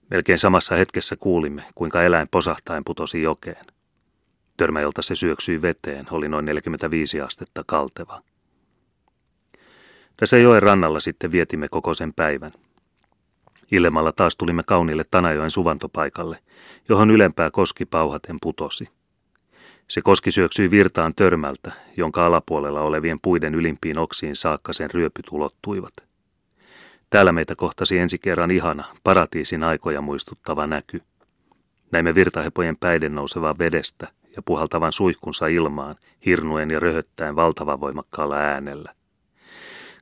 Melkein 0.10 0.40
samassa 0.40 0.76
hetkessä 0.76 1.16
kuulimme, 1.16 1.64
kuinka 1.76 2.04
eläin 2.04 2.28
posahtaen 2.32 2.84
putosi 2.86 3.22
jokeen. 3.22 3.66
Törmä, 4.58 4.82
jolta 4.82 5.02
se 5.02 5.16
syöksyi 5.16 5.62
veteen, 5.62 6.06
oli 6.12 6.30
noin 6.30 6.46
45 6.46 7.22
astetta 7.22 7.64
kalteva. 7.68 8.22
Tässä 10.18 10.38
joen 10.38 10.64
rannalla 10.64 11.00
sitten 11.00 11.32
vietimme 11.32 11.68
koko 11.72 11.94
sen 11.94 12.14
päivän. 12.14 12.52
Illemalla 13.76 14.12
taas 14.12 14.36
tulimme 14.38 14.64
kauniille 14.64 15.04
Tanajoen 15.12 15.52
suvantopaikalle, 15.52 16.40
johon 16.90 17.12
ylempää 17.12 17.52
koski 17.52 17.86
pauhaten 17.86 18.38
putosi. 18.42 18.88
Se 19.88 20.02
koski 20.02 20.32
syöksyi 20.32 20.72
virtaan 20.72 21.14
törmältä, 21.16 21.72
jonka 21.98 22.26
alapuolella 22.26 22.82
olevien 22.82 23.20
puiden 23.22 23.56
ylimpiin 23.56 23.98
oksiin 23.98 24.36
saakka 24.36 24.74
sen 24.74 24.92
ryöpyt 24.92 25.26
ulottuivat. 25.32 25.94
Täällä 27.10 27.32
meitä 27.32 27.56
kohtasi 27.56 27.98
ensi 27.98 28.18
kerran 28.18 28.52
ihana, 28.52 28.86
paratiisin 29.04 29.64
aikoja 29.64 30.02
muistuttava 30.02 30.68
näky. 30.68 31.02
Näimme 31.92 32.16
virtahepojen 32.16 32.78
päiden 32.78 33.16
nousevaa 33.16 33.58
vedestä 33.58 34.08
ja 34.36 34.42
puhaltavan 34.42 34.92
suihkunsa 34.92 35.48
ilmaan, 35.48 35.96
hirnuen 36.26 36.72
ja 36.72 36.80
röhöttäen 36.80 37.36
valtavan 37.36 37.80
voimakkaalla 37.80 38.36
äänellä. 38.36 38.94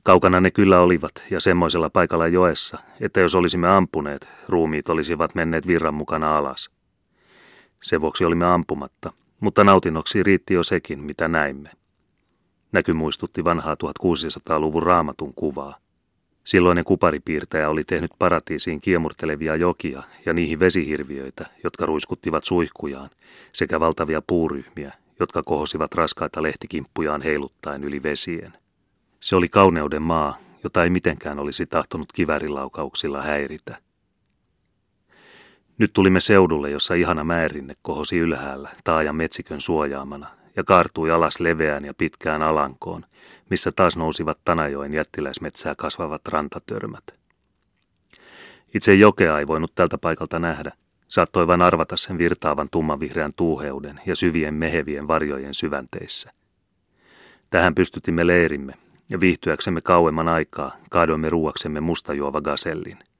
Kaukana 0.04 0.40
ne 0.40 0.50
kyllä 0.50 0.80
olivat 0.80 1.12
ja 1.30 1.40
semmoisella 1.40 1.90
paikalla 1.90 2.28
joessa, 2.28 2.78
että 3.00 3.20
jos 3.20 3.34
olisimme 3.34 3.68
ampuneet, 3.68 4.28
ruumiit 4.48 4.88
olisivat 4.88 5.34
menneet 5.34 5.66
virran 5.66 5.94
mukana 5.94 6.38
alas. 6.38 6.70
Sen 7.82 8.00
vuoksi 8.00 8.24
olimme 8.24 8.46
ampumatta, 8.46 9.12
mutta 9.40 9.64
nautinnoksi 9.64 10.22
riitti 10.22 10.54
jo 10.54 10.62
sekin, 10.62 11.00
mitä 11.00 11.28
näimme. 11.28 11.70
Näky 12.72 12.92
muistutti 12.92 13.44
vanhaa 13.44 13.74
1600-luvun 13.74 14.82
raamatun 14.82 15.34
kuvaa. 15.34 15.78
Silloinen 16.44 16.84
kuparipiirtäjä 16.84 17.68
oli 17.68 17.84
tehnyt 17.84 18.10
paratiisiin 18.18 18.80
kiemurtelevia 18.80 19.56
jokia 19.56 20.02
ja 20.26 20.32
niihin 20.32 20.60
vesihirviöitä, 20.60 21.46
jotka 21.64 21.86
ruiskuttivat 21.86 22.44
suihkujaan, 22.44 23.10
sekä 23.52 23.80
valtavia 23.80 24.22
puuryhmiä, 24.26 24.92
jotka 25.20 25.42
kohosivat 25.42 25.94
raskaita 25.94 26.42
lehtikimppujaan 26.42 27.22
heiluttaen 27.22 27.84
yli 27.84 28.02
vesien. 28.02 28.63
Se 29.24 29.36
oli 29.36 29.48
kauneuden 29.48 30.02
maa, 30.02 30.38
jota 30.64 30.84
ei 30.84 30.90
mitenkään 30.90 31.38
olisi 31.38 31.66
tahtonut 31.66 32.12
kivärilaukauksilla 32.12 33.22
häiritä. 33.22 33.78
Nyt 35.78 35.92
tulimme 35.92 36.20
seudulle, 36.20 36.70
jossa 36.70 36.94
ihana 36.94 37.24
määrinne 37.24 37.74
kohosi 37.82 38.18
ylhäällä 38.18 38.68
taajan 38.84 39.16
metsikön 39.16 39.60
suojaamana 39.60 40.28
ja 40.56 40.64
kaartui 40.64 41.10
alas 41.10 41.40
leveään 41.40 41.84
ja 41.84 41.94
pitkään 41.94 42.42
alankoon, 42.42 43.04
missä 43.50 43.72
taas 43.72 43.96
nousivat 43.96 44.38
Tanajoen 44.44 44.94
jättiläismetsää 44.94 45.74
kasvavat 45.74 46.28
rantatörmät. 46.28 47.04
Itse 48.74 48.94
jokea 48.94 49.38
ei 49.38 49.46
voinut 49.46 49.74
tältä 49.74 49.98
paikalta 49.98 50.38
nähdä. 50.38 50.72
Saattoi 51.08 51.46
vain 51.46 51.62
arvata 51.62 51.96
sen 51.96 52.18
virtaavan 52.18 52.68
tummanvihreän 52.70 53.32
tuuheuden 53.36 54.00
ja 54.06 54.16
syvien 54.16 54.54
mehevien 54.54 55.08
varjojen 55.08 55.54
syvänteissä. 55.54 56.30
Tähän 57.50 57.74
pystytimme 57.74 58.26
leirimme, 58.26 58.74
ja 59.10 59.20
viihtyäksemme 59.20 59.80
kauemman 59.80 60.28
aikaa 60.28 60.76
kaadoimme 60.90 61.30
ruuaksemme 61.30 61.80
mustajuova 61.80 62.40
gasellin– 62.40 62.98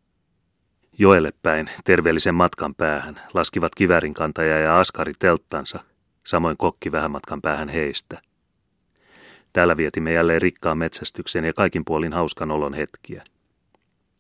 Joelle 0.99 1.33
päin, 1.43 1.71
terveellisen 1.85 2.35
matkan 2.35 2.75
päähän, 2.75 3.21
laskivat 3.35 3.75
kivärin 3.75 4.15
kantaja 4.15 4.59
ja 4.59 4.79
askari 4.79 5.13
telttansa, 5.19 5.81
samoin 6.27 6.57
kokki 6.57 6.93
vähän 6.93 7.11
matkan 7.11 7.43
päähän 7.43 7.69
heistä. 7.69 8.23
Täällä 9.53 9.77
vietimme 9.77 10.13
jälleen 10.13 10.43
rikkaan 10.43 10.79
metsästyksen 10.79 11.45
ja 11.45 11.53
kaikin 11.53 11.85
puolin 11.85 12.13
hauskan 12.13 12.51
olon 12.51 12.75
hetkiä. 12.75 13.25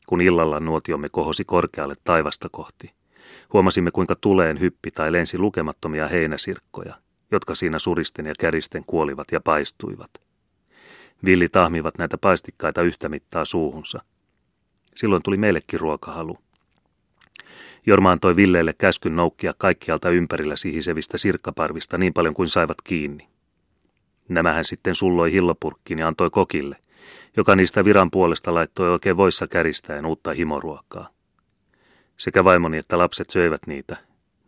Kun 0.06 0.20
illalla 0.20 0.60
nuotiomme 0.60 1.08
kohosi 1.08 1.44
korkealle 1.44 1.94
taivasta 2.04 2.48
kohti, 2.52 2.92
huomasimme 3.52 3.90
kuinka 3.90 4.14
tuleen 4.20 4.60
hyppi 4.60 4.90
tai 4.90 5.12
lensi 5.12 5.38
lukemattomia 5.38 6.08
heinäsirkkoja, 6.08 6.94
jotka 7.30 7.54
siinä 7.54 7.78
suristen 7.78 8.26
ja 8.26 8.34
käristen 8.40 8.84
kuolivat 8.86 9.26
ja 9.32 9.40
paistuivat. 9.40 10.10
Villi 11.24 11.48
tahmivat 11.48 11.98
näitä 11.98 12.18
paistikkaita 12.18 12.82
yhtä 12.82 13.08
mittaa 13.08 13.44
suuhunsa. 13.44 14.02
Silloin 14.94 15.22
tuli 15.22 15.36
meillekin 15.36 15.80
ruokahalu. 15.80 16.38
Jorma 17.86 18.10
antoi 18.10 18.36
Villeelle 18.36 18.74
käskyn 18.78 19.14
noukkia 19.14 19.54
kaikkialta 19.58 20.10
ympärillä 20.10 20.56
sihisevistä 20.56 21.18
sirkkaparvista 21.18 21.98
niin 21.98 22.12
paljon 22.14 22.34
kuin 22.34 22.48
saivat 22.48 22.82
kiinni. 22.84 23.28
Nämähän 24.28 24.64
sitten 24.64 24.94
sulloi 24.94 25.32
hillopurkkiin 25.32 25.98
ja 25.98 26.08
antoi 26.08 26.30
kokille, 26.30 26.76
joka 27.36 27.56
niistä 27.56 27.84
viran 27.84 28.10
puolesta 28.10 28.54
laittoi 28.54 28.90
oikein 28.90 29.16
voissa 29.16 29.46
käristäen 29.46 30.06
uutta 30.06 30.32
himoruokaa. 30.32 31.08
Sekä 32.16 32.44
vaimoni 32.44 32.78
että 32.78 32.98
lapset 32.98 33.30
söivät 33.30 33.60
niitä, 33.66 33.96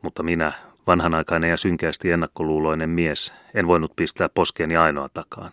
mutta 0.03 0.23
minä, 0.23 0.53
vanhanaikainen 0.87 1.51
ja 1.51 1.57
synkeästi 1.57 2.11
ennakkoluuloinen 2.11 2.91
mies, 2.91 3.33
en 3.55 3.67
voinut 3.67 3.93
pistää 3.97 4.29
poskeeni 4.29 4.77
ainoa 4.77 5.09
takaan. 5.09 5.53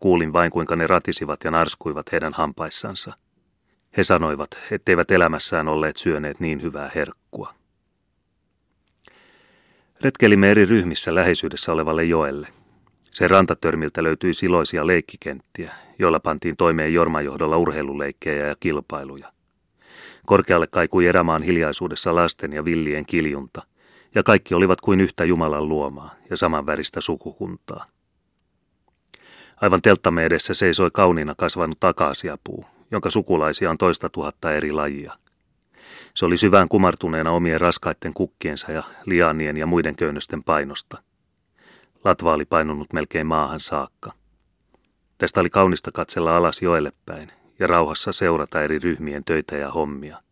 Kuulin 0.00 0.32
vain, 0.32 0.50
kuinka 0.50 0.76
ne 0.76 0.86
ratisivat 0.86 1.44
ja 1.44 1.50
narskuivat 1.50 2.12
heidän 2.12 2.32
hampaissansa– 2.32 3.12
he 3.96 4.04
sanoivat, 4.04 4.50
etteivät 4.70 5.10
elämässään 5.10 5.68
olleet 5.68 5.96
syöneet 5.96 6.40
niin 6.40 6.62
hyvää 6.62 6.90
herkkua. 6.94 7.54
Retkelimme 10.00 10.50
eri 10.50 10.64
ryhmissä 10.64 11.14
läheisyydessä 11.14 11.72
olevalle 11.72 12.04
joelle. 12.04 12.48
Sen 13.12 13.30
rantatörmiltä 13.30 14.02
löytyi 14.02 14.34
siloisia 14.34 14.86
leikkikenttiä, 14.86 15.72
joilla 15.98 16.20
pantiin 16.20 16.56
toimeen 16.56 16.94
Jorman 16.94 17.24
johdolla 17.24 17.56
urheiluleikkejä 17.56 18.46
ja 18.46 18.54
kilpailuja. 18.60 19.32
Korkealle 20.26 20.66
kaikui 20.66 21.06
erämaan 21.06 21.42
hiljaisuudessa 21.42 22.14
lasten 22.14 22.52
ja 22.52 22.64
villien 22.64 23.06
kiljunta, 23.06 23.62
ja 24.14 24.22
kaikki 24.22 24.54
olivat 24.54 24.80
kuin 24.80 25.00
yhtä 25.00 25.24
Jumalan 25.24 25.68
luomaa 25.68 26.14
ja 26.30 26.36
samanväristä 26.36 27.00
sukukuntaa. 27.00 27.86
Aivan 29.60 29.82
telttamme 29.82 30.24
edessä 30.24 30.54
seisoi 30.54 30.90
kauniina 30.92 31.34
kasvanut 31.38 31.84
akaasiapuu, 31.84 32.66
jonka 32.90 33.10
sukulaisia 33.10 33.70
on 33.70 33.78
toista 33.78 34.08
tuhatta 34.08 34.52
eri 34.52 34.72
lajia. 34.72 35.12
Se 36.14 36.26
oli 36.26 36.36
syvään 36.36 36.68
kumartuneena 36.68 37.30
omien 37.30 37.60
raskaiden 37.60 38.14
kukkiensa 38.14 38.72
ja 38.72 38.82
lianien 39.06 39.56
ja 39.56 39.66
muiden 39.66 39.96
köynnösten 39.96 40.42
painosta. 40.42 41.02
Latva 42.04 42.32
oli 42.32 42.44
painunut 42.44 42.92
melkein 42.92 43.26
maahan 43.26 43.60
saakka. 43.60 44.12
Tästä 45.18 45.40
oli 45.40 45.50
kaunista 45.50 45.92
katsella 45.92 46.36
alas 46.36 46.62
joelle 46.62 46.92
päin 47.06 47.32
ja 47.58 47.66
rauhassa 47.66 48.12
seurata 48.12 48.62
eri 48.62 48.78
ryhmien 48.78 49.24
töitä 49.24 49.56
ja 49.56 49.70
hommia. 49.70 50.22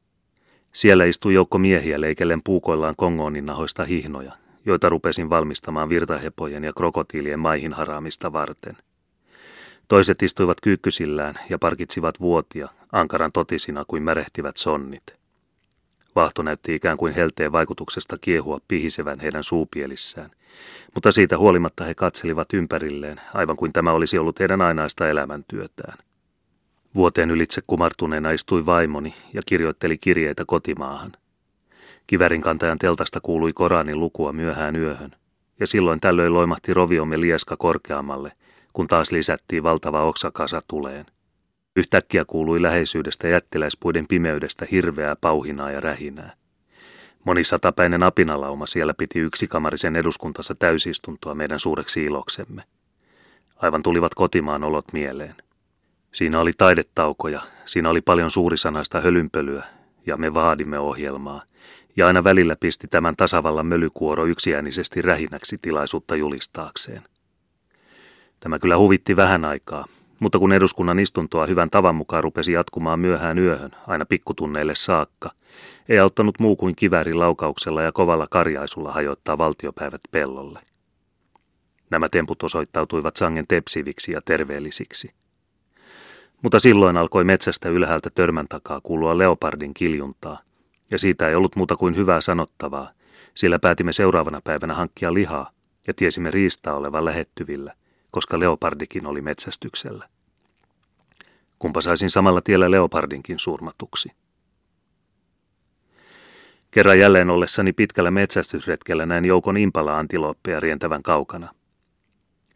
Siellä 0.73 1.05
istui 1.05 1.35
joukko 1.35 1.59
miehiä 1.59 2.01
leikellen 2.01 2.43
puukoillaan 2.43 2.97
kongoonin 2.97 3.47
nahoista 3.47 3.85
hihnoja, 3.85 4.33
joita 4.67 4.89
rupesin 4.89 5.31
valmistamaan 5.31 5.89
virtahepojen 5.89 6.65
ja 6.65 6.73
krokotiilien 6.73 7.41
maihin 7.41 7.73
haraamista 7.73 8.33
varten. 8.33 8.77
Toiset 9.89 10.23
istuivat 10.23 10.61
kyykkysillään 10.61 11.35
ja 11.51 11.59
parkitsivat 11.59 12.21
vuotia, 12.21 12.69
ankaran 12.93 13.33
totisina 13.33 13.85
kuin 13.89 14.03
märehtivät 14.03 14.57
sonnit. 14.57 15.03
Vahto 16.17 16.43
näytti 16.43 16.75
ikään 16.75 16.97
kuin 16.97 17.15
helteen 17.15 17.53
vaikutuksesta 17.53 18.17
kiehua 18.21 18.61
pihisevän 18.69 19.21
heidän 19.21 19.45
suupielissään, 19.45 20.31
mutta 20.95 21.13
siitä 21.13 21.39
huolimatta 21.39 21.85
he 21.85 21.95
katselivat 21.95 22.53
ympärilleen, 22.53 23.21
aivan 23.35 23.57
kuin 23.57 23.73
tämä 23.73 23.93
olisi 23.93 24.19
ollut 24.19 24.41
heidän 24.41 24.63
ainaista 24.63 25.09
elämäntyötään. 25.09 25.99
Vuoteen 26.95 27.31
ylitse 27.31 27.61
kumartuneena 27.67 28.31
istui 28.31 28.67
vaimoni 28.67 29.15
ja 29.33 29.43
kirjoitteli 29.47 29.99
kirjeitä 29.99 30.45
kotimaahan. 30.47 31.13
Kivärin 32.07 32.41
kantajan 32.41 32.79
teltasta 32.79 33.21
kuului 33.21 33.53
Koranin 33.53 34.01
lukua 34.01 34.33
myöhään 34.33 34.77
yöhön, 34.77 35.17
ja 35.61 35.67
silloin 35.67 36.01
tällöin 36.01 36.35
loimahti 36.35 36.75
roviomme 36.75 37.21
lieska 37.21 37.57
korkeammalle, 37.57 38.33
kun 38.75 38.87
taas 38.87 39.13
lisättiin 39.13 39.63
valtava 39.63 40.03
oksakasa 40.03 40.61
tuleen. 40.69 41.07
Yhtäkkiä 41.77 42.25
kuului 42.25 42.63
läheisyydestä 42.63 43.29
jättiläispuiden 43.29 44.07
pimeydestä 44.09 44.67
hirveää 44.71 45.17
pauhinaa 45.17 45.71
ja 45.71 45.81
rähinää. 45.81 46.35
Monisatapäinen 47.25 48.03
apinalauma 48.03 48.67
siellä 48.67 48.95
piti 48.95 49.19
yksikamarisen 49.19 49.97
eduskuntansa 49.97 50.55
täysistuntoa 50.59 51.35
meidän 51.35 51.59
suureksi 51.59 52.05
iloksemme. 52.05 52.63
Aivan 53.57 53.83
tulivat 53.83 54.15
kotimaan 54.15 54.65
olot 54.65 54.85
mieleen. 54.93 55.35
Siinä 56.13 56.41
oli 56.41 56.53
taidetaukoja, 56.59 57.41
siinä 57.65 57.91
oli 57.91 58.01
paljon 58.01 58.31
suurisanaista 58.31 59.01
hölynpölyä, 59.01 59.65
ja 60.07 60.17
me 60.17 60.35
vaadimme 60.35 60.79
ohjelmaa, 60.79 61.43
ja 61.97 62.07
aina 62.07 62.25
välillä 62.25 62.57
pisti 62.61 62.87
tämän 62.87 63.17
tasavallan 63.17 63.67
mölykuoro 63.67 64.27
yksiäänisesti 64.27 65.03
rähinäksi 65.03 65.57
tilaisuutta 65.63 66.17
julistaakseen. 66.17 67.03
Tämä 68.45 68.59
kyllä 68.59 68.77
huvitti 68.77 69.17
vähän 69.17 69.45
aikaa, 69.45 69.85
mutta 70.19 70.39
kun 70.39 70.53
eduskunnan 70.53 70.99
istuntoa 70.99 71.47
hyvän 71.47 71.71
tavan 71.71 71.95
mukaan 71.95 72.25
rupesi 72.25 72.53
jatkumaan 72.53 73.01
myöhään 73.01 73.39
yöhön, 73.39 73.71
aina 73.87 74.07
pikkutunneille 74.07 74.75
saakka, 74.75 75.31
ei 75.89 75.99
auttanut 75.99 76.39
muu 76.39 76.57
kuin 76.57 76.77
kiväärin 76.77 77.19
laukauksella 77.19 77.83
ja 77.83 77.93
kovalla 77.93 78.27
karjaisulla 78.31 78.93
hajoittaa 78.93 79.39
valtiopäivät 79.39 80.01
pellolle. 80.11 80.61
Nämä 81.91 82.09
temput 82.09 82.43
osoittautuivat 82.43 83.17
sangen 83.17 83.47
tepsiviksi 83.47 84.13
ja 84.13 84.21
terveellisiksi. 84.25 85.11
Mutta 86.43 86.61
silloin 86.61 86.97
alkoi 86.97 87.25
metsästä 87.25 87.69
ylhäältä 87.69 88.11
törmän 88.15 88.49
takaa 88.49 88.81
kuulua 88.83 89.19
leopardin 89.19 89.75
kiljuntaa, 89.75 90.39
ja 90.91 90.99
siitä 90.99 91.29
ei 91.29 91.35
ollut 91.35 91.57
muuta 91.57 91.77
kuin 91.77 91.97
hyvää 91.97 92.21
sanottavaa, 92.21 92.91
sillä 93.35 93.59
päätimme 93.59 93.93
seuraavana 93.93 94.41
päivänä 94.45 94.75
hankkia 94.75 95.15
lihaa 95.15 95.51
ja 95.87 95.95
tiesimme 95.95 96.31
riistaa 96.31 96.75
olevan 96.75 97.05
lähettyvillä, 97.05 97.75
koska 98.15 98.41
leopardikin 98.41 99.07
oli 99.07 99.23
metsästyksellä. 99.23 100.09
Kumpa 101.59 101.81
saisin 101.81 102.11
samalla 102.11 102.41
tiellä 102.41 102.71
leopardinkin 102.71 103.39
surmatuksi. 103.39 104.13
Kerran 106.71 106.99
jälleen 106.99 107.31
ollessani 107.31 107.73
pitkällä 107.73 108.11
metsästysretkellä 108.11 109.07
näin 109.07 109.25
joukon 109.25 109.57
impala-antilooppeja 109.57 110.61
rientävän 110.61 111.03
kaukana. 111.03 111.55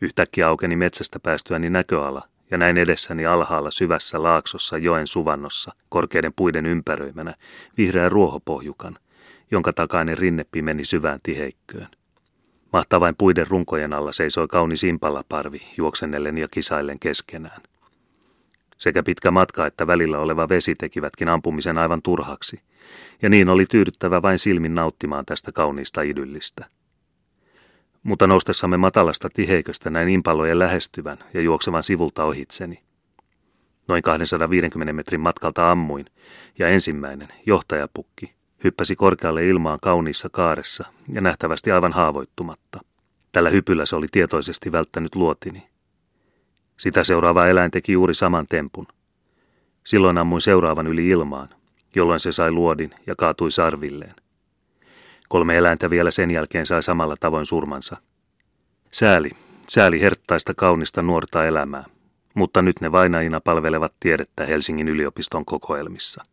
Yhtäkkiä 0.01 0.49
aukeni 0.49 0.77
metsästä 0.77 1.21
päästyäni 1.21 1.71
näköala, 1.71 2.23
ja 2.51 2.59
näin 2.59 2.79
edessäni 2.79 3.27
alhaalla 3.27 3.71
syvässä 3.71 4.23
laaksossa 4.23 4.79
joen 4.79 5.07
suvannossa, 5.07 5.73
korkeiden 5.89 6.33
puiden 6.37 6.67
ympäröimänä, 6.67 7.35
vihreä 7.79 8.09
ruohopohjukan, 8.09 8.99
jonka 9.51 9.73
takainen 9.73 10.19
rinne 10.19 10.47
meni 10.63 10.85
syvään 10.85 11.21
tiheikköön. 11.23 11.89
Mahtavain 12.73 13.15
puiden 13.19 13.47
runkojen 13.47 13.93
alla 13.93 14.13
seisoi 14.13 14.49
kaunis 14.49 14.85
impalaparvi 14.85 15.61
juoksennellen 15.77 16.39
ja 16.39 16.49
kisaillen 16.51 16.99
keskenään. 16.99 17.61
Sekä 18.79 19.03
pitkä 19.03 19.31
matka 19.31 19.67
että 19.67 19.87
välillä 19.87 20.19
oleva 20.19 20.49
vesi 20.49 20.75
tekivätkin 20.75 21.29
ampumisen 21.29 21.79
aivan 21.79 22.03
turhaksi, 22.03 22.61
ja 23.23 23.29
niin 23.29 23.49
oli 23.49 23.67
tyydyttävä 23.67 24.23
vain 24.23 24.39
silmin 24.39 24.75
nauttimaan 24.75 25.27
tästä 25.27 25.53
kauniista 25.53 26.03
idyllistä. 26.03 26.65
Mutta 28.03 28.27
noustessamme 28.27 28.77
matalasta 28.77 29.29
tiheiköstä 29.35 29.91
näin 29.91 30.09
impalojen 30.09 30.59
lähestyvän 30.59 31.19
ja 31.35 31.41
juoksevan 31.41 31.83
sivulta 31.83 32.25
ohitseni. 32.25 32.83
Noin 33.89 34.03
250 34.03 34.93
metrin 34.93 35.21
matkalta 35.21 35.71
ammuin, 35.71 36.07
ja 36.59 36.69
ensimmäinen, 36.69 37.29
johtajapukki, 37.47 38.38
hyppäsi 38.65 38.97
korkealle 38.97 39.47
ilmaan 39.47 39.79
kauniissa 39.83 40.29
kaaressa 40.33 40.85
ja 41.13 41.21
nähtävästi 41.21 41.73
aivan 41.73 41.93
haavoittumatta. 41.93 42.81
Tällä 43.33 43.51
hypyllä 43.51 43.87
se 43.87 43.97
oli 43.97 44.07
tietoisesti 44.13 44.73
välttänyt 44.73 45.15
luotini. 45.15 45.69
Sitä 46.77 47.05
seuraava 47.05 47.47
eläin 47.47 47.71
teki 47.71 47.93
juuri 47.93 48.15
saman 48.15 48.47
tempun. 48.47 48.87
Silloin 49.85 50.19
ammuin 50.19 50.41
seuraavan 50.41 50.87
yli 50.87 51.09
ilmaan, 51.09 51.49
jolloin 51.95 52.21
se 52.21 52.33
sai 52.33 52.53
luodin 52.53 52.91
ja 53.07 53.15
kaatui 53.17 53.51
sarvilleen. 53.51 54.15
Kolme 55.29 55.57
eläintä 55.57 55.91
vielä 55.91 56.11
sen 56.11 56.31
jälkeen 56.31 56.67
sai 56.67 56.83
samalla 56.83 57.15
tavoin 57.21 57.47
surmansa. 57.47 57.97
Sääli, 58.93 59.31
sääli 59.69 60.01
herttaista 60.01 60.55
kaunista 60.55 61.03
nuorta 61.03 61.47
elämää, 61.47 61.85
mutta 62.35 62.63
nyt 62.63 62.81
ne 62.81 62.93
vainajina 62.93 63.41
palvelevat 63.41 63.95
tiedettä 64.01 64.47
Helsingin 64.47 64.89
yliopiston 64.89 65.45
kokoelmissa. 65.45 66.25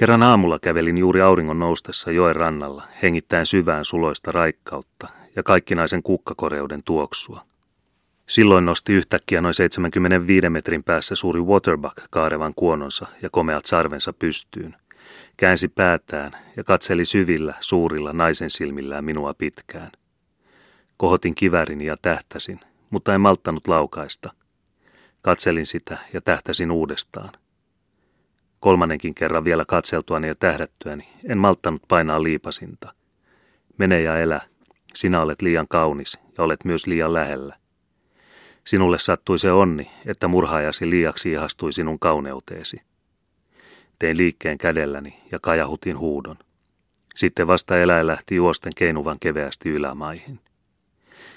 Kerran 0.00 0.22
aamulla 0.22 0.58
kävelin 0.58 0.98
juuri 0.98 1.20
auringon 1.20 1.58
noustessa 1.58 2.10
joen 2.10 2.36
rannalla, 2.36 2.84
hengittäen 3.02 3.46
syvään 3.46 3.84
suloista 3.84 4.32
raikkautta 4.32 5.08
ja 5.36 5.42
kaikkinaisen 5.42 6.02
kukkakoreuden 6.02 6.82
tuoksua. 6.84 7.44
Silloin 8.28 8.64
nosti 8.64 8.92
yhtäkkiä 8.92 9.40
noin 9.40 9.54
75 9.54 10.48
metrin 10.48 10.84
päässä 10.84 11.14
suuri 11.14 11.40
waterbuck 11.40 11.96
kaarevan 12.10 12.52
kuononsa 12.56 13.06
ja 13.22 13.30
komeat 13.30 13.66
sarvensa 13.66 14.12
pystyyn. 14.12 14.76
Käänsi 15.36 15.68
päätään 15.68 16.32
ja 16.56 16.64
katseli 16.64 17.04
syvillä, 17.04 17.54
suurilla 17.60 18.12
naisen 18.12 18.50
silmillään 18.50 19.04
minua 19.04 19.34
pitkään. 19.34 19.92
Kohotin 20.96 21.34
kivärini 21.34 21.86
ja 21.86 21.96
tähtäsin, 22.02 22.60
mutta 22.90 23.14
en 23.14 23.20
malttanut 23.20 23.68
laukaista. 23.68 24.32
Katselin 25.22 25.66
sitä 25.66 25.98
ja 26.12 26.20
tähtäsin 26.20 26.70
uudestaan. 26.70 27.32
Kolmannenkin 28.60 29.14
kerran 29.14 29.44
vielä 29.44 29.64
katseltuani 29.64 30.28
ja 30.28 30.34
tähdättyäni, 30.34 31.08
en 31.28 31.38
malttanut 31.38 31.82
painaa 31.88 32.22
liipasinta. 32.22 32.94
Mene 33.78 34.00
ja 34.00 34.18
elä, 34.18 34.40
sinä 34.94 35.20
olet 35.20 35.42
liian 35.42 35.68
kaunis 35.68 36.18
ja 36.38 36.44
olet 36.44 36.64
myös 36.64 36.86
liian 36.86 37.12
lähellä. 37.12 37.56
Sinulle 38.66 38.98
sattui 38.98 39.38
se 39.38 39.52
onni, 39.52 39.90
että 40.06 40.28
murhaajasi 40.28 40.90
liiaksi 40.90 41.32
ihastui 41.32 41.72
sinun 41.72 41.98
kauneuteesi. 41.98 42.80
Tein 43.98 44.16
liikkeen 44.16 44.58
kädelläni 44.58 45.20
ja 45.32 45.38
kajahutin 45.42 45.98
huudon. 45.98 46.36
Sitten 47.14 47.46
vasta 47.46 47.78
eläin 47.78 48.06
lähti 48.06 48.36
juosten 48.36 48.72
keinuvan 48.76 49.16
keveästi 49.20 49.68
ylämaihin. 49.68 50.40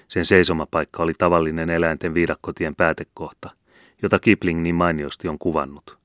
Sen 0.08 0.26
seisomapaikka 0.26 1.04
oli 1.04 1.14
tavallinen 1.18 1.70
eläinten 1.70 2.14
viidakkotien 2.14 2.76
päätekohta, 2.76 3.50
jota 4.02 4.20
Kipling 4.20 4.62
niin 4.62 4.76
mainiosti 4.76 5.28
on 5.28 5.40
kuvannut. 5.40 6.03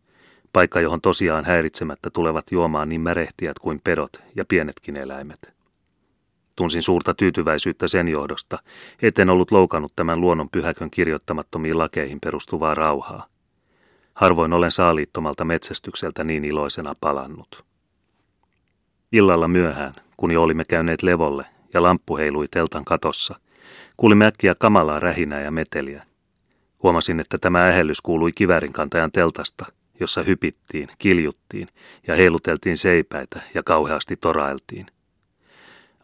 Paikka, 0.58 0.80
johon 0.80 1.00
tosiaan 1.00 1.44
häiritsemättä 1.44 2.10
tulevat 2.10 2.44
juomaan 2.50 2.88
niin 2.88 3.00
märehtijät 3.00 3.58
kuin 3.58 3.80
pedot 3.84 4.22
ja 4.36 4.44
pienetkin 4.44 4.96
eläimet. 4.96 5.54
Tunsin 6.56 6.82
suurta 6.82 7.14
tyytyväisyyttä 7.14 7.88
sen 7.88 8.08
johdosta, 8.08 8.58
etten 9.02 9.30
ollut 9.30 9.50
loukannut 9.50 9.92
tämän 9.96 10.20
luonnon 10.20 10.48
pyhäkön 10.50 10.90
kirjoittamattomiin 10.90 11.78
lakeihin 11.78 12.18
perustuvaa 12.20 12.74
rauhaa. 12.74 13.26
Harvoin 14.14 14.52
olen 14.52 14.70
saaliittomalta 14.70 15.44
metsästykseltä 15.44 16.24
niin 16.24 16.44
iloisena 16.44 16.94
palannut. 17.00 17.64
Illalla 19.12 19.48
myöhään, 19.48 19.94
kun 20.16 20.30
jo 20.30 20.42
olimme 20.42 20.64
käyneet 20.64 21.02
levolle 21.02 21.44
ja 21.74 21.82
lamppu 21.82 22.16
heilui 22.16 22.48
teltan 22.50 22.84
katossa, 22.84 23.40
kuulimme 23.96 24.26
äkkiä 24.26 24.54
kamalaa 24.58 25.00
rähinää 25.00 25.40
ja 25.40 25.50
meteliä. 25.50 26.04
Huomasin, 26.82 27.20
että 27.20 27.38
tämä 27.38 27.68
ähellys 27.68 28.00
kuului 28.00 28.32
kivärinkantajan 28.32 29.12
teltasta, 29.12 29.77
jossa 30.00 30.22
hypittiin, 30.22 30.88
kiljuttiin 30.98 31.68
ja 32.06 32.16
heiluteltiin 32.16 32.76
seipäitä 32.76 33.40
ja 33.54 33.62
kauheasti 33.62 34.16
torailtiin. 34.16 34.86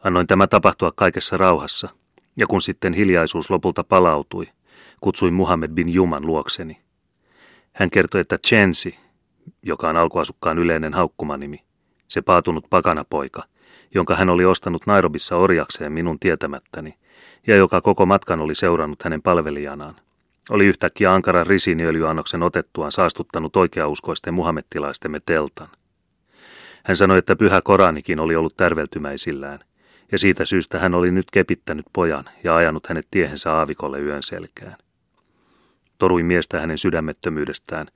Annoin 0.04 0.26
tämä 0.26 0.46
tapahtua 0.46 0.92
kaikessa 0.92 1.36
rauhassa, 1.36 1.88
ja 2.36 2.46
kun 2.46 2.60
sitten 2.60 2.92
hiljaisuus 2.92 3.50
lopulta 3.50 3.84
palautui, 3.84 4.46
kutsuin 5.00 5.34
Muhammed 5.34 5.70
bin 5.70 5.94
Juman 5.94 6.26
luokseni. 6.26 6.80
Hän 7.72 7.90
kertoi, 7.90 8.20
että 8.20 8.38
Chensi, 8.38 8.98
joka 9.62 9.88
on 9.88 9.96
alkuasukkaan 9.96 10.58
yleinen 10.58 10.94
haukkumanimi, 10.94 11.64
se 12.08 12.22
paatunut 12.22 12.66
pakanapoika, 12.70 13.42
jonka 13.94 14.14
hän 14.14 14.30
oli 14.30 14.44
ostanut 14.44 14.86
Nairobissa 14.86 15.36
orjakseen 15.36 15.92
minun 15.92 16.18
tietämättäni, 16.18 16.98
ja 17.46 17.56
joka 17.56 17.80
koko 17.80 18.06
matkan 18.06 18.40
oli 18.40 18.54
seurannut 18.54 19.02
hänen 19.02 19.22
palvelijanaan, 19.22 19.96
oli 20.50 20.66
yhtäkkiä 20.66 21.12
ankaran 21.12 21.46
risiniöljyannoksen 21.46 22.42
otettuaan 22.42 22.92
saastuttanut 22.92 23.56
oikeauskoisten 23.56 24.34
muhammettilaistemme 24.34 25.20
teltan. 25.26 25.68
Hän 26.84 26.96
sanoi, 26.96 27.18
että 27.18 27.36
pyhä 27.36 27.60
Koranikin 27.64 28.20
oli 28.20 28.36
ollut 28.36 28.56
tärveltymäisillään, 28.56 29.58
ja 30.12 30.18
siitä 30.18 30.44
syystä 30.44 30.78
hän 30.78 30.94
oli 30.94 31.10
nyt 31.10 31.30
kepittänyt 31.32 31.86
pojan 31.92 32.24
ja 32.44 32.56
ajanut 32.56 32.86
hänet 32.86 33.06
tiehensä 33.10 33.52
aavikolle 33.52 34.00
yön 34.00 34.22
selkään. 34.22 34.76
Toruin 35.98 36.26
miestä 36.26 36.60
hänen 36.60 36.78
sydämettömyydestään, 36.78 37.86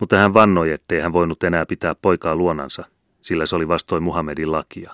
mutta 0.00 0.16
hän 0.16 0.34
vannoi, 0.34 0.72
ettei 0.72 1.00
hän 1.00 1.12
voinut 1.12 1.42
enää 1.44 1.66
pitää 1.66 1.94
poikaa 2.02 2.36
luonansa, 2.36 2.84
sillä 3.20 3.46
se 3.46 3.56
oli 3.56 3.68
vastoin 3.68 4.02
Muhammedin 4.02 4.52
lakia. 4.52 4.92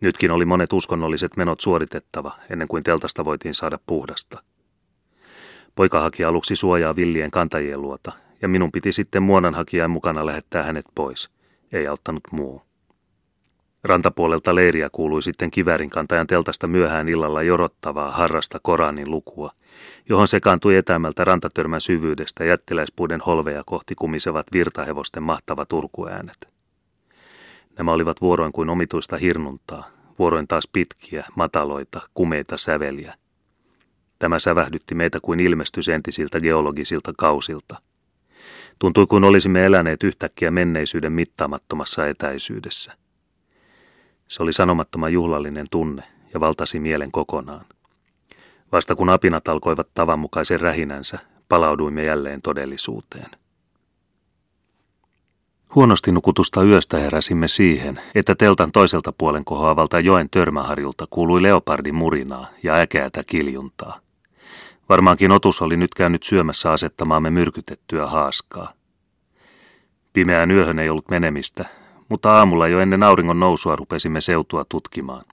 Nytkin 0.00 0.30
oli 0.30 0.44
monet 0.44 0.72
uskonnolliset 0.72 1.36
menot 1.36 1.60
suoritettava, 1.60 2.32
ennen 2.50 2.68
kuin 2.68 2.82
teltasta 2.82 3.24
voitiin 3.24 3.54
saada 3.54 3.78
puhdasta. 3.86 4.42
Poika 5.76 6.00
haki 6.00 6.24
aluksi 6.24 6.56
suojaa 6.56 6.96
villien 6.96 7.30
kantajien 7.30 7.82
luota, 7.82 8.12
ja 8.42 8.48
minun 8.48 8.72
piti 8.72 8.92
sitten 8.92 9.22
muonanhakijan 9.22 9.90
mukana 9.90 10.26
lähettää 10.26 10.62
hänet 10.62 10.84
pois. 10.94 11.30
Ei 11.72 11.86
auttanut 11.86 12.22
muu. 12.32 12.62
Rantapuolelta 13.84 14.54
leiriä 14.54 14.88
kuului 14.92 15.22
sitten 15.22 15.50
kivärin 15.50 15.90
kantajan 15.90 16.26
teltasta 16.26 16.66
myöhään 16.66 17.08
illalla 17.08 17.42
jorottavaa 17.42 18.10
harrasta 18.10 18.58
Koranin 18.62 19.10
lukua, 19.10 19.50
johon 20.08 20.28
sekaantui 20.28 20.76
etämältä 20.76 21.24
rantatörmän 21.24 21.80
syvyydestä 21.80 22.44
jättiläispuiden 22.44 23.20
holveja 23.20 23.62
kohti 23.66 23.94
kumisevat 23.94 24.46
virtahevosten 24.52 25.22
mahtavat 25.22 25.72
urkuäänet. 25.72 26.48
Nämä 27.78 27.92
olivat 27.92 28.20
vuoroin 28.20 28.52
kuin 28.52 28.68
omituista 28.68 29.16
hirnuntaa, 29.16 29.88
vuoroin 30.18 30.48
taas 30.48 30.68
pitkiä, 30.72 31.24
mataloita, 31.34 32.00
kumeita 32.14 32.56
säveliä. 32.56 33.14
Tämä 34.18 34.38
sävähdytti 34.38 34.94
meitä 34.94 35.18
kuin 35.22 35.40
ilmestys 35.40 35.88
entisiltä 35.88 36.40
geologisilta 36.40 37.12
kausilta. 37.18 37.80
Tuntui 38.78 39.06
kuin 39.06 39.24
olisimme 39.24 39.64
eläneet 39.64 40.02
yhtäkkiä 40.02 40.50
menneisyyden 40.50 41.12
mittaamattomassa 41.12 42.06
etäisyydessä. 42.06 42.92
Se 44.28 44.42
oli 44.42 44.52
sanomattoman 44.52 45.12
juhlallinen 45.12 45.66
tunne 45.70 46.02
ja 46.34 46.40
valtasi 46.40 46.80
mielen 46.80 47.12
kokonaan. 47.12 47.64
Vasta 48.72 48.94
kun 48.94 49.10
apinat 49.10 49.48
alkoivat 49.48 49.88
tavanmukaisen 49.94 50.60
rähinänsä, 50.60 51.18
palauduimme 51.48 52.04
jälleen 52.04 52.42
todellisuuteen. 52.42 53.30
Huonosti 55.74 56.12
nukutusta 56.12 56.62
yöstä 56.62 56.98
heräsimme 56.98 57.48
siihen, 57.48 58.00
että 58.14 58.34
teltan 58.34 58.72
toiselta 58.72 59.12
puolen 59.18 59.44
kohoavalta 59.44 60.00
joen 60.00 60.28
törmäharjulta 60.30 61.06
kuului 61.10 61.42
leopardin 61.42 61.94
murinaa 61.94 62.46
ja 62.62 62.74
äkeätä 62.74 63.22
kiljuntaa. 63.26 64.05
Varmaankin 64.88 65.32
otus 65.32 65.62
oli 65.62 65.76
nyt 65.76 65.94
käynyt 65.94 66.22
syömässä 66.22 66.72
asettamaamme 66.72 67.30
myrkytettyä 67.30 68.06
haaskaa. 68.06 68.72
Pimeään 70.12 70.50
yöhön 70.50 70.78
ei 70.78 70.90
ollut 70.90 71.10
menemistä, 71.10 71.64
mutta 72.08 72.38
aamulla 72.38 72.68
jo 72.68 72.80
ennen 72.80 73.02
auringon 73.02 73.40
nousua 73.40 73.76
rupesimme 73.76 74.20
seutua 74.20 74.64
tutkimaan. 74.68 75.24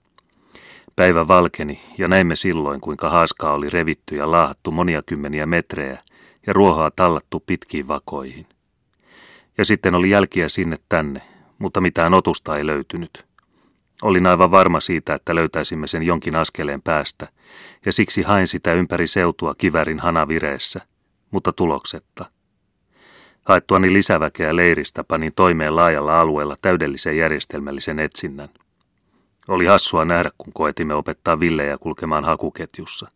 Päivä 0.95 1.27
valkeni 1.27 1.81
ja 1.97 2.07
näimme 2.07 2.35
silloin, 2.35 2.81
kuinka 2.81 3.09
haaskaa 3.09 3.53
oli 3.53 3.69
revitty 3.69 4.15
ja 4.15 4.31
laahattu 4.31 4.71
monia 4.71 5.01
kymmeniä 5.05 5.45
metrejä 5.45 5.99
ja 6.47 6.53
ruohaa 6.53 6.91
tallattu 6.95 7.43
pitkiin 7.45 7.87
vakoihin. 7.87 8.47
Ja 9.57 9.65
sitten 9.65 9.95
oli 9.95 10.09
jälkiä 10.09 10.49
sinne 10.49 10.75
tänne, 10.89 11.21
mutta 11.59 11.81
mitään 11.81 12.13
otusta 12.13 12.57
ei 12.57 12.65
löytynyt. 12.65 13.32
Olin 14.03 14.25
aivan 14.25 14.51
varma 14.51 14.79
siitä, 14.79 15.15
että 15.15 15.35
löytäisimme 15.35 15.87
sen 15.87 16.03
jonkin 16.03 16.35
askeleen 16.35 16.81
päästä, 16.81 17.27
ja 17.85 17.93
siksi 17.93 18.21
hain 18.21 18.47
sitä 18.47 18.73
ympäri 18.73 19.07
seutua 19.07 19.55
kivärin 19.57 19.99
hanavireessä, 19.99 20.81
mutta 21.31 21.53
tuloksetta. 21.53 22.25
Haettuani 23.45 23.93
lisäväkeä 23.93 24.55
leiristä 24.55 25.03
panin 25.03 25.33
toimeen 25.35 25.75
laajalla 25.75 26.19
alueella 26.19 26.55
täydellisen 26.61 27.17
järjestelmällisen 27.17 27.99
etsinnän. 27.99 28.49
Oli 29.47 29.65
hassua 29.65 30.05
nähdä, 30.05 30.31
kun 30.37 30.53
koetimme 30.53 30.93
opettaa 30.93 31.39
villejä 31.39 31.77
kulkemaan 31.77 32.25
hakuketjussa. 32.25 33.11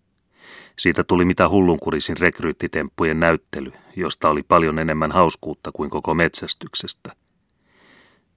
Siitä 0.79 1.03
tuli 1.03 1.25
mitä 1.25 1.49
hullunkurisin 1.49 2.17
rekryyttitemppujen 2.17 3.19
näyttely, 3.19 3.71
josta 3.95 4.29
oli 4.29 4.43
paljon 4.43 4.79
enemmän 4.79 5.11
hauskuutta 5.11 5.71
kuin 5.71 5.89
koko 5.89 6.13
metsästyksestä. 6.13 7.15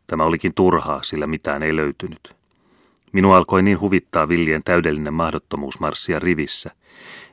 Tämä 0.06 0.24
olikin 0.24 0.54
turhaa, 0.54 1.02
sillä 1.02 1.26
mitään 1.26 1.62
ei 1.62 1.76
löytynyt. 1.76 2.39
Minua 3.12 3.36
alkoi 3.36 3.62
niin 3.62 3.80
huvittaa 3.80 4.28
villien 4.28 4.62
täydellinen 4.64 5.14
mahdottomuus 5.14 5.80
marssia 5.80 6.18
rivissä, 6.18 6.70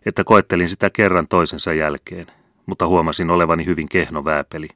että 0.05 0.23
koettelin 0.23 0.69
sitä 0.69 0.89
kerran 0.89 1.27
toisensa 1.27 1.73
jälkeen, 1.73 2.27
mutta 2.65 2.87
huomasin 2.87 3.29
olevani 3.29 3.65
hyvin 3.65 3.89
kehno 3.89 4.25
vääpeli. 4.25 4.67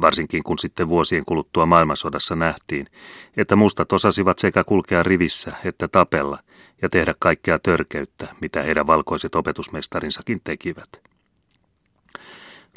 Varsinkin 0.00 0.42
kun 0.42 0.58
sitten 0.58 0.88
vuosien 0.88 1.24
kuluttua 1.24 1.66
maailmansodassa 1.66 2.36
nähtiin, 2.36 2.86
että 3.36 3.56
mustat 3.56 3.92
osasivat 3.92 4.38
sekä 4.38 4.64
kulkea 4.64 5.02
rivissä 5.02 5.52
että 5.64 5.88
tapella 5.88 6.38
ja 6.82 6.88
tehdä 6.88 7.14
kaikkea 7.18 7.58
törkeyttä, 7.58 8.28
mitä 8.40 8.62
heidän 8.62 8.86
valkoiset 8.86 9.34
opetusmestarinsakin 9.34 10.40
tekivät. 10.44 10.88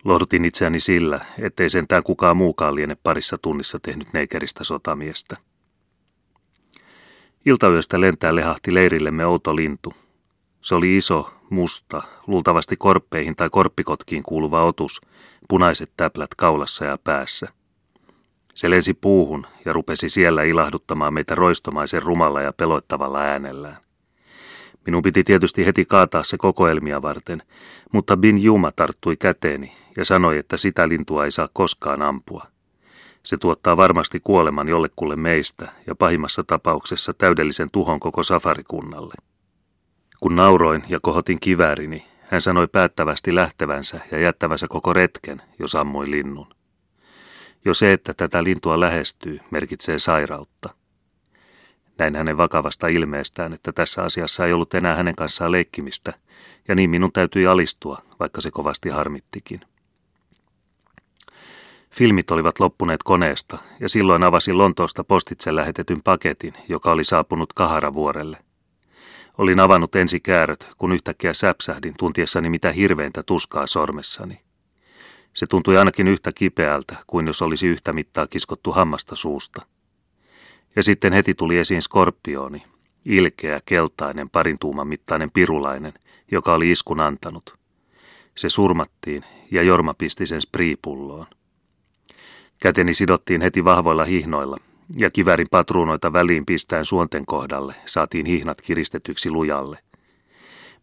Lohdutin 0.04 0.46
itseäni 0.46 0.80
sillä, 0.80 1.20
ettei 1.40 1.70
sentään 1.70 2.04
kukaan 2.04 2.38
muukaan 2.38 2.76
liene 2.76 2.98
parissa 3.04 3.38
tunnissa 3.38 3.80
tehnyt 3.80 4.14
neikeristä 4.14 4.64
sotamiestä. 4.64 5.38
Iltayöstä 7.46 8.02
lentää 8.02 8.36
lehahti 8.36 8.74
leirillemme 8.74 9.26
outo 9.26 9.56
lintu. 9.56 9.94
Se 10.62 10.76
oli 10.76 10.98
iso, 10.98 11.34
musta, 11.50 12.04
luultavasti 12.28 12.76
korppeihin 12.78 13.36
tai 13.36 13.50
korppikotkiin 13.50 14.24
kuuluva 14.24 14.64
otus, 14.64 15.02
punaiset 15.50 15.92
täplät 15.98 16.36
kaulassa 16.38 16.86
ja 16.86 16.98
päässä. 17.04 17.48
Se 18.56 18.70
lensi 18.70 18.94
puuhun 18.94 19.48
ja 19.66 19.74
rupesi 19.74 20.10
siellä 20.10 20.44
ilahduttamaan 20.44 21.14
meitä 21.14 21.36
roistomaisen 21.36 22.04
rumalla 22.04 22.42
ja 22.42 22.54
peloittavalla 22.54 23.20
äänellään. 23.20 23.78
Minun 24.86 25.02
piti 25.02 25.24
tietysti 25.24 25.66
heti 25.66 25.86
kaataa 25.86 26.24
se 26.24 26.38
kokoelmia 26.38 27.02
varten, 27.02 27.44
mutta 27.92 28.18
Bin 28.18 28.44
Juma 28.44 28.72
tarttui 28.72 29.18
käteeni 29.18 29.78
ja 29.98 30.06
sanoi, 30.06 30.38
että 30.38 30.58
sitä 30.58 30.88
lintua 30.88 31.26
ei 31.26 31.32
saa 31.32 31.50
koskaan 31.54 32.02
ampua. 32.02 32.53
Se 33.26 33.38
tuottaa 33.38 33.78
varmasti 33.78 34.20
kuoleman 34.20 34.68
jollekulle 34.68 35.16
meistä 35.16 35.72
ja 35.88 35.96
pahimmassa 35.96 36.44
tapauksessa 36.44 37.14
täydellisen 37.14 37.70
tuhon 37.72 38.00
koko 38.00 38.24
safarikunnalle. 38.24 39.14
Kun 40.20 40.36
nauroin 40.36 40.84
ja 40.90 41.00
kohotin 41.02 41.40
kiväärini, 41.40 42.08
hän 42.22 42.42
sanoi 42.42 42.68
päättävästi 42.68 43.36
lähtevänsä 43.36 44.00
ja 44.12 44.20
jättävänsä 44.20 44.68
koko 44.68 44.94
retken, 44.94 45.42
jos 45.60 45.76
ammuin 45.76 46.12
linnun. 46.12 46.48
Jo 47.66 47.74
se, 47.74 47.94
että 47.94 48.14
tätä 48.14 48.44
lintua 48.44 48.80
lähestyy, 48.80 49.40
merkitsee 49.52 50.00
sairautta. 50.00 50.70
Näin 51.98 52.16
hänen 52.16 52.38
vakavasta 52.38 52.88
ilmeestään, 52.88 53.54
että 53.54 53.72
tässä 53.72 54.04
asiassa 54.04 54.46
ei 54.46 54.54
ollut 54.54 54.74
enää 54.74 54.96
hänen 54.96 55.16
kanssaan 55.16 55.52
leikkimistä, 55.52 56.14
ja 56.68 56.76
niin 56.76 56.90
minun 56.90 57.12
täytyi 57.12 57.48
alistua, 57.48 58.02
vaikka 58.20 58.42
se 58.42 58.52
kovasti 58.52 58.90
harmittikin. 58.90 59.62
Filmit 61.94 62.32
olivat 62.32 62.60
loppuneet 62.60 63.04
koneesta, 63.04 63.58
ja 63.80 63.90
silloin 63.90 64.24
avasin 64.24 64.58
Lontoosta 64.58 65.04
postitse 65.04 65.56
lähetetyn 65.56 66.04
paketin, 66.04 66.54
joka 66.70 66.92
oli 66.92 67.04
saapunut 67.04 67.54
Kaharavuorelle. 67.54 68.38
Olin 69.38 69.60
avannut 69.60 69.96
ensi 69.96 70.20
kääröt, 70.20 70.68
kun 70.78 70.92
yhtäkkiä 70.92 71.34
säpsähdin 71.34 71.94
tuntiessani 72.00 72.50
mitä 72.50 72.72
hirveintä 72.72 73.24
tuskaa 73.24 73.68
sormessani. 73.68 74.40
Se 75.34 75.48
tuntui 75.48 75.78
ainakin 75.78 76.08
yhtä 76.08 76.32
kipeältä 76.36 76.96
kuin 77.08 77.28
jos 77.28 77.42
olisi 77.42 77.68
yhtä 77.68 77.94
mittaa 77.94 78.28
kiskottu 78.28 78.72
hammasta 78.72 79.16
suusta. 79.16 79.66
Ja 80.76 80.84
sitten 80.84 81.14
heti 81.14 81.34
tuli 81.34 81.58
esiin 81.58 81.82
skorpioni, 81.82 82.64
ilkeä, 83.06 83.60
keltainen, 83.66 84.30
parin 84.30 84.60
tuuman 84.60 84.88
mittainen 84.88 85.32
pirulainen, 85.32 85.94
joka 86.32 86.54
oli 86.54 86.72
iskun 86.72 87.00
antanut. 87.00 87.56
Se 88.36 88.50
surmattiin 88.50 89.26
ja 89.52 89.64
Jorma 89.64 89.94
pisti 89.94 90.28
sen 90.28 90.42
spriipulloon. 90.42 91.28
Käteni 92.64 92.94
sidottiin 92.94 93.42
heti 93.42 93.64
vahvoilla 93.64 94.04
hihnoilla, 94.04 94.58
ja 94.98 95.12
kivärin 95.12 95.48
patruunoita 95.52 96.14
väliin 96.14 96.46
pistäen 96.46 96.86
suonten 96.86 97.26
kohdalle 97.26 97.76
saatiin 97.86 98.26
hihnat 98.26 98.62
kiristetyksi 98.62 99.32
lujalle. 99.32 99.78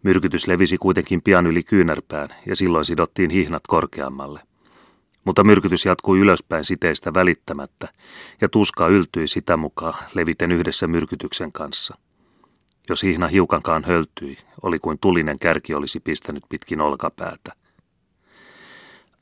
Myrkytys 0.02 0.46
levisi 0.46 0.78
kuitenkin 0.78 1.22
pian 1.22 1.46
yli 1.46 1.62
kyynärpään, 1.62 2.28
ja 2.46 2.56
silloin 2.56 2.84
sidottiin 2.84 3.30
hihnat 3.30 3.62
korkeammalle. 3.68 4.40
Mutta 5.24 5.44
myrkytys 5.44 5.84
jatkui 5.84 6.18
ylöspäin 6.18 6.64
siteistä 6.64 7.14
välittämättä, 7.14 7.88
ja 8.40 8.48
tuska 8.48 8.88
yltyi 8.88 9.28
sitä 9.28 9.56
mukaan 9.56 9.94
leviten 10.14 10.52
yhdessä 10.52 10.86
myrkytyksen 10.86 11.52
kanssa. 11.52 11.98
Jos 12.88 13.02
hihna 13.02 13.26
hiukankaan 13.26 13.84
höltyi, 13.84 14.38
oli 14.62 14.78
kuin 14.78 14.98
tulinen 14.98 15.38
kärki 15.38 15.74
olisi 15.74 16.00
pistänyt 16.00 16.44
pitkin 16.48 16.80
olkapäätä. 16.80 17.52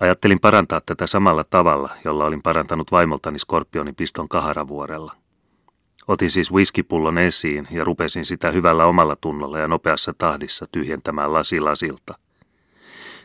Ajattelin 0.01 0.41
parantaa 0.41 0.81
tätä 0.87 1.07
samalla 1.07 1.45
tavalla, 1.45 1.91
jolla 2.05 2.25
olin 2.25 2.43
parantanut 2.43 2.93
vaimoltani 2.93 3.39
skorpionin 3.39 3.95
piston 3.95 4.29
kaharavuorella. 4.29 5.13
Otin 6.09 6.31
siis 6.31 6.53
whiskypullon 6.53 7.19
esiin 7.19 7.69
ja 7.71 7.85
rupesin 7.85 8.25
sitä 8.25 8.51
hyvällä 8.51 8.85
omalla 8.85 9.17
tunnolla 9.21 9.59
ja 9.59 9.69
nopeassa 9.69 10.15
tahdissa 10.19 10.67
tyhjentämään 10.73 11.33
lasi 11.33 11.61
lasilta. 11.61 12.15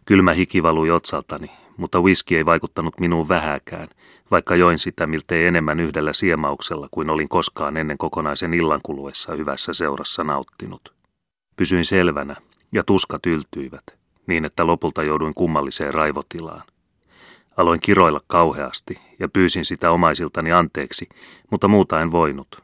Kylmä 0.06 0.34
hiki 0.34 0.64
valui 0.64 0.90
otsaltani, 0.90 1.52
mutta 1.78 2.02
whisky 2.02 2.36
ei 2.36 2.46
vaikuttanut 2.46 3.00
minuun 3.00 3.28
vähäkään, 3.28 3.88
vaikka 4.32 4.56
join 4.56 4.80
sitä 4.80 5.08
miltei 5.08 5.46
enemmän 5.46 5.80
yhdellä 5.80 6.14
siemauksella 6.14 6.88
kuin 6.92 7.10
olin 7.10 7.30
koskaan 7.30 7.78
ennen 7.78 7.98
kokonaisen 7.98 8.54
illan 8.54 8.80
kuluessa 8.84 9.36
hyvässä 9.36 9.74
seurassa 9.74 10.24
nauttinut. 10.24 10.94
Pysyin 11.56 11.86
selvänä, 11.86 12.36
ja 12.72 12.84
tuskat 12.84 13.26
yltyivät, 13.26 13.84
niin 14.28 14.46
että 14.46 14.68
lopulta 14.68 15.04
jouduin 15.04 15.34
kummalliseen 15.34 15.94
raivotilaan. 15.94 16.64
Aloin 17.58 17.80
kiroilla 17.80 18.20
kauheasti 18.28 18.96
ja 19.20 19.30
pyysin 19.30 19.66
sitä 19.66 19.92
omaisiltani 19.92 20.52
anteeksi, 20.52 21.10
mutta 21.52 21.68
muuta 21.68 22.02
en 22.02 22.12
voinut. 22.12 22.64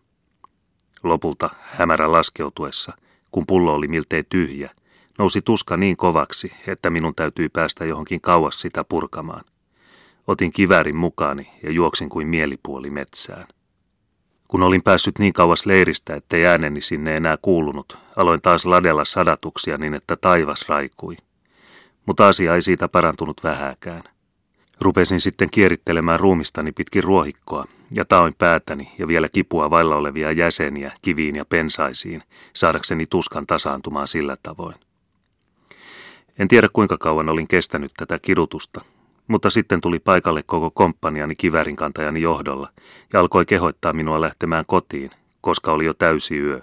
Lopulta 1.03 1.49
hämärän 1.61 2.11
laskeutuessa, 2.11 2.93
kun 3.31 3.43
pullo 3.47 3.73
oli 3.73 3.87
miltei 3.87 4.23
tyhjä, 4.29 4.69
nousi 5.17 5.41
tuska 5.41 5.77
niin 5.77 5.97
kovaksi, 5.97 6.51
että 6.67 6.89
minun 6.89 7.15
täytyi 7.15 7.49
päästä 7.49 7.85
johonkin 7.85 8.21
kauas 8.21 8.61
sitä 8.61 8.83
purkamaan. 8.83 9.45
Otin 10.27 10.53
kiväärin 10.53 10.97
mukaani 10.97 11.51
ja 11.63 11.71
juoksin 11.71 12.09
kuin 12.09 12.27
mielipuoli 12.27 12.89
metsään. 12.89 13.47
Kun 14.47 14.63
olin 14.63 14.83
päässyt 14.83 15.19
niin 15.19 15.33
kauas 15.33 15.65
leiristä, 15.65 16.15
ettei 16.15 16.45
ääneni 16.45 16.81
sinne 16.81 17.17
enää 17.17 17.37
kuulunut, 17.41 17.97
aloin 18.17 18.41
taas 18.41 18.65
ladella 18.65 19.05
sadatuksia 19.05 19.77
niin, 19.77 19.93
että 19.93 20.15
taivas 20.15 20.69
raikui. 20.69 21.17
Mutta 22.09 22.27
asia 22.27 22.55
ei 22.55 22.61
siitä 22.61 22.87
parantunut 22.87 23.43
vähääkään. 23.43 24.03
Rupesin 24.81 25.19
sitten 25.19 25.49
kierittelemään 25.51 26.19
ruumistani 26.19 26.71
pitkin 26.71 27.03
ruohikkoa 27.03 27.65
ja 27.93 28.05
taoin 28.05 28.35
päätäni 28.37 28.91
ja 28.97 29.07
vielä 29.07 29.29
kipua 29.29 29.69
vailla 29.69 29.95
olevia 29.95 30.31
jäseniä 30.31 30.91
kiviin 31.01 31.35
ja 31.35 31.45
pensaisiin, 31.45 32.23
saadakseni 32.55 33.05
tuskan 33.05 33.47
tasaantumaan 33.47 34.07
sillä 34.07 34.37
tavoin. 34.43 34.75
En 36.39 36.47
tiedä 36.47 36.67
kuinka 36.73 36.97
kauan 36.97 37.29
olin 37.29 37.47
kestänyt 37.47 37.91
tätä 37.97 38.19
kidutusta, 38.21 38.81
mutta 39.27 39.49
sitten 39.49 39.81
tuli 39.81 39.99
paikalle 39.99 40.43
koko 40.43 40.71
komppaniani 40.71 41.35
kivärinkantajani 41.35 42.21
johdolla 42.21 42.69
ja 43.13 43.19
alkoi 43.19 43.45
kehoittaa 43.45 43.93
minua 43.93 44.21
lähtemään 44.21 44.65
kotiin, 44.67 45.11
koska 45.41 45.71
oli 45.71 45.85
jo 45.85 45.93
täysi 45.93 46.37
yö. 46.37 46.61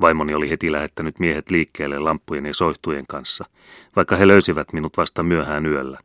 Vaimoni 0.00 0.34
oli 0.34 0.50
heti 0.50 0.72
lähettänyt 0.72 1.18
miehet 1.18 1.50
liikkeelle 1.50 1.98
lamppujen 1.98 2.46
ja 2.46 2.54
soihtujen 2.54 3.06
kanssa, 3.08 3.44
vaikka 3.96 4.16
he 4.16 4.28
löysivät 4.28 4.72
minut 4.72 4.96
vasta 4.96 5.22
myöhään 5.22 5.66
yöllä. 5.66 5.98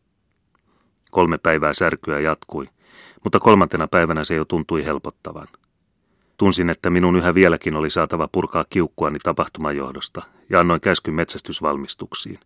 Kolme 1.12 1.38
päivää 1.38 1.74
särkyä 1.74 2.20
jatkui, 2.20 2.66
mutta 3.24 3.40
kolmantena 3.40 3.88
päivänä 3.88 4.24
se 4.24 4.36
jo 4.36 4.46
tuntui 4.46 4.86
helpottavan. 4.86 5.48
Tunsin, 6.38 6.70
että 6.70 6.90
minun 6.90 7.16
yhä 7.16 7.34
vieläkin 7.34 7.76
oli 7.76 7.90
saatava 7.90 8.28
purkaa 8.32 8.66
kiukkuani 8.70 9.20
tapahtumajohdosta 9.20 10.22
ja 10.50 10.60
annoin 10.60 10.82
käskyn 10.82 11.14
metsästysvalmistuksiin. 11.14 12.40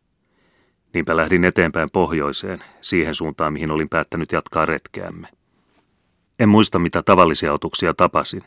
Niinpä 0.94 1.16
lähdin 1.16 1.46
eteenpäin 1.46 1.90
pohjoiseen, 1.94 2.64
siihen 2.82 3.16
suuntaan 3.16 3.54
mihin 3.54 3.72
olin 3.72 3.90
päättänyt 3.90 4.32
jatkaa 4.32 4.66
retkeämme. 4.66 5.28
En 6.44 6.50
muista 6.50 6.80
mitä 6.80 7.04
tavallisia 7.04 7.54
otuksia 7.54 7.94
tapasin, 7.94 8.42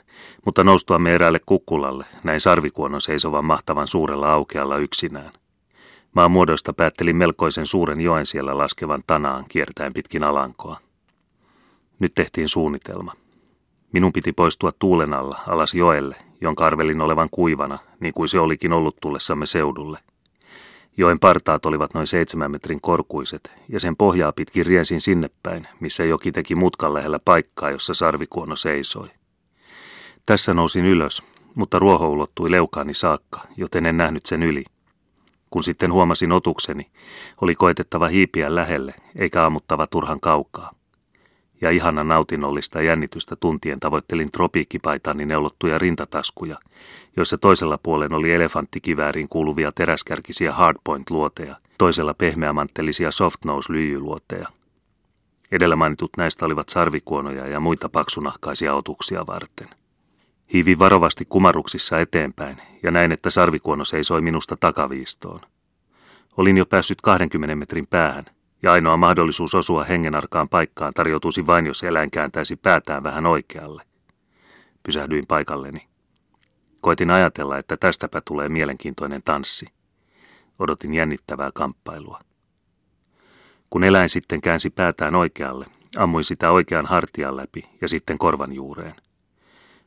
mutta 0.44 0.64
noustuamme 0.64 1.14
eräälle 1.14 1.40
kukkulalle, 1.46 2.04
näin 2.24 2.40
sarvikuonon 2.40 3.00
seisovan 3.00 3.44
mahtavan 3.44 3.88
suurella 3.88 4.32
aukealla 4.32 4.76
yksinään. 4.76 5.32
Maan 6.14 6.30
muodoista 6.30 6.72
päättelin 6.72 7.16
melkoisen 7.16 7.66
suuren 7.66 8.00
joen 8.00 8.26
siellä 8.26 8.58
laskevan 8.58 9.02
tanaan 9.06 9.44
kiertäen 9.48 9.92
pitkin 9.92 10.24
alankoa. 10.24 10.80
Nyt 11.98 12.14
tehtiin 12.14 12.48
suunnitelma. 12.48 13.12
Minun 13.92 14.12
piti 14.12 14.32
poistua 14.32 14.70
tuulen 14.78 15.14
alla 15.14 15.38
alas 15.46 15.74
joelle, 15.74 16.16
jonka 16.40 16.66
arvelin 16.66 17.00
olevan 17.00 17.28
kuivana, 17.30 17.78
niin 18.00 18.14
kuin 18.14 18.28
se 18.28 18.40
olikin 18.40 18.72
ollut 18.72 18.96
tullessamme 19.00 19.46
seudulle– 19.46 19.98
Joen 20.96 21.18
partaat 21.18 21.66
olivat 21.66 21.94
noin 21.94 22.06
seitsemän 22.06 22.50
metrin 22.50 22.80
korkuiset, 22.80 23.52
ja 23.68 23.80
sen 23.80 23.96
pohjaa 23.96 24.32
pitkin 24.32 24.66
riensin 24.66 25.00
sinne 25.00 25.30
päin, 25.42 25.68
missä 25.80 26.04
joki 26.04 26.32
teki 26.32 26.54
mutkan 26.54 26.94
lähellä 26.94 27.18
paikkaa, 27.18 27.70
jossa 27.70 27.94
sarvikuono 27.94 28.56
seisoi. 28.56 29.08
Tässä 30.26 30.54
nousin 30.54 30.84
ylös, 30.84 31.22
mutta 31.54 31.78
ruoho 31.78 32.08
ulottui 32.08 32.50
leukaani 32.50 32.94
saakka, 32.94 33.40
joten 33.56 33.86
en 33.86 33.96
nähnyt 33.96 34.26
sen 34.26 34.42
yli. 34.42 34.64
Kun 35.50 35.64
sitten 35.64 35.92
huomasin 35.92 36.32
otukseni, 36.32 36.90
oli 37.40 37.54
koetettava 37.54 38.08
hiipiä 38.08 38.54
lähelle, 38.54 38.94
eikä 39.16 39.46
ammuttava 39.46 39.86
turhan 39.86 40.20
kaukaa 40.20 40.72
ja 41.60 41.70
ihana 41.70 42.04
nautinnollista 42.04 42.82
jännitystä 42.82 43.36
tuntien 43.36 43.80
tavoittelin 43.80 44.32
tropiikkipaitaani 44.32 45.26
neulottuja 45.26 45.78
rintataskuja, 45.78 46.58
joissa 47.16 47.38
toisella 47.38 47.78
puolen 47.82 48.14
oli 48.14 48.32
elefanttikivääriin 48.32 49.28
kuuluvia 49.28 49.72
teräskärkisiä 49.72 50.52
hardpoint-luoteja, 50.52 51.56
toisella 51.78 52.14
pehmeämanttelisia 52.14 53.10
softnose-lyijyluoteja. 53.10 54.48
Edellä 55.52 55.76
mainitut 55.76 56.10
näistä 56.16 56.46
olivat 56.46 56.68
sarvikuonoja 56.68 57.46
ja 57.46 57.60
muita 57.60 57.88
paksunahkaisia 57.88 58.74
otuksia 58.74 59.26
varten. 59.26 59.68
Hiivi 60.52 60.78
varovasti 60.78 61.24
kumaruksissa 61.24 62.00
eteenpäin 62.00 62.56
ja 62.82 62.90
näin, 62.90 63.12
että 63.12 63.30
sarvikuono 63.30 63.84
seisoi 63.84 64.20
minusta 64.20 64.56
takaviistoon. 64.56 65.40
Olin 66.36 66.56
jo 66.56 66.66
päässyt 66.66 67.00
20 67.00 67.56
metrin 67.56 67.86
päähän, 67.86 68.24
ja 68.62 68.72
ainoa 68.72 68.96
mahdollisuus 68.96 69.54
osua 69.54 69.84
hengenarkaan 69.84 70.48
paikkaan 70.48 70.92
tarjoutuisi 70.94 71.46
vain, 71.46 71.66
jos 71.66 71.82
eläin 71.82 72.10
kääntäisi 72.10 72.56
päätään 72.56 73.02
vähän 73.02 73.26
oikealle. 73.26 73.82
Pysähdyin 74.82 75.26
paikalleni. 75.26 75.88
Koitin 76.80 77.10
ajatella, 77.10 77.58
että 77.58 77.76
tästäpä 77.76 78.20
tulee 78.20 78.48
mielenkiintoinen 78.48 79.22
tanssi. 79.22 79.66
Odotin 80.58 80.94
jännittävää 80.94 81.50
kamppailua. 81.54 82.20
Kun 83.70 83.84
eläin 83.84 84.08
sitten 84.08 84.40
käänsi 84.40 84.70
päätään 84.70 85.14
oikealle, 85.14 85.66
ammuin 85.96 86.24
sitä 86.24 86.50
oikean 86.50 86.86
hartian 86.86 87.36
läpi 87.36 87.62
ja 87.80 87.88
sitten 87.88 88.18
korvan 88.18 88.52
juureen. 88.52 88.94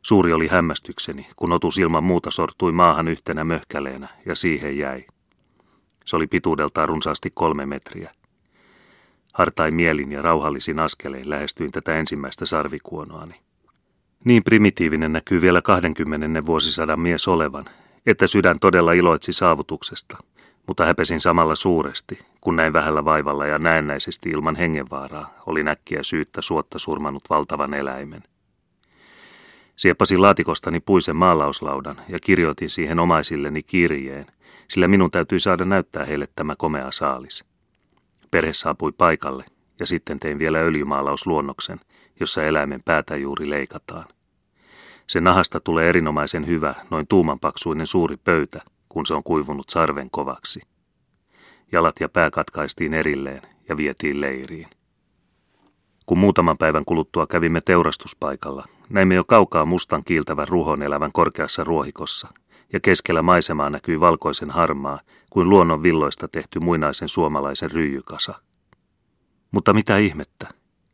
Suuri 0.02 0.34
oli 0.34 0.48
hämmästykseni, 0.48 1.28
kun 1.36 1.52
otus 1.52 1.78
ilman 1.78 2.04
muuta 2.04 2.32
sortui 2.32 2.72
maahan 2.72 3.08
yhtenä 3.08 3.44
möhkäleenä 3.44 4.08
ja 4.26 4.36
siihen 4.36 4.78
jäi. 4.78 5.06
Se 6.06 6.16
oli 6.16 6.28
pituudeltaan 6.28 6.90
runsaasti 6.90 7.32
kolme 7.34 7.66
metriä. 7.66 8.12
Hartain 9.34 9.76
mielin 9.76 10.12
ja 10.12 10.22
rauhallisin 10.22 10.80
askelein 10.80 11.30
lähestyin 11.30 11.72
tätä 11.72 11.96
ensimmäistä 11.96 12.46
sarvikuonoani. 12.46 13.36
Niin 14.26 14.44
primitiivinen 14.44 15.14
näkyy 15.14 15.42
vielä 15.42 15.62
20. 15.62 16.46
vuosisadan 16.46 17.00
mies 17.00 17.28
olevan, 17.28 17.66
että 18.06 18.28
sydän 18.28 18.60
todella 18.60 18.94
iloitsi 18.94 19.34
saavutuksesta, 19.34 20.18
mutta 20.68 20.86
häpesin 20.86 21.22
samalla 21.22 21.56
suuresti, 21.56 22.20
kun 22.42 22.56
näin 22.56 22.74
vähällä 22.74 23.06
vaivalla 23.06 23.46
ja 23.46 23.60
näennäisesti 23.60 24.30
ilman 24.30 24.56
hengenvaaraa 24.56 25.34
oli 25.46 25.64
näkkiä 25.64 26.04
syyttä 26.04 26.42
suotta 26.42 26.80
surmanut 26.80 27.24
valtavan 27.30 27.74
eläimen. 27.74 28.24
Sieppasin 29.76 30.22
laatikostani 30.22 30.80
puisen 30.80 31.16
maalauslaudan 31.16 32.02
ja 32.10 32.20
kirjoitin 32.22 32.70
siihen 32.70 33.00
omaisilleni 33.00 33.64
kirjeen, 33.64 34.26
sillä 34.68 34.88
minun 34.88 35.12
täytyy 35.12 35.40
saada 35.40 35.66
näyttää 35.66 36.06
heille 36.06 36.28
tämä 36.36 36.56
komea 36.56 36.92
saalis. 36.92 37.49
Perhe 38.32 38.54
saapui 38.54 38.92
paikalle 38.92 39.46
ja 39.80 39.86
sitten 39.86 40.20
tein 40.20 40.40
vielä 40.40 40.58
öljymaalausluonnoksen, 40.58 41.80
jossa 42.20 42.44
eläimen 42.44 42.84
päätä 42.86 43.16
juuri 43.16 43.50
leikataan. 43.50 44.06
Sen 45.08 45.24
nahasta 45.24 45.60
tulee 45.60 45.90
erinomaisen 45.90 46.48
hyvä, 46.48 46.76
noin 46.90 47.08
tuumanpaksuinen 47.08 47.88
suuri 47.88 48.18
pöytä, 48.18 48.62
kun 48.90 49.06
se 49.06 49.14
on 49.14 49.24
kuivunut 49.24 49.70
sarven 49.70 50.10
kovaksi. 50.12 50.62
Jalat 51.72 51.96
ja 52.00 52.10
pää 52.10 52.30
katkaistiin 52.32 52.94
erilleen 52.94 53.42
ja 53.70 53.78
vietiin 53.78 54.22
leiriin. 54.22 54.68
Kun 56.06 56.20
muutaman 56.20 56.58
päivän 56.58 56.86
kuluttua 56.86 57.28
kävimme 57.28 57.62
teurastuspaikalla, 57.62 58.66
näimme 58.90 59.16
jo 59.16 59.24
kaukaa 59.24 59.66
mustan 59.66 60.04
kiiltävän 60.04 60.48
ruhon 60.48 60.84
elävän 60.84 61.12
korkeassa 61.12 61.64
ruohikossa, 61.64 62.28
ja 62.74 62.80
keskellä 62.80 63.22
maisemaa 63.22 63.70
näkyi 63.70 64.00
valkoisen 64.00 64.50
harmaa, 64.50 65.00
kuin 65.30 65.50
luonnon 65.50 65.84
villoista 65.84 66.28
tehty 66.28 66.60
muinaisen 66.60 67.10
suomalaisen 67.10 67.72
ryijykasa. 67.72 68.36
Mutta 69.52 69.74
mitä 69.74 69.98
ihmettä? 69.98 70.48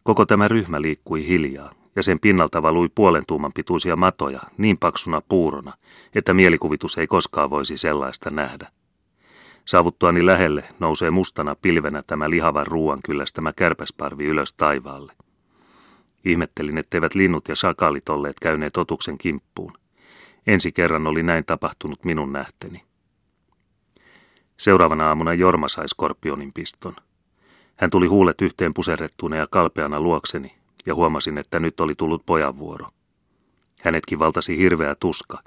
Koko 0.03 0.25
tämä 0.25 0.47
ryhmä 0.47 0.81
liikkui 0.81 1.27
hiljaa, 1.27 1.71
ja 1.95 2.03
sen 2.03 2.19
pinnalta 2.19 2.61
valui 2.61 2.89
puolen 2.95 3.23
tuuman 3.27 3.53
pituisia 3.53 3.95
matoja 3.95 4.41
niin 4.57 4.77
paksuna 4.77 5.21
puurona, 5.29 5.73
että 6.15 6.33
mielikuvitus 6.33 6.97
ei 6.97 7.07
koskaan 7.07 7.49
voisi 7.49 7.77
sellaista 7.77 8.29
nähdä. 8.29 8.71
Saavuttuani 9.65 10.25
lähelle 10.25 10.63
nousee 10.79 11.11
mustana 11.11 11.55
pilvenä 11.61 12.03
tämä 12.07 12.29
lihavan 12.29 12.67
ruuan 12.67 12.99
kyllästämä 13.05 13.53
kärpäsparvi 13.53 14.25
ylös 14.25 14.53
taivaalle. 14.53 15.13
Ihmettelin, 16.25 16.77
etteivät 16.77 17.15
linnut 17.15 17.47
ja 17.47 17.55
sakalit 17.55 18.09
olleet 18.09 18.39
käyneet 18.39 18.77
otuksen 18.77 19.17
kimppuun. 19.17 19.73
Ensi 20.47 20.71
kerran 20.71 21.07
oli 21.07 21.23
näin 21.23 21.45
tapahtunut 21.45 22.05
minun 22.05 22.33
nähteni. 22.33 22.83
Seuraavana 24.57 25.07
aamuna 25.07 25.33
Jorma 25.33 25.67
sai 25.67 25.89
skorpionin 25.89 26.53
piston. 26.53 26.95
Hän 27.75 27.89
tuli 27.89 28.07
huulet 28.07 28.41
yhteen 28.41 28.73
puserrettuuna 28.73 29.35
ja 29.35 29.47
kalpeana 29.51 29.99
luokseni, 29.99 30.55
ja 30.85 30.95
huomasin, 30.95 31.37
että 31.37 31.59
nyt 31.59 31.79
oli 31.79 31.95
tullut 31.95 32.25
pojan 32.25 32.57
vuoro. 32.57 32.87
Hänetkin 33.81 34.19
valtasi 34.19 34.57
hirveä 34.57 34.95
tuska, 34.95 35.39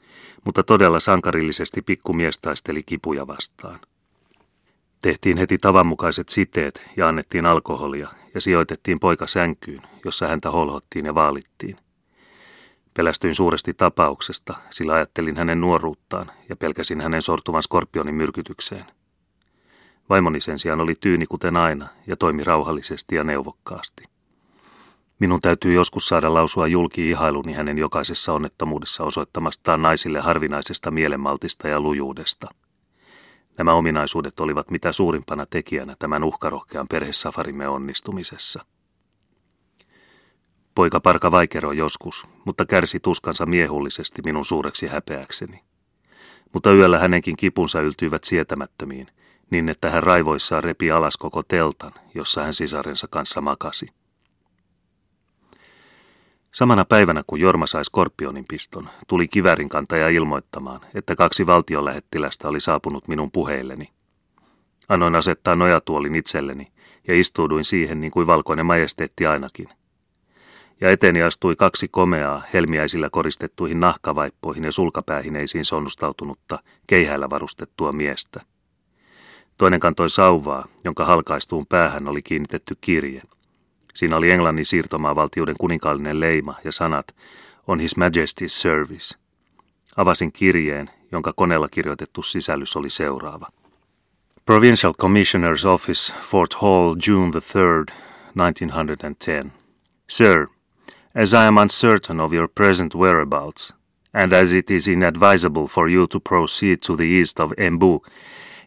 mutta 0.45 0.63
todella 0.63 1.01
sankarillisesti 1.01 1.83
pikkumies 1.83 2.39
taisteli 2.39 2.83
kipuja 2.83 3.27
vastaan. 3.27 3.81
Tehtiin 5.03 5.39
heti 5.39 5.59
tavanmukaiset 5.59 6.29
siteet 6.29 6.83
ja 6.97 7.09
annettiin 7.09 7.47
alkoholia 7.47 8.09
ja 8.35 8.41
sijoitettiin 8.41 9.01
poika 9.01 9.27
sänkyyn, 9.27 9.83
jossa 10.05 10.27
häntä 10.27 10.51
holhottiin 10.51 11.07
ja 11.07 11.15
vaalittiin. 11.15 11.77
Pelästyin 12.99 13.35
suuresti 13.35 13.75
tapauksesta, 13.75 14.55
sillä 14.71 14.95
ajattelin 14.95 15.37
hänen 15.37 15.61
nuoruuttaan 15.61 16.31
ja 16.49 16.57
pelkäsin 16.57 17.01
hänen 17.01 17.23
sortuvan 17.23 17.63
skorpionin 17.63 18.15
myrkytykseen. 18.15 18.85
Vaimoni 20.09 20.41
sen 20.41 20.59
sijaan 20.59 20.81
oli 20.81 20.95
tyyni 21.01 21.27
kuten 21.27 21.57
aina 21.57 21.89
ja 22.07 22.17
toimi 22.17 22.45
rauhallisesti 22.45 23.15
ja 23.15 23.25
neuvokkaasti. 23.25 24.05
Minun 25.19 25.41
täytyy 25.41 25.73
joskus 25.73 26.09
saada 26.09 26.35
lausua 26.35 26.67
julki 26.67 27.11
ihailuni 27.11 27.53
hänen 27.53 27.79
jokaisessa 27.79 28.33
onnettomuudessa 28.33 29.05
osoittamastaan 29.05 29.83
naisille 29.83 30.21
harvinaisesta 30.21 30.91
mielenmaltista 30.91 31.69
ja 31.69 31.81
lujuudesta. 31.81 32.49
Nämä 33.59 33.73
ominaisuudet 33.73 34.41
olivat 34.41 34.71
mitä 34.71 34.93
suurimpana 34.93 35.47
tekijänä 35.47 35.97
tämän 35.99 36.25
uhkarohkean 36.25 36.89
perhesafarimme 36.89 37.69
onnistumisessa. 37.69 38.65
Poika 40.79 41.01
parka 41.01 41.31
vaikeroi 41.31 41.77
joskus, 41.77 42.29
mutta 42.45 42.67
kärsi 42.67 43.01
tuskansa 43.01 43.47
miehullisesti 43.47 44.23
minun 44.25 44.45
suureksi 44.45 44.87
häpeäkseni. 44.87 45.61
Mutta 46.53 46.73
yöllä 46.73 46.99
hänenkin 46.99 47.37
kipunsa 47.37 47.81
yltyivät 47.81 48.25
sietämättömiin, 48.25 49.07
niin 49.51 49.69
että 49.69 49.91
hän 49.91 50.03
raivoissaan 50.03 50.65
repi 50.65 50.91
alas 50.91 51.17
koko 51.17 51.43
teltan, 51.43 51.93
jossa 52.15 52.43
hän 52.43 52.55
sisarensa 52.55 53.07
kanssa 53.11 53.41
makasi. 53.41 53.87
Samana 56.53 56.85
päivänä, 56.85 57.23
kun 57.27 57.41
Jorma 57.41 57.67
sai 57.67 57.85
skorpionin 57.85 58.45
piston, 58.49 58.89
tuli 59.09 59.29
kivärin 59.29 59.69
kantaja 59.69 60.09
ilmoittamaan, 60.09 60.81
että 60.95 61.17
kaksi 61.17 61.47
valtionlähettilästä 61.47 62.49
oli 62.49 62.61
saapunut 62.61 63.09
minun 63.09 63.31
puheilleni. 63.31 63.93
Annoin 64.89 65.15
asettaa 65.15 65.55
nojatuolin 65.55 66.15
itselleni 66.15 66.73
ja 67.09 67.19
istuuduin 67.21 67.65
siihen 67.65 68.01
niin 68.01 68.11
kuin 68.11 68.27
valkoinen 68.27 68.67
majesteetti 68.67 69.27
ainakin. 69.27 69.78
Ja 70.81 70.91
eteeni 70.91 71.23
astui 71.23 71.57
kaksi 71.57 71.89
komeaa, 71.89 72.43
helmiäisillä 72.55 73.11
koristettuihin 73.11 73.81
nahkavaippoihin 73.81 74.65
ja 74.65 74.73
sulkapäähineisiin 74.73 75.65
sonnustautunutta, 75.65 76.59
keihäillä 76.87 77.31
varustettua 77.31 77.93
miestä. 77.93 78.41
Toinen 79.59 79.81
kantoi 79.81 80.11
sauvaa, 80.11 80.67
jonka 80.85 81.05
halkaistuun 81.05 81.67
päähän 81.67 82.09
oli 82.09 82.23
kiinnitetty 82.23 82.77
kirje– 82.81 83.23
Siinä 83.99 84.17
oli 84.17 84.31
Englannin 84.31 84.65
siirtomaavaltiuden 84.65 85.55
kuninkaallinen 85.59 86.21
leima 86.21 86.55
ja 86.65 86.73
sanat 86.73 87.17
On 87.67 87.81
His 87.81 87.97
Majesty's 87.97 88.49
Service. 88.49 89.19
Avasin 89.97 90.33
kirjeen, 90.33 90.91
jonka 91.13 91.33
koneella 91.37 91.69
kirjoitettu 91.69 92.23
sisällys 92.23 92.77
oli 92.77 92.91
seuraava. 92.91 93.47
Provincial 94.47 94.95
Commissioner's 95.03 95.69
Office, 95.69 96.15
Fort 96.21 96.55
Hall, 96.55 96.97
June 97.09 97.31
the 97.31 97.41
3rd, 97.41 97.93
1910. 98.37 99.53
Sir, 100.11 100.47
as 101.15 101.35
I 101.35 101.47
am 101.47 101.59
uncertain 101.59 102.21
of 102.21 102.33
your 102.33 102.49
present 102.49 102.95
whereabouts, 102.95 103.73
and 104.13 104.33
as 104.33 104.53
it 104.53 104.71
is 104.71 104.89
inadvisable 104.89 105.69
for 105.69 105.89
you 105.89 106.07
to 106.09 106.21
proceed 106.21 106.83
to 106.83 106.97
the 106.97 107.05
east 107.05 107.41
of 107.41 107.53
Embu, 107.53 108.01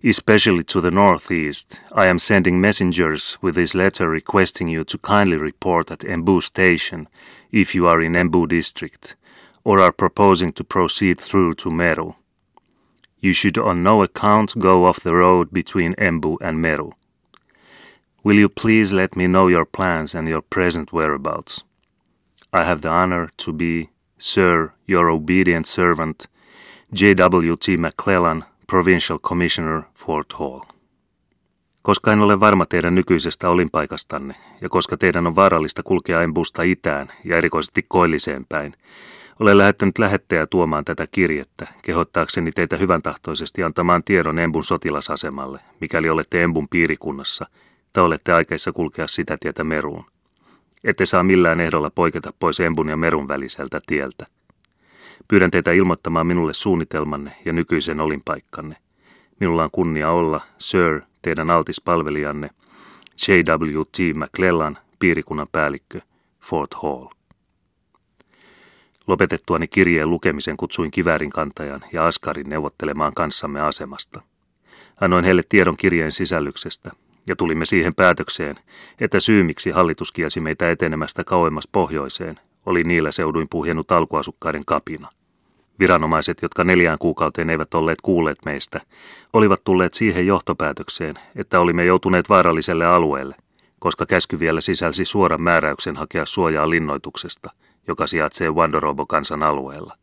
especially 0.04 0.64
to 0.64 0.82
the 0.82 0.92
northeast. 0.92 1.80
I 1.92 2.08
am 2.08 2.20
sending 2.20 2.60
messengers 2.60 3.38
with 3.42 3.56
this 3.56 3.76
letter 3.76 4.10
requesting 4.10 4.68
you 4.68 4.84
to 4.86 4.98
kindly 4.98 5.38
report 5.38 5.92
at 5.92 6.00
Embu 6.00 6.42
station 6.42 7.08
if 7.52 7.76
you 7.76 7.88
are 7.88 8.02
in 8.02 8.14
Embu 8.14 8.48
district 8.48 9.16
or 9.64 9.80
are 9.80 9.92
proposing 9.92 10.52
to 10.54 10.64
proceed 10.64 11.20
through 11.20 11.54
to 11.54 11.70
Meru. 11.70 12.16
You 13.20 13.34
should 13.34 13.60
on 13.60 13.84
no 13.84 14.02
account 14.02 14.58
go 14.58 14.86
off 14.86 15.02
the 15.02 15.14
road 15.14 15.52
between 15.54 15.94
Embu 15.96 16.38
and 16.42 16.60
Meru. 16.60 16.94
Will 18.24 18.38
you 18.38 18.50
please 18.50 18.94
let 18.94 19.16
me 19.16 19.28
know 19.28 19.48
your 19.48 19.66
plans 19.66 20.16
and 20.16 20.28
your 20.28 20.42
present 20.42 20.92
whereabouts? 20.92 21.64
I 22.54 22.64
have 22.64 22.82
the 22.82 22.90
honor 22.90 23.30
to 23.46 23.54
be, 23.54 23.90
Sir, 24.18 24.70
your 24.90 25.10
obedient 25.10 25.66
servant, 25.66 26.28
J.W.T. 27.02 27.78
McClellan, 27.78 28.44
Provincial 28.68 29.20
Commissioner 29.20 29.82
Fort 29.96 30.34
Hall. 30.34 30.62
Koska 31.82 32.14
en 32.14 32.20
ole 32.20 32.40
varma 32.40 32.66
teidän 32.66 32.96
nykyisestä 32.96 33.50
olinpaikastanne, 33.50 34.36
ja 34.62 34.70
koska 34.70 34.98
teidän 34.98 35.28
on 35.28 35.36
vaarallista 35.36 35.84
kulkea 35.84 36.22
Embusta 36.22 36.64
itään 36.64 37.08
ja 37.26 37.38
erikoisesti 37.38 37.86
koilliseen 37.88 38.46
päin, 38.50 38.74
olen 39.40 39.58
lähettänyt 39.58 39.98
lähettäjä 39.98 40.48
tuomaan 40.48 40.86
tätä 40.86 41.08
kirjettä, 41.12 41.68
kehottaakseni 41.82 42.52
teitä 42.52 42.78
hyvän 42.78 43.02
tahtoisesti 43.02 43.64
antamaan 43.64 44.04
tiedon 44.04 44.40
Embun 44.40 44.64
sotilasasemalle, 44.64 45.60
mikäli 45.82 46.10
olette 46.10 46.44
Embun 46.44 46.70
piirikunnassa, 46.70 47.46
tai 47.94 48.04
olette 48.04 48.34
aikeissa 48.34 48.72
kulkea 48.72 49.08
sitä 49.08 49.38
tietä 49.40 49.64
meruun. 49.64 50.11
Ette 50.84 51.06
saa 51.06 51.24
millään 51.24 51.60
ehdolla 51.60 51.90
poiketa 51.90 52.34
pois 52.40 52.60
Embun 52.60 52.90
ja 52.90 52.98
merun 52.98 53.28
väliseltä 53.28 53.80
tieltä. 53.88 54.26
Pyydän 55.28 55.52
teitä 55.52 55.72
ilmoittamaan 55.72 56.28
minulle 56.28 56.54
suunnitelmanne 56.54 57.32
ja 57.46 57.54
nykyisen 57.54 58.00
olinpaikkanne. 58.00 58.76
Minulla 59.40 59.64
on 59.64 59.72
kunnia 59.72 60.12
olla, 60.12 60.42
Sir, 60.58 61.02
teidän 61.22 61.50
altis 61.50 61.82
palvelijanne, 61.82 62.50
J.W.T. 63.28 63.98
McClellan, 64.16 64.78
piirikunnan 65.00 65.48
päällikkö, 65.52 66.02
Fort 66.40 66.74
Hall. 66.74 67.08
Lopetettuani 69.08 69.68
kirjeen 69.68 70.10
lukemisen 70.10 70.58
kutsuin 70.58 70.92
kiväärin 70.92 71.30
kantajan 71.30 71.82
ja 71.94 72.08
askarin 72.08 72.50
neuvottelemaan 72.50 73.14
kanssamme 73.14 73.62
asemasta. 73.62 74.22
Annoin 75.02 75.26
heille 75.26 75.42
tiedon 75.50 75.78
kirjeen 75.78 76.12
sisällyksestä, 76.12 76.92
ja 77.28 77.36
tulimme 77.36 77.66
siihen 77.66 77.96
päätökseen, 77.96 78.56
että 79.00 79.20
syy 79.20 79.44
miksi 79.44 79.72
hallitus 79.72 80.12
kielsi 80.12 80.40
meitä 80.40 80.72
etenemästä 80.72 81.24
kauemmas 81.24 81.68
pohjoiseen, 81.72 82.40
oli 82.66 82.84
niillä 82.84 83.12
seuduin 83.12 83.48
puhjennut 83.50 83.92
alkuasukkaiden 83.92 84.66
kapina. 84.66 85.10
Viranomaiset, 85.80 86.42
jotka 86.42 86.64
neljään 86.64 86.98
kuukauteen 86.98 87.50
eivät 87.50 87.74
olleet 87.74 88.02
kuulleet 88.02 88.38
meistä, 88.46 88.82
olivat 89.34 89.64
tulleet 89.64 89.94
siihen 89.94 90.28
johtopäätökseen, 90.28 91.16
että 91.36 91.60
olimme 91.60 91.86
joutuneet 91.86 92.30
vaaralliselle 92.30 92.86
alueelle, 92.86 93.36
koska 93.80 94.06
käsky 94.06 94.40
vielä 94.40 94.62
sisälsi 94.62 95.06
suoran 95.06 95.44
määräyksen 95.44 95.96
hakea 95.96 96.26
suojaa 96.26 96.70
linnoituksesta, 96.70 97.50
joka 97.88 98.08
sijaitsee 98.08 98.50
Wandorobo-kansan 98.50 99.44
alueella. 99.44 99.98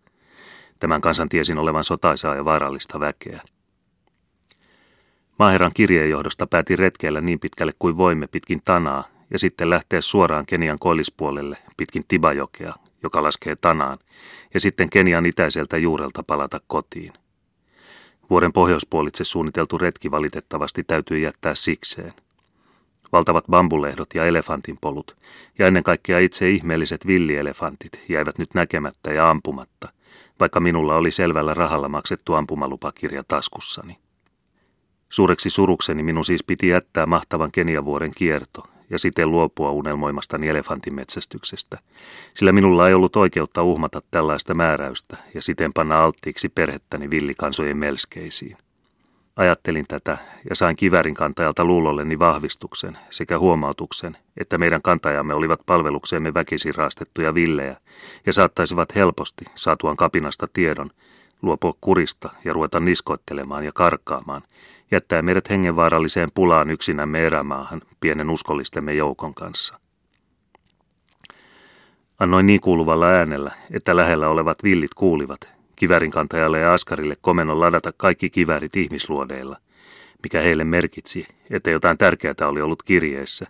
Tämän 0.80 1.00
kansan 1.00 1.28
tiesin 1.28 1.58
olevan 1.58 1.84
sotaisaa 1.84 2.34
ja 2.34 2.44
vaarallista 2.44 3.00
väkeä. 3.00 3.40
Maaherran 5.38 5.72
kirjeen 5.74 6.10
johdosta 6.10 6.46
päätin 6.46 6.78
retkeillä 6.78 7.20
niin 7.20 7.40
pitkälle 7.40 7.72
kuin 7.78 7.96
voimme 7.96 8.26
pitkin 8.26 8.62
Tanaa 8.64 9.04
ja 9.30 9.38
sitten 9.38 9.70
lähteä 9.70 10.00
suoraan 10.00 10.46
Kenian 10.46 10.78
koillispuolelle 10.78 11.58
pitkin 11.76 12.04
Tibajokea, 12.08 12.74
joka 13.02 13.22
laskee 13.22 13.56
Tanaan, 13.56 13.98
ja 14.54 14.60
sitten 14.60 14.90
Kenian 14.90 15.26
itäiseltä 15.26 15.78
juurelta 15.78 16.22
palata 16.22 16.60
kotiin. 16.66 17.12
Vuoden 18.30 18.52
pohjoispuolitse 18.52 19.24
suunniteltu 19.24 19.78
retki 19.78 20.10
valitettavasti 20.10 20.84
täytyy 20.84 21.18
jättää 21.18 21.54
sikseen. 21.54 22.12
Valtavat 23.12 23.44
bambulehdot 23.50 24.14
ja 24.14 24.26
elefantinpolut, 24.26 25.16
ja 25.58 25.66
ennen 25.66 25.82
kaikkea 25.82 26.18
itse 26.18 26.50
ihmeelliset 26.50 27.06
villielefantit 27.06 28.00
jäivät 28.08 28.38
nyt 28.38 28.54
näkemättä 28.54 29.12
ja 29.12 29.30
ampumatta, 29.30 29.88
vaikka 30.40 30.60
minulla 30.60 30.96
oli 30.96 31.10
selvällä 31.10 31.54
rahalla 31.54 31.88
maksettu 31.88 32.34
ampumalupakirja 32.34 33.24
taskussani. 33.28 34.07
Suureksi 35.08 35.50
surukseni 35.50 36.02
minun 36.02 36.24
siis 36.24 36.44
piti 36.44 36.68
jättää 36.68 37.06
mahtavan 37.06 37.52
Keniavuoren 37.52 38.12
kierto 38.16 38.62
ja 38.90 38.98
siten 38.98 39.30
luopua 39.30 39.70
unelmoimastani 39.70 40.48
elefantimetsästyksestä, 40.48 41.78
sillä 42.34 42.52
minulla 42.52 42.88
ei 42.88 42.94
ollut 42.94 43.16
oikeutta 43.16 43.62
uhmata 43.62 44.02
tällaista 44.10 44.54
määräystä 44.54 45.16
ja 45.34 45.42
siten 45.42 45.72
panna 45.72 46.04
alttiiksi 46.04 46.48
perhettäni 46.48 47.10
villikansojen 47.10 47.76
melskeisiin. 47.76 48.56
Ajattelin 49.36 49.84
tätä 49.88 50.18
ja 50.48 50.56
sain 50.56 50.76
kivärin 50.76 51.14
kantajalta 51.14 51.64
luulolleni 51.64 52.18
vahvistuksen 52.18 52.98
sekä 53.10 53.38
huomautuksen, 53.38 54.16
että 54.36 54.58
meidän 54.58 54.82
kantajamme 54.82 55.34
olivat 55.34 55.60
palvelukseemme 55.66 56.34
väkisin 56.34 56.74
raastettuja 56.74 57.34
villejä 57.34 57.76
ja 58.26 58.32
saattaisivat 58.32 58.94
helposti, 58.94 59.44
saatuan 59.54 59.96
kapinasta 59.96 60.48
tiedon, 60.52 60.90
luopua 61.42 61.72
kurista 61.80 62.30
ja 62.44 62.52
ruveta 62.52 62.80
niskoittelemaan 62.80 63.64
ja 63.64 63.72
karkaamaan, 63.74 64.42
jättää 64.90 65.22
meidät 65.22 65.50
hengenvaaralliseen 65.50 66.28
pulaan 66.34 66.70
yksinämme 66.70 67.26
erämaahan 67.26 67.82
pienen 68.00 68.30
uskollistemme 68.30 68.94
joukon 68.94 69.34
kanssa. 69.34 69.80
Annoin 72.18 72.46
niin 72.46 72.60
kuuluvalla 72.60 73.06
äänellä, 73.06 73.50
että 73.70 73.96
lähellä 73.96 74.28
olevat 74.28 74.62
villit 74.62 74.94
kuulivat, 74.94 75.40
kivärin 75.76 76.10
kantajalle 76.10 76.60
ja 76.60 76.72
askarille 76.72 77.16
komennon 77.20 77.60
ladata 77.60 77.92
kaikki 77.96 78.30
kivärit 78.30 78.76
ihmisluodeilla, 78.76 79.56
mikä 80.22 80.40
heille 80.40 80.64
merkitsi, 80.64 81.26
että 81.50 81.70
jotain 81.70 81.98
tärkeää 81.98 82.34
oli 82.48 82.60
ollut 82.60 82.82
kirjeessä, 82.82 83.46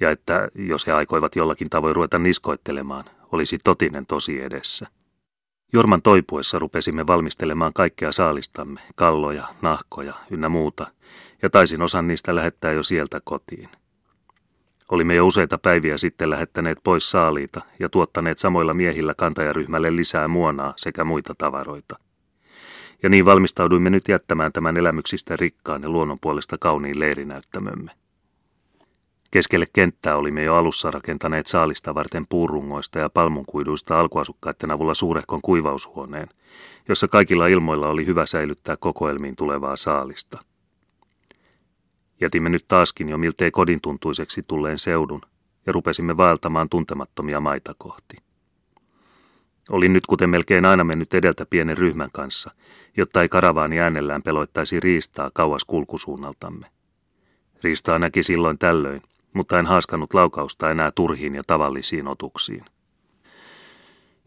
ja 0.00 0.10
että 0.10 0.48
jos 0.54 0.86
he 0.86 0.92
aikoivat 0.92 1.36
jollakin 1.36 1.70
tavoin 1.70 1.96
ruveta 1.96 2.18
niskoittelemaan, 2.18 3.04
olisi 3.32 3.58
totinen 3.64 4.06
tosi 4.06 4.42
edessä. 4.42 4.86
Jorman 5.74 6.02
toipuessa 6.02 6.58
rupesimme 6.58 7.06
valmistelemaan 7.06 7.72
kaikkea 7.72 8.12
saalistamme, 8.12 8.80
kalloja, 8.94 9.44
nahkoja 9.62 10.14
ynnä 10.30 10.48
muuta, 10.48 10.86
ja 11.42 11.50
taisin 11.50 11.82
osan 11.82 12.06
niistä 12.06 12.34
lähettää 12.34 12.72
jo 12.72 12.82
sieltä 12.82 13.20
kotiin. 13.24 13.68
Olimme 14.88 15.14
jo 15.14 15.26
useita 15.26 15.58
päiviä 15.58 15.98
sitten 15.98 16.30
lähettäneet 16.30 16.78
pois 16.84 17.10
saaliita 17.10 17.60
ja 17.78 17.88
tuottaneet 17.88 18.38
samoilla 18.38 18.74
miehillä 18.74 19.14
kantajaryhmälle 19.14 19.96
lisää 19.96 20.28
muonaa 20.28 20.72
sekä 20.76 21.04
muita 21.04 21.34
tavaroita. 21.38 21.98
Ja 23.02 23.08
niin 23.08 23.24
valmistauduimme 23.24 23.90
nyt 23.90 24.08
jättämään 24.08 24.52
tämän 24.52 24.76
elämyksistä 24.76 25.36
rikkaan 25.36 25.82
ja 25.82 25.88
luonnon 25.88 26.20
puolesta 26.20 26.56
kauniin 26.60 27.00
leirinäyttämömme. 27.00 27.90
Keskelle 29.34 29.66
kenttää 29.72 30.16
olimme 30.16 30.42
jo 30.42 30.54
alussa 30.54 30.90
rakentaneet 30.90 31.46
saalista 31.46 31.94
varten 31.94 32.26
puurungoista 32.28 32.98
ja 32.98 33.10
palmunkuiduista 33.10 34.00
alkuasukkaiden 34.00 34.70
avulla 34.70 34.94
suurehkon 34.94 35.42
kuivaushuoneen, 35.42 36.28
jossa 36.88 37.08
kaikilla 37.08 37.46
ilmoilla 37.46 37.88
oli 37.88 38.06
hyvä 38.06 38.26
säilyttää 38.26 38.76
kokoelmiin 38.76 39.36
tulevaa 39.36 39.76
saalista. 39.76 40.38
Jätimme 42.20 42.48
nyt 42.48 42.64
taaskin 42.68 43.08
jo 43.08 43.18
miltei 43.18 43.50
kodin 43.50 43.80
tuntuiseksi 43.80 44.42
tulleen 44.48 44.78
seudun 44.78 45.20
ja 45.66 45.72
rupesimme 45.72 46.16
vaeltamaan 46.16 46.68
tuntemattomia 46.68 47.40
maita 47.40 47.74
kohti. 47.78 48.16
Olin 49.70 49.92
nyt 49.92 50.06
kuten 50.06 50.30
melkein 50.30 50.64
aina 50.64 50.84
mennyt 50.84 51.14
edeltä 51.14 51.46
pienen 51.46 51.78
ryhmän 51.78 52.10
kanssa, 52.12 52.50
jotta 52.96 53.22
ei 53.22 53.28
karavaani 53.28 53.80
äänellään 53.80 54.22
peloittaisi 54.22 54.80
riistaa 54.80 55.30
kauas 55.34 55.64
kulkusuunnaltamme. 55.64 56.66
Riistaa 57.62 57.98
näki 57.98 58.22
silloin 58.22 58.58
tällöin, 58.58 59.02
mutta 59.34 59.58
en 59.58 59.66
haaskanut 59.66 60.14
laukausta 60.14 60.70
enää 60.70 60.92
turhiin 60.94 61.34
ja 61.34 61.42
tavallisiin 61.46 62.08
otuksiin. 62.08 62.64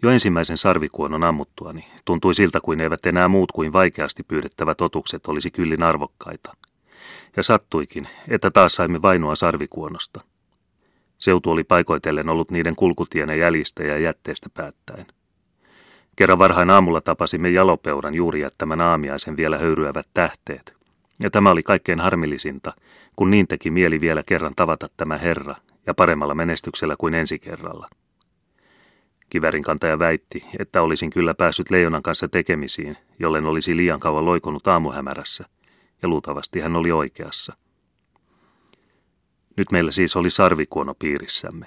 Jo 0.03 0.09
ensimmäisen 0.09 0.57
sarvikuonon 0.57 1.23
ammuttuani 1.23 1.87
tuntui 2.05 2.33
siltä 2.33 2.59
kuin 2.61 2.81
eivät 2.81 3.05
enää 3.05 3.27
muut 3.27 3.51
kuin 3.51 3.73
vaikeasti 3.73 4.23
pyydettävät 4.23 4.81
otukset 4.81 5.27
olisi 5.27 5.51
kyllin 5.51 5.83
arvokkaita. 5.83 6.53
Ja 7.37 7.43
sattuikin, 7.43 8.07
että 8.27 8.51
taas 8.51 8.73
saimme 8.75 9.01
vainoa 9.01 9.35
sarvikuonosta. 9.35 10.21
Seutu 11.17 11.51
oli 11.51 11.63
paikoitellen 11.63 12.29
ollut 12.29 12.51
niiden 12.51 12.75
kulkutienen 12.75 13.39
jäljistä 13.39 13.83
ja 13.83 13.97
jätteestä 13.97 14.49
päättäen. 14.53 15.05
Kerran 16.15 16.39
varhain 16.39 16.69
aamulla 16.69 17.01
tapasimme 17.01 17.49
jalopeuran 17.49 18.13
juuri 18.13 18.41
jättämän 18.41 18.81
aamiaisen 18.81 19.37
vielä 19.37 19.57
höyryävät 19.57 20.07
tähteet. 20.13 20.76
Ja 21.19 21.31
tämä 21.31 21.51
oli 21.51 21.63
kaikkein 21.63 21.99
harmillisinta, 21.99 22.73
kun 23.15 23.31
niin 23.31 23.47
teki 23.47 23.69
mieli 23.69 24.01
vielä 24.01 24.23
kerran 24.23 24.53
tavata 24.55 24.89
tämä 24.97 25.17
herra, 25.17 25.55
ja 25.87 25.93
paremmalla 25.93 26.35
menestyksellä 26.35 26.95
kuin 26.97 27.13
ensi 27.13 27.39
kerralla. 27.39 27.87
Kivärin 29.29 29.63
kantaja 29.63 29.99
väitti, 29.99 30.45
että 30.59 30.81
olisin 30.81 31.09
kyllä 31.09 31.33
päässyt 31.33 31.69
leijonan 31.69 32.03
kanssa 32.03 32.27
tekemisiin, 32.27 32.97
jollen 33.19 33.45
olisi 33.45 33.77
liian 33.77 33.99
kauan 33.99 34.25
loikonut 34.25 34.67
aamuhämärässä, 34.67 35.45
ja 36.01 36.09
luultavasti 36.09 36.59
hän 36.59 36.75
oli 36.75 36.91
oikeassa. 36.91 37.57
Nyt 39.57 39.71
meillä 39.71 39.91
siis 39.91 40.15
oli 40.15 40.29
sarvikuono 40.29 40.93
piirissämme. 40.99 41.65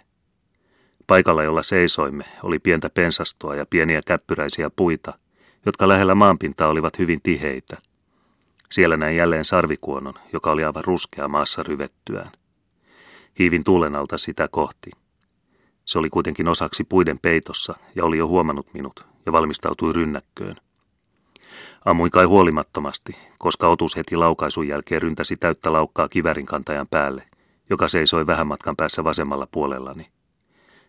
Paikalla, 1.07 1.43
jolla 1.43 1.63
seisoimme, 1.63 2.25
oli 2.43 2.59
pientä 2.59 2.91
pensastoa 2.91 3.55
ja 3.55 3.67
pieniä 3.71 4.01
käppyräisiä 4.07 4.71
puita, 4.77 5.19
jotka 5.67 5.89
lähellä 5.89 6.15
maanpintaa 6.15 6.69
olivat 6.69 6.99
hyvin 6.99 7.21
tiheitä– 7.23 7.77
siellä 8.73 8.97
näin 8.97 9.17
jälleen 9.17 9.45
sarvikuonon, 9.45 10.15
joka 10.33 10.51
oli 10.51 10.65
aivan 10.65 10.85
ruskea 10.85 11.29
maassa 11.29 11.63
ryvettyään. 11.63 12.31
Hiivin 13.39 13.65
tuulen 13.65 13.97
alta 13.97 14.19
sitä 14.19 14.49
kohti. 14.49 14.91
Se 15.85 15.99
oli 15.99 16.11
kuitenkin 16.11 16.49
osaksi 16.49 16.85
puiden 16.85 17.19
peitossa 17.19 17.75
ja 17.95 18.05
oli 18.05 18.19
jo 18.19 18.29
huomannut 18.29 18.75
minut 18.75 19.05
ja 19.27 19.33
valmistautui 19.33 19.93
rynnäkköön. 19.93 20.57
Ammuin 21.85 22.11
kai 22.11 22.25
huolimattomasti, 22.25 23.17
koska 23.39 23.69
otus 23.69 23.97
heti 23.97 24.17
laukaisun 24.17 24.69
jälkeen 24.69 25.03
ryntäsi 25.03 25.37
täyttä 25.37 25.73
laukkaa 25.73 26.09
kivärin 26.09 26.47
kantajan 26.47 26.89
päälle, 26.91 27.23
joka 27.71 27.89
seisoi 27.89 28.27
vähän 28.27 28.47
matkan 28.47 28.77
päässä 28.77 29.05
vasemmalla 29.05 29.47
puolellani. 29.51 30.11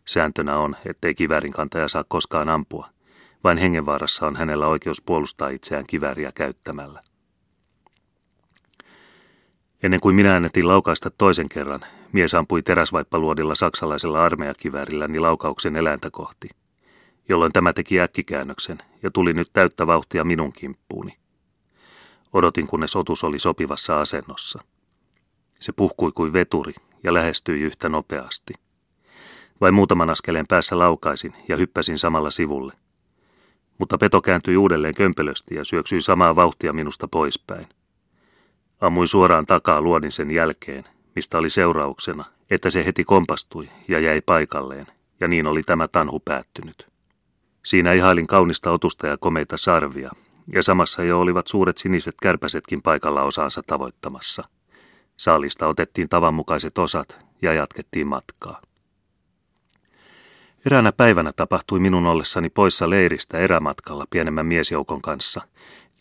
Sääntönä 0.06 0.58
on, 0.58 0.76
ettei 0.86 1.16
kivärin 1.16 1.52
kantaja 1.52 1.88
saa 1.88 2.04
koskaan 2.08 2.50
ampua, 2.50 2.90
vain 3.44 3.58
hengenvaarassa 3.58 4.28
on 4.28 4.36
hänellä 4.36 4.68
oikeus 4.68 5.02
puolustaa 5.02 5.50
itseään 5.50 5.86
kiväriä 5.88 6.32
käyttämällä. 6.36 7.04
Ennen 9.84 10.00
kuin 10.00 10.16
minä 10.16 10.36
ännetin 10.36 10.68
laukaista 10.68 11.10
toisen 11.10 11.50
kerran, 11.50 11.80
mies 12.12 12.34
ampui 12.34 12.62
teräsvaippaluodilla 12.62 13.56
saksalaisella 13.56 14.24
armeijakiväärillä 14.24 15.08
laukauksen 15.20 15.76
eläintä 15.76 16.10
kohti, 16.12 16.50
jolloin 17.30 17.52
tämä 17.52 17.74
teki 17.74 18.00
äkkikäännöksen 18.00 18.78
ja 19.04 19.12
tuli 19.12 19.34
nyt 19.34 19.50
täyttä 19.54 19.88
vauhtia 19.88 20.24
minun 20.24 20.54
kimppuuni. 20.54 21.18
Odotin, 22.34 22.68
kunnes 22.68 22.96
otus 22.96 23.24
oli 23.24 23.40
sopivassa 23.40 24.02
asennossa. 24.02 24.60
Se 25.60 25.72
puhkui 25.72 26.12
kuin 26.12 26.34
veturi 26.34 26.74
ja 27.04 27.14
lähestyi 27.14 27.62
yhtä 27.62 27.90
nopeasti. 27.90 28.54
Vain 29.62 29.74
muutaman 29.74 30.10
askeleen 30.10 30.48
päässä 30.48 30.80
laukaisin 30.80 31.34
ja 31.48 31.58
hyppäsin 31.58 31.98
samalla 31.98 32.30
sivulle. 32.30 32.74
Mutta 33.78 33.98
peto 33.98 34.22
kääntyi 34.22 34.58
uudelleen 34.58 34.96
kömpelösti 34.96 35.56
ja 35.56 35.66
syöksyi 35.66 36.02
samaa 36.02 36.36
vauhtia 36.36 36.74
minusta 36.74 37.08
poispäin. 37.08 37.68
Ammuin 38.82 39.08
suoraan 39.08 39.46
takaa 39.46 39.82
luodin 39.82 40.12
sen 40.12 40.32
jälkeen, 40.32 40.84
mistä 41.16 41.38
oli 41.38 41.50
seurauksena, 41.50 42.26
että 42.52 42.70
se 42.70 42.86
heti 42.86 43.04
kompastui 43.04 43.70
ja 43.88 44.00
jäi 44.00 44.22
paikalleen, 44.22 44.88
ja 45.20 45.28
niin 45.28 45.48
oli 45.48 45.64
tämä 45.64 45.88
tanhu 45.88 46.20
päättynyt. 46.20 46.88
Siinä 47.66 47.94
ihailin 47.94 48.28
kaunista 48.28 48.72
otusta 48.72 49.08
ja 49.08 49.18
komeita 49.18 49.58
sarvia, 49.58 50.12
ja 50.54 50.64
samassa 50.64 51.04
jo 51.04 51.20
olivat 51.20 51.48
suuret 51.48 51.78
siniset 51.78 52.16
kärpäsetkin 52.22 52.82
paikalla 52.82 53.24
osaansa 53.24 53.62
tavoittamassa. 53.68 54.44
Saalista 55.18 55.68
otettiin 55.68 56.10
tavanmukaiset 56.10 56.78
osat 56.78 57.26
ja 57.42 57.54
jatkettiin 57.54 58.08
matkaa. 58.08 58.62
Eräänä 60.66 60.92
päivänä 60.92 61.34
tapahtui 61.36 61.80
minun 61.80 62.06
ollessani 62.06 62.50
poissa 62.50 62.90
leiristä 62.90 63.38
erämatkalla 63.38 64.06
pienemmän 64.10 64.46
miesjoukon 64.46 65.02
kanssa, 65.02 65.42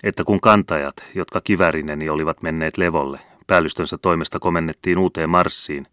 että 0.05 0.25
kun 0.25 0.41
kantajat, 0.41 0.95
jotka 1.15 1.41
kivärineni 1.41 2.09
olivat 2.09 2.43
menneet 2.43 2.79
levolle, 2.79 3.21
päällystönsä 3.47 3.99
toimesta 3.99 4.39
komennettiin 4.39 4.99
uuteen 4.99 5.31
marssiin, 5.31 5.87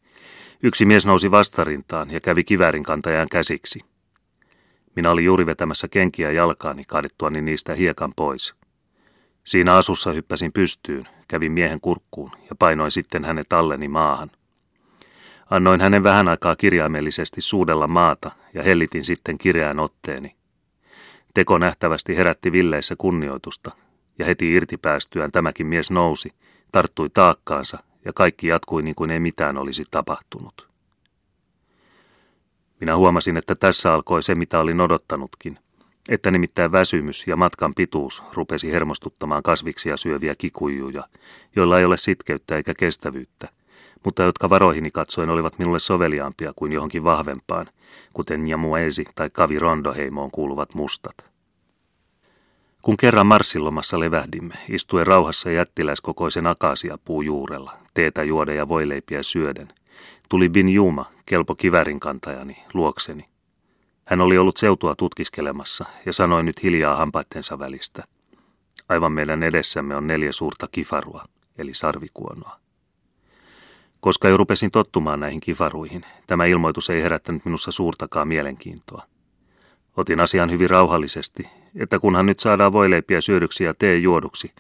yksi 0.64 0.86
mies 0.86 1.06
nousi 1.06 1.32
vastarintaan 1.32 2.12
ja 2.12 2.20
kävi 2.20 2.44
kivärin 2.44 2.84
kantajan 2.84 3.28
käsiksi. 3.32 3.80
Minä 4.96 5.12
olin 5.12 5.26
juuri 5.26 5.46
vetämässä 5.46 5.88
kenkiä 5.88 6.32
jalkaani 6.32 6.84
kaadettuani 6.88 7.42
niistä 7.42 7.76
hiekan 7.76 8.14
pois. 8.16 8.56
Siinä 9.44 9.76
asussa 9.76 10.12
hyppäsin 10.12 10.54
pystyyn, 10.54 11.08
kävin 11.28 11.52
miehen 11.52 11.82
kurkkuun 11.82 12.32
ja 12.50 12.56
painoin 12.60 12.92
sitten 12.92 13.26
hänet 13.26 13.54
alleni 13.54 13.88
maahan. 13.88 14.32
Annoin 15.50 15.82
hänen 15.82 16.04
vähän 16.04 16.28
aikaa 16.28 16.56
kirjaimellisesti 16.56 17.42
suudella 17.42 17.88
maata 17.88 18.32
ja 18.54 18.64
hellitin 18.64 19.06
sitten 19.06 19.38
kireän 19.38 19.80
otteeni. 19.80 20.36
Teko 21.34 21.58
nähtävästi 21.58 22.18
herätti 22.18 22.52
villeissä 22.52 22.96
kunnioitusta, 22.98 23.72
ja 24.20 24.26
heti 24.26 24.54
irti 24.54 24.78
päästyään 24.78 25.32
tämäkin 25.32 25.68
mies 25.68 25.92
nousi, 25.92 26.30
tarttui 26.72 27.10
taakkaansa 27.10 27.78
ja 28.06 28.14
kaikki 28.14 28.48
jatkui 28.48 28.84
niin 28.84 28.96
kuin 28.96 29.12
ei 29.12 29.20
mitään 29.20 29.58
olisi 29.58 29.84
tapahtunut. 29.92 30.68
Minä 32.80 32.98
huomasin, 32.98 33.38
että 33.38 33.56
tässä 33.56 33.94
alkoi 33.94 34.24
se, 34.24 34.36
mitä 34.36 34.60
olin 34.60 34.82
odottanutkin, 34.82 35.60
että 36.10 36.32
nimittäin 36.32 36.72
väsymys 36.72 37.28
ja 37.28 37.36
matkan 37.36 37.74
pituus 37.76 38.24
rupesi 38.34 38.72
hermostuttamaan 38.72 39.44
kasviksia 39.44 39.98
syöviä 39.98 40.36
kikujuja, 40.38 41.04
joilla 41.56 41.80
ei 41.80 41.86
ole 41.86 41.98
sitkeyttä 41.98 42.56
eikä 42.56 42.74
kestävyyttä, 42.74 43.50
mutta 44.06 44.24
jotka 44.24 44.50
varoihini 44.50 44.92
katsoen 44.92 45.30
olivat 45.30 45.60
minulle 45.60 45.80
soveliaampia 45.80 46.54
kuin 46.56 46.72
johonkin 46.72 47.04
vahvempaan, 47.04 47.68
kuten 48.14 48.48
Jamuesi 48.48 49.06
tai 49.16 49.30
Kavi 49.34 49.60
Rondoheimoon 49.60 50.32
kuuluvat 50.32 50.76
mustat. 50.76 51.37
Kun 52.88 52.98
kerran 52.98 53.28
marssilomassa 53.28 54.00
levähdimme, 54.00 54.54
istuen 54.70 55.08
rauhassa 55.08 55.52
jättiläiskokoisen 55.52 56.48
akaasiapuu 56.48 57.22
juurella, 57.22 57.78
teetä 57.94 58.24
juoda 58.24 58.54
ja 58.54 58.68
voileipiä 58.68 59.24
syöden, 59.24 59.68
tuli 60.30 60.50
Bin 60.50 60.70
Juma, 60.70 61.06
kelpo 61.26 61.56
kivärin 61.56 62.00
kantajani, 62.00 62.64
luokseni. 62.74 63.26
Hän 64.06 64.22
oli 64.22 64.38
ollut 64.38 64.58
seutua 64.58 64.96
tutkiskelemassa 64.96 65.86
ja 66.06 66.14
sanoi 66.14 66.44
nyt 66.44 66.64
hiljaa 66.64 66.96
hampaittensa 66.96 67.60
välistä. 67.60 68.04
Aivan 68.90 69.12
meidän 69.12 69.44
edessämme 69.44 69.96
on 69.96 70.08
neljä 70.08 70.32
suurta 70.32 70.68
kifarua, 70.72 71.24
eli 71.58 71.74
sarvikuonoa. 71.74 72.60
Koska 74.00 74.30
jo 74.30 74.38
rupesin 74.38 74.72
tottumaan 74.72 75.20
näihin 75.20 75.42
kifaruihin, 75.42 76.06
tämä 76.28 76.46
ilmoitus 76.46 76.90
ei 76.90 77.04
herättänyt 77.04 77.46
minussa 77.46 77.72
suurtakaan 77.72 78.28
mielenkiintoa. 78.28 79.04
Otin 79.98 80.20
asian 80.20 80.52
hyvin 80.52 80.70
rauhallisesti, 80.70 81.44
että 81.76 82.00
kunhan 82.00 82.26
nyt 82.26 82.40
saadaan 82.40 82.74
voileipiä 82.74 83.22
syödyksi 83.22 83.64
ja 83.64 83.74
tee 83.74 83.98
juoduksi, 83.98 84.52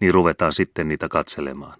niin 0.00 0.14
ruvetaan 0.14 0.52
sitten 0.52 0.88
niitä 0.88 1.08
katselemaan. 1.08 1.74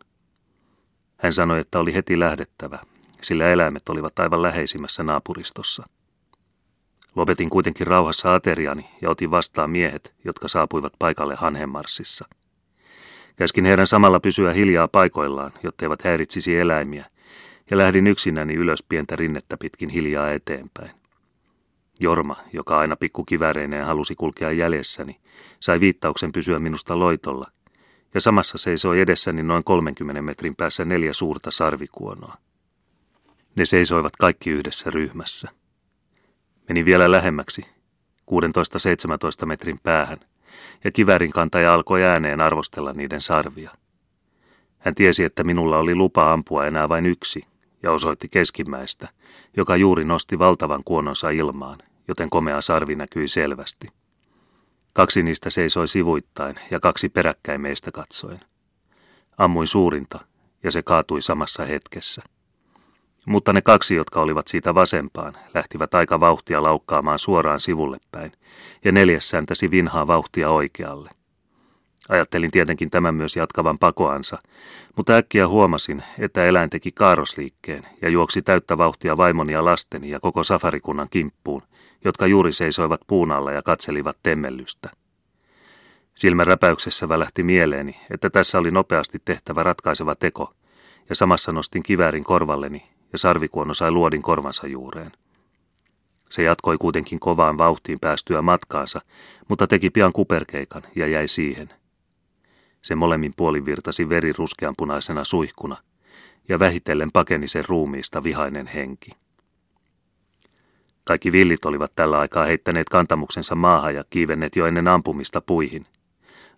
Hän 1.17 1.33
sanoi, 1.33 1.61
että 1.61 1.79
oli 1.79 1.95
heti 1.95 2.21
lähdettävä, 2.21 2.79
sillä 3.23 3.49
eläimet 3.49 3.89
olivat 3.89 4.19
aivan 4.19 4.43
läheisimmässä 4.43 5.03
naapuristossa. 5.03 5.85
Lopetin 7.15 7.51
kuitenkin 7.51 7.87
rauhassa 7.87 8.35
ateriani 8.35 8.87
ja 9.03 9.11
otin 9.11 9.31
vastaan 9.31 9.71
miehet, 9.71 10.15
jotka 10.25 10.49
saapuivat 10.49 10.93
paikalle 10.99 11.35
Hanhemarssissa. 11.35 12.29
Käskin 13.37 13.65
heidän 13.65 13.87
samalla 13.87 14.21
pysyä 14.21 14.53
hiljaa 14.53 14.89
paikoillaan, 14.89 15.53
eivät 15.83 16.03
häiritsisi 16.03 16.59
eläimiä, 16.59 17.05
ja 17.71 17.79
lähdin 17.79 18.07
yksinäni 18.07 18.55
ylös 18.55 18.85
pientä 18.89 19.17
rinnettä 19.17 19.57
pitkin 19.57 19.89
hiljaa 19.89 20.31
eteenpäin. 20.31 21.06
Jorma, 22.01 22.37
joka 22.53 22.79
aina 22.79 22.97
pikkukiväreineen 22.97 23.87
halusi 23.87 24.15
kulkea 24.15 24.53
jäljessäni, 24.53 25.21
sai 25.61 25.81
viittauksen 25.81 26.33
pysyä 26.33 26.59
minusta 26.59 26.99
loitolla, 26.99 27.51
ja 28.15 28.21
samassa 28.21 28.59
seisoi 28.59 29.01
edessäni 29.01 29.43
noin 29.43 29.65
30 29.65 30.23
metrin 30.23 30.57
päässä 30.57 30.85
neljä 30.85 31.13
suurta 31.13 31.51
sarvikuonoa. 31.51 32.37
Ne 33.57 33.65
seisoivat 33.65 34.17
kaikki 34.17 34.51
yhdessä 34.51 34.91
ryhmässä. 34.91 35.49
Menin 36.69 36.85
vielä 36.85 37.11
lähemmäksi, 37.11 37.63
16-17 39.43 39.47
metrin 39.47 39.81
päähän, 39.83 40.19
ja 40.85 40.91
kivärin 40.91 41.31
kantaja 41.31 41.75
alkoi 41.75 42.05
ääneen 42.05 42.41
arvostella 42.41 42.93
niiden 42.93 43.21
sarvia. 43.21 43.71
Hän 44.79 44.95
tiesi, 44.95 45.25
että 45.25 45.45
minulla 45.45 45.79
oli 45.79 45.95
lupa 45.95 46.33
ampua 46.33 46.67
enää 46.67 46.89
vain 46.89 47.07
yksi, 47.07 47.47
ja 47.83 47.93
osoitti 47.93 48.29
keskimmäistä, 48.29 49.09
joka 49.57 49.77
juuri 49.77 50.05
nosti 50.05 50.39
valtavan 50.39 50.85
kuononsa 50.85 51.31
ilmaan, 51.31 51.79
joten 52.09 52.31
komea 52.31 52.61
sarvi 52.61 52.95
näkyi 52.95 53.29
selvästi. 53.29 53.89
Kaksi 54.93 55.23
niistä 55.23 55.51
seisoi 55.51 55.89
sivuittain 55.89 56.57
ja 56.71 56.81
kaksi 56.81 57.09
peräkkäin 57.09 57.61
meistä 57.61 57.93
katsoen. 57.93 58.41
Ammuin 59.39 59.67
suurinta, 59.67 60.21
ja 60.63 60.71
se 60.71 60.83
kaatui 60.83 61.23
samassa 61.23 61.65
hetkessä. 61.65 62.23
Mutta 63.27 63.53
ne 63.53 63.63
kaksi, 63.63 63.95
jotka 63.95 64.21
olivat 64.21 64.49
siitä 64.49 64.75
vasempaan, 64.75 65.37
lähtivät 65.55 65.95
aika 65.95 66.21
vauhtia 66.21 66.63
laukkaamaan 66.63 67.19
suoraan 67.19 67.61
sivulle 67.61 67.99
päin, 68.13 68.33
ja 68.85 68.93
neljäs 68.93 69.29
säntäsi 69.29 69.71
vinhaa 69.71 70.07
vauhtia 70.07 70.51
oikealle. 70.51 71.11
Ajattelin 72.09 72.51
tietenkin 72.51 72.91
tämän 72.91 73.15
myös 73.15 73.37
jatkavan 73.37 73.79
pakoansa, 73.79 74.39
mutta 74.97 75.13
äkkiä 75.13 75.49
huomasin, 75.49 76.03
että 76.19 76.45
eläin 76.45 76.71
teki 76.71 76.93
kaarosliikkeen 76.93 77.83
ja 78.03 78.09
juoksi 78.09 78.43
täyttä 78.43 78.79
vauhtia 78.79 79.17
vaimoni 79.17 79.53
ja 79.53 79.65
lasteni 79.65 80.11
ja 80.11 80.21
koko 80.21 80.43
safarikunnan 80.43 81.09
kimppuun, 81.11 81.63
jotka 82.05 82.27
juuri 82.27 82.53
seisoivat 82.53 83.01
puun 83.07 83.33
alla 83.33 83.53
ja 83.53 83.63
katselivat 83.63 84.19
temmellystä. 84.23 84.91
Silmän 86.15 86.47
räpäyksessä 86.47 87.09
välähti 87.09 87.43
mieleeni, 87.43 87.97
että 88.11 88.31
tässä 88.31 88.59
oli 88.59 88.71
nopeasti 88.71 89.19
tehtävä 89.25 89.63
ratkaiseva 89.63 90.15
teko, 90.15 90.53
ja 91.09 91.15
samassa 91.15 91.53
nostin 91.53 91.83
kiväärin 91.83 92.25
korvalleni 92.25 92.83
ja 93.13 93.19
sarvikuono 93.19 93.75
sai 93.75 93.91
luodin 93.91 94.23
korvansa 94.23 94.67
juureen. 94.67 95.13
Se 96.31 96.43
jatkoi 96.43 96.79
kuitenkin 96.79 97.21
kovaan 97.21 97.59
vauhtiin 97.59 98.01
päästyä 98.01 98.43
matkaansa, 98.43 99.01
mutta 99.49 99.67
teki 99.67 99.91
pian 99.91 100.13
kuperkeikan 100.13 100.83
ja 100.97 101.07
jäi 101.07 101.29
siihen. 101.29 101.69
Se 102.87 102.95
molemmin 102.95 103.33
puolin 103.37 103.67
virtasi 103.67 104.09
veri 104.09 104.33
ruskeanpunaisena 104.33 105.25
suihkuna, 105.25 105.77
ja 106.49 106.59
vähitellen 106.59 107.13
pakeni 107.13 107.49
sen 107.49 107.65
ruumiista 107.69 108.23
vihainen 108.23 108.67
henki. 108.67 109.11
Kaikki 111.05 111.33
villit 111.33 111.65
olivat 111.65 111.93
tällä 111.97 112.19
aikaa 112.19 112.45
heittäneet 112.45 112.89
kantamuksensa 112.89 113.55
maahan 113.55 113.95
ja 113.95 114.05
kiivenneet 114.11 114.57
jo 114.57 114.67
ennen 114.67 114.89
ampumista 114.89 115.41
puihin. 115.41 115.87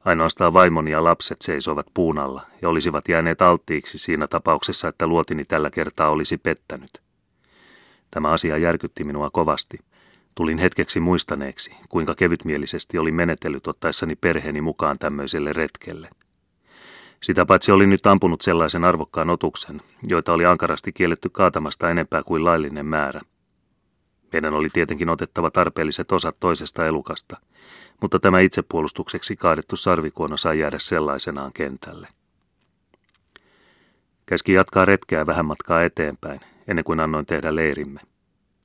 Ainoastaan 0.04 0.52
vaimoni 0.52 0.90
ja 0.90 1.04
lapset 1.04 1.42
seisoivat 1.42 1.86
puun 1.94 2.18
alla 2.18 2.46
ja 2.62 2.68
olisivat 2.68 3.08
jääneet 3.08 3.42
alttiiksi 3.42 3.98
siinä 3.98 4.26
tapauksessa, 4.28 4.88
että 4.88 5.06
luotini 5.06 5.44
tällä 5.44 5.70
kertaa 5.70 6.10
olisi 6.10 6.38
pettänyt. 6.38 6.90
Tämä 8.10 8.30
asia 8.30 8.58
järkytti 8.58 9.04
minua 9.04 9.30
kovasti. 9.30 9.78
Tulin 10.34 10.58
hetkeksi 10.58 11.00
muistaneeksi, 11.00 11.70
kuinka 11.88 12.14
kevytmielisesti 12.14 12.98
oli 12.98 13.12
menetellyt 13.12 13.66
ottaessani 13.66 14.16
perheeni 14.16 14.60
mukaan 14.60 14.98
tämmöiselle 14.98 15.52
retkelle. 15.52 16.08
Sitä 17.22 17.46
paitsi 17.46 17.72
oli 17.72 17.86
nyt 17.86 18.06
ampunut 18.06 18.40
sellaisen 18.40 18.84
arvokkaan 18.84 19.30
otuksen, 19.30 19.80
joita 20.08 20.32
oli 20.32 20.44
ankarasti 20.44 20.92
kielletty 20.92 21.28
kaatamasta 21.28 21.90
enempää 21.90 22.22
kuin 22.22 22.44
laillinen 22.44 22.86
määrä. 22.86 23.20
Meidän 24.32 24.54
oli 24.54 24.68
tietenkin 24.72 25.08
otettava 25.08 25.50
tarpeelliset 25.50 26.12
osat 26.12 26.36
toisesta 26.40 26.86
elukasta, 26.86 27.36
mutta 28.02 28.18
tämä 28.18 28.40
itsepuolustukseksi 28.40 29.36
kaadettu 29.36 29.76
sarvikuono 29.76 30.36
sai 30.36 30.58
jäädä 30.58 30.78
sellaisenaan 30.78 31.52
kentälle. 31.52 32.08
Käski 34.26 34.52
jatkaa 34.52 34.84
retkeä 34.84 35.26
vähän 35.26 35.46
matkaa 35.46 35.82
eteenpäin, 35.82 36.40
ennen 36.68 36.84
kuin 36.84 37.00
annoin 37.00 37.26
tehdä 37.26 37.54
leirimme. 37.54 38.00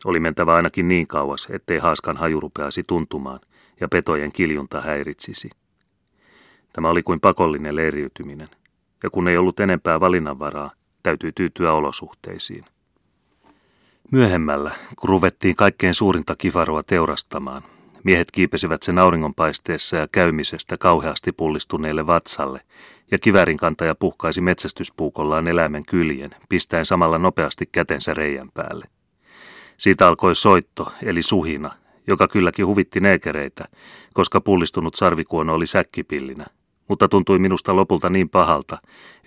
Oli 0.06 0.20
mentävä 0.20 0.56
ainakin 0.56 0.88
niin 0.88 1.08
kauas, 1.08 1.48
ettei 1.52 1.80
haaskan 1.80 2.18
haju 2.18 2.40
rupeasi 2.40 2.84
tuntumaan 2.88 3.40
ja 3.82 3.88
petojen 3.88 4.32
kiljunta 4.32 4.82
häiritsisi. 4.82 5.50
Tämä 6.74 6.90
oli 6.90 7.04
kuin 7.04 7.20
pakollinen 7.20 7.76
leiriytyminen, 7.76 8.50
ja 9.04 9.10
kun 9.10 9.28
ei 9.28 9.38
ollut 9.38 9.60
enempää 9.60 10.00
valinnanvaraa, 10.00 10.72
täytyy 11.04 11.32
tyytyä 11.32 11.74
olosuhteisiin. 11.74 12.66
Myöhemmällä, 14.12 14.72
kun 15.00 15.10
ruvettiin 15.10 15.56
kaikkein 15.56 15.94
suurinta 15.94 16.36
kivaroa 16.36 16.84
teurastamaan, 16.84 17.64
miehet 18.04 18.32
kiipesivät 18.32 18.84
sen 18.84 19.00
auringonpaisteessa 19.00 19.98
ja 19.98 20.08
käymisestä 20.12 20.76
kauheasti 20.80 21.32
pullistuneelle 21.32 22.08
vatsalle, 22.08 22.62
ja 23.12 23.20
kivärin 23.20 23.58
kantaja 23.58 23.96
puhkaisi 23.96 24.42
metsästyspuukollaan 24.42 25.48
eläimen 25.48 25.84
kyljen, 25.90 26.32
pistäen 26.50 26.86
samalla 26.86 27.18
nopeasti 27.18 27.70
kätensä 27.72 28.14
reijän 28.14 28.50
päälle. 28.54 28.86
Siitä 29.78 30.08
alkoi 30.08 30.36
soitto, 30.36 30.92
eli 31.04 31.22
suhina, 31.22 31.72
joka 32.08 32.28
kylläkin 32.28 32.68
huvitti 32.68 33.00
neekereitä, 33.00 33.66
koska 34.14 34.42
pullistunut 34.42 34.96
sarvikuono 34.96 35.54
oli 35.54 35.68
säkkipillinä, 35.68 36.46
mutta 36.88 37.08
tuntui 37.08 37.40
minusta 37.40 37.76
lopulta 37.76 38.10
niin 38.10 38.30
pahalta, 38.30 38.78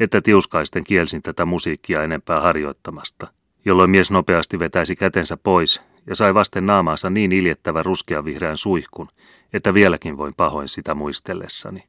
että 0.01 0.21
tiuskaisten 0.21 0.85
kielsin 0.85 1.23
tätä 1.23 1.45
musiikkia 1.45 2.03
enempää 2.03 2.41
harjoittamasta, 2.41 3.27
jolloin 3.65 3.91
mies 3.91 4.11
nopeasti 4.11 4.59
vetäisi 4.59 4.97
kätensä 4.97 5.37
pois 5.37 5.83
ja 6.07 6.15
sai 6.15 6.35
vasten 6.35 6.67
naamaansa 6.67 7.11
niin 7.11 7.33
iljettävä 7.33 7.83
ruskeavihreän 7.83 8.57
suihkun, 8.57 9.09
että 9.53 9.75
vieläkin 9.75 10.17
voin 10.17 10.35
pahoin 10.37 10.69
sitä 10.69 10.95
muistellessani. 10.95 11.85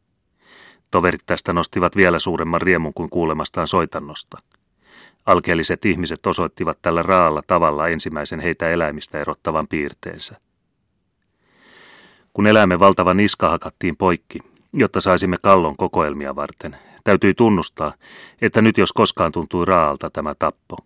Toverit 0.91 1.21
tästä 1.25 1.53
nostivat 1.53 1.95
vielä 1.95 2.19
suuremman 2.19 2.61
riemun 2.61 2.93
kuin 2.93 3.09
kuulemastaan 3.09 3.67
soitannosta. 3.67 4.37
Alkeelliset 5.25 5.85
ihmiset 5.85 6.25
osoittivat 6.27 6.77
tällä 6.81 7.01
raalla 7.01 7.41
tavalla 7.47 7.87
ensimmäisen 7.87 8.39
heitä 8.39 8.69
eläimistä 8.69 9.19
erottavan 9.19 9.67
piirteensä. 9.67 10.35
Kun 12.33 12.47
eläimen 12.47 12.79
valtava 12.79 13.13
niska 13.13 13.49
hakattiin 13.49 13.97
poikki, 13.97 14.39
jotta 14.77 15.01
saisimme 15.01 15.35
kallon 15.41 15.77
kokoelmia 15.77 16.35
varten, 16.35 16.77
täytyi 17.03 17.33
tunnustaa, 17.33 17.93
että 18.41 18.61
nyt 18.61 18.77
jos 18.77 18.93
koskaan 18.93 19.31
tuntui 19.31 19.65
raalta 19.65 20.09
tämä 20.09 20.35
tappo. 20.39 20.77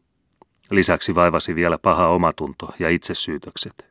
Lisäksi 0.72 1.16
vaivasi 1.16 1.56
vielä 1.56 1.78
paha 1.78 2.08
omatunto 2.08 2.70
ja 2.80 2.90
itsesyytökset. 2.90 3.86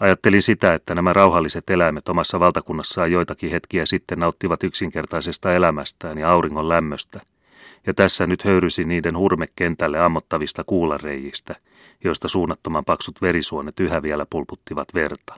Ajattelin 0.00 0.42
sitä, 0.42 0.74
että 0.74 0.94
nämä 0.94 1.12
rauhalliset 1.12 1.70
eläimet 1.70 2.08
omassa 2.08 2.40
valtakunnassaan 2.40 3.12
joitakin 3.12 3.50
hetkiä 3.50 3.86
sitten 3.86 4.18
nauttivat 4.18 4.64
yksinkertaisesta 4.64 5.52
elämästään 5.52 6.18
ja 6.18 6.30
auringon 6.30 6.68
lämmöstä, 6.68 7.20
ja 7.86 7.94
tässä 7.94 8.26
nyt 8.26 8.44
höyrysi 8.44 8.84
niiden 8.84 9.16
hurmekentälle 9.16 10.00
ammottavista 10.00 10.64
kuulareijistä, 10.64 11.56
joista 12.04 12.28
suunnattoman 12.28 12.84
paksut 12.84 13.22
verisuonet 13.22 13.80
yhä 13.80 14.02
vielä 14.02 14.26
pulputtivat 14.30 14.88
verta. 14.94 15.34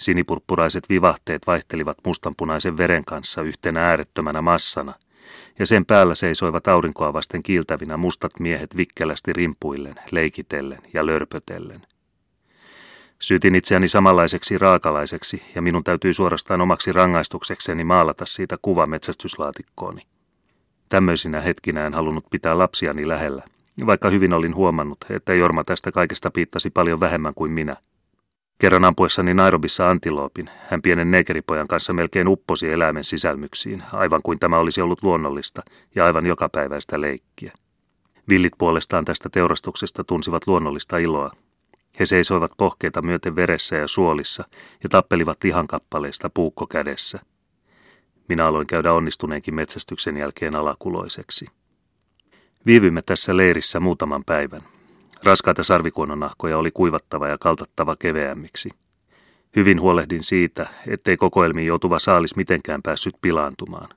Sinipurppuraiset 0.00 0.88
vivahteet 0.88 1.46
vaihtelivat 1.46 1.96
mustanpunaisen 2.06 2.76
veren 2.76 3.04
kanssa 3.04 3.42
yhtenä 3.42 3.84
äärettömänä 3.84 4.42
massana, 4.42 4.94
ja 5.58 5.66
sen 5.66 5.86
päällä 5.86 6.14
seisoivat 6.14 6.68
aurinkoa 6.68 7.12
vasten 7.12 7.42
kiiltävinä 7.42 7.96
mustat 7.96 8.40
miehet 8.40 8.76
vikkelästi 8.76 9.32
rimpuillen, 9.32 9.94
leikitellen 10.10 10.78
ja 10.94 11.06
lörpötellen. 11.06 11.80
Syytin 13.18 13.54
itseäni 13.54 13.88
samanlaiseksi 13.88 14.58
raakalaiseksi, 14.58 15.42
ja 15.54 15.62
minun 15.62 15.84
täytyy 15.84 16.12
suorastaan 16.12 16.60
omaksi 16.60 16.92
rangaistuksekseni 16.92 17.84
maalata 17.84 18.26
siitä 18.26 18.56
kuva 18.62 18.86
metsästyslaatikkooni. 18.86 20.02
Tämmöisinä 20.88 21.40
hetkinä 21.40 21.86
en 21.86 21.94
halunnut 21.94 22.24
pitää 22.30 22.58
lapsiani 22.58 23.08
lähellä, 23.08 23.42
vaikka 23.86 24.10
hyvin 24.10 24.32
olin 24.32 24.54
huomannut, 24.54 24.98
että 25.10 25.34
Jorma 25.34 25.64
tästä 25.64 25.92
kaikesta 25.92 26.30
piittasi 26.30 26.70
paljon 26.70 27.00
vähemmän 27.00 27.34
kuin 27.34 27.52
minä– 27.52 27.76
Kerran 28.60 28.84
ampuessani 28.84 29.34
Nairobissa 29.34 29.88
antiloopin, 29.88 30.50
hän 30.68 30.82
pienen 30.82 31.10
negeripojan 31.10 31.68
kanssa 31.68 31.92
melkein 31.92 32.28
upposi 32.28 32.70
eläimen 32.70 33.04
sisälmyksiin, 33.04 33.82
aivan 33.92 34.20
kuin 34.22 34.38
tämä 34.38 34.58
olisi 34.58 34.80
ollut 34.80 35.02
luonnollista 35.02 35.62
ja 35.94 36.04
aivan 36.04 36.26
jokapäiväistä 36.26 37.00
leikkiä. 37.00 37.52
Villit 38.28 38.52
puolestaan 38.58 39.04
tästä 39.04 39.28
teurastuksesta 39.28 40.04
tunsivat 40.04 40.46
luonnollista 40.46 40.98
iloa. 40.98 41.30
He 42.00 42.06
seisoivat 42.06 42.52
pohkeita 42.56 43.02
myöten 43.02 43.36
veressä 43.36 43.76
ja 43.76 43.88
suolissa 43.88 44.44
ja 44.82 44.88
tappelivat 44.88 45.38
kappaleista 45.68 46.30
puukko 46.30 46.66
kädessä. 46.66 47.18
Minä 48.28 48.46
aloin 48.46 48.66
käydä 48.66 48.92
onnistuneenkin 48.92 49.54
metsästyksen 49.54 50.16
jälkeen 50.16 50.56
alakuloiseksi. 50.56 51.46
Viivymme 52.66 53.00
tässä 53.06 53.36
leirissä 53.36 53.80
muutaman 53.80 54.24
päivän. 54.24 54.60
Raskaita 55.24 55.62
sarvikuononahkoja 55.62 56.58
oli 56.58 56.70
kuivattava 56.70 57.28
ja 57.28 57.38
kaltattava 57.38 57.96
keveämmiksi. 57.96 58.70
Hyvin 59.56 59.80
huolehdin 59.80 60.24
siitä, 60.24 60.66
ettei 60.86 61.16
kokoelmiin 61.16 61.66
joutuva 61.66 61.98
saalis 61.98 62.36
mitenkään 62.36 62.82
päässyt 62.82 63.14
pilaantumaan. 63.22 63.88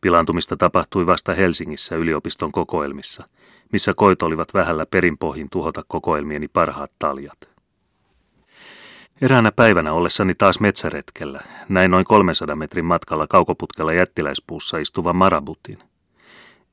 Pilaantumista 0.00 0.56
tapahtui 0.56 1.06
vasta 1.06 1.34
Helsingissä 1.34 1.96
yliopiston 1.96 2.52
kokoelmissa, 2.52 3.28
missä 3.72 3.92
koit 3.96 4.22
olivat 4.22 4.54
vähällä 4.54 4.86
perinpohjin 4.86 5.48
tuhota 5.50 5.82
kokoelmieni 5.88 6.48
parhaat 6.48 6.92
taljat. 6.98 7.38
Eräänä 9.20 9.52
päivänä 9.52 9.92
ollessani 9.92 10.34
taas 10.34 10.60
metsäretkellä, 10.60 11.40
näin 11.68 11.90
noin 11.90 12.04
300 12.04 12.56
metrin 12.56 12.84
matkalla 12.84 13.26
kaukoputkella 13.26 13.92
jättiläispuussa 13.92 14.78
istuva 14.78 15.12
marabutin. 15.12 15.78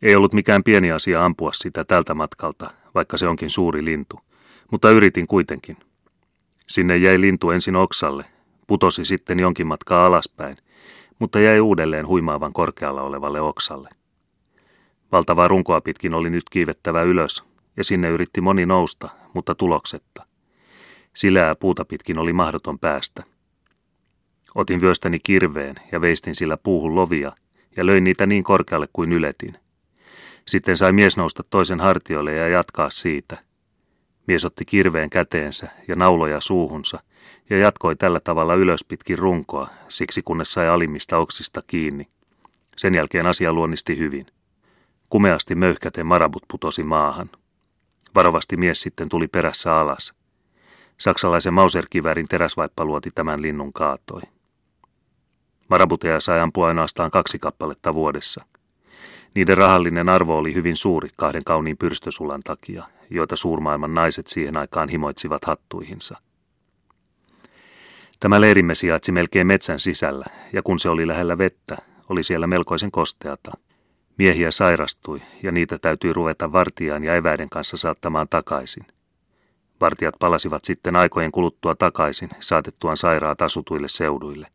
Ei 0.02 0.16
ollut 0.16 0.34
mikään 0.34 0.64
pieni 0.64 0.92
asia 0.92 1.26
ampua 1.26 1.54
sitä 1.54 1.84
tältä 1.84 2.14
matkalta, 2.14 2.72
vaikka 2.96 3.18
se 3.18 3.28
onkin 3.28 3.50
suuri 3.50 3.86
lintu, 3.86 4.20
mutta 4.72 4.90
yritin 4.92 5.28
kuitenkin. 5.28 5.78
Sinne 6.68 6.98
jäi 6.98 7.22
lintu 7.22 7.52
ensin 7.52 7.76
oksalle, 7.76 8.26
putosi 8.68 9.06
sitten 9.06 9.40
jonkin 9.40 9.68
matkaa 9.68 10.06
alaspäin, 10.06 10.58
mutta 11.20 11.40
jäi 11.40 11.60
uudelleen 11.60 12.08
huimaavan 12.08 12.54
korkealla 12.54 13.02
olevalle 13.02 13.42
oksalle. 13.42 13.90
Valtavaa 15.12 15.48
runkoa 15.48 15.82
pitkin 15.82 16.14
oli 16.14 16.30
nyt 16.30 16.44
kiivettävä 16.52 17.02
ylös, 17.02 17.44
ja 17.78 17.84
sinne 17.84 18.10
yritti 18.10 18.42
moni 18.42 18.66
nousta, 18.66 19.10
mutta 19.34 19.56
tuloksetta. 19.56 20.26
Silää 21.14 21.56
puuta 21.56 21.86
pitkin 21.86 22.18
oli 22.18 22.34
mahdoton 22.34 22.80
päästä. 22.80 23.24
Otin 24.56 24.82
vyöstäni 24.82 25.18
kirveen 25.24 25.76
ja 25.92 26.02
veistin 26.02 26.36
sillä 26.36 26.58
puuhun 26.58 26.96
lovia 26.96 27.32
ja 27.78 27.86
löin 27.86 28.04
niitä 28.04 28.26
niin 28.26 28.44
korkealle 28.44 28.88
kuin 28.94 29.12
yletin. 29.14 29.61
Sitten 30.48 30.78
sai 30.78 30.92
mies 30.92 31.18
nousta 31.18 31.44
toisen 31.50 31.80
hartioille 31.80 32.34
ja 32.34 32.48
jatkaa 32.48 32.90
siitä. 32.90 33.38
Mies 34.28 34.46
otti 34.46 34.66
kirveen 34.66 35.10
käteensä 35.10 35.68
ja 35.88 35.96
nauloja 35.96 36.42
suuhunsa 36.42 37.04
ja 37.50 37.58
jatkoi 37.58 37.96
tällä 37.96 38.20
tavalla 38.20 38.56
ylös 38.56 38.86
pitkin 38.88 39.18
runkoa, 39.18 39.70
siksi 39.88 40.22
kunnes 40.22 40.54
sai 40.54 40.68
alimmista 40.70 41.18
oksista 41.18 41.62
kiinni. 41.68 42.08
Sen 42.78 42.96
jälkeen 42.96 43.28
asia 43.28 43.54
luonnisti 43.54 43.98
hyvin. 43.98 44.26
Kumeasti 45.10 45.56
möyhkäten 45.56 46.06
marabut 46.06 46.44
putosi 46.48 46.84
maahan. 46.84 47.30
Varovasti 48.16 48.58
mies 48.58 48.82
sitten 48.82 49.10
tuli 49.10 49.28
perässä 49.28 49.76
alas. 49.76 50.14
Saksalaisen 50.98 51.54
Mauser-kiväärin 51.54 52.28
teräsvaippaluoti 52.28 53.10
tämän 53.16 53.42
linnun 53.42 53.74
kaatoi. 53.74 54.22
Marabuteja 55.70 56.20
sai 56.20 56.40
ampua 56.40 56.68
ainoastaan 56.68 57.12
kaksi 57.12 57.40
kappaletta 57.40 57.94
vuodessa. 57.94 58.46
Niiden 59.36 59.58
rahallinen 59.58 60.10
arvo 60.10 60.38
oli 60.38 60.54
hyvin 60.54 60.76
suuri 60.76 61.10
kahden 61.18 61.44
kauniin 61.44 61.78
pyrstösulan 61.78 62.42
takia, 62.44 62.84
joita 63.10 63.36
suurmaailman 63.36 63.94
naiset 63.94 64.28
siihen 64.28 64.58
aikaan 64.58 64.90
himoitsivat 64.90 65.46
hattuihinsa. 65.46 66.18
Tämä 68.20 68.42
leirimme 68.42 68.76
sijaitsi 68.76 69.12
melkein 69.12 69.48
metsän 69.48 69.80
sisällä, 69.80 70.26
ja 70.54 70.62
kun 70.62 70.80
se 70.80 70.90
oli 70.90 71.08
lähellä 71.08 71.38
vettä, 71.38 71.78
oli 72.10 72.24
siellä 72.24 72.48
melkoisen 72.48 72.92
kosteata. 72.92 73.52
Miehiä 74.18 74.52
sairastui, 74.52 75.22
ja 75.44 75.52
niitä 75.52 75.78
täytyi 75.78 76.14
ruveta 76.14 76.52
vartijaan 76.52 77.04
ja 77.04 77.16
eväiden 77.16 77.50
kanssa 77.50 77.78
saattamaan 77.78 78.28
takaisin– 78.30 78.86
Vartijat 79.82 80.16
palasivat 80.20 80.66
sitten 80.66 80.96
aikojen 80.96 81.32
kuluttua 81.32 81.76
takaisin, 81.76 82.30
saatettuaan 82.40 82.98
sairaat 82.98 83.42
asutuille 83.42 83.88
seuduille. 83.88 84.48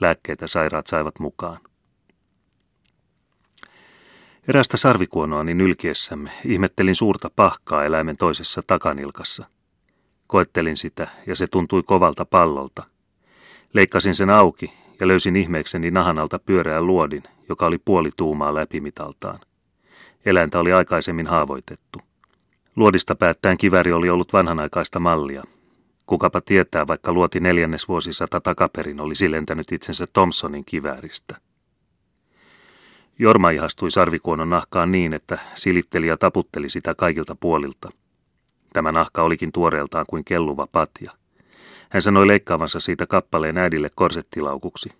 Lääkkeitä 0.00 0.46
sairaat 0.46 0.86
saivat 0.86 1.18
mukaan. 1.18 1.60
Erästä 4.48 4.76
sarvikuonoani 4.76 5.54
nylkiessämme 5.54 6.30
ihmettelin 6.44 6.94
suurta 6.94 7.30
pahkaa 7.36 7.84
eläimen 7.84 8.16
toisessa 8.16 8.60
takanilkassa. 8.66 9.44
Koettelin 10.26 10.76
sitä 10.76 11.08
ja 11.26 11.36
se 11.36 11.46
tuntui 11.46 11.82
kovalta 11.82 12.24
pallolta. 12.24 12.82
Leikkasin 13.72 14.14
sen 14.14 14.30
auki 14.30 14.72
ja 15.00 15.08
löysin 15.08 15.36
ihmeekseni 15.36 15.90
nahanalta 15.90 16.38
pyöreän 16.38 16.86
luodin, 16.86 17.22
joka 17.48 17.66
oli 17.66 17.78
puoli 17.78 18.10
tuumaa 18.16 18.54
läpimitaltaan. 18.54 19.38
Eläintä 20.24 20.58
oli 20.58 20.72
aikaisemmin 20.72 21.26
haavoitettu. 21.26 21.98
Luodista 22.76 23.14
päättäen 23.14 23.58
kiväri 23.58 23.92
oli 23.92 24.10
ollut 24.10 24.32
vanhanaikaista 24.32 25.00
mallia. 25.00 25.44
Kukapa 26.06 26.40
tietää, 26.40 26.86
vaikka 26.86 27.12
luoti 27.12 27.40
neljännesvuosisata 27.40 28.40
takaperin 28.40 29.00
olisi 29.00 29.30
lentänyt 29.30 29.72
itsensä 29.72 30.06
Thompsonin 30.12 30.64
kivääristä. 30.64 31.36
Jorma 33.22 33.50
ihastui 33.50 33.90
sarvikuonon 33.90 34.50
nahkaan 34.50 34.92
niin, 34.92 35.12
että 35.12 35.38
silitteli 35.54 36.06
ja 36.06 36.16
taputteli 36.16 36.70
sitä 36.70 36.94
kaikilta 36.94 37.36
puolilta. 37.40 37.90
Tämä 38.72 38.92
nahka 38.92 39.22
olikin 39.22 39.52
tuoreeltaan 39.52 40.04
kuin 40.08 40.24
kelluva 40.24 40.66
patja. 40.72 41.12
Hän 41.90 42.02
sanoi 42.02 42.26
leikkaavansa 42.26 42.80
siitä 42.80 43.06
kappaleen 43.06 43.58
äidille 43.58 43.90
korsettilaukuksi. 43.94 44.90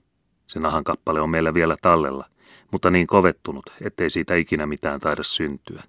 Se 0.47 0.61
nahan 0.61 0.85
kappale 0.85 1.21
on 1.21 1.31
meillä 1.31 1.55
vielä 1.55 1.77
tallella, 1.83 2.25
mutta 2.73 2.91
niin 2.91 3.07
kovettunut, 3.07 3.65
ettei 3.81 4.11
siitä 4.11 4.35
ikinä 4.35 4.67
mitään 4.67 5.01
taida 5.01 5.23
syntyä. 5.23 5.83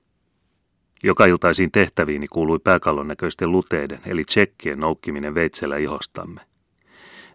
Joka 1.04 1.26
iltaisiin 1.26 1.72
tehtäviini 1.72 2.28
kuului 2.28 2.60
pääkallon 2.64 3.08
näköisten 3.08 3.52
luteiden, 3.52 4.00
eli 4.06 4.24
tsekkien 4.24 4.80
noukkiminen 4.80 5.36
veitsellä 5.36 5.78
ihostamme. 5.78 6.42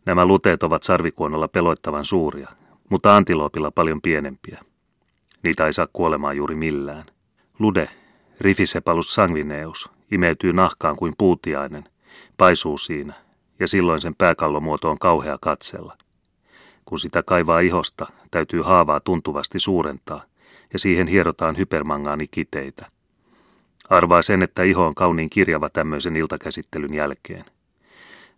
Nämä 0.06 0.26
luteet 0.26 0.62
ovat 0.62 0.82
sarvikuonolla 0.82 1.48
peloittavan 1.48 2.04
suuria, 2.04 2.48
mutta 2.90 3.16
antiloopilla 3.16 3.70
paljon 3.70 4.02
pienempiä. 4.02 4.64
Niitä 5.42 5.66
ei 5.66 5.72
saa 5.72 5.88
kuolemaan 5.92 6.36
juuri 6.36 6.54
millään. 6.54 7.04
Lude, 7.58 7.88
Rifisepalus 8.40 9.14
sanguineus, 9.14 9.90
imeytyy 10.12 10.52
nahkaan 10.52 10.96
kuin 10.96 11.14
puutiainen, 11.18 11.84
paisuu 12.36 12.78
siinä, 12.78 13.14
ja 13.60 13.68
silloin 13.68 14.00
sen 14.00 14.14
pääkallomuoto 14.14 14.90
on 14.90 14.98
kauhea 14.98 15.38
katsella. 15.40 15.96
Kun 16.84 16.98
sitä 16.98 17.22
kaivaa 17.22 17.60
ihosta, 17.60 18.06
täytyy 18.30 18.62
haavaa 18.62 19.00
tuntuvasti 19.00 19.58
suurentaa, 19.58 20.24
ja 20.72 20.78
siihen 20.78 21.06
hierotaan 21.06 21.56
hypermangaani-kiteitä. 21.56 22.86
Arvaa 23.90 24.22
sen, 24.22 24.42
että 24.42 24.62
iho 24.62 24.86
on 24.86 24.94
kauniin 24.94 25.30
kirjava 25.30 25.70
tämmöisen 25.70 26.16
iltakäsittelyn 26.16 26.94
jälkeen. 26.94 27.44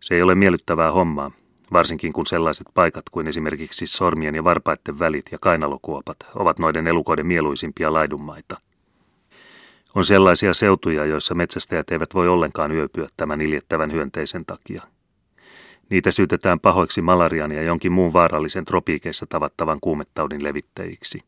Se 0.00 0.14
ei 0.14 0.22
ole 0.22 0.34
miellyttävää 0.34 0.92
hommaa, 0.92 1.30
varsinkin 1.73 2.12
kun 2.12 2.27
sellaiset 2.27 2.66
paikat 2.74 3.05
kuin 3.11 3.27
esimerkiksi 3.27 3.86
sormien 3.86 4.35
ja 4.35 4.45
varpaiden 4.45 4.99
välit 4.99 5.27
ja 5.32 5.39
kainalokuopat 5.40 6.16
ovat 6.35 6.59
noiden 6.59 6.86
elukoiden 6.86 7.27
mieluisimpia 7.27 7.93
laidunmaita. 7.93 8.57
On 9.95 10.05
sellaisia 10.05 10.55
seutuja, 10.55 11.05
joissa 11.05 11.35
metsästäjät 11.35 11.90
eivät 11.90 12.15
voi 12.15 12.28
ollenkaan 12.28 12.73
yöpyä 12.73 13.09
tämän 13.16 13.40
iljettävän 13.40 13.93
hyönteisen 13.93 14.45
takia. 14.47 14.82
Niitä 15.90 16.11
syytetään 16.11 16.61
pahoiksi 16.61 17.01
malarian 17.01 17.53
ja 17.53 17.62
jonkin 17.62 17.93
muun 17.93 18.12
vaarallisen 18.12 18.65
tropiikeissa 18.65 19.27
tavattavan 19.28 19.78
kuumetaudin 19.81 20.45
levittäjiksi. 20.45 21.20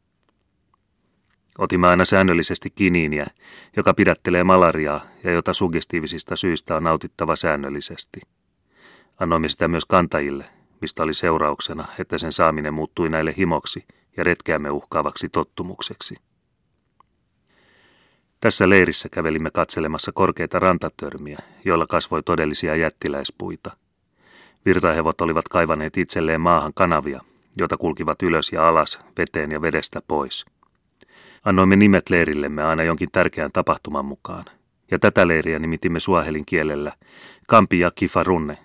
Otimme 1.58 1.88
aina 1.88 2.04
säännöllisesti 2.04 2.70
kiniiniä, 2.70 3.26
joka 3.76 3.94
pidättelee 3.94 4.44
malariaa 4.44 5.00
ja 5.24 5.32
jota 5.32 5.52
suggestiivisista 5.52 6.36
syistä 6.36 6.76
on 6.76 6.84
nautittava 6.84 7.36
säännöllisesti. 7.36 8.20
Annoimme 9.20 9.48
sitä 9.48 9.68
myös 9.68 9.84
kantajille, 9.84 10.44
mistä 10.80 11.02
oli 11.02 11.14
seurauksena, 11.14 11.84
että 11.98 12.18
sen 12.18 12.32
saaminen 12.32 12.74
muuttui 12.74 13.10
näille 13.10 13.34
himoksi 13.36 13.84
ja 14.16 14.24
retkeämme 14.24 14.70
uhkaavaksi 14.70 15.28
tottumukseksi. 15.28 16.16
Tässä 18.40 18.68
leirissä 18.68 19.08
kävelimme 19.08 19.50
katselemassa 19.50 20.12
korkeita 20.12 20.58
rantatörmiä, 20.58 21.38
joilla 21.64 21.86
kasvoi 21.86 22.22
todellisia 22.22 22.76
jättiläispuita. 22.76 23.76
Virtahevot 24.66 25.20
olivat 25.20 25.48
kaivaneet 25.48 25.96
itselleen 25.96 26.40
maahan 26.40 26.72
kanavia, 26.74 27.20
joita 27.58 27.76
kulkivat 27.76 28.22
ylös 28.22 28.52
ja 28.52 28.68
alas, 28.68 28.98
veteen 29.18 29.50
ja 29.50 29.62
vedestä 29.62 30.02
pois– 30.08 30.44
Annoimme 31.44 31.76
nimet 31.76 32.10
leirillemme 32.10 32.62
aina 32.62 32.82
jonkin 32.82 33.08
tärkeän 33.12 33.52
tapahtuman 33.52 34.04
mukaan, 34.04 34.44
ja 34.90 34.98
tätä 34.98 35.28
leiriä 35.28 35.58
nimitimme 35.58 36.00
suahelin 36.00 36.46
kielellä 36.46 36.92
Kampi 37.46 37.78
ja 37.78 37.90
Kifarunne, 37.94 38.58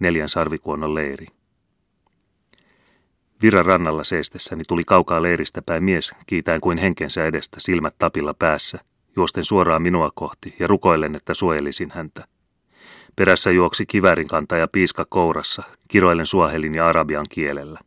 neljän 0.00 0.28
sarvikuonnon 0.28 0.94
leiri. 0.94 1.26
Viran 3.42 3.66
rannalla 3.66 4.04
seistessäni 4.04 4.62
tuli 4.68 4.84
kaukaa 4.84 5.22
leiristä 5.22 5.62
päin 5.62 5.84
mies, 5.84 6.12
kiitäen 6.26 6.60
kuin 6.60 6.78
henkensä 6.78 7.24
edestä, 7.26 7.56
silmät 7.60 7.94
tapilla 7.98 8.34
päässä, 8.34 8.78
juosten 9.16 9.44
suoraan 9.44 9.82
minua 9.82 10.10
kohti 10.14 10.56
ja 10.58 10.66
rukoillen, 10.66 11.14
että 11.14 11.34
suojelisin 11.34 11.90
häntä. 11.94 12.24
Perässä 13.16 13.50
juoksi 13.50 13.86
kivärin 13.86 14.28
kantaja 14.28 14.68
piiska 14.68 15.06
kourassa, 15.08 15.62
kiroillen 15.88 16.26
suahelin 16.26 16.74
ja 16.74 16.88
arabian 16.88 17.26
kielellä. 17.30 17.80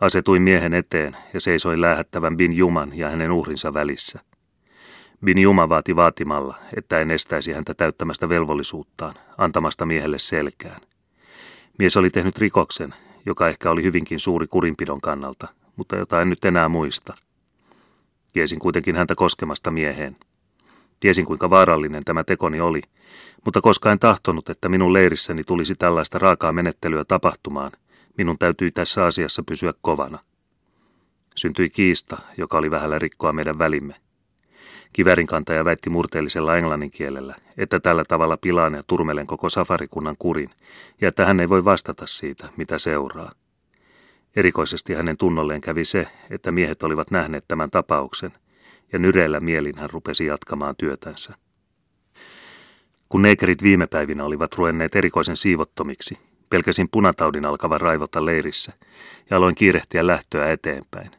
Asetuin 0.00 0.42
miehen 0.42 0.74
eteen 0.74 1.16
ja 1.34 1.40
seisoin 1.40 1.80
lähettävän 1.80 2.36
Bin 2.36 2.52
Juman 2.52 2.98
ja 2.98 3.10
hänen 3.10 3.30
uhrinsa 3.30 3.74
välissä. 3.74 4.20
Bin 5.24 5.38
Juma 5.38 5.68
vaati 5.68 5.96
vaatimalla, 5.96 6.56
että 6.76 7.00
en 7.00 7.10
estäisi 7.10 7.52
häntä 7.52 7.74
täyttämästä 7.74 8.28
velvollisuuttaan, 8.28 9.14
antamasta 9.38 9.86
miehelle 9.86 10.18
selkään. 10.18 10.80
Mies 11.78 11.96
oli 11.96 12.10
tehnyt 12.10 12.38
rikoksen, 12.38 12.94
joka 13.26 13.48
ehkä 13.48 13.70
oli 13.70 13.82
hyvinkin 13.82 14.20
suuri 14.20 14.46
kurinpidon 14.46 15.00
kannalta, 15.00 15.48
mutta 15.76 15.96
jota 15.96 16.22
en 16.22 16.30
nyt 16.30 16.44
enää 16.44 16.68
muista. 16.68 17.14
Kiesin 18.32 18.58
kuitenkin 18.58 18.96
häntä 18.96 19.14
koskemasta 19.14 19.70
mieheen. 19.70 20.16
Tiesin 21.00 21.24
kuinka 21.24 21.50
vaarallinen 21.50 22.04
tämä 22.04 22.24
tekoni 22.24 22.60
oli, 22.60 22.80
mutta 23.44 23.60
koska 23.60 23.92
en 23.92 23.98
tahtonut, 23.98 24.48
että 24.48 24.68
minun 24.68 24.92
leirissäni 24.92 25.44
tulisi 25.44 25.74
tällaista 25.74 26.18
raakaa 26.18 26.52
menettelyä 26.52 27.04
tapahtumaan, 27.04 27.72
minun 28.18 28.38
täytyi 28.38 28.70
tässä 28.70 29.04
asiassa 29.04 29.42
pysyä 29.42 29.74
kovana. 29.82 30.18
Syntyi 31.34 31.70
kiista, 31.70 32.18
joka 32.36 32.58
oli 32.58 32.70
vähällä 32.70 32.98
rikkoa 32.98 33.32
meidän 33.32 33.58
välimme. 33.58 33.94
Kivärinkantaja 34.92 35.64
väitti 35.64 35.90
murteellisella 35.90 36.56
englannin 36.56 36.90
kielellä, 36.90 37.34
että 37.56 37.80
tällä 37.80 38.04
tavalla 38.08 38.36
pilaan 38.36 38.74
ja 38.74 38.82
turmelen 38.86 39.26
koko 39.26 39.48
safarikunnan 39.48 40.16
kurin, 40.18 40.50
ja 41.00 41.08
että 41.08 41.26
hän 41.26 41.40
ei 41.40 41.48
voi 41.48 41.64
vastata 41.64 42.06
siitä, 42.06 42.48
mitä 42.56 42.78
seuraa. 42.78 43.32
Erikoisesti 44.36 44.94
hänen 44.94 45.16
tunnolleen 45.16 45.60
kävi 45.60 45.84
se, 45.84 46.08
että 46.30 46.50
miehet 46.50 46.82
olivat 46.82 47.10
nähneet 47.10 47.44
tämän 47.48 47.70
tapauksen, 47.70 48.32
ja 48.92 48.98
nyreellä 48.98 49.40
mielin 49.40 49.78
hän 49.78 49.90
rupesi 49.90 50.26
jatkamaan 50.26 50.76
työtänsä. 50.76 51.34
Kun 53.08 53.22
neekerit 53.22 53.62
viime 53.62 53.86
päivinä 53.86 54.24
olivat 54.24 54.54
ruenneet 54.54 54.96
erikoisen 54.96 55.36
siivottomiksi, 55.36 56.18
pelkäsin 56.50 56.88
punataudin 56.88 57.46
alkavan 57.46 57.80
raivota 57.80 58.24
leirissä 58.24 58.72
ja 59.30 59.36
aloin 59.36 59.54
kiirehtiä 59.54 60.06
lähtöä 60.06 60.52
eteenpäin. 60.52 61.10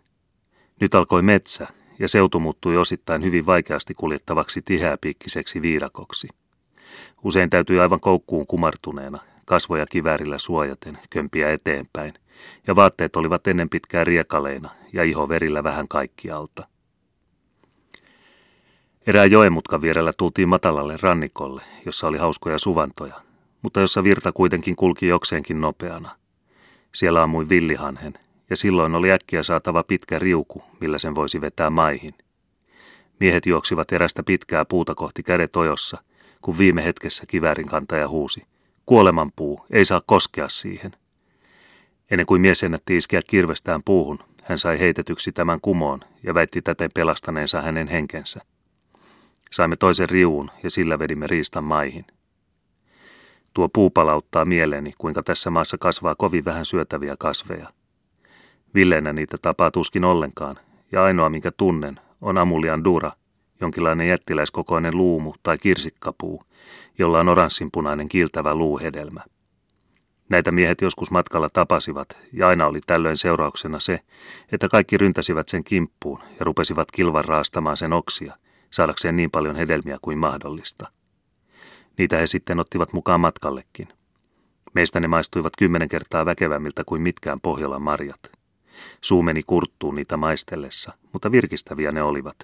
Nyt 0.79 0.95
alkoi 0.95 1.21
metsä 1.21 1.67
ja 1.99 2.07
seutu 2.07 2.39
muuttui 2.39 2.77
osittain 2.77 3.23
hyvin 3.23 3.45
vaikeasti 3.45 3.93
kuljettavaksi 3.93 4.61
tiheäpiikkiseksi 4.61 5.61
viirakoksi. 5.61 6.27
Usein 7.23 7.49
täytyi 7.49 7.79
aivan 7.79 7.99
koukkuun 7.99 8.47
kumartuneena, 8.47 9.19
kasvoja 9.45 9.85
kiväärillä 9.85 10.37
suojaten, 10.37 10.97
kömpiä 11.09 11.51
eteenpäin, 11.51 12.13
ja 12.67 12.75
vaatteet 12.75 13.15
olivat 13.15 13.47
ennen 13.47 13.69
pitkää 13.69 14.03
riekaleina 14.03 14.69
ja 14.93 15.03
iho 15.03 15.29
verillä 15.29 15.63
vähän 15.63 15.87
kaikkialta. 15.87 16.67
Erään 19.07 19.31
joemutkan 19.31 19.81
vierellä 19.81 20.13
tultiin 20.17 20.49
matalalle 20.49 20.97
rannikolle, 21.01 21.61
jossa 21.85 22.07
oli 22.07 22.17
hauskoja 22.17 22.59
suvantoja, 22.59 23.21
mutta 23.61 23.79
jossa 23.79 24.03
virta 24.03 24.31
kuitenkin 24.31 24.75
kulki 24.75 25.07
jokseenkin 25.07 25.61
nopeana. 25.61 26.11
Siellä 26.95 27.23
ammui 27.23 27.49
villihanhen, 27.49 28.13
ja 28.49 28.55
silloin 28.55 28.95
oli 28.95 29.11
äkkiä 29.11 29.43
saatava 29.43 29.83
pitkä 29.83 30.19
riuku, 30.19 30.63
millä 30.79 30.99
sen 30.99 31.15
voisi 31.15 31.41
vetää 31.41 31.69
maihin. 31.69 32.13
Miehet 33.19 33.45
juoksivat 33.45 33.91
erästä 33.91 34.23
pitkää 34.23 34.65
puuta 34.65 34.95
kohti 34.95 35.23
kädet 35.23 35.55
ojossa, 35.55 35.97
kun 36.41 36.57
viime 36.57 36.83
hetkessä 36.83 37.23
kiväärin 37.27 37.67
kantaja 37.67 38.07
huusi. 38.07 38.43
Kuolemanpuu, 38.85 39.65
ei 39.71 39.85
saa 39.85 40.01
koskea 40.05 40.49
siihen. 40.49 40.91
Ennen 42.11 42.25
kuin 42.25 42.41
mies 42.41 42.63
ennätti 42.63 42.97
iskeä 42.97 43.21
kirvestään 43.27 43.81
puuhun, 43.85 44.19
hän 44.43 44.57
sai 44.57 44.79
heitetyksi 44.79 45.31
tämän 45.31 45.61
kumoon 45.61 45.99
ja 46.23 46.33
väitti 46.33 46.61
täten 46.61 46.89
pelastaneensa 46.95 47.61
hänen 47.61 47.87
henkensä. 47.87 48.41
Saimme 49.51 49.75
toisen 49.75 50.09
riuun 50.09 50.51
ja 50.63 50.69
sillä 50.69 50.99
vedimme 50.99 51.27
riistan 51.27 51.63
maihin. 51.63 52.05
Tuo 53.53 53.69
puu 53.69 53.89
palauttaa 53.89 54.45
mieleeni, 54.45 54.93
kuinka 54.97 55.23
tässä 55.23 55.49
maassa 55.49 55.77
kasvaa 55.77 56.15
kovin 56.15 56.45
vähän 56.45 56.65
syötäviä 56.65 57.15
kasveja. 57.19 57.69
Villeenä 58.75 59.13
niitä 59.13 59.37
tapaa 59.41 59.71
tuskin 59.71 60.05
ollenkaan, 60.05 60.59
ja 60.91 61.03
ainoa 61.03 61.29
minkä 61.29 61.51
tunnen 61.57 61.99
on 62.21 62.37
amulian 62.37 62.83
dura, 62.83 63.11
jonkinlainen 63.61 64.07
jättiläiskokoinen 64.07 64.97
luumu 64.97 65.33
tai 65.43 65.57
kirsikkapuu, 65.57 66.43
jolla 66.99 67.19
on 67.19 67.29
oranssinpunainen 67.29 68.09
kiiltävä 68.09 68.55
luuhedelmä. 68.55 69.21
Näitä 70.29 70.51
miehet 70.51 70.81
joskus 70.81 71.11
matkalla 71.11 71.49
tapasivat, 71.53 72.17
ja 72.33 72.47
aina 72.47 72.67
oli 72.67 72.79
tällöin 72.87 73.17
seurauksena 73.17 73.79
se, 73.79 73.99
että 74.51 74.69
kaikki 74.69 74.97
ryntäsivät 74.97 75.49
sen 75.49 75.63
kimppuun 75.63 76.19
ja 76.39 76.45
rupesivat 76.45 76.91
kilvan 76.91 77.25
raastamaan 77.25 77.77
sen 77.77 77.93
oksia, 77.93 78.37
saadakseen 78.69 79.15
niin 79.15 79.31
paljon 79.31 79.55
hedelmiä 79.55 79.97
kuin 80.01 80.17
mahdollista. 80.17 80.91
Niitä 81.97 82.17
he 82.17 82.27
sitten 82.27 82.59
ottivat 82.59 82.93
mukaan 82.93 83.19
matkallekin. 83.19 83.87
Meistä 84.73 84.99
ne 84.99 85.07
maistuivat 85.07 85.53
kymmenen 85.57 85.89
kertaa 85.89 86.25
väkevämmiltä 86.25 86.83
kuin 86.85 87.01
mitkään 87.01 87.41
Pohjolan 87.41 87.81
marjat. 87.81 88.42
Suu 89.01 89.21
meni 89.21 89.43
kurttuun 89.43 89.95
niitä 89.95 90.17
maistellessa, 90.17 90.93
mutta 91.13 91.31
virkistäviä 91.31 91.91
ne 91.91 92.03
olivat. 92.03 92.35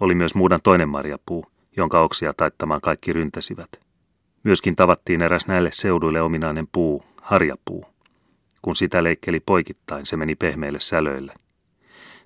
Oli 0.00 0.14
myös 0.14 0.34
muudan 0.34 0.60
toinen 0.62 0.88
marjapuu, 0.88 1.46
jonka 1.76 2.00
oksia 2.00 2.32
taittamaan 2.36 2.80
kaikki 2.80 3.12
ryntäsivät. 3.12 3.68
Myöskin 4.44 4.76
tavattiin 4.76 5.22
eräs 5.22 5.46
näille 5.46 5.70
seuduille 5.72 6.22
ominainen 6.22 6.68
puu, 6.72 7.04
harjapuu. 7.22 7.84
Kun 8.62 8.76
sitä 8.76 9.04
leikkeli 9.04 9.40
poikittain, 9.40 10.06
se 10.06 10.16
meni 10.16 10.34
pehmeille 10.34 10.80
sälöille. 10.80 11.34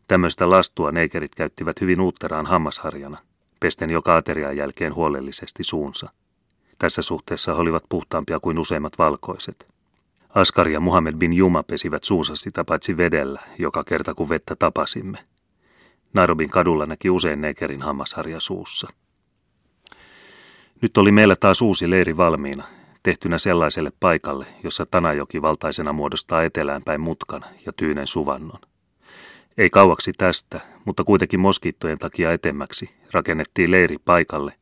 Tämmöistä 0.09 0.51
lastua 0.51 0.93
neikerit 0.93 1.35
käyttivät 1.35 1.81
hyvin 1.81 2.01
uutteraan 2.01 2.47
hammasharjana, 2.47 3.19
pesten 3.61 3.91
joka 3.91 4.17
aterian 4.17 4.57
jälkeen 4.57 4.95
huolellisesti 4.95 5.65
suunsa. 5.65 6.11
Tässä 6.79 7.03
suhteessa 7.03 7.55
he 7.55 7.61
olivat 7.61 7.85
puhtaampia 7.89 8.41
kuin 8.41 8.59
useimmat 8.59 8.93
valkoiset. 8.99 9.78
Askar 10.39 10.69
ja 10.69 10.81
Muhammed 10.81 11.15
bin 11.15 11.33
Juma 11.33 11.63
pesivät 11.63 12.05
suunsa 12.05 12.37
sitä 12.37 12.65
paitsi 12.65 12.97
vedellä, 12.97 13.41
joka 13.59 13.85
kerta 13.85 14.15
kun 14.15 14.29
vettä 14.29 14.57
tapasimme. 14.57 15.19
Nairobin 16.15 16.51
kadulla 16.51 16.87
näki 16.87 17.11
usein 17.11 17.41
nekerin 17.41 17.83
hammasharja 17.83 18.41
suussa. 18.41 18.89
Nyt 20.83 20.99
oli 20.99 21.13
meillä 21.13 21.37
taas 21.41 21.63
uusi 21.63 21.91
leiri 21.91 22.17
valmiina, 22.17 22.65
tehtynä 23.03 23.39
sellaiselle 23.39 23.93
paikalle, 24.01 24.47
jossa 24.65 24.87
Tanajoki 24.87 25.43
valtaisena 25.43 25.93
muodostaa 25.93 26.43
eteläänpäin 26.43 27.01
mutkan 27.01 27.45
ja 27.67 27.73
tyynen 27.73 28.07
suvannon. 28.07 28.61
Ei 29.57 29.71
kauaksi 29.71 30.13
tästä, 30.19 30.61
mutta 30.85 31.05
kuitenkin 31.05 31.41
moskittojen 31.41 31.99
takia 31.99 32.33
etemmäksi, 32.33 32.91
rakennettiin 33.13 33.71
leiri 33.71 33.97
paikalle, 34.05 34.53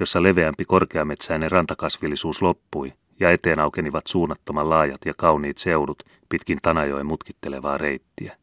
jossa 0.00 0.22
leveämpi 0.22 0.64
korkeametsäinen 0.64 1.50
rantakasvillisuus 1.50 2.42
loppui 2.42 2.92
ja 3.20 3.30
eteen 3.30 3.58
aukenivat 3.58 4.06
suunnattoman 4.06 4.70
laajat 4.70 5.00
ja 5.04 5.12
kauniit 5.16 5.58
seudut 5.58 6.02
pitkin 6.28 6.58
Tanajoen 6.62 7.06
mutkittelevaa 7.06 7.78
reittiä. 7.78 8.36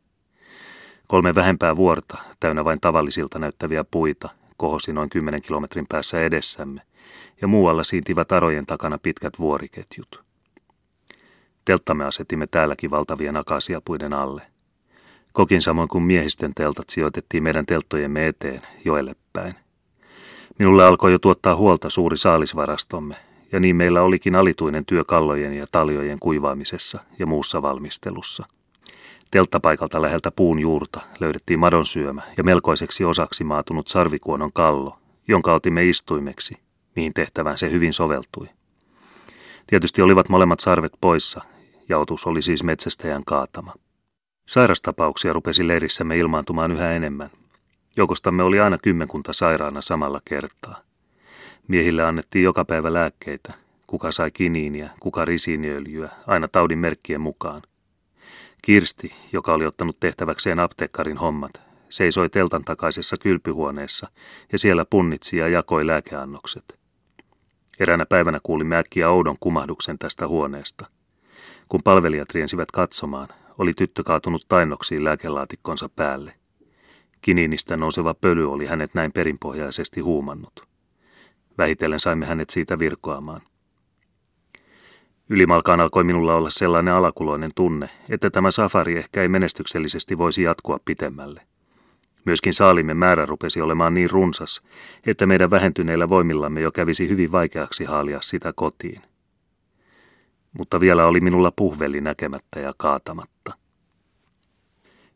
Kolme 1.07 1.35
vähempää 1.35 1.76
vuorta, 1.76 2.18
täynnä 2.39 2.65
vain 2.65 2.80
tavallisilta 2.81 3.39
näyttäviä 3.39 3.84
puita, 3.91 4.30
kohosi 4.57 4.93
noin 4.93 5.10
kymmenen 5.10 5.41
kilometrin 5.41 5.85
päässä 5.89 6.22
edessämme, 6.22 6.81
ja 7.41 7.48
muualla 7.48 7.84
siintivät 7.84 8.31
arojen 8.31 8.65
takana 8.65 8.98
pitkät 9.03 9.39
vuoriketjut. 9.39 10.23
Telttamme 11.65 12.06
asetimme 12.06 12.48
täälläkin 12.48 12.91
valtavien 12.91 13.38
akasiapuiden 13.38 14.14
alle. 14.14 14.41
Kokin 15.34 15.61
samoin 15.61 15.89
kuin 15.89 16.03
miehistön 16.03 16.53
teltat 16.56 16.89
sijoitettiin 16.89 17.43
meidän 17.43 17.65
telttojemme 17.65 18.27
eteen, 18.27 18.61
joelle 18.85 19.15
päin. 19.34 19.56
Minulle 20.60 20.85
alkoi 20.85 21.11
jo 21.11 21.19
tuottaa 21.19 21.56
huolta 21.56 21.89
suuri 21.89 22.18
saalisvarastomme, 22.18 23.15
ja 23.52 23.60
niin 23.60 23.76
meillä 23.76 24.02
olikin 24.02 24.36
alituinen 24.36 24.86
työ 24.86 25.03
kallojen 25.03 25.53
ja 25.53 25.65
taljojen 25.72 26.19
kuivaamisessa 26.19 26.99
ja 27.19 27.26
muussa 27.26 27.61
valmistelussa. 27.61 28.45
Telttapaikalta 29.32 30.02
läheltä 30.02 30.32
puun 30.32 30.60
juurta 30.60 31.02
löydettiin 31.19 31.60
madon 31.60 31.86
syömä 31.86 32.22
ja 32.38 32.44
melkoiseksi 32.44 33.06
osaksi 33.06 33.44
maatunut 33.44 33.88
sarvikuonon 33.88 34.53
kallo, 34.53 34.98
jonka 35.28 35.53
otimme 35.53 35.90
istuimeksi, 35.90 36.57
mihin 36.95 37.14
tehtävään 37.14 37.57
se 37.57 37.72
hyvin 37.72 37.94
soveltui. 37.94 38.48
Tietysti 39.68 40.02
olivat 40.02 40.30
molemmat 40.30 40.60
sarvet 40.60 40.94
poissa, 41.02 41.41
ja 41.90 41.98
otus 41.98 42.28
oli 42.28 42.41
siis 42.41 42.64
metsästäjän 42.64 43.23
kaatama. 43.26 43.73
Sairastapauksia 44.48 45.34
rupesi 45.34 45.68
leirissämme 45.68 46.18
ilmaantumaan 46.18 46.72
yhä 46.72 46.91
enemmän. 46.91 47.30
Joukostamme 47.98 48.44
oli 48.44 48.60
aina 48.60 48.78
kymmenkunta 48.78 49.34
sairaana 49.34 49.82
samalla 49.82 50.22
kertaa. 50.26 50.82
Miehille 51.72 52.03
annettiin 52.03 52.43
joka 52.43 52.65
päivä 52.65 52.93
lääkkeitä. 52.93 53.53
Kuka 53.88 54.11
sai 54.11 54.31
kiniiniä, 54.31 54.89
kuka 54.99 55.26
risiiniöljyä, 55.26 56.10
aina 56.27 56.48
taudin 56.48 56.80
merkkien 56.80 57.22
mukaan. 57.22 57.61
Kirsti, 58.61 59.14
joka 59.34 59.53
oli 59.53 59.65
ottanut 59.65 59.99
tehtäväkseen 59.99 60.60
apteekkarin 60.60 61.18
hommat, 61.18 61.61
seisoi 61.89 62.30
teltan 62.30 62.64
takaisessa 62.64 63.15
kylpyhuoneessa 63.22 64.07
ja 64.52 64.57
siellä 64.57 64.85
punnitsi 64.89 65.38
ja 65.38 65.48
jakoi 65.48 65.88
lääkeannokset. 65.88 66.80
Eräänä 67.80 68.06
päivänä 68.06 68.39
kuulimme 68.43 68.77
äkkiä 68.77 69.10
oudon 69.10 69.38
kumahduksen 69.39 69.99
tästä 69.99 70.27
huoneesta. 70.27 70.85
Kun 71.69 71.84
palvelijat 71.84 72.31
riensivät 72.31 72.72
katsomaan, 72.72 73.27
oli 73.57 73.73
tyttö 73.73 74.03
kaatunut 74.03 74.45
tainnoksiin 74.49 75.03
lääkelaatikkonsa 75.03 75.89
päälle. 75.89 76.34
Kiniinistä 77.22 77.77
nouseva 77.77 78.14
pöly 78.14 78.52
oli 78.52 78.65
hänet 78.65 78.93
näin 78.93 79.11
perinpohjaisesti 79.11 80.02
huumannut. 80.02 80.70
Vähitellen 81.57 81.99
saimme 81.99 82.26
hänet 82.26 82.49
siitä 82.49 82.80
virkoamaan. 82.80 83.41
Ylimalkaan 85.30 85.80
alkoi 85.80 86.03
minulla 86.03 86.36
olla 86.36 86.49
sellainen 86.49 86.94
alakuloinen 86.94 87.49
tunne, 87.56 87.90
että 88.10 88.30
tämä 88.30 88.52
safari 88.52 88.98
ehkä 88.98 89.22
ei 89.22 89.28
menestyksellisesti 89.28 90.18
voisi 90.18 90.44
jatkua 90.44 90.80
pitemmälle. 90.86 91.41
Myöskin 92.26 92.53
saalimme 92.53 92.94
määrä 92.94 93.26
rupesi 93.26 93.61
olemaan 93.61 93.94
niin 93.94 94.10
runsas, 94.10 94.61
että 95.06 95.26
meidän 95.26 95.52
vähentyneillä 95.52 96.10
voimillamme 96.10 96.61
jo 96.61 96.72
kävisi 96.72 97.10
hyvin 97.10 97.32
vaikeaksi 97.32 97.84
haalia 97.84 98.22
sitä 98.22 98.53
kotiin. 98.56 99.02
Mutta 100.57 100.80
vielä 100.80 101.06
oli 101.06 101.19
minulla 101.19 101.52
puhveli 101.56 102.02
näkemättä 102.02 102.60
ja 102.60 102.73
kaatamatta. 102.78 103.53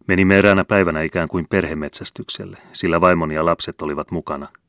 Menimme 0.07 0.37
eräänä 0.37 0.63
päivänä 0.65 1.01
ikään 1.01 1.27
kuin 1.27 1.45
perhemetsästykselle, 1.49 2.57
sillä 2.73 3.01
vaimoni 3.01 3.35
ja 3.35 3.45
lapset 3.45 3.81
olivat 3.81 4.11
mukana– 4.11 4.47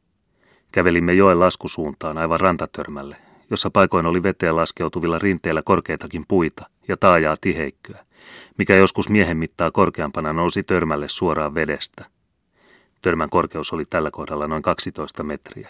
Kävelimme 0.77 1.15
joen 1.15 1.41
laskusuuntaan 1.41 2.19
aivan 2.19 2.41
rantatörmälle, 2.41 3.17
jossa 3.51 3.71
paikoin 3.71 4.07
oli 4.07 4.23
veteen 4.23 4.57
laskeutuvilla 4.57 5.19
rinteillä 5.19 5.63
korkeitakin 5.65 6.25
puita 6.29 6.67
ja 6.89 6.97
taajaa 6.97 7.37
tiheikköä, 7.41 8.05
mikä 8.59 8.75
joskus 8.75 9.09
miehen 9.09 9.37
mittaa 9.37 9.71
korkeampana 9.71 10.33
nousi 10.33 10.63
törmälle 10.63 11.09
suoraan 11.09 11.55
vedestä. 11.55 12.05
Törmän 13.03 13.31
korkeus 13.31 13.73
oli 13.73 13.85
tällä 13.91 14.11
kohdalla 14.11 14.49
noin 14.49 14.63
12 14.63 15.23
metriä. 15.23 15.69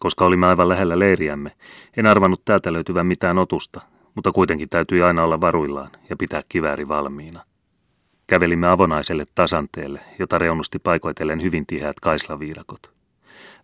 Koska 0.00 0.24
olimme 0.24 0.46
aivan 0.46 0.68
lähellä 0.68 0.98
leiriämme, 0.98 1.52
en 1.96 2.06
arvannut 2.06 2.44
täältä 2.44 2.72
löytyvän 2.72 3.06
mitään 3.06 3.38
otusta, 3.38 3.80
mutta 4.14 4.32
kuitenkin 4.32 4.68
täytyi 4.68 5.02
aina 5.02 5.24
olla 5.24 5.40
varuillaan 5.40 5.90
ja 6.10 6.16
pitää 6.16 6.42
kivääri 6.48 6.88
valmiina. 6.88 7.44
Kävelimme 8.26 8.68
avonaiselle 8.68 9.24
tasanteelle, 9.34 10.00
jota 10.18 10.38
reunusti 10.38 10.78
paikoitellen 10.78 11.42
hyvin 11.42 11.66
tiheät 11.66 12.00
kaislaviidakot. 12.00 12.97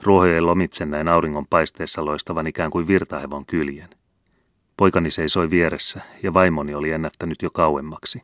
Ruohojen 0.04 0.46
lomitsen 0.46 0.90
näin 0.90 1.08
auringon 1.08 1.46
paisteessa 1.46 2.04
loistavan 2.04 2.46
ikään 2.46 2.70
kuin 2.70 2.86
virtahevon 2.86 3.46
kyljen. 3.46 3.90
Poikani 4.76 5.10
seisoi 5.10 5.50
vieressä 5.50 6.00
ja 6.22 6.34
vaimoni 6.34 6.74
oli 6.74 6.90
ennättänyt 6.90 7.42
jo 7.42 7.50
kauemmaksi. 7.50 8.22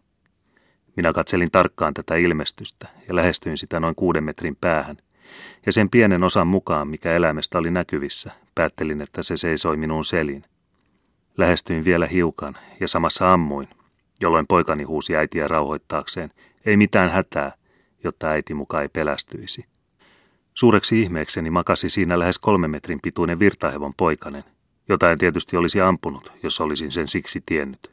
Minä 0.96 1.12
katselin 1.12 1.50
tarkkaan 1.50 1.94
tätä 1.94 2.16
ilmestystä 2.16 2.88
ja 3.08 3.16
lähestyin 3.16 3.58
sitä 3.58 3.80
noin 3.80 3.94
kuuden 3.94 4.24
metrin 4.24 4.56
päähän, 4.60 4.96
ja 5.66 5.72
sen 5.72 5.90
pienen 5.90 6.24
osan 6.24 6.46
mukaan, 6.46 6.88
mikä 6.88 7.12
eläimestä 7.12 7.58
oli 7.58 7.70
näkyvissä, 7.70 8.32
päättelin, 8.54 9.00
että 9.00 9.22
se 9.22 9.36
seisoi 9.36 9.76
minun 9.76 10.04
selin. 10.04 10.44
Lähestyin 11.36 11.84
vielä 11.84 12.06
hiukan 12.06 12.56
ja 12.80 12.88
samassa 12.88 13.32
ammuin, 13.32 13.68
jolloin 14.20 14.46
poikani 14.46 14.84
huusi 14.84 15.16
äitiä 15.16 15.48
rauhoittaakseen, 15.48 16.30
ei 16.66 16.76
mitään 16.76 17.10
hätää, 17.10 17.52
jotta 18.04 18.28
äiti 18.28 18.54
muka 18.54 18.82
ei 18.82 18.88
pelästyisi. 18.88 19.64
Suureksi 20.60 21.02
ihmeekseni 21.02 21.50
makasi 21.50 21.88
siinä 21.88 22.18
lähes 22.18 22.38
kolme 22.38 22.68
metrin 22.68 23.00
pituinen 23.02 23.38
virtahevon 23.38 23.94
poikanen, 23.96 24.44
jota 24.88 25.10
en 25.10 25.18
tietysti 25.18 25.56
olisi 25.56 25.80
ampunut, 25.80 26.32
jos 26.42 26.60
olisin 26.60 26.92
sen 26.92 27.08
siksi 27.08 27.42
tiennyt. 27.46 27.90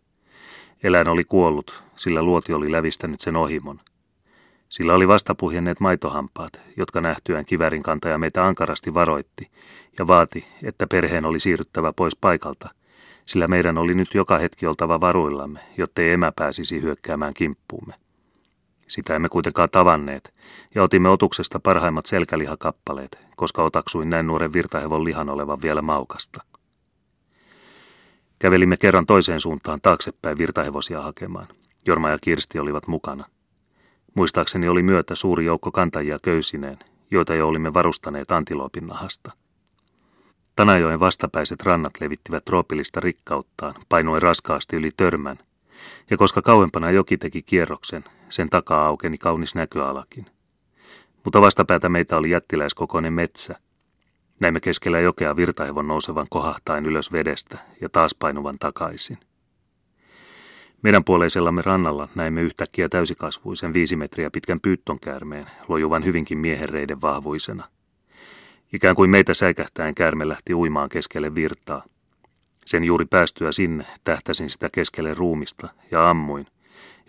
Eläin 0.84 1.07
oli 1.07 1.23
kuollut, 1.23 1.84
sillä 1.98 2.23
luoti 2.23 2.53
oli 2.53 2.72
lävistänyt 2.72 3.22
sen 3.22 3.35
ohimon. 3.35 3.80
Sillä 4.69 4.94
oli 4.94 5.07
vastapuhjenneet 5.07 5.80
maitohampaat, 5.80 6.61
jotka 6.77 7.02
nähtyään 7.02 7.45
kivärin 7.45 7.84
kantaja 7.84 8.18
meitä 8.18 8.45
ankarasti 8.45 8.94
varoitti 8.94 9.52
ja 9.99 10.07
vaati, 10.07 10.48
että 10.64 10.88
perheen 10.88 11.26
oli 11.26 11.39
siirryttävä 11.39 11.94
pois 11.94 12.15
paikalta, 12.15 12.69
sillä 13.26 13.48
meidän 13.48 13.77
oli 13.77 13.94
nyt 13.94 14.14
joka 14.14 14.38
hetki 14.38 14.68
oltava 14.68 15.02
varuillamme, 15.02 15.60
jottei 15.77 16.11
emä 16.11 16.31
pääsisi 16.35 16.81
hyökkäämään 16.81 17.34
kimppuumme. 17.34 18.06
Sitä 18.88 19.15
emme 19.15 19.30
kuitenkaan 19.30 19.69
tavanneet, 19.69 20.34
ja 20.76 20.84
otimme 20.84 21.09
otuksesta 21.09 21.59
parhaimmat 21.59 22.05
selkälihakappaleet, 22.05 23.19
koska 23.35 23.64
otaksuin 23.64 24.09
näin 24.09 24.27
nuoren 24.27 24.53
virtahevon 24.53 25.03
lihan 25.03 25.30
olevan 25.30 25.61
vielä 25.61 25.81
maukasta. 25.81 26.43
Kävelimme 28.39 28.77
kerran 28.77 29.05
toiseen 29.05 29.41
suuntaan 29.41 29.81
taaksepäin 29.81 30.38
virtahevosia 30.38 31.01
hakemaan. 31.01 31.47
Jorma 31.85 32.09
ja 32.09 32.18
Kirsti 32.22 32.59
olivat 32.59 32.88
mukana. 32.88 33.26
Muistaakseni 34.15 34.68
oli 34.68 34.84
myötä 34.84 35.15
suuri 35.15 35.45
joukko 35.45 35.72
kantajia 35.72 36.19
köysineen, 36.22 36.80
joita 37.11 37.35
jo 37.35 37.47
olimme 37.47 37.73
varustaneet 37.73 38.31
antiloopin 38.31 38.85
nahasta. 38.85 39.31
Tanajoen 40.55 40.99
vastapäiset 40.99 41.64
rannat 41.64 41.93
levittivät 42.01 42.45
troopillista 42.45 42.99
rikkauttaan, 42.99 43.76
painuen 43.89 44.22
raskaasti 44.22 44.76
yli 44.76 44.91
törmän, 44.97 45.38
ja 46.09 46.17
koska 46.17 46.41
kauempana 46.41 46.91
joki 46.91 47.17
teki 47.17 47.41
kierroksen, 47.41 48.03
sen 48.29 48.49
takaa 48.49 48.87
aukeni 48.87 49.17
kaunis 49.17 49.55
näköalakin. 49.55 50.25
Mutta 51.23 51.41
vastapäätä 51.41 51.89
meitä 51.89 52.17
oli 52.17 52.29
jättiläiskokoinen 52.29 53.13
metsä. 53.13 53.59
Näimme 54.39 54.59
keskellä 54.59 54.99
jokea 54.99 55.35
virtahevon 55.35 55.87
nousevan 55.87 56.27
kohahtain 56.29 56.85
ylös 56.85 57.11
vedestä 57.11 57.57
ja 57.81 57.89
taas 57.89 58.15
painuvan 58.15 58.55
takaisin. 58.59 59.17
Meidän 60.81 61.03
puoleisellamme 61.03 61.61
rannalla 61.61 62.09
näimme 62.15 62.41
yhtäkkiä 62.41 62.89
täysikasvuisen 62.89 63.73
viisi 63.73 63.95
metriä 63.95 64.29
pitkän 64.31 64.59
pyyttonkäärmeen, 64.59 65.45
lojuvan 65.67 66.05
hyvinkin 66.05 66.37
miehenreiden 66.37 67.01
vahvuisena. 67.01 67.63
Ikään 68.73 68.95
kuin 68.95 69.09
meitä 69.09 69.33
säikähtäen 69.33 69.95
käärme 69.95 70.27
lähti 70.27 70.53
uimaan 70.53 70.89
keskelle 70.89 71.35
virtaa. 71.35 71.83
Sen 72.68 72.84
juuri 72.84 73.06
päästyä 73.06 73.52
sinne 73.52 73.85
tähtäsin 74.03 74.49
sitä 74.49 74.69
keskelle 74.72 75.14
ruumista 75.14 75.69
ja 75.91 76.10
ammuin, 76.10 76.48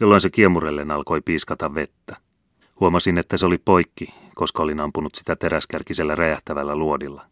jolloin 0.00 0.20
se 0.20 0.30
kiemurellen 0.30 0.90
alkoi 0.90 1.20
piiskata 1.20 1.74
vettä. 1.74 2.16
Huomasin, 2.80 3.18
että 3.18 3.36
se 3.36 3.46
oli 3.46 3.58
poikki, 3.58 4.14
koska 4.34 4.62
olin 4.62 4.80
ampunut 4.80 5.14
sitä 5.14 5.36
teräskärkisellä 5.36 6.14
räjähtävällä 6.14 6.76
luodilla. 6.76 7.26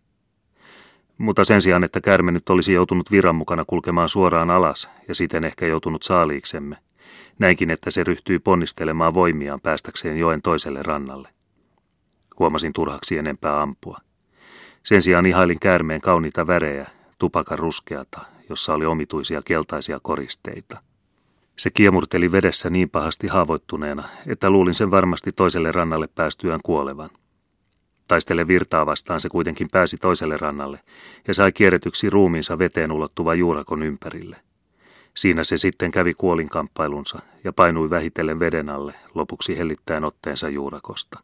Mutta 1.19 1.44
sen 1.44 1.61
sijaan, 1.61 1.85
että 1.85 2.01
kärme 2.01 2.32
nyt 2.32 2.51
olisi 2.51 2.73
joutunut 2.73 3.11
viran 3.11 3.35
mukana 3.35 3.65
kulkemaan 3.66 4.09
suoraan 4.09 4.51
alas 4.51 4.90
ja 5.09 5.15
siten 5.15 5.44
ehkä 5.44 5.66
joutunut 5.66 6.03
saaliiksemme, 6.03 6.77
näinkin, 7.39 7.70
että 7.70 7.90
se 7.90 8.05
ryhtyi 8.05 8.39
ponnistelemaan 8.39 9.15
voimiaan 9.15 9.61
päästäkseen 9.61 10.16
joen 10.16 10.43
toiselle 10.43 10.82
rannalle. 10.82 11.28
Huomasin 12.39 12.73
turhaksi 12.73 13.19
enempää 13.19 13.62
ampua. 13.62 13.98
Sen 14.82 15.03
sijaan 15.03 15.27
ihailin 15.27 15.61
käärmeen 15.61 16.01
kauniita 16.01 16.47
värejä, 16.47 16.86
tupakan 17.18 17.59
ruskeata, 17.59 18.20
jossa 18.48 18.74
oli 18.74 18.86
omituisia 18.86 19.43
keltaisia 19.44 20.01
koristeita. 20.02 20.82
Se 21.56 21.70
kiemurteli 21.70 22.32
vedessä 22.32 22.70
niin 22.70 22.90
pahasti 22.90 23.26
haavoittuneena, 23.26 24.09
että 24.26 24.51
luulin 24.51 24.74
sen 24.74 24.90
varmasti 24.90 25.32
toiselle 25.32 25.72
rannalle 25.72 26.09
päästyään 26.14 26.60
kuolevan. 26.64 27.10
Taistele 28.09 28.47
virtaa 28.47 28.86
vastaan 28.86 29.20
se 29.20 29.28
kuitenkin 29.28 29.68
pääsi 29.72 29.97
toiselle 29.97 30.36
rannalle 30.36 30.80
ja 31.28 31.34
sai 31.34 31.52
kierretyksi 31.52 32.10
ruumiinsa 32.10 32.59
veteen 32.59 32.93
ulottuva 32.93 33.34
juurakon 33.34 33.82
ympärille. 33.82 34.36
Siinä 35.16 35.44
se 35.44 35.56
sitten 35.56 35.90
kävi 35.90 36.14
kuolinkamppailunsa 36.14 37.18
ja 37.44 37.52
painui 37.52 37.90
vähitellen 37.90 38.40
veden 38.40 38.68
alle, 38.68 38.94
lopuksi 39.14 39.59
hellittäen 39.59 40.05
otteensa 40.05 40.48
juurakosta. 40.48 41.20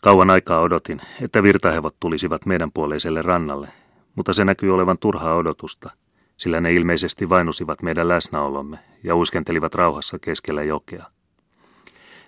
Kauan 0.00 0.30
aikaa 0.30 0.60
odotin, 0.60 1.00
että 1.20 1.42
virtahevot 1.42 1.96
tulisivat 2.00 2.46
meidän 2.46 2.72
puoleiselle 2.72 3.22
rannalle, 3.22 3.68
mutta 4.16 4.32
se 4.32 4.44
näkyi 4.44 4.70
olevan 4.70 4.98
turhaa 4.98 5.34
odotusta– 5.34 5.90
sillä 6.42 6.60
ne 6.60 6.72
ilmeisesti 6.72 7.28
vainusivat 7.28 7.82
meidän 7.82 8.08
läsnäolomme 8.08 8.78
ja 9.04 9.16
uiskentelivat 9.16 9.74
rauhassa 9.74 10.18
keskellä 10.18 10.62
jokea. 10.62 11.04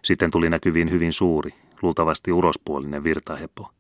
Sitten 0.02 0.31
tuli 0.31 0.51
näkyviin 0.51 0.90
hyvin 0.90 1.12
suuri, 1.12 1.55
luultavasti 1.82 2.32
urospuolinen 2.32 3.05
virtahepo. 3.05 3.70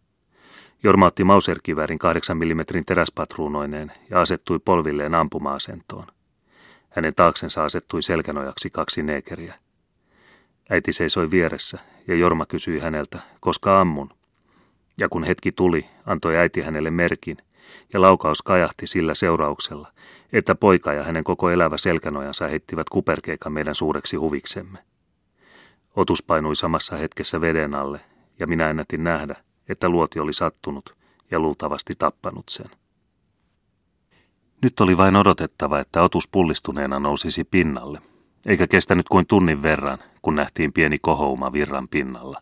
Jorma 0.82 1.06
otti 1.06 1.24
Mauserkiväärin 1.24 1.98
8 1.98 2.36
mm 2.36 2.60
teräspatruunoineen 2.86 3.92
ja 4.10 4.20
asettui 4.20 4.58
polvilleen 4.58 5.14
ampuma-asentoon. 5.14 6.06
Hänen 6.90 7.14
taaksensa 7.14 7.64
asettui 7.64 8.02
selkänojaksi 8.02 8.70
kaksi 8.70 9.02
neekeriä. 9.02 9.54
Äiti 10.70 10.92
seisoi 10.92 11.30
vieressä 11.30 11.78
ja 12.08 12.14
Jorma 12.14 12.46
kysyi 12.46 12.78
häneltä, 12.78 13.18
koska 13.40 13.80
ammun. 13.80 14.10
Ja 14.98 15.08
kun 15.08 15.24
hetki 15.24 15.52
tuli, 15.52 15.86
antoi 16.06 16.36
äiti 16.36 16.60
hänelle 16.60 16.90
merkin– 16.90 17.36
ja 17.92 18.00
laukaus 18.00 18.42
kajahti 18.42 18.86
sillä 18.86 19.14
seurauksella, 19.14 19.92
että 20.32 20.54
poika 20.54 20.92
ja 20.92 21.04
hänen 21.04 21.24
koko 21.24 21.50
elävä 21.50 21.76
selkänojansa 21.76 22.48
heittivät 22.48 22.88
kuperkeikan 22.88 23.52
meidän 23.52 23.74
suureksi 23.74 24.16
huviksemme. 24.16 24.78
Otus 25.96 26.22
painui 26.22 26.56
samassa 26.56 26.96
hetkessä 26.96 27.40
veden 27.40 27.74
alle, 27.74 28.00
ja 28.40 28.46
minä 28.46 28.70
ennätin 28.70 29.04
nähdä, 29.04 29.36
että 29.68 29.88
luoti 29.88 30.20
oli 30.20 30.32
sattunut 30.32 30.96
ja 31.30 31.38
luultavasti 31.38 31.92
tappanut 31.98 32.48
sen. 32.48 32.70
Nyt 34.62 34.80
oli 34.80 34.96
vain 34.96 35.16
odotettava, 35.16 35.80
että 35.80 36.02
otus 36.02 36.28
pullistuneena 36.28 36.98
nousisi 36.98 37.44
pinnalle, 37.44 38.00
eikä 38.46 38.66
kestänyt 38.66 39.08
kuin 39.08 39.26
tunnin 39.26 39.62
verran, 39.62 39.98
kun 40.22 40.34
nähtiin 40.34 40.72
pieni 40.72 40.98
kohouma 40.98 41.52
virran 41.52 41.88
pinnalla. 41.88 42.40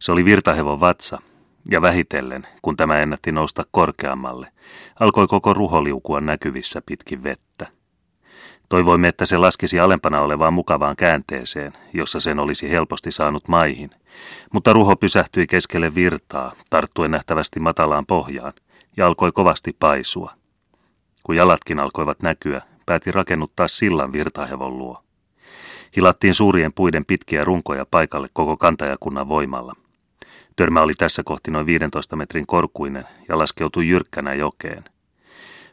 Se 0.00 0.12
oli 0.12 0.24
virtahevon 0.24 0.80
vatsa, 0.80 1.18
ja 1.70 1.82
vähitellen, 1.82 2.46
kun 2.62 2.76
tämä 2.76 2.98
ennätti 2.98 3.32
nousta 3.32 3.64
korkeammalle, 3.70 4.48
alkoi 5.00 5.26
koko 5.26 5.54
ruho 5.54 5.84
liukua 5.84 6.20
näkyvissä 6.20 6.82
pitkin 6.86 7.22
vettä. 7.22 7.66
Toivoimme, 8.68 9.08
että 9.08 9.26
se 9.26 9.36
laskisi 9.36 9.80
alempana 9.80 10.20
olevaan 10.20 10.52
mukavaan 10.52 10.96
käänteeseen, 10.96 11.72
jossa 11.92 12.20
sen 12.20 12.38
olisi 12.38 12.70
helposti 12.70 13.10
saanut 13.10 13.48
maihin, 13.48 13.90
mutta 14.52 14.72
ruho 14.72 14.96
pysähtyi 14.96 15.46
keskelle 15.46 15.94
virtaa, 15.94 16.52
tarttuen 16.70 17.10
nähtävästi 17.10 17.60
matalaan 17.60 18.06
pohjaan, 18.06 18.52
ja 18.96 19.06
alkoi 19.06 19.32
kovasti 19.32 19.76
paisua. 19.78 20.32
Kun 21.22 21.36
jalatkin 21.36 21.78
alkoivat 21.78 22.22
näkyä, 22.22 22.62
pääti 22.86 23.12
rakennuttaa 23.12 23.68
sillan 23.68 24.12
virtahevon 24.12 24.78
luo. 24.78 25.02
Hilattiin 25.96 26.34
suurien 26.34 26.72
puiden 26.72 27.04
pitkiä 27.04 27.44
runkoja 27.44 27.86
paikalle 27.90 28.28
koko 28.32 28.56
kantajakunnan 28.56 29.28
voimalla. 29.28 29.74
Törmä 30.56 30.80
oli 30.80 30.92
tässä 30.98 31.22
kohti 31.24 31.50
noin 31.50 31.66
15 31.66 32.16
metrin 32.16 32.46
korkuinen 32.46 33.04
ja 33.28 33.38
laskeutui 33.38 33.88
jyrkkänä 33.88 34.34
jokeen. 34.34 34.84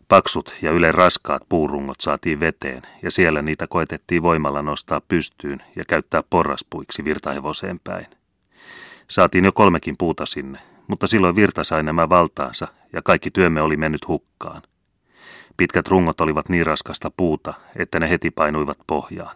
Paksut 0.08 0.56
ja 0.62 0.72
yle 0.72 0.92
raskaat 0.92 1.42
puurungot 1.50 2.02
saatiin 2.02 2.40
veteen 2.40 2.82
ja 3.04 3.12
siellä 3.12 3.42
niitä 3.42 3.68
koetettiin 3.68 4.24
voimalla 4.24 4.62
nostaa 4.62 5.02
pystyyn 5.02 5.64
ja 5.76 5.84
käyttää 5.88 6.24
porraspuiksi 6.30 7.06
virtahevoseen 7.06 7.80
päin. 7.84 8.08
Saatiin 9.08 9.46
jo 9.46 9.52
kolmekin 9.52 9.96
puuta 9.98 10.26
sinne, 10.26 10.60
mutta 10.88 11.08
silloin 11.08 11.36
virta 11.36 11.64
sai 11.64 11.84
nämä 11.84 12.10
valtaansa 12.10 12.68
ja 12.94 13.02
kaikki 13.02 13.32
työmme 13.32 13.62
oli 13.62 13.78
mennyt 13.78 14.08
hukkaan. 14.08 14.62
Pitkät 15.58 15.88
rungot 15.88 16.22
olivat 16.22 16.50
niin 16.50 16.66
raskasta 16.66 17.12
puuta, 17.18 17.54
että 17.76 18.00
ne 18.00 18.10
heti 18.10 18.32
painuivat 18.32 18.78
pohjaan. 18.88 19.36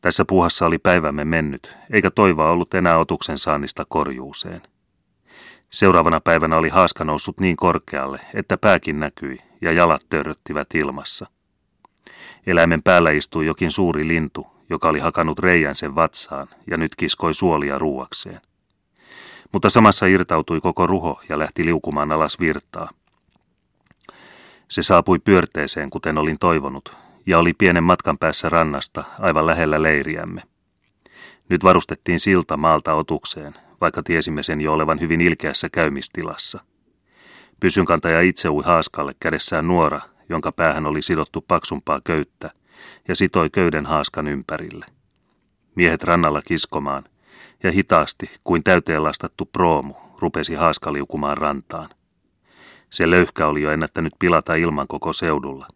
Tässä 0.00 0.24
puhassa 0.28 0.66
oli 0.66 0.78
päivämme 0.78 1.24
mennyt, 1.24 1.76
eikä 1.90 2.10
toivoa 2.10 2.50
ollut 2.50 2.74
enää 2.74 2.98
otuksen 2.98 3.38
saannista 3.38 3.84
korjuuseen. 3.88 4.62
Seuraavana 5.70 6.20
päivänä 6.20 6.56
oli 6.56 6.68
haaska 6.68 7.04
noussut 7.04 7.40
niin 7.40 7.56
korkealle, 7.56 8.20
että 8.34 8.58
pääkin 8.58 9.00
näkyi 9.00 9.38
ja 9.60 9.72
jalat 9.72 10.00
törröttivät 10.08 10.74
ilmassa. 10.74 11.26
Eläimen 12.46 12.82
päällä 12.82 13.10
istui 13.10 13.46
jokin 13.46 13.70
suuri 13.70 14.08
lintu, 14.08 14.46
joka 14.70 14.88
oli 14.88 14.98
hakannut 14.98 15.38
reijän 15.38 15.74
sen 15.74 15.94
vatsaan 15.94 16.48
ja 16.70 16.76
nyt 16.76 16.96
kiskoi 16.96 17.34
suolia 17.34 17.78
ruuakseen. 17.78 18.40
Mutta 19.52 19.70
samassa 19.70 20.06
irtautui 20.06 20.60
koko 20.60 20.86
ruho 20.86 21.20
ja 21.28 21.38
lähti 21.38 21.64
liukumaan 21.64 22.12
alas 22.12 22.40
virtaa. 22.40 22.90
Se 24.68 24.82
saapui 24.82 25.18
pyörteeseen, 25.18 25.90
kuten 25.90 26.18
olin 26.18 26.38
toivonut, 26.38 26.96
ja 27.28 27.38
oli 27.38 27.54
pienen 27.54 27.84
matkan 27.84 28.18
päässä 28.18 28.48
rannasta, 28.48 29.04
aivan 29.18 29.46
lähellä 29.46 29.82
leiriämme. 29.82 30.42
Nyt 31.48 31.64
varustettiin 31.64 32.20
silta 32.20 32.56
maalta 32.56 32.94
otukseen, 32.94 33.54
vaikka 33.80 34.02
tiesimme 34.02 34.42
sen 34.42 34.60
jo 34.60 34.72
olevan 34.72 35.00
hyvin 35.00 35.20
ilkeässä 35.20 35.68
käymistilassa. 35.68 36.60
Pysynkantaja 37.60 38.20
itse 38.20 38.48
ui 38.48 38.62
haaskalle 38.64 39.14
kädessään 39.20 39.68
nuora, 39.68 40.00
jonka 40.28 40.52
päähän 40.52 40.86
oli 40.86 41.02
sidottu 41.02 41.44
paksumpaa 41.48 42.00
köyttä, 42.04 42.50
ja 43.08 43.16
sitoi 43.16 43.50
köyden 43.50 43.86
haaskan 43.86 44.28
ympärille. 44.28 44.86
Miehet 45.74 46.04
rannalla 46.04 46.42
kiskomaan, 46.42 47.04
ja 47.62 47.72
hitaasti, 47.72 48.30
kuin 48.44 48.62
täyteen 48.64 49.04
lastattu 49.04 49.46
proomu, 49.46 49.94
rupesi 50.18 50.54
haaska 50.54 50.92
liukumaan 50.92 51.38
rantaan. 51.38 51.88
Se 52.90 53.10
löyhkä 53.10 53.46
oli 53.46 53.62
jo 53.62 53.70
ennättänyt 53.70 54.12
pilata 54.18 54.54
ilman 54.54 54.86
koko 54.88 55.12
seudulla. 55.12 55.68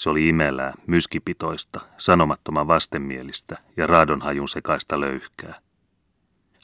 Se 0.00 0.10
oli 0.10 0.28
imelää, 0.28 0.74
myskipitoista, 0.86 1.80
sanomattoman 1.96 2.68
vastenmielistä 2.68 3.58
ja 3.76 3.86
raadonhajun 3.86 4.48
sekaista 4.48 5.00
löyhkää. 5.00 5.54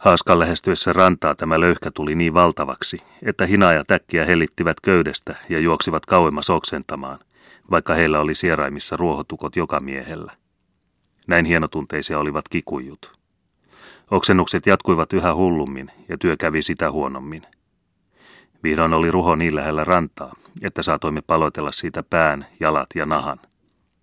Haaskan 0.01 0.39
lähestyessä 0.39 0.93
rantaa 0.93 1.35
tämä 1.35 1.61
löyhkä 1.61 1.91
tuli 1.91 2.15
niin 2.15 2.35
valtavaksi, 2.35 2.99
että 3.23 3.47
hina 3.47 3.73
ja 3.73 3.85
täkkiä 3.87 4.25
hellittivät 4.25 4.81
köydestä 4.81 5.37
ja 5.49 5.59
juoksivat 5.59 6.07
kauemmas 6.07 6.51
oksentamaan, 6.51 7.19
vaikka 7.71 7.95
heillä 7.95 8.21
oli 8.21 8.35
sieraimissa 8.35 8.97
ruohotukot 8.97 9.57
joka 9.57 9.81
miehellä. 9.81 10.33
Näin 11.27 11.45
hienotunteisia 11.45 12.19
olivat 12.19 12.49
kikujut. 12.49 13.19
Oksennukset 14.11 14.67
jatkuivat 14.67 15.13
yhä 15.13 15.35
hullummin 15.35 15.91
ja 16.09 16.19
työ 16.19 16.37
kävi 16.37 16.63
sitä 16.63 16.91
huonommin. 16.91 17.43
Vihdoin 18.63 18.95
oli 18.95 19.11
ruho 19.11 19.37
niin 19.37 19.55
lähellä 19.55 19.85
rantaa, 19.85 20.35
että 20.62 20.83
saatoimme 20.83 21.23
paloitella 21.27 21.73
siitä 21.73 22.03
pään, 22.03 22.47
jalat 22.61 22.89
ja 22.95 23.07
nahan. 23.07 23.39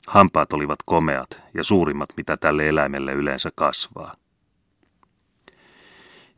Hampaat 0.07 0.53
olivat 0.53 0.79
komeat 0.85 1.41
ja 1.53 1.63
suurimmat, 1.63 2.09
mitä 2.17 2.37
tälle 2.37 2.69
eläimelle 2.69 3.11
yleensä 3.11 3.49
kasvaa. 3.55 4.13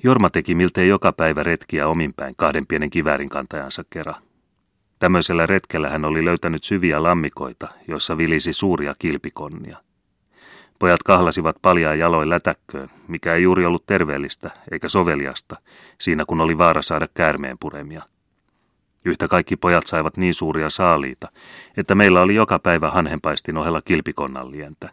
Jorma 0.04 0.30
teki 0.30 0.56
miltei 0.56 0.88
joka 0.88 1.12
päivä 1.12 1.44
retkiä 1.44 1.88
ominpäin 1.88 2.36
kahden 2.38 2.68
pienen 2.68 2.90
kiväärin 2.90 3.30
kantajansa 3.30 3.84
kerran. 3.90 4.22
Tämmöisellä 5.00 5.46
retkellä 5.46 5.90
hän 5.90 6.06
oli 6.06 6.26
löytänyt 6.26 6.64
syviä 6.64 7.04
lammikoita, 7.04 7.68
joissa 7.88 8.18
vilisi 8.18 8.54
suuria 8.54 8.96
kilpikonnia. 9.00 9.78
Pojat 10.80 11.04
kahlasivat 11.04 11.56
paljaa 11.62 11.96
jaloin 11.96 12.30
lätäkköön, 12.30 12.90
mikä 13.08 13.34
ei 13.34 13.44
juuri 13.44 13.66
ollut 13.66 13.86
terveellistä 13.86 14.52
eikä 14.72 14.90
soveliasta, 14.90 15.56
siinä 16.02 16.24
kun 16.28 16.42
oli 16.42 16.58
vaara 16.58 16.82
saada 16.82 17.08
käärmeen 17.14 17.58
puremia. 17.60 18.04
Yhtä 19.06 19.28
kaikki 19.28 19.56
pojat 19.56 19.88
saivat 19.88 20.18
niin 20.18 20.34
suuria 20.34 20.70
saaliita, 20.70 21.28
että 21.78 21.96
meillä 21.96 22.22
oli 22.22 22.36
joka 22.36 22.60
päivä 22.60 22.92
hanhenpaistin 22.92 23.58
ohella 23.58 23.82
kilpikonnan 23.82 24.52
lientä. 24.52 24.90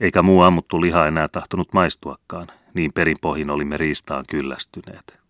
Eikä 0.00 0.22
muu 0.22 0.42
ammuttu 0.42 0.80
liha 0.80 1.06
enää 1.06 1.28
tahtonut 1.28 1.72
maistuakaan, 1.72 2.46
niin 2.74 2.92
perinpohjin 2.92 3.50
olimme 3.50 3.76
riistaan 3.76 4.24
kyllästyneet. 4.30 5.20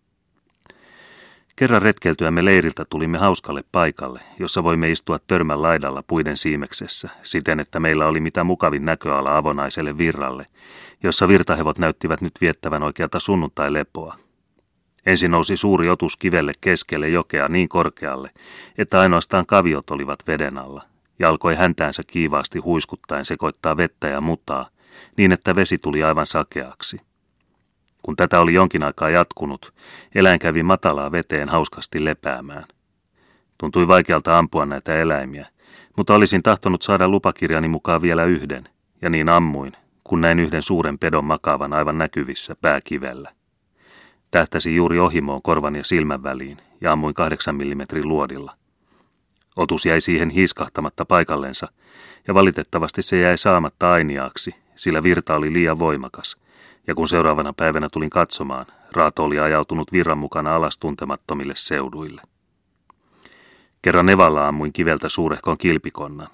Kerran 1.55 1.81
retkeltyämme 1.81 2.45
leiriltä 2.45 2.85
tulimme 2.89 3.17
hauskalle 3.17 3.63
paikalle, 3.71 4.21
jossa 4.39 4.63
voimme 4.63 4.91
istua 4.91 5.17
törmän 5.27 5.61
laidalla 5.61 6.03
puiden 6.07 6.37
siimeksessä, 6.37 7.09
siten 7.23 7.59
että 7.59 7.79
meillä 7.79 8.07
oli 8.07 8.19
mitä 8.19 8.43
mukavin 8.43 8.85
näköala 8.85 9.37
avonaiselle 9.37 9.97
virralle, 9.97 10.47
jossa 11.03 11.27
virtahevot 11.27 11.77
näyttivät 11.77 12.21
nyt 12.21 12.33
viettävän 12.41 12.83
oikealta 12.83 13.19
sunnuntai-lepoa. 13.19 14.15
Ensin 15.05 15.31
nousi 15.31 15.57
suuri 15.57 15.89
otus 15.89 16.17
kivelle 16.17 16.51
keskelle 16.61 17.09
jokea 17.09 17.47
niin 17.47 17.69
korkealle, 17.69 18.31
että 18.77 18.99
ainoastaan 18.99 19.45
kaviot 19.45 19.91
olivat 19.91 20.19
veden 20.27 20.57
alla, 20.57 20.83
ja 21.19 21.29
alkoi 21.29 21.55
häntäänsä 21.55 22.01
kiivaasti 22.07 22.59
huiskuttaen 22.59 23.25
sekoittaa 23.25 23.77
vettä 23.77 24.07
ja 24.07 24.21
mutaa, 24.21 24.69
niin 25.17 25.31
että 25.31 25.55
vesi 25.55 25.77
tuli 25.77 26.03
aivan 26.03 26.25
sakeaksi. 26.25 26.97
Kun 28.01 28.15
tätä 28.15 28.39
oli 28.39 28.53
jonkin 28.53 28.83
aikaa 28.83 29.09
jatkunut, 29.09 29.73
eläin 30.15 30.39
kävi 30.39 30.63
matalaa 30.63 31.11
veteen 31.11 31.49
hauskasti 31.49 32.05
lepäämään. 32.05 32.65
Tuntui 33.57 33.87
vaikealta 33.87 34.37
ampua 34.37 34.65
näitä 34.65 34.95
eläimiä, 34.95 35.47
mutta 35.97 36.13
olisin 36.13 36.43
tahtonut 36.43 36.81
saada 36.81 37.07
lupakirjani 37.07 37.67
mukaan 37.67 38.01
vielä 38.01 38.23
yhden, 38.23 38.63
ja 39.01 39.09
niin 39.09 39.29
ammuin, 39.29 39.73
kun 40.03 40.21
näin 40.21 40.39
yhden 40.39 40.61
suuren 40.61 40.99
pedon 40.99 41.25
makaavan 41.25 41.73
aivan 41.73 41.97
näkyvissä 41.97 42.55
pääkivellä. 42.61 43.31
Tähtäsi 44.31 44.75
juuri 44.75 44.99
ohimoon 44.99 45.41
korvan 45.43 45.75
ja 45.75 45.83
silmän 45.83 46.23
väliin 46.23 46.57
ja 46.81 46.91
ammuin 46.91 47.13
kahdeksan 47.13 47.55
millimetrin 47.55 48.07
luodilla. 48.07 48.55
Otus 49.55 49.85
jäi 49.85 50.01
siihen 50.01 50.29
hiiskahtamatta 50.29 51.05
paikallensa, 51.05 51.67
ja 52.27 52.33
valitettavasti 52.33 53.01
se 53.01 53.19
jäi 53.19 53.37
saamatta 53.37 53.91
ainiaaksi, 53.91 54.55
sillä 54.75 55.03
virta 55.03 55.35
oli 55.35 55.53
liian 55.53 55.79
voimakas, 55.79 56.37
ja 56.87 56.95
kun 56.95 57.07
seuraavana 57.07 57.53
päivänä 57.53 57.87
tulin 57.93 58.09
katsomaan, 58.09 58.65
raato 58.91 59.23
oli 59.23 59.39
ajautunut 59.39 59.91
virran 59.91 60.17
mukana 60.17 60.55
alas 60.55 60.77
tuntemattomille 60.77 61.53
seuduille. 61.57 62.21
Kerran 63.81 64.05
nevalla 64.05 64.47
ammuin 64.47 64.73
kiveltä 64.73 65.09
suurehkon 65.09 65.57
kilpikonnan. 65.57 66.27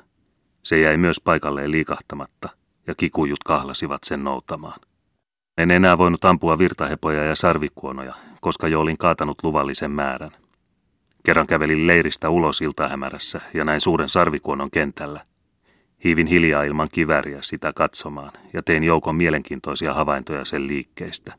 Se 0.63 0.79
jäi 0.79 0.97
myös 0.97 1.21
paikalleen 1.21 1.71
liikahtamatta, 1.71 2.49
ja 2.87 2.95
kikujut 2.95 3.43
kahlasivat 3.43 4.03
sen 4.03 4.23
noutamaan. 4.23 4.79
En 5.57 5.71
enää 5.71 5.97
voinut 5.97 6.25
ampua 6.25 6.57
virtahepoja 6.57 7.23
ja 7.23 7.35
sarvikuonoja, 7.35 8.13
koska 8.41 8.67
jo 8.67 8.81
olin 8.81 8.97
kaatanut 8.97 9.43
luvallisen 9.43 9.91
määrän. 9.91 10.31
Kerran 11.25 11.47
kävelin 11.47 11.87
leiristä 11.87 12.29
ulos 12.29 12.61
iltahämärässä 12.61 13.41
ja 13.53 13.65
näin 13.65 13.79
suuren 13.79 14.09
sarvikuonon 14.09 14.71
kentällä– 14.71 15.23
Hiivin 16.03 16.27
hiljaa 16.27 16.63
ilman 16.63 16.87
kiväriä 16.91 17.37
sitä 17.41 17.73
katsomaan 17.73 18.31
ja 18.53 18.61
tein 18.63 18.83
joukon 18.83 19.15
mielenkiintoisia 19.15 19.93
havaintoja 19.93 20.45
sen 20.45 20.67
liikkeistä. 20.67 21.33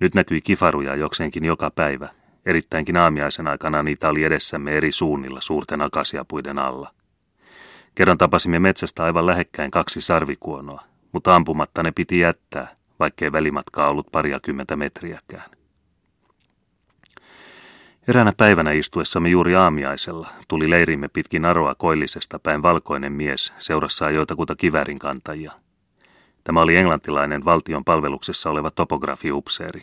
Nyt 0.00 0.14
näkyi 0.14 0.40
kifaruja 0.40 0.94
jokseenkin 0.94 1.44
joka 1.44 1.70
päivä. 1.70 2.08
Erittäinkin 2.46 2.96
aamiaisen 2.96 3.48
aikana 3.48 3.82
niitä 3.82 4.08
oli 4.08 4.24
edessämme 4.24 4.72
eri 4.72 4.92
suunnilla 4.92 5.40
suurten 5.40 5.82
akasiapuiden 5.82 6.58
alla. 6.58 6.90
Kerran 7.94 8.18
tapasimme 8.18 8.58
metsästä 8.58 9.04
aivan 9.04 9.26
lähekkäin 9.26 9.70
kaksi 9.70 10.00
sarvikuonoa, 10.00 10.84
mutta 11.12 11.36
ampumatta 11.36 11.82
ne 11.82 11.92
piti 11.92 12.18
jättää, 12.18 12.76
vaikkei 13.00 13.32
välimatkaa 13.32 13.88
ollut 13.88 14.06
pariakymmentä 14.12 14.76
metriäkään. 14.76 15.50
Eräänä 18.08 18.32
päivänä 18.36 18.72
istuessamme 18.72 19.28
juuri 19.28 19.56
aamiaisella 19.56 20.28
tuli 20.48 20.70
leirimme 20.70 21.08
pitkin 21.08 21.44
aroa 21.44 21.74
koillisesta 21.74 22.38
päin 22.38 22.62
valkoinen 22.62 23.12
mies 23.12 23.52
seurassaan 23.58 24.14
joitakuta 24.14 24.56
kivärin 24.56 24.98
kantajia. 24.98 25.52
Tämä 26.44 26.60
oli 26.60 26.76
englantilainen 26.76 27.44
valtion 27.44 27.84
palveluksessa 27.84 28.50
oleva 28.50 28.70
topografiupseeri. 28.70 29.82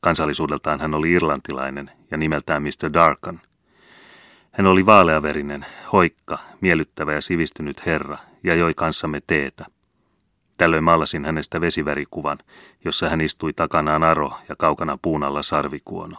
Kansallisuudeltaan 0.00 0.80
hän 0.80 0.94
oli 0.94 1.12
irlantilainen 1.12 1.90
ja 2.10 2.16
nimeltään 2.16 2.62
Mr. 2.62 2.92
Darkan. 2.92 3.40
Hän 4.52 4.66
oli 4.66 4.86
vaaleaverinen, 4.86 5.66
hoikka, 5.92 6.38
miellyttävä 6.60 7.12
ja 7.12 7.20
sivistynyt 7.20 7.86
herra 7.86 8.18
ja 8.44 8.54
joi 8.54 8.74
kanssamme 8.74 9.20
teetä. 9.26 9.66
Tällöin 10.58 10.84
maalasin 10.84 11.24
hänestä 11.24 11.60
vesivärikuvan, 11.60 12.38
jossa 12.84 13.08
hän 13.08 13.20
istui 13.20 13.52
takanaan 13.52 14.02
aro 14.02 14.32
ja 14.48 14.56
kaukana 14.56 14.98
puun 15.02 15.22
alla 15.22 15.42
sarvikuono. 15.42 16.16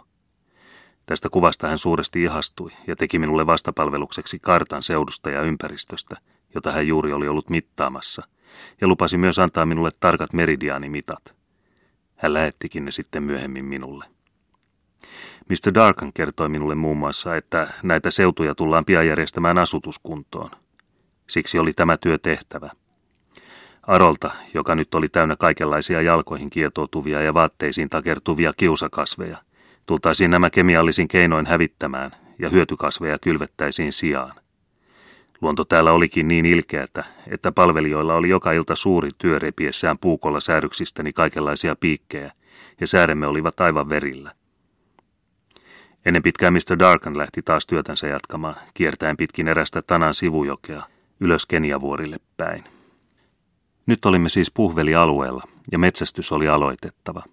Tästä 1.05 1.29
kuvasta 1.29 1.67
hän 1.67 1.77
suuresti 1.77 2.23
ihastui 2.23 2.71
ja 2.87 2.95
teki 2.95 3.19
minulle 3.19 3.45
vastapalvelukseksi 3.45 4.39
kartan 4.39 4.83
seudusta 4.83 5.29
ja 5.29 5.41
ympäristöstä, 5.41 6.15
jota 6.55 6.71
hän 6.71 6.87
juuri 6.87 7.13
oli 7.13 7.27
ollut 7.27 7.49
mittaamassa, 7.49 8.27
ja 8.81 8.87
lupasi 8.87 9.17
myös 9.17 9.39
antaa 9.39 9.65
minulle 9.65 9.89
tarkat 9.99 10.33
meridiaanimitat. 10.33 11.35
Hän 12.15 12.33
lähettikin 12.33 12.85
ne 12.85 12.91
sitten 12.91 13.23
myöhemmin 13.23 13.65
minulle. 13.65 14.05
Mr. 15.49 15.73
Darkan 15.73 16.13
kertoi 16.13 16.49
minulle 16.49 16.75
muun 16.75 16.97
muassa, 16.97 17.35
että 17.35 17.73
näitä 17.83 18.11
seutuja 18.11 18.55
tullaan 18.55 18.85
pian 18.85 19.07
järjestämään 19.07 19.57
asutuskuntoon. 19.57 20.51
Siksi 21.29 21.59
oli 21.59 21.73
tämä 21.73 21.97
työ 21.97 22.17
tehtävä. 22.17 22.69
Arolta, 23.89 24.31
joka 24.53 24.75
nyt 24.75 24.95
oli 24.95 25.07
täynnä 25.09 25.35
kaikenlaisia 25.35 26.01
jalkoihin 26.01 26.49
kietoutuvia 26.49 27.21
ja 27.21 27.33
vaatteisiin 27.33 27.89
takertuvia 27.89 28.53
kiusakasveja, 28.57 29.37
tultaisiin 29.85 30.31
nämä 30.31 30.49
kemiallisin 30.49 31.07
keinoin 31.07 31.45
hävittämään 31.45 32.11
ja 32.39 32.49
hyötykasveja 32.49 33.17
kylvettäisiin 33.19 33.93
sijaan. 33.93 34.35
Luonto 35.41 35.65
täällä 35.65 35.91
olikin 35.91 36.27
niin 36.27 36.45
ilkeätä, 36.45 37.03
että 37.27 37.51
palvelijoilla 37.51 38.15
oli 38.15 38.29
joka 38.29 38.51
ilta 38.51 38.75
suuri 38.75 39.09
työ 39.17 39.39
repiessään 39.39 39.97
puukolla 39.97 40.39
sääryksistäni 40.39 41.13
kaikenlaisia 41.13 41.75
piikkejä, 41.75 42.31
ja 42.81 42.87
sääremme 42.87 43.27
olivat 43.27 43.59
aivan 43.59 43.89
verillä. 43.89 44.31
Ennen 46.05 46.23
pitkään 46.23 46.53
Mr. 46.53 46.79
Darkan 46.79 47.17
lähti 47.17 47.41
taas 47.45 47.67
työtänsä 47.67 48.07
jatkamaan, 48.07 48.55
kiertäen 48.73 49.17
pitkin 49.17 49.47
erästä 49.47 49.81
Tanan 49.87 50.13
sivujokea, 50.13 50.83
ylös 51.19 51.45
Keniavuorille 51.45 52.17
päin. 52.37 52.63
Nyt 53.89 54.05
olimme 54.05 54.29
siis 54.29 54.51
puhvelialueella, 54.51 55.43
ja 55.71 55.79
metsästys 55.79 56.31
oli 56.31 56.47
aloitettava. 56.47 57.23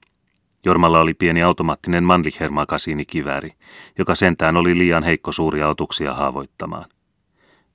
Jormalla 0.65 1.01
oli 1.01 1.15
pieni 1.15 1.43
automaattinen 1.43 2.05
Mannlicher-makasiinikivääri, 2.05 3.51
joka 3.99 4.15
sentään 4.15 4.57
oli 4.57 4.79
liian 4.79 5.03
heikko 5.03 5.33
suuria 5.33 5.69
otuksia 5.69 6.15
haavoittamaan. 6.15 6.85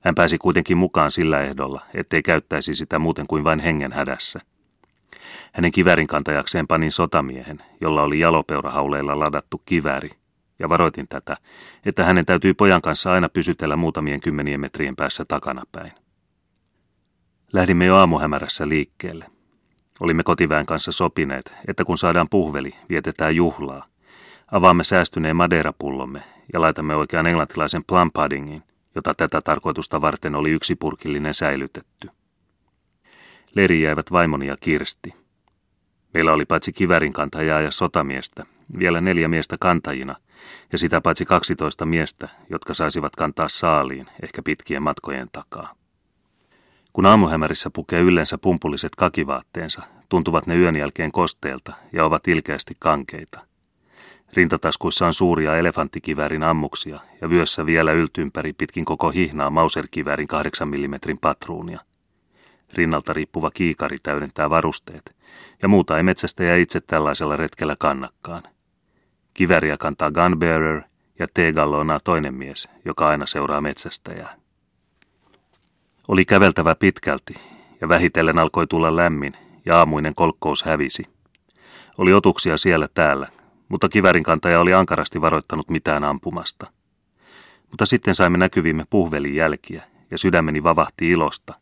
Hän 0.00 0.14
pääsi 0.14 0.38
kuitenkin 0.38 0.76
mukaan 0.76 1.10
sillä 1.10 1.40
ehdolla, 1.40 1.80
ettei 1.94 2.22
käyttäisi 2.22 2.74
sitä 2.74 2.98
muuten 2.98 3.26
kuin 3.26 3.44
vain 3.44 3.60
hengen 3.60 3.92
hädässä. 3.92 4.40
Hänen 5.52 5.72
kivärin 5.72 6.06
kantajakseen 6.06 6.66
panin 6.66 6.92
sotamiehen, 6.92 7.62
jolla 7.80 8.02
oli 8.02 8.18
jalopeurahauleilla 8.18 9.18
ladattu 9.18 9.62
kivääri, 9.66 10.10
ja 10.58 10.68
varoitin 10.68 11.08
tätä, 11.08 11.36
että 11.86 12.04
hänen 12.04 12.26
täytyy 12.26 12.54
pojan 12.54 12.82
kanssa 12.82 13.12
aina 13.12 13.28
pysytellä 13.28 13.76
muutamien 13.76 14.20
kymmenien 14.20 14.60
metrien 14.60 14.96
päässä 14.96 15.24
takanapäin. 15.24 16.01
Lähdimme 17.52 17.84
jo 17.84 17.96
aamuhämärässä 17.96 18.68
liikkeelle. 18.68 19.26
Olimme 20.00 20.22
kotiväen 20.22 20.66
kanssa 20.66 20.92
sopineet, 20.92 21.54
että 21.68 21.84
kun 21.84 21.98
saadaan 21.98 22.28
puhveli, 22.28 22.74
vietetään 22.88 23.36
juhlaa. 23.36 23.84
Avaamme 24.52 24.84
säästyneen 24.84 25.36
madeirapullomme 25.36 26.22
ja 26.52 26.60
laitamme 26.60 26.96
oikean 26.96 27.26
englantilaisen 27.26 27.84
plum 27.88 28.10
puddingin, 28.12 28.62
jota 28.94 29.14
tätä 29.14 29.40
tarkoitusta 29.40 30.00
varten 30.00 30.34
oli 30.34 30.50
yksipurkillinen 30.50 31.34
säilytetty. 31.34 32.08
Leri 33.54 33.82
jäivät 33.82 34.12
vaimoni 34.12 34.46
ja 34.46 34.56
Kirsti. 34.60 35.14
Meillä 36.14 36.32
oli 36.32 36.44
paitsi 36.44 36.72
kivärin 36.72 37.12
kantajaa 37.12 37.60
ja 37.60 37.70
sotamiestä, 37.70 38.46
vielä 38.78 39.00
neljä 39.00 39.28
miestä 39.28 39.56
kantajina, 39.60 40.16
ja 40.72 40.78
sitä 40.78 41.00
paitsi 41.00 41.24
12 41.24 41.86
miestä, 41.86 42.28
jotka 42.50 42.74
saisivat 42.74 43.16
kantaa 43.16 43.48
saaliin, 43.48 44.06
ehkä 44.22 44.42
pitkien 44.42 44.82
matkojen 44.82 45.28
takaa. 45.32 45.81
Kun 46.92 47.06
aamuhämärissä 47.06 47.70
pukee 47.70 48.00
yleensä 48.00 48.38
pumpuliset 48.38 48.96
kakivaatteensa, 48.96 49.82
tuntuvat 50.08 50.46
ne 50.46 50.56
yön 50.56 50.76
jälkeen 50.76 51.12
kosteelta 51.12 51.72
ja 51.92 52.04
ovat 52.04 52.28
ilkeästi 52.28 52.74
kankeita. 52.78 53.40
Rintataskuissa 54.34 55.06
on 55.06 55.12
suuria 55.12 55.56
elefanttikiväärin 55.56 56.42
ammuksia 56.42 57.00
ja 57.20 57.30
vyössä 57.30 57.66
vielä 57.66 57.92
yltympäri 57.92 58.52
pitkin 58.52 58.84
koko 58.84 59.10
hihnaa 59.10 59.50
Mauser-kiväärin 59.50 60.26
8 60.26 60.68
mm 60.68 61.18
patruunia. 61.20 61.80
Rinnalta 62.74 63.12
riippuva 63.12 63.50
kiikari 63.50 63.98
täydentää 64.02 64.50
varusteet, 64.50 65.16
ja 65.62 65.68
muuta 65.68 65.96
ei 65.96 66.02
metsästäjä 66.02 66.56
itse 66.56 66.80
tällaisella 66.80 67.36
retkellä 67.36 67.76
kannakkaan. 67.78 68.42
Kiväriä 69.34 69.76
kantaa 69.76 70.10
gunbearer 70.10 70.82
ja 71.18 71.26
T-gallona 71.34 72.00
toinen 72.00 72.34
mies, 72.34 72.68
joka 72.84 73.08
aina 73.08 73.26
seuraa 73.26 73.60
metsästäjää. 73.60 74.41
Oli 76.08 76.24
käveltävä 76.24 76.74
pitkälti, 76.74 77.34
ja 77.80 77.88
vähitellen 77.88 78.38
alkoi 78.38 78.66
tulla 78.66 78.96
lämmin, 78.96 79.32
ja 79.66 79.78
aamuinen 79.78 80.14
kolkkous 80.14 80.62
hävisi. 80.62 81.02
Oli 81.98 82.12
otuksia 82.12 82.56
siellä 82.56 82.88
täällä, 82.94 83.28
mutta 83.68 83.88
kivärin 83.88 84.22
kantaja 84.22 84.60
oli 84.60 84.74
ankarasti 84.74 85.20
varoittanut 85.20 85.70
mitään 85.70 86.04
ampumasta. 86.04 86.66
Mutta 87.70 87.86
sitten 87.86 88.14
saimme 88.14 88.38
näkyvimme 88.38 88.84
puhvelin 88.90 89.34
jälkiä, 89.34 89.82
ja 90.10 90.18
sydämeni 90.18 90.62
vavahti 90.62 91.10
ilosta, 91.10 91.54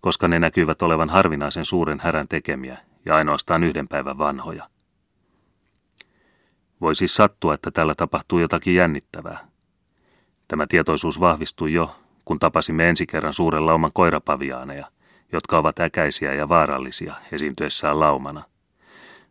koska 0.00 0.28
ne 0.28 0.38
näkyivät 0.38 0.82
olevan 0.82 1.10
harvinaisen 1.10 1.64
suuren 1.64 2.00
härän 2.00 2.28
tekemiä 2.28 2.78
ja 3.06 3.16
ainoastaan 3.16 3.64
yhden 3.64 3.88
päivän 3.88 4.18
vanhoja. 4.18 4.68
Voi 6.80 6.94
siis 6.94 7.16
sattua, 7.16 7.54
että 7.54 7.70
täällä 7.70 7.94
tapahtuu 7.96 8.38
jotakin 8.38 8.74
jännittävää. 8.74 9.38
Tämä 10.48 10.66
tietoisuus 10.66 11.20
vahvistui 11.20 11.72
jo, 11.72 11.96
kun 12.24 12.38
tapasimme 12.38 12.88
ensi 12.88 13.06
kerran 13.06 13.32
suuren 13.32 13.66
lauman 13.66 13.90
koirapaviaaneja, 13.94 14.86
jotka 15.32 15.58
ovat 15.58 15.80
äkäisiä 15.80 16.34
ja 16.34 16.48
vaarallisia 16.48 17.14
esiintyessään 17.32 18.00
laumana. 18.00 18.44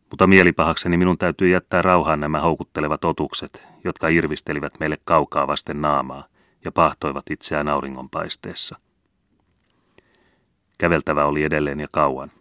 Mutta 0.10 0.28
mielipahakseni 0.28 0.98
minun 0.98 1.18
täytyy 1.18 1.50
jättää 1.50 1.82
rauhaan 1.82 2.20
nämä 2.20 2.42
houkuttelevat 2.42 3.06
otukset, 3.06 3.64
jotka 3.84 4.08
irvistelivät 4.08 4.74
meille 4.80 4.98
kaukaa 5.06 5.48
vasten 5.48 5.82
naamaa 5.82 6.28
ja 6.66 6.72
pahtoivat 6.72 7.26
itseään 7.30 7.68
auringonpaisteessa. 7.68 8.78
Käveltävä 10.80 11.26
oli 11.26 11.44
edelleen 11.44 11.80
ja 11.80 11.88
kauan. 11.92 12.32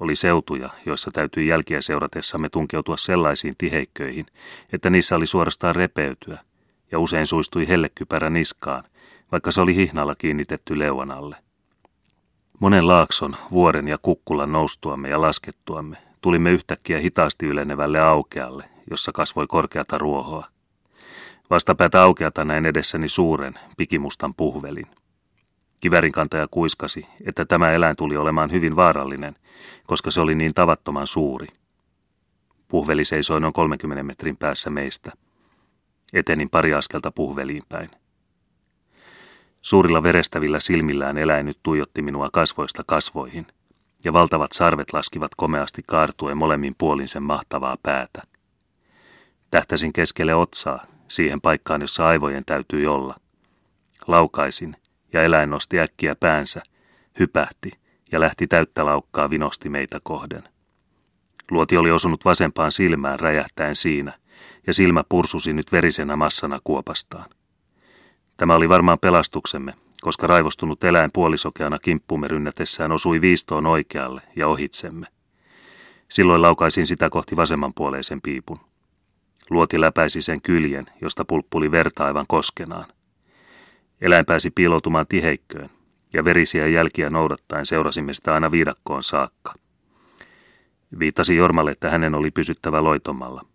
Oli 0.00 0.16
seutuja, 0.16 0.70
joissa 0.86 1.10
täytyi 1.10 1.46
jälkiä 1.46 1.80
seuratessamme 1.80 2.48
tunkeutua 2.48 2.96
sellaisiin 2.96 3.54
tiheikköihin, 3.58 4.26
että 4.72 4.90
niissä 4.90 5.16
oli 5.16 5.26
suorastaan 5.26 5.74
repeytyä, 5.74 6.38
ja 6.92 6.98
usein 6.98 7.26
suistui 7.26 7.68
hellekypärä 7.68 8.30
niskaan, 8.30 8.84
vaikka 9.34 9.50
se 9.50 9.60
oli 9.60 9.76
hihnalla 9.76 10.14
kiinnitetty 10.14 10.78
leuan 10.78 11.10
alle. 11.10 11.36
Monen 12.60 12.86
laakson, 12.86 13.36
vuoren 13.50 13.88
ja 13.88 13.98
kukkulan 14.02 14.52
noustuamme 14.52 15.08
ja 15.08 15.20
laskettuamme 15.20 15.96
tulimme 16.20 16.50
yhtäkkiä 16.50 16.98
hitaasti 17.00 17.46
ylenevälle 17.46 18.00
aukealle, 18.00 18.64
jossa 18.90 19.12
kasvoi 19.12 19.46
korkeata 19.46 19.98
ruohoa. 19.98 20.46
Vastapäätä 21.50 22.02
aukeata 22.02 22.44
näin 22.44 22.66
edessäni 22.66 23.08
suuren, 23.08 23.54
pikimustan 23.76 24.34
puhvelin. 24.34 24.86
Kivärinkantaja 25.80 26.48
kuiskasi, 26.50 27.06
että 27.26 27.44
tämä 27.44 27.70
eläin 27.70 27.96
tuli 27.96 28.16
olemaan 28.16 28.52
hyvin 28.52 28.76
vaarallinen, 28.76 29.34
koska 29.86 30.10
se 30.10 30.20
oli 30.20 30.34
niin 30.34 30.54
tavattoman 30.54 31.06
suuri. 31.06 31.46
Puhveli 32.68 33.04
seisoi 33.04 33.40
noin 33.40 33.52
30 33.52 34.02
metrin 34.02 34.36
päässä 34.36 34.70
meistä. 34.70 35.12
Etenin 36.12 36.50
pari 36.50 36.74
askelta 36.74 37.10
puhveliin 37.10 37.62
päin. 37.68 37.90
Suurilla 39.64 40.02
verestävillä 40.02 40.60
silmillään 40.60 41.18
eläin 41.18 41.46
nyt 41.46 41.58
tuijotti 41.62 42.02
minua 42.02 42.28
kasvoista 42.32 42.82
kasvoihin, 42.86 43.46
ja 44.04 44.12
valtavat 44.12 44.52
sarvet 44.52 44.92
laskivat 44.92 45.30
komeasti 45.36 45.82
kaartuen 45.86 46.36
molemmin 46.36 46.74
puolin 46.78 47.08
sen 47.08 47.22
mahtavaa 47.22 47.76
päätä. 47.82 48.22
Tähtäsin 49.50 49.92
keskelle 49.92 50.34
otsaa, 50.34 50.84
siihen 51.08 51.40
paikkaan, 51.40 51.80
jossa 51.80 52.06
aivojen 52.06 52.44
täytyy 52.46 52.86
olla. 52.86 53.14
Laukaisin, 54.06 54.76
ja 55.12 55.22
eläin 55.22 55.50
nosti 55.50 55.80
äkkiä 55.80 56.14
päänsä, 56.14 56.62
hypähti 57.18 57.70
ja 58.12 58.20
lähti 58.20 58.46
täyttä 58.46 58.84
laukkaa 58.84 59.30
vinosti 59.30 59.68
meitä 59.68 60.00
kohden. 60.02 60.42
Luoti 61.50 61.76
oli 61.76 61.90
osunut 61.90 62.24
vasempaan 62.24 62.72
silmään 62.72 63.20
räjähtäen 63.20 63.74
siinä, 63.74 64.12
ja 64.66 64.74
silmä 64.74 65.04
pursusi 65.08 65.52
nyt 65.52 65.72
verisenä 65.72 66.16
massana 66.16 66.60
kuopastaan. 66.64 67.30
Tämä 68.36 68.54
oli 68.54 68.68
varmaan 68.68 68.98
pelastuksemme, 68.98 69.74
koska 70.02 70.26
raivostunut 70.26 70.84
eläin 70.84 71.10
puolisokeana 71.12 71.78
kimppumme 71.78 72.28
rynnätessään 72.28 72.92
osui 72.92 73.20
viistoon 73.20 73.66
oikealle 73.66 74.22
ja 74.36 74.48
ohitsemme. 74.48 75.06
Silloin 76.10 76.42
laukaisin 76.42 76.86
sitä 76.86 77.10
kohti 77.10 77.36
vasemmanpuoleisen 77.36 78.20
piipun. 78.22 78.60
Luoti 79.50 79.80
läpäisi 79.80 80.22
sen 80.22 80.42
kyljen, 80.42 80.86
josta 81.00 81.24
pulppuli 81.24 81.70
verta 81.70 82.04
aivan 82.04 82.24
koskenaan. 82.28 82.86
Eläin 84.00 84.26
pääsi 84.26 84.50
piiloutumaan 84.50 85.06
tiheikköön, 85.06 85.70
ja 86.12 86.24
verisiä 86.24 86.66
jälkiä 86.66 87.10
noudattaen 87.10 87.66
seurasimme 87.66 88.14
sitä 88.14 88.34
aina 88.34 88.50
viidakkoon 88.50 89.02
saakka. 89.02 89.54
Viittasi 90.98 91.36
Jormalle, 91.36 91.70
että 91.70 91.90
hänen 91.90 92.14
oli 92.14 92.30
pysyttävä 92.30 92.84
loitomalla. 92.84 93.46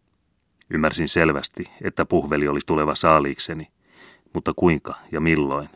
Ymmärsin 0.69 1.10
selvästi, 1.10 1.64
että 1.81 2.06
puhveli 2.06 2.47
oli 2.47 2.60
tuleva 2.65 2.95
saaliikseni– 2.95 3.68
mutta 4.34 4.53
kuinka 4.56 4.95
ja 5.11 5.22
milloin? 5.22 5.69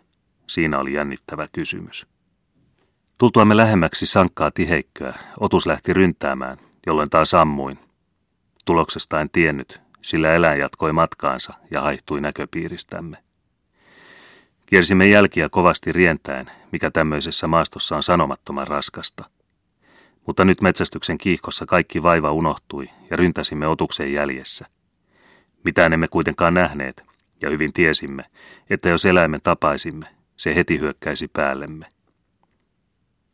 Siinä 0.47 0.80
oli 0.80 0.93
jännittävä 0.93 1.47
kysymys. 1.51 2.07
Tultuamme 3.17 3.57
lähemmäksi 3.57 4.05
sankkaa 4.05 4.51
tiheikköä, 4.51 5.13
otus 5.39 5.67
lähti 5.67 5.93
ryntäämään, 5.93 6.57
jolloin 6.88 7.09
taas 7.09 7.34
ammuin. 7.34 7.80
Tuloksesta 8.65 9.21
en 9.21 9.30
tiennyt, 9.30 9.81
sillä 10.01 10.31
eläin 10.31 10.59
jatkoi 10.59 10.93
matkaansa 10.93 11.53
ja 11.71 11.81
haihtui 11.81 12.21
näköpiiristämme. 12.21 13.17
Kiersimme 14.65 15.07
jälkiä 15.07 15.49
kovasti 15.49 15.91
rientäen, 15.91 16.51
mikä 16.71 16.91
tämmöisessä 16.91 17.47
maastossa 17.47 17.95
on 17.95 18.03
sanomattoman 18.03 18.67
raskasta. 18.67 19.30
Mutta 20.27 20.45
nyt 20.45 20.61
metsästyksen 20.61 21.17
kiihkossa 21.17 21.65
kaikki 21.65 22.03
vaiva 22.03 22.31
unohtui 22.31 22.89
ja 23.09 23.17
ryntäsimme 23.17 23.67
otuksen 23.67 24.13
jäljessä. 24.13 24.65
Mitään 25.65 25.93
emme 25.93 26.07
kuitenkaan 26.07 26.53
nähneet, 26.53 27.03
ja 27.44 27.49
hyvin 27.49 27.74
tiesimme, 27.74 28.26
että 28.70 28.90
jos 28.90 29.06
eläimen 29.06 29.40
tapaisimme, 29.44 30.06
se 30.36 30.56
heti 30.56 30.80
hyökkäisi 30.80 31.28
päällemme. 31.28 31.86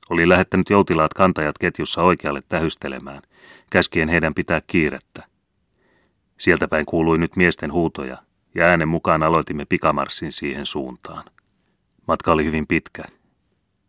Oli 0.09 0.29
lähettänyt 0.29 0.69
joutilaat 0.69 1.13
kantajat 1.13 1.57
ketjussa 1.57 2.01
oikealle 2.01 2.43
tähystelemään, 2.49 3.21
käskien 3.71 4.09
heidän 4.09 4.33
pitää 4.33 4.61
kiirettä. 4.67 5.23
Sieltä 6.37 6.67
päin 6.67 6.85
kuului 6.85 7.17
nyt 7.17 7.35
miesten 7.35 7.71
huutoja, 7.71 8.17
ja 8.55 8.65
äänen 8.65 8.87
mukaan 8.87 9.23
aloitimme 9.23 9.65
pikamarssin 9.65 10.31
siihen 10.31 10.65
suuntaan. 10.65 11.25
Matka 12.07 12.31
oli 12.31 12.45
hyvin 12.45 12.67
pitkä. 12.67 13.03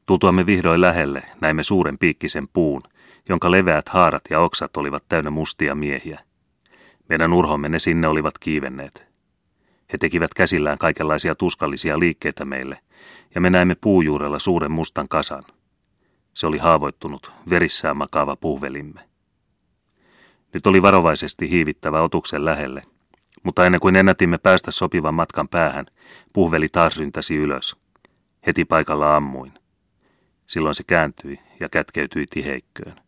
Tultuamme 0.07 0.47
vihdoin 0.47 0.81
lähelle, 0.81 1.23
näimme 1.41 1.63
suuren 1.63 1.99
piikkisen 1.99 2.49
puun, 2.53 2.83
jonka 3.29 3.51
leveät 3.51 3.89
haarat 3.89 4.23
ja 4.31 4.41
oksat 4.41 4.77
olivat 4.77 5.05
täynnä 5.09 5.31
mustia 5.31 5.75
miehiä. 5.75 6.21
Meidän 7.09 7.33
urhomme 7.33 7.69
ne 7.69 7.79
sinne 7.79 8.09
olivat 8.09 8.39
kiivenneet. 8.39 9.10
He 9.93 9.99
tekivät 9.99 10.35
käsillään 10.35 10.79
kaikenlaisia 10.79 11.35
tuskallisia 11.35 11.99
liikkeitä 11.99 12.45
meille, 12.45 12.79
ja 13.35 13.41
me 13.41 13.51
näimme 13.51 13.75
puujuurella 13.75 14.39
suuren 14.39 14.73
mustan 14.73 15.09
kasan. 15.09 15.43
Se 16.35 16.47
oli 16.47 16.59
haavoittunut, 16.59 17.33
verissään 17.51 17.97
makaava 17.97 18.37
puhvelimme. 18.37 19.01
Nyt 20.55 20.67
oli 20.67 20.83
varovaisesti 20.83 21.51
hiivittävä 21.51 22.03
otuksen 22.03 22.45
lähelle, 22.45 22.83
mutta 23.43 23.67
ennen 23.67 23.81
kuin 23.81 23.97
ennätimme 23.97 24.39
päästä 24.39 24.71
sopivan 24.71 25.15
matkan 25.15 25.49
päähän, 25.49 25.87
puhveli 26.33 26.69
taas 26.69 26.97
ryntäsi 26.97 27.37
ylös. 27.37 27.77
Heti 28.47 28.65
paikalla 28.65 29.17
ammuin. 29.17 29.53
Silloin 30.47 30.75
se 30.75 30.83
kääntyi 30.87 31.41
ja 31.61 31.69
kätkeytyi 31.69 32.27
tiheikköön. 32.31 33.01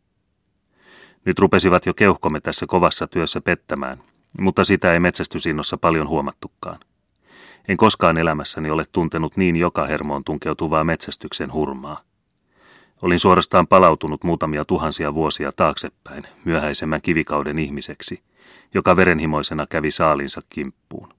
Nyt 1.25 1.39
rupesivat 1.39 1.87
jo 1.87 1.95
keuhkomme 1.95 2.41
tässä 2.41 2.67
kovassa 2.67 3.07
työssä 3.07 3.41
pettämään, 3.41 4.03
mutta 4.41 4.65
sitä 4.65 4.93
ei 4.93 5.01
metsästysinnossa 5.01 5.77
paljon 5.77 6.09
huomattukaan. 6.09 6.81
En 7.69 7.77
koskaan 7.77 8.19
elämässäni 8.19 8.71
ole 8.71 8.85
tuntenut 8.93 9.37
niin 9.37 9.57
joka 9.57 9.87
hermoon 9.87 10.25
tunkeutuvaa 10.25 10.85
metsästyksen 10.85 11.53
hurmaa. 11.53 12.01
Olin 13.03 13.19
suorastaan 13.19 13.67
palautunut 13.67 14.25
muutamia 14.25 14.65
tuhansia 14.65 15.15
vuosia 15.15 15.53
taaksepäin 15.53 16.27
myöhäisemmän 16.45 17.03
kivikauden 17.03 17.59
ihmiseksi, 17.59 18.23
joka 18.75 18.97
verenhimoisena 18.97 19.67
kävi 19.67 19.91
saalinsa 19.91 20.41
kimppuun. 20.49 21.15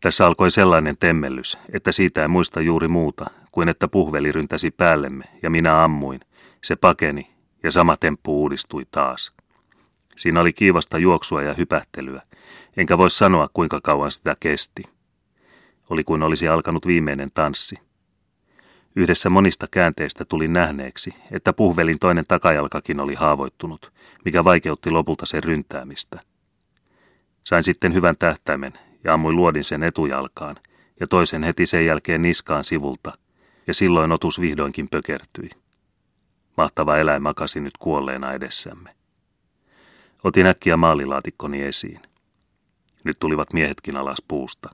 Tässä 0.00 0.26
alkoi 0.26 0.50
sellainen 0.50 0.96
temmellys, 1.00 1.58
että 1.72 1.92
siitä 1.92 2.22
ei 2.22 2.28
muista 2.28 2.60
juuri 2.60 2.88
muuta 2.88 3.30
kuin 3.52 3.68
että 3.68 3.88
puhveli 3.88 4.32
ryntäsi 4.32 4.70
päällemme 4.70 5.24
ja 5.42 5.50
minä 5.50 5.84
ammuin. 5.84 6.20
Se 6.64 6.76
pakeni 6.76 7.30
ja 7.62 7.70
sama 7.70 7.96
temppu 7.96 8.42
uudistui 8.42 8.86
taas. 8.90 9.32
Siinä 10.16 10.40
oli 10.40 10.52
kiivasta 10.52 10.98
juoksua 10.98 11.42
ja 11.42 11.54
hypähtelyä, 11.54 12.22
enkä 12.76 12.98
voi 12.98 13.10
sanoa 13.10 13.48
kuinka 13.52 13.80
kauan 13.82 14.10
sitä 14.10 14.36
kesti. 14.40 14.82
Oli 15.90 16.04
kuin 16.04 16.22
olisi 16.22 16.48
alkanut 16.48 16.86
viimeinen 16.86 17.30
tanssi. 17.34 17.76
Yhdessä 18.96 19.30
monista 19.30 19.66
käänteistä 19.70 20.24
tuli 20.24 20.48
nähneeksi, 20.48 21.10
että 21.30 21.52
puhvelin 21.52 21.98
toinen 21.98 22.24
takajalkakin 22.28 23.00
oli 23.00 23.14
haavoittunut, 23.14 23.92
mikä 24.24 24.44
vaikeutti 24.44 24.90
lopulta 24.90 25.26
sen 25.26 25.44
ryntäämistä. 25.44 26.20
Sain 27.44 27.62
sitten 27.62 27.94
hyvän 27.94 28.14
tähtäimen 28.18 28.72
ja 29.04 29.14
ammuin 29.14 29.36
luodin 29.36 29.64
sen 29.64 29.82
etujalkaan 29.82 30.56
ja 31.00 31.06
toisen 31.06 31.42
heti 31.42 31.66
sen 31.66 31.86
jälkeen 31.86 32.22
niskaan 32.22 32.64
sivulta, 32.64 33.12
ja 33.66 33.74
silloin 33.74 34.12
otus 34.12 34.40
vihdoinkin 34.40 34.88
pökertyi. 34.88 35.50
Mahtava 36.56 36.96
eläin 36.96 37.22
makasi 37.22 37.60
nyt 37.60 37.76
kuolleena 37.78 38.32
edessämme. 38.32 39.01
Otin 40.24 40.46
äkkiä 40.46 40.76
maalilaatikkoni 40.76 41.62
esiin. 41.62 42.00
Nyt 43.04 43.16
tulivat 43.20 43.52
miehetkin 43.52 43.96
alas 43.96 44.22
puusta. 44.28 44.70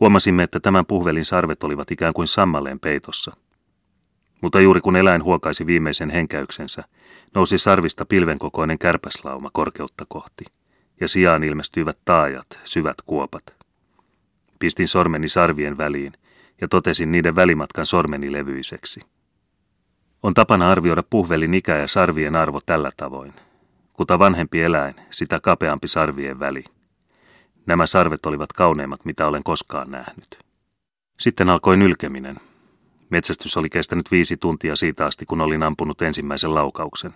Huomasimme, 0.00 0.42
että 0.42 0.60
tämän 0.60 0.86
puhvelin 0.86 1.24
sarvet 1.24 1.64
olivat 1.64 1.90
ikään 1.90 2.14
kuin 2.14 2.28
sammalleen 2.28 2.80
peitossa. 2.80 3.32
Mutta 4.42 4.60
juuri 4.60 4.80
kun 4.80 4.96
eläin 4.96 5.24
huokaisi 5.24 5.66
viimeisen 5.66 6.10
henkäyksensä, 6.10 6.84
nousi 7.34 7.58
sarvista 7.58 8.04
pilvenkokoinen 8.04 8.78
kärpäslauma 8.78 9.50
korkeutta 9.52 10.04
kohti, 10.08 10.44
ja 11.00 11.08
sijaan 11.08 11.44
ilmestyivät 11.44 11.98
taajat, 12.04 12.60
syvät 12.64 12.96
kuopat. 13.06 13.54
Pistin 14.58 14.88
sormeni 14.88 15.28
sarvien 15.28 15.78
väliin 15.78 16.12
ja 16.60 16.68
totesin 16.68 17.12
niiden 17.12 17.36
välimatkan 17.36 17.86
sormeni 17.86 18.32
levyiseksi. 18.32 19.00
On 20.22 20.34
tapana 20.34 20.68
arvioida 20.70 21.02
puhvelin 21.10 21.54
ikä 21.54 21.76
ja 21.76 21.88
sarvien 21.88 22.36
arvo 22.36 22.60
tällä 22.66 22.90
tavoin. 22.96 23.32
Kuta 23.96 24.18
vanhempi 24.18 24.62
eläin, 24.62 24.94
sitä 25.10 25.40
kapeampi 25.40 25.88
sarvien 25.88 26.40
väli. 26.40 26.64
Nämä 27.66 27.86
sarvet 27.86 28.26
olivat 28.26 28.52
kauneimmat, 28.52 29.04
mitä 29.04 29.26
olen 29.26 29.42
koskaan 29.42 29.90
nähnyt. 29.90 30.38
Sitten 31.20 31.48
alkoi 31.48 31.76
nylkeminen. 31.76 32.36
Metsästys 33.10 33.56
oli 33.56 33.70
kestänyt 33.70 34.10
viisi 34.10 34.36
tuntia 34.36 34.76
siitä 34.76 35.06
asti, 35.06 35.26
kun 35.26 35.40
olin 35.40 35.62
ampunut 35.62 36.02
ensimmäisen 36.02 36.54
laukauksen. 36.54 37.14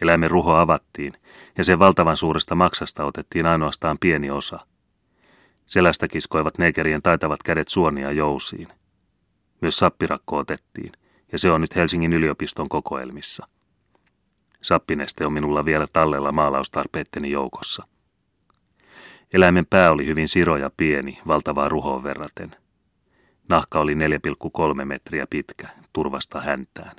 Eläimen 0.00 0.30
ruho 0.30 0.54
avattiin, 0.54 1.12
ja 1.58 1.64
sen 1.64 1.78
valtavan 1.78 2.16
suuresta 2.16 2.54
maksasta 2.54 3.04
otettiin 3.04 3.46
ainoastaan 3.46 3.98
pieni 4.00 4.30
osa. 4.30 4.66
Selästä 5.66 6.08
kiskoivat 6.08 6.58
negerien 6.58 7.02
taitavat 7.02 7.42
kädet 7.42 7.68
suonia 7.68 8.12
jousiin. 8.12 8.68
Myös 9.60 9.76
sappirakko 9.76 10.36
otettiin, 10.36 10.92
ja 11.32 11.38
se 11.38 11.50
on 11.50 11.60
nyt 11.60 11.76
Helsingin 11.76 12.12
yliopiston 12.12 12.68
kokoelmissa. 12.68 13.46
Sappineste 14.62 15.26
on 15.26 15.32
minulla 15.32 15.64
vielä 15.64 15.86
tallella 15.92 16.32
maalaustarpeitteni 16.32 17.30
joukossa. 17.30 17.86
Eläimen 19.32 19.66
pää 19.66 19.90
oli 19.90 20.06
hyvin 20.06 20.28
siro 20.28 20.56
ja 20.56 20.70
pieni, 20.76 21.18
valtavaa 21.26 21.68
ruhoon 21.68 22.02
verraten. 22.02 22.56
Nahka 23.48 23.80
oli 23.80 23.94
4,3 23.94 24.84
metriä 24.84 25.26
pitkä, 25.30 25.68
turvasta 25.92 26.40
häntään. 26.40 26.96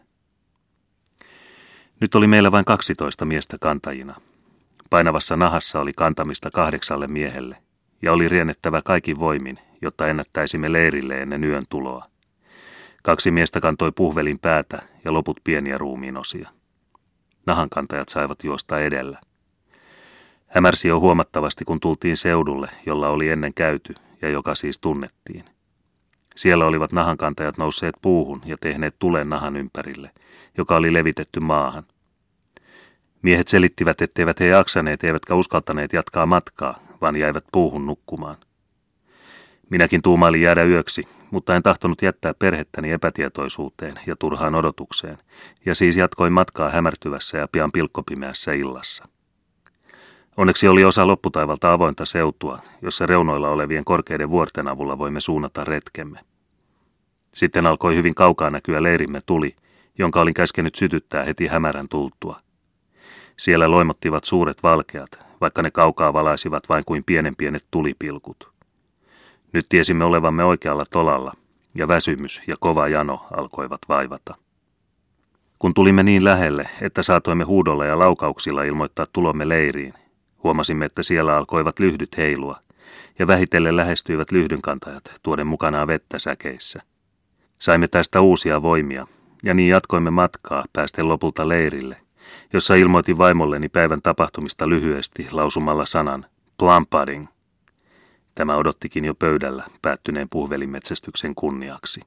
Nyt 2.02 2.16
oli 2.16 2.28
meillä 2.28 2.52
vain 2.52 2.66
12 2.66 3.26
miestä 3.26 3.58
kantajina. 3.62 4.16
Painavassa 4.90 5.36
nahassa 5.36 5.80
oli 5.80 5.94
kantamista 5.94 6.50
kahdeksalle 6.52 7.08
miehelle, 7.08 7.58
ja 8.02 8.14
oli 8.14 8.30
riennettävä 8.30 8.82
kaikin 8.86 9.20
voimin, 9.20 9.60
jotta 9.82 10.08
ennättäisimme 10.08 10.72
leirille 10.72 11.22
ennen 11.22 11.44
yön 11.44 11.64
tuloa. 11.70 12.06
Kaksi 13.04 13.32
miestä 13.32 13.60
kantoi 13.60 13.92
puhvelin 13.92 14.40
päätä 14.40 14.82
ja 15.06 15.14
loput 15.14 15.40
pieniä 15.44 15.78
ruumiinosia. 15.78 16.50
Nahankantajat 17.48 18.10
saivat 18.10 18.44
juosta 18.44 18.80
edellä. 18.80 19.20
Hämärsi 20.48 20.88
jo 20.88 21.00
huomattavasti, 21.00 21.66
kun 21.66 21.80
tultiin 21.80 22.18
seudulle, 22.18 22.70
jolla 22.86 23.10
oli 23.10 23.30
ennen 23.30 23.54
käyty 23.54 23.96
ja 24.22 24.30
joka 24.30 24.56
siis 24.56 24.80
tunnettiin. 24.80 25.46
Siellä 26.36 26.66
olivat 26.66 26.92
nahankantajat 26.92 27.58
nousseet 27.58 27.96
puuhun 28.02 28.42
ja 28.46 28.58
tehneet 28.62 28.96
tulen 29.00 29.30
nahan 29.30 29.56
ympärille, 29.56 30.12
joka 30.58 30.76
oli 30.76 30.94
levitetty 30.94 31.40
maahan. 31.40 31.84
Miehet 33.22 33.48
selittivät, 33.48 34.02
etteivät 34.02 34.40
he 34.40 34.46
jaksaneet 34.46 35.04
eivätkä 35.04 35.36
uskaltaneet 35.36 35.94
jatkaa 35.94 36.26
matkaa, 36.26 36.76
vaan 37.02 37.16
jäivät 37.16 37.44
puuhun 37.52 37.86
nukkumaan. 37.86 38.38
Minäkin 39.70 40.02
tuumailin 40.02 40.42
jäädä 40.42 40.64
yöksi, 40.64 41.04
mutta 41.32 41.56
en 41.56 41.64
tahtonut 41.64 42.02
jättää 42.02 42.34
perhettäni 42.34 42.92
epätietoisuuteen 42.92 43.96
ja 44.08 44.16
turhaan 44.16 44.56
odotukseen, 44.56 45.18
ja 45.66 45.76
siis 45.76 45.98
jatkoin 45.98 46.34
matkaa 46.34 46.70
hämärtyvässä 46.70 47.38
ja 47.38 47.48
pian 47.52 47.72
pilkkopimeässä 47.72 48.54
illassa. 48.54 49.06
Onneksi 50.38 50.68
oli 50.68 50.86
osa 50.86 51.08
lopputaivalta 51.08 51.74
avointa 51.74 52.06
seutua, 52.06 52.60
jossa 52.82 53.06
reunoilla 53.06 53.50
olevien 53.50 53.86
korkeiden 53.86 54.30
vuorten 54.30 54.68
avulla 54.68 54.98
voimme 54.98 55.20
suunnata 55.20 55.64
retkemme. 55.64 56.20
Sitten 57.34 57.66
alkoi 57.66 57.96
hyvin 57.96 58.16
kaukaa 58.16 58.50
näkyä 58.50 58.84
leirimme 58.84 59.20
tuli, 59.26 59.56
jonka 59.98 60.22
olin 60.22 60.34
käskenyt 60.34 60.76
sytyttää 60.76 61.24
heti 61.24 61.48
hämärän 61.48 61.90
tultua. 61.90 62.40
Siellä 63.38 63.72
loimottivat 63.72 64.24
suuret 64.24 64.64
valkeat, 64.64 65.10
vaikka 65.42 65.62
ne 65.62 65.72
kaukaa 65.72 66.14
valaisivat 66.14 66.70
vain 66.70 66.84
kuin 66.86 67.04
pienen 67.04 67.36
pienet 67.36 67.68
tulipilkut. 67.72 68.59
Nyt 69.54 69.66
tiesimme 69.70 70.06
olevamme 70.06 70.44
oikealla 70.44 70.84
tolalla, 70.92 71.32
ja 71.76 71.88
väsymys 71.88 72.42
ja 72.48 72.56
kova 72.60 72.88
jano 72.88 73.28
alkoivat 73.38 73.82
vaivata. 73.90 74.36
Kun 75.60 75.74
tulimme 75.74 76.04
niin 76.04 76.24
lähelle, 76.24 76.70
että 76.82 77.04
saatoimme 77.04 77.44
huudolla 77.44 77.86
ja 77.86 78.00
laukauksilla 78.00 78.64
ilmoittaa 78.64 79.06
tulomme 79.14 79.50
leiriin, 79.50 79.94
huomasimme, 80.44 80.86
että 80.86 81.04
siellä 81.04 81.38
alkoivat 81.38 81.80
lyhdyt 81.80 82.18
heilua, 82.18 82.60
ja 83.20 83.28
vähitellen 83.28 83.76
lähestyivät 83.76 84.32
lyhdynkantajat 84.32 85.04
tuoden 85.24 85.48
mukanaan 85.48 85.88
vettä 85.88 86.20
säkeissä. 86.20 86.82
Saimme 87.56 87.88
tästä 87.88 88.22
uusia 88.22 88.62
voimia, 88.62 89.08
ja 89.44 89.54
niin 89.54 89.70
jatkoimme 89.70 90.12
matkaa 90.12 90.66
päästen 90.74 91.08
lopulta 91.08 91.48
leirille, 91.48 91.98
jossa 92.54 92.76
ilmoitin 92.76 93.18
vaimolleni 93.18 93.70
päivän 93.70 94.02
tapahtumista 94.02 94.70
lyhyesti 94.70 95.28
lausumalla 95.32 95.86
sanan 95.86 96.26
Plampadding– 96.58 97.28
Tämä 98.40 98.56
odottikin 98.56 99.06
jo 99.06 99.14
pöydällä 99.14 99.64
päättyneen 99.82 100.28
puhvelimetsästyksen 100.30 101.36
kunniaksi. 101.36 102.02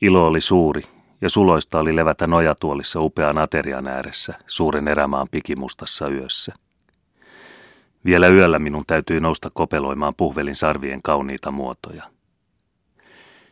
Ilo 0.00 0.26
oli 0.26 0.40
suuri, 0.40 0.82
ja 1.20 1.30
suloista 1.30 1.78
oli 1.78 1.96
levätä 1.96 2.26
nojatuolissa 2.26 3.00
upean 3.00 3.38
aterian 3.38 3.88
ääressä 3.88 4.34
suuren 4.46 4.88
erämaan 4.88 5.26
pikimustassa 5.30 6.08
yössä. 6.08 6.52
Vielä 8.04 8.28
yöllä 8.28 8.58
minun 8.58 8.84
täytyi 8.86 9.20
nousta 9.20 9.50
kopeloimaan 9.54 10.14
puhvelin 10.16 10.56
sarvien 10.56 11.02
kauniita 11.02 11.50
muotoja. 11.50 12.04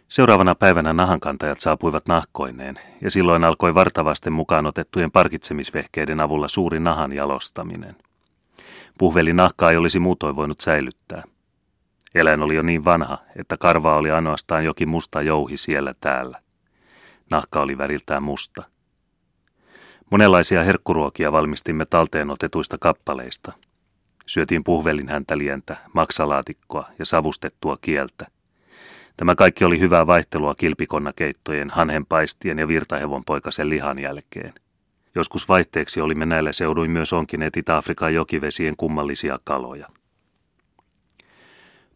Seuraavana 0.09 0.55
päivänä 0.55 0.93
nahankantajat 0.93 1.61
saapuivat 1.61 2.09
nahkoineen, 2.09 2.75
ja 3.01 3.11
silloin 3.11 3.45
alkoi 3.45 3.75
vartavasten 3.75 4.33
mukaan 4.33 4.67
otettujen 4.67 5.11
parkitsemisvehkeiden 5.11 6.21
avulla 6.21 6.49
suuri 6.49 6.81
nahan 6.81 7.13
jalostaminen. 7.13 7.97
Puhveli 8.99 9.33
nahkaa 9.33 9.71
ei 9.71 9.77
olisi 9.77 9.99
muutoin 9.99 10.37
voinut 10.37 10.61
säilyttää. 10.61 11.23
Eläin 12.15 12.43
oli 12.43 12.55
jo 12.55 12.63
niin 12.63 12.85
vanha, 12.85 13.19
että 13.37 13.57
karva 13.57 13.97
oli 13.97 14.11
ainoastaan 14.11 14.65
jokin 14.65 14.89
musta 14.89 15.23
jouhi 15.23 15.57
siellä 15.57 15.95
täällä. 16.01 16.41
Nahka 17.31 17.61
oli 17.61 17.79
väriltään 17.79 18.23
musta. 18.23 18.63
Monenlaisia 20.11 20.63
herkkuruokia 20.63 21.33
valmistimme 21.33 21.85
talteen 21.91 22.31
otetuista 22.31 22.79
kappaleista. 22.81 23.53
Syötiin 24.27 24.65
puhvelin 24.65 25.09
häntäljentä, 25.09 25.77
maksalaatikkoa 25.95 26.89
ja 26.99 27.05
savustettua 27.05 27.79
kieltä. 27.81 28.27
Tämä 29.17 29.35
kaikki 29.35 29.65
oli 29.65 29.81
hyvää 29.81 30.07
vaihtelua 30.07 30.55
kilpikonnakeittojen, 30.55 31.71
hanhenpaistien 31.71 32.59
ja 32.59 32.69
virtahevon 32.69 33.23
poikasen 33.27 33.71
lihan 33.71 33.99
jälkeen. 33.99 34.53
Joskus 35.15 35.49
vaihteeksi 35.49 36.01
olimme 36.01 36.27
näillä 36.27 36.53
seuduin 36.53 36.91
myös 36.91 37.13
onkineet 37.13 37.57
Itä-Afrikan 37.57 38.15
jokivesien 38.15 38.77
kummallisia 38.77 39.39
kaloja. 39.45 39.89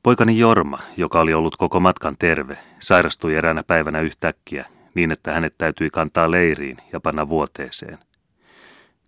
Poikani 0.07 0.39
Jorma, 0.39 0.79
joka 0.97 1.21
oli 1.21 1.35
ollut 1.35 1.57
koko 1.57 1.81
matkan 1.81 2.17
terve, 2.19 2.59
sairastui 2.79 3.35
eräänä 3.35 3.63
päivänä 3.63 4.01
yhtäkkiä 4.01 4.67
niin, 4.95 5.13
että 5.13 5.33
hänet 5.33 5.55
täytyi 5.59 5.91
kantaa 5.91 6.31
leiriin 6.31 6.77
ja 6.93 7.01
panna 7.01 7.29
vuoteeseen. 7.29 7.99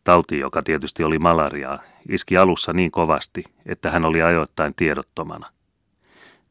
Tauti, 0.04 0.38
joka 0.38 0.62
tietysti 0.62 1.04
oli 1.04 1.18
malariaa, 1.18 1.78
iski 2.08 2.36
alussa 2.36 2.72
niin 2.72 2.90
kovasti, 2.90 3.44
että 3.66 3.90
hän 3.90 4.04
oli 4.04 4.22
ajoittain 4.22 4.74
tiedottomana. 4.74 5.46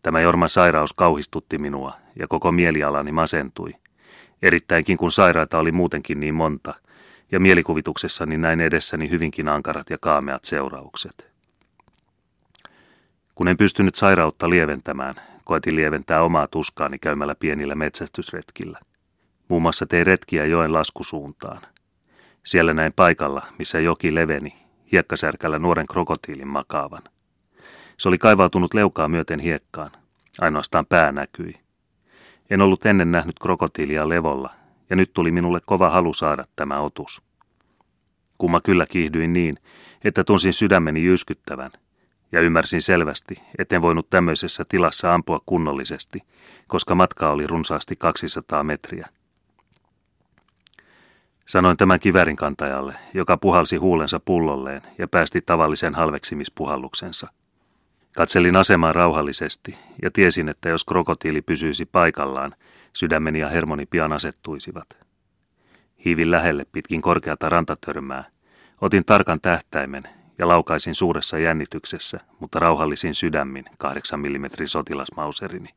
Tämä 0.03 0.21
Jorman 0.21 0.49
sairaus 0.49 0.93
kauhistutti 0.93 1.57
minua 1.57 1.93
ja 2.19 2.27
koko 2.27 2.51
mielialani 2.51 3.11
masentui. 3.11 3.73
Erittäinkin 4.41 4.97
kun 4.97 5.11
sairaita 5.11 5.59
oli 5.59 5.71
muutenkin 5.71 6.19
niin 6.19 6.35
monta, 6.35 6.73
ja 7.31 7.39
mielikuvituksessani 7.39 8.37
näin 8.37 8.61
edessäni 8.61 9.09
hyvinkin 9.09 9.47
ankarat 9.47 9.89
ja 9.89 9.97
kaameat 10.01 10.45
seuraukset. 10.45 11.36
Kun 13.37 13.47
en 13.47 13.57
pystynyt 13.57 13.95
sairautta 13.95 14.49
lieventämään, 14.49 15.15
koetin 15.43 15.75
lieventää 15.75 16.23
omaa 16.23 16.47
tuskaani 16.47 16.99
käymällä 16.99 17.35
pienillä 17.35 17.75
metsästysretkillä. 17.75 18.79
Muun 19.47 19.61
muassa 19.61 19.85
tein 19.85 20.05
retkiä 20.05 20.45
joen 20.45 20.73
laskusuuntaan. 20.73 21.61
Siellä 22.45 22.73
näin 22.73 22.93
paikalla, 22.93 23.41
missä 23.59 23.79
joki 23.79 24.15
leveni, 24.15 24.55
hiekkasärkällä 24.91 25.59
nuoren 25.59 25.87
krokotiilin 25.87 26.47
makaavan. 26.47 27.01
Se 27.97 28.07
oli 28.07 28.17
kaivautunut 28.17 28.73
leukaa 28.73 29.07
myöten 29.07 29.39
hiekkaan. 29.39 29.91
Ainoastaan 30.41 30.85
pää 30.85 31.11
näkyi. 31.11 31.53
En 32.49 32.61
ollut 32.61 32.85
ennen 32.85 33.11
nähnyt 33.11 33.39
krokotiilia 33.39 34.09
levolla, 34.09 34.49
ja 34.89 34.95
nyt 34.95 35.13
tuli 35.13 35.31
minulle 35.31 35.59
kova 35.65 35.89
halu 35.89 36.13
saada 36.13 36.43
tämä 36.55 36.79
otus. 36.79 37.21
Kumma 38.37 38.61
kyllä 38.61 38.85
kiihdyin 38.89 39.33
niin, 39.33 39.55
että 40.03 40.23
tunsin 40.23 40.53
sydämeni 40.53 41.03
jyskyttävän, 41.03 41.71
ja 42.31 42.41
ymmärsin 42.41 42.81
selvästi, 42.81 43.35
etten 43.57 43.81
voinut 43.81 44.09
tämmöisessä 44.09 44.65
tilassa 44.69 45.13
ampua 45.13 45.39
kunnollisesti, 45.45 46.19
koska 46.67 46.95
matka 46.95 47.29
oli 47.29 47.47
runsaasti 47.47 47.95
200 47.95 48.63
metriä. 48.63 49.07
Sanoin 51.45 51.77
tämän 51.77 51.99
kivärin 51.99 52.35
kantajalle, 52.35 52.95
joka 53.13 53.37
puhalsi 53.37 53.75
huulensa 53.75 54.19
pullolleen 54.19 54.81
ja 54.99 55.07
päästi 55.07 55.41
tavallisen 55.41 55.95
halveksimispuhalluksensa. 55.95 57.27
Katselin 58.17 58.55
asemaa 58.55 58.93
rauhallisesti 58.93 59.77
ja 60.01 60.11
tiesin, 60.11 60.49
että 60.49 60.69
jos 60.69 60.85
krokotiili 60.85 61.41
pysyisi 61.41 61.85
paikallaan, 61.85 62.55
sydämeni 62.93 63.39
ja 63.39 63.49
hermoni 63.49 63.85
pian 63.85 64.13
asettuisivat. 64.13 64.97
Hiivin 66.05 66.31
lähelle 66.31 66.65
pitkin 66.71 67.01
korkeata 67.01 67.49
rantatörmää. 67.49 68.23
Otin 68.81 69.05
tarkan 69.05 69.41
tähtäimen 69.41 70.03
ja 70.37 70.47
laukaisin 70.47 70.95
suuressa 70.95 71.37
jännityksessä, 71.37 72.19
mutta 72.39 72.59
rauhallisin 72.59 73.15
sydämin 73.15 73.65
8 73.77 74.19
mm 74.19 74.45
sotilasmauserini. 74.65 75.69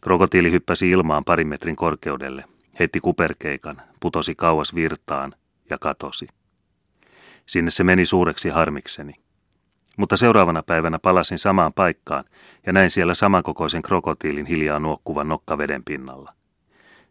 Krokotiili 0.00 0.50
hyppäsi 0.50 0.90
ilmaan 0.90 1.24
parin 1.24 1.48
metrin 1.48 1.76
korkeudelle, 1.76 2.44
heitti 2.78 3.00
kuperkeikan, 3.00 3.82
putosi 4.00 4.34
kauas 4.34 4.74
virtaan 4.74 5.34
ja 5.70 5.78
katosi. 5.78 6.28
Sinne 7.46 7.70
se 7.70 7.84
meni 7.84 8.04
suureksi 8.04 8.48
harmikseni. 8.48 9.14
Mutta 9.96 10.16
seuraavana 10.16 10.62
päivänä 10.62 10.98
palasin 10.98 11.38
samaan 11.38 11.72
paikkaan 11.72 12.24
ja 12.66 12.72
näin 12.72 12.90
siellä 12.90 13.14
samankokoisen 13.14 13.82
krokotiilin 13.82 14.46
hiljaa 14.46 14.78
nuokkuvan 14.78 15.28
nokkaveden 15.28 15.84
pinnalla. 15.84 16.32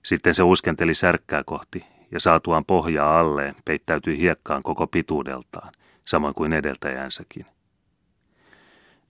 Sitten 0.03 0.34
se 0.34 0.43
uskenteli 0.43 0.93
särkkää 0.93 1.43
kohti 1.45 1.85
ja 2.11 2.19
saatuaan 2.19 2.65
pohjaa 2.65 3.19
alleen 3.19 3.56
peittäytyi 3.65 4.18
hiekkaan 4.18 4.64
koko 4.64 4.88
pituudeltaan, 4.88 5.72
samoin 6.06 6.36
kuin 6.36 6.53
edeltäjänsäkin. 6.53 7.45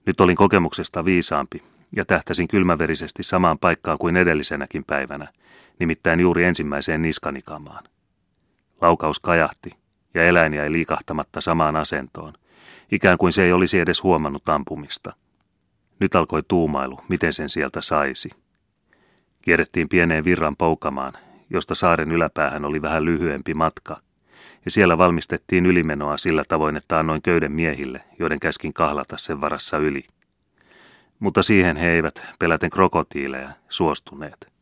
Nyt 0.06 0.20
olin 0.20 0.36
kokemuksesta 0.36 1.04
viisaampi 1.04 1.62
ja 1.96 2.04
tähtäsin 2.04 2.48
kylmäverisesti 2.48 3.22
samaan 3.22 3.58
paikkaan 3.58 3.98
kuin 3.98 4.16
edellisenäkin 4.16 4.84
päivänä, 4.84 5.28
nimittäin 5.78 6.20
juuri 6.20 6.44
ensimmäiseen 6.44 7.02
niskanikamaan. 7.02 7.84
Laukaus 8.80 9.20
kajahti 9.20 9.70
ja 10.14 10.24
eläin 10.24 10.54
jäi 10.54 10.72
liikahtamatta 10.72 11.40
samaan 11.40 11.76
asentoon, 11.76 12.32
ikään 12.92 13.18
kuin 13.18 13.32
se 13.32 13.44
ei 13.44 13.52
olisi 13.52 13.80
edes 13.80 14.02
huomannut 14.02 14.48
ampumista. 14.48 15.12
Nyt 16.00 16.14
alkoi 16.14 16.42
tuumailu, 16.48 17.00
miten 17.08 17.32
sen 17.32 17.48
sieltä 17.48 17.80
saisi. 17.80 18.30
Kierrettiin 19.42 19.88
pieneen 19.88 20.24
virran 20.24 20.56
poukamaan, 20.56 21.12
josta 21.50 21.74
saaren 21.74 22.12
yläpäähän 22.12 22.64
oli 22.64 22.82
vähän 22.82 23.04
lyhyempi 23.04 23.54
matka, 23.54 23.96
ja 24.66 24.70
siellä 24.70 24.98
valmistettiin 24.98 25.66
ylimenoa 25.66 26.16
sillä 26.16 26.42
tavoin, 26.48 26.76
että 26.76 26.98
annoin 26.98 27.22
köyden 27.22 27.52
miehille, 27.52 28.04
joiden 28.18 28.40
käskin 28.40 28.72
kahlata 28.72 29.16
sen 29.18 29.40
varassa 29.40 29.78
yli. 29.78 30.04
Mutta 31.18 31.42
siihen 31.42 31.76
he 31.76 31.90
eivät, 31.90 32.26
peläten 32.38 32.70
krokotiileja, 32.70 33.50
suostuneet. 33.68 34.52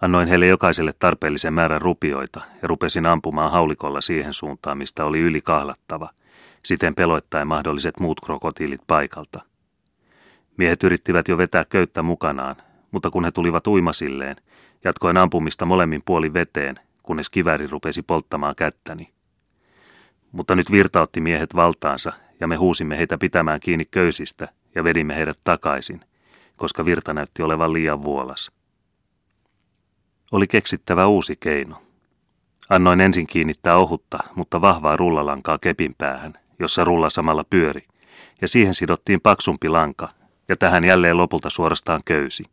Annoin 0.00 0.28
heille 0.28 0.46
jokaiselle 0.46 0.92
tarpeellisen 0.98 1.54
määrän 1.54 1.82
rupioita 1.82 2.40
ja 2.62 2.68
rupesin 2.68 3.06
ampumaan 3.06 3.50
haulikolla 3.50 4.00
siihen 4.00 4.34
suuntaan, 4.34 4.78
mistä 4.78 5.04
oli 5.04 5.20
yli 5.20 5.40
kahlattava, 5.40 6.10
siten 6.64 6.94
peloittaen 6.94 7.48
mahdolliset 7.48 8.00
muut 8.00 8.20
krokotiilit 8.20 8.80
paikalta. 8.86 9.40
Miehet 10.56 10.84
yrittivät 10.84 11.28
jo 11.28 11.38
vetää 11.38 11.64
köyttä 11.64 12.02
mukanaan, 12.02 12.56
mutta 12.90 13.10
kun 13.10 13.24
he 13.24 13.30
tulivat 13.30 13.66
uimasilleen, 13.66 14.36
jatkoin 14.84 15.16
ampumista 15.16 15.66
molemmin 15.66 16.02
puolin 16.04 16.34
veteen, 16.34 16.80
kunnes 17.02 17.30
kivääri 17.30 17.66
rupesi 17.66 18.02
polttamaan 18.02 18.54
kättäni. 18.56 19.12
Mutta 20.32 20.54
nyt 20.54 20.70
virta 20.70 21.00
otti 21.00 21.20
miehet 21.20 21.56
valtaansa 21.56 22.12
ja 22.40 22.48
me 22.48 22.56
huusimme 22.56 22.98
heitä 22.98 23.18
pitämään 23.18 23.60
kiinni 23.60 23.84
köysistä 23.84 24.48
ja 24.74 24.84
vedimme 24.84 25.16
heidät 25.16 25.40
takaisin, 25.44 26.00
koska 26.56 26.84
virta 26.84 27.14
näytti 27.14 27.42
olevan 27.42 27.72
liian 27.72 28.02
vuolas. 28.02 28.50
Oli 30.32 30.46
keksittävä 30.46 31.06
uusi 31.06 31.36
keino. 31.40 31.82
Annoin 32.70 33.00
ensin 33.00 33.26
kiinnittää 33.26 33.76
ohutta, 33.76 34.18
mutta 34.34 34.60
vahvaa 34.60 34.96
rullalankaa 34.96 35.58
kepin 35.58 35.94
päähän, 35.98 36.32
jossa 36.58 36.84
rulla 36.84 37.10
samalla 37.10 37.44
pyöri, 37.50 37.82
ja 38.40 38.48
siihen 38.48 38.74
sidottiin 38.74 39.20
paksumpi 39.20 39.68
lanka, 39.68 40.08
ja 40.48 40.56
tähän 40.56 40.84
jälleen 40.84 41.16
lopulta 41.16 41.50
suorastaan 41.50 42.00
köysi. 42.04 42.44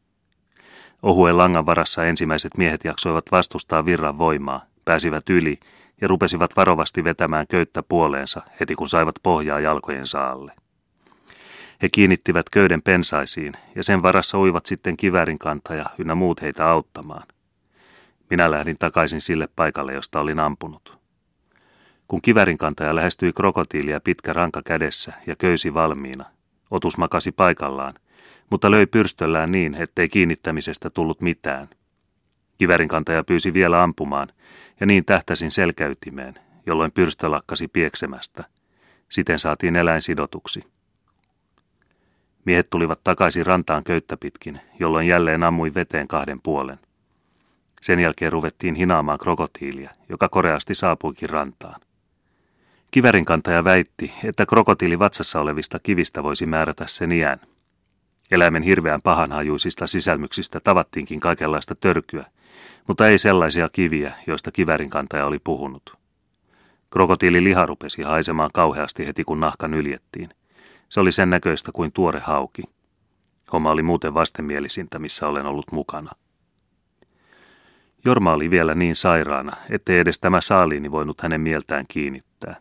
Ohuen 1.03 1.38
langan 1.38 1.65
varassa 1.65 2.06
ensimmäiset 2.06 2.57
miehet 2.57 2.84
jaksoivat 2.84 3.26
vastustaa 3.32 3.86
virran 3.86 4.18
voimaa, 4.18 4.65
pääsivät 4.86 5.30
yli 5.30 5.60
ja 6.02 6.07
rupesivat 6.07 6.56
varovasti 6.56 7.03
vetämään 7.03 7.45
köyttä 7.49 7.84
puoleensa 7.84 8.41
heti 8.60 8.76
kun 8.76 8.90
saivat 8.90 9.15
pohjaa 9.24 9.60
jalkojen 9.60 10.07
saalle. 10.07 10.52
He 11.82 11.90
kiinnittivät 11.90 12.49
köyden 12.49 12.82
pensaisiin 12.82 13.53
ja 13.76 13.84
sen 13.84 14.03
varassa 14.03 14.40
uivat 14.40 14.65
sitten 14.65 14.98
kivärin 14.98 15.40
kantaja 15.40 15.86
ynnä 15.98 16.15
muut 16.15 16.41
heitä 16.41 16.69
auttamaan. 16.69 17.28
Minä 18.30 18.52
lähdin 18.52 18.76
takaisin 18.80 19.22
sille 19.22 19.48
paikalle, 19.56 19.94
josta 19.94 20.19
olin 20.19 20.40
ampunut. 20.40 20.98
Kun 22.07 22.22
kivärin 22.22 22.57
kantaja 22.57 22.95
lähestyi 22.95 23.34
krokotiilia 23.34 23.99
pitkä 23.99 24.34
ranka 24.34 24.61
kädessä 24.65 25.14
ja 25.28 25.36
köysi 25.36 25.74
valmiina, 25.74 26.26
otus 26.72 26.98
makasi 26.98 27.32
paikallaan, 27.32 27.94
mutta 28.49 28.72
löi 28.72 28.86
pyrstöllään 28.86 29.52
niin, 29.52 29.76
ettei 29.76 30.10
kiinnittämisestä 30.10 30.90
tullut 30.90 31.22
mitään. 31.22 31.69
Kivärin 32.57 32.88
kantaja 32.88 33.24
pyysi 33.24 33.53
vielä 33.53 33.84
ampumaan, 33.84 34.28
ja 34.80 34.86
niin 34.86 35.06
tähtäsin 35.06 35.52
selkäytimeen, 35.52 36.36
jolloin 36.65 36.91
pyrstö 36.91 37.32
lakkasi 37.32 37.68
pieksemästä. 37.68 38.44
Siten 39.10 39.40
saatiin 39.40 39.76
eläin 39.76 40.02
sidotuksi. 40.02 40.64
Miehet 42.45 42.69
tulivat 42.69 42.99
takaisin 43.03 43.45
rantaan 43.45 43.84
köyttä 43.84 44.18
pitkin, 44.18 44.60
jolloin 44.80 45.07
jälleen 45.07 45.44
ammui 45.44 45.74
veteen 45.74 46.07
kahden 46.07 46.41
puolen. 46.41 46.80
Sen 47.82 47.99
jälkeen 47.99 48.32
ruvettiin 48.32 48.76
hinaamaan 48.76 49.19
krokotiilia, 49.19 49.90
joka 50.10 50.30
koreasti 50.30 50.76
saapuikin 50.76 51.30
rantaan. 51.30 51.82
Kivärin 52.91 53.26
kantaja 53.26 53.64
väitti, 53.64 54.14
että 54.24 54.45
krokotiili 54.45 54.99
vatsassa 54.99 55.40
olevista 55.40 55.80
kivistä 55.80 56.24
voisi 56.24 56.45
määrätä 56.45 56.86
sen 56.88 57.11
iän. 57.11 57.40
Eläimen 58.32 58.64
hirveän 58.64 59.02
pahanhajuisista 59.02 59.88
sisälmyksistä 59.88 60.60
tavattiinkin 60.60 61.20
kaikenlaista 61.20 61.76
törkyä, 61.76 62.26
mutta 62.88 63.08
ei 63.08 63.18
sellaisia 63.18 63.70
kiviä, 63.72 64.14
joista 64.28 64.52
kivärin 64.52 64.90
kantaja 64.90 65.26
oli 65.26 65.40
puhunut. 65.40 65.98
Krokotiili 66.90 67.44
liha 67.44 67.66
rupesi 67.66 68.02
haisemaan 68.02 68.49
kauheasti 68.54 69.08
heti 69.08 69.24
kun 69.24 69.40
nahka 69.40 69.68
nyljettiin. 69.68 70.30
Se 70.90 70.99
oli 70.99 71.12
sen 71.12 71.30
näköistä 71.30 71.72
kuin 71.72 71.91
tuore 71.91 72.20
hauki. 72.20 72.64
Homma 73.54 73.72
oli 73.72 73.84
muuten 73.84 74.14
vastenmielisintä, 74.14 74.99
missä 74.99 75.28
olen 75.28 75.52
ollut 75.52 75.72
mukana. 75.72 76.12
Jorma 78.06 78.34
oli 78.34 78.49
vielä 78.49 78.76
niin 78.76 78.95
sairaana, 78.95 79.56
ettei 79.70 79.99
edes 79.99 80.20
tämä 80.20 80.41
saaliini 80.41 80.91
voinut 80.91 81.22
hänen 81.22 81.41
mieltään 81.41 81.86
kiinnittää. 81.88 82.56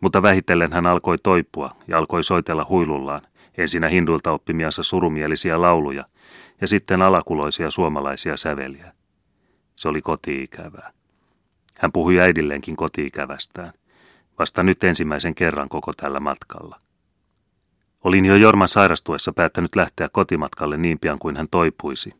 Mutta 0.00 0.22
vähitellen 0.22 0.72
hän 0.72 0.86
alkoi 0.86 1.18
toipua 1.18 1.76
ja 1.88 1.98
alkoi 1.98 2.24
soitella 2.24 2.66
huilullaan, 2.68 3.22
ensinnä 3.58 3.88
hinduilta 3.88 4.32
oppimiansa 4.32 4.82
surumielisiä 4.82 5.60
lauluja 5.60 6.04
ja 6.60 6.66
sitten 6.66 7.02
alakuloisia 7.02 7.70
suomalaisia 7.70 8.36
säveliä. 8.36 8.92
Se 9.76 9.88
oli 9.88 10.02
kotiikävää. 10.02 10.92
Hän 11.78 11.92
puhui 11.92 12.20
äidilleenkin 12.20 12.76
kotiikävästään. 12.76 13.72
Vasta 14.38 14.62
nyt 14.62 14.84
ensimmäisen 14.84 15.34
kerran 15.34 15.68
koko 15.68 15.92
tällä 15.92 16.20
matkalla. 16.20 16.80
Olin 18.04 18.24
jo 18.24 18.36
Jorman 18.36 18.68
sairastuessa 18.68 19.32
päättänyt 19.32 19.76
lähteä 19.76 20.08
kotimatkalle 20.12 20.76
niin 20.76 20.98
pian 20.98 21.18
kuin 21.18 21.36
hän 21.36 21.46
toipuisi, 21.50 22.12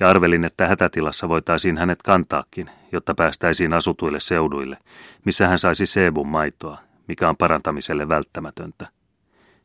ja 0.00 0.10
arvelin, 0.10 0.44
että 0.44 0.68
hätätilassa 0.68 1.28
voitaisiin 1.28 1.78
hänet 1.78 2.02
kantaakin, 2.02 2.70
jotta 2.92 3.14
päästäisiin 3.14 3.72
asutuille 3.72 4.20
seuduille, 4.20 4.78
missä 5.24 5.48
hän 5.48 5.58
saisi 5.58 5.86
seebun 5.86 6.28
maitoa, 6.28 6.78
mikä 7.08 7.28
on 7.28 7.36
parantamiselle 7.36 8.08
välttämätöntä. 8.08 8.88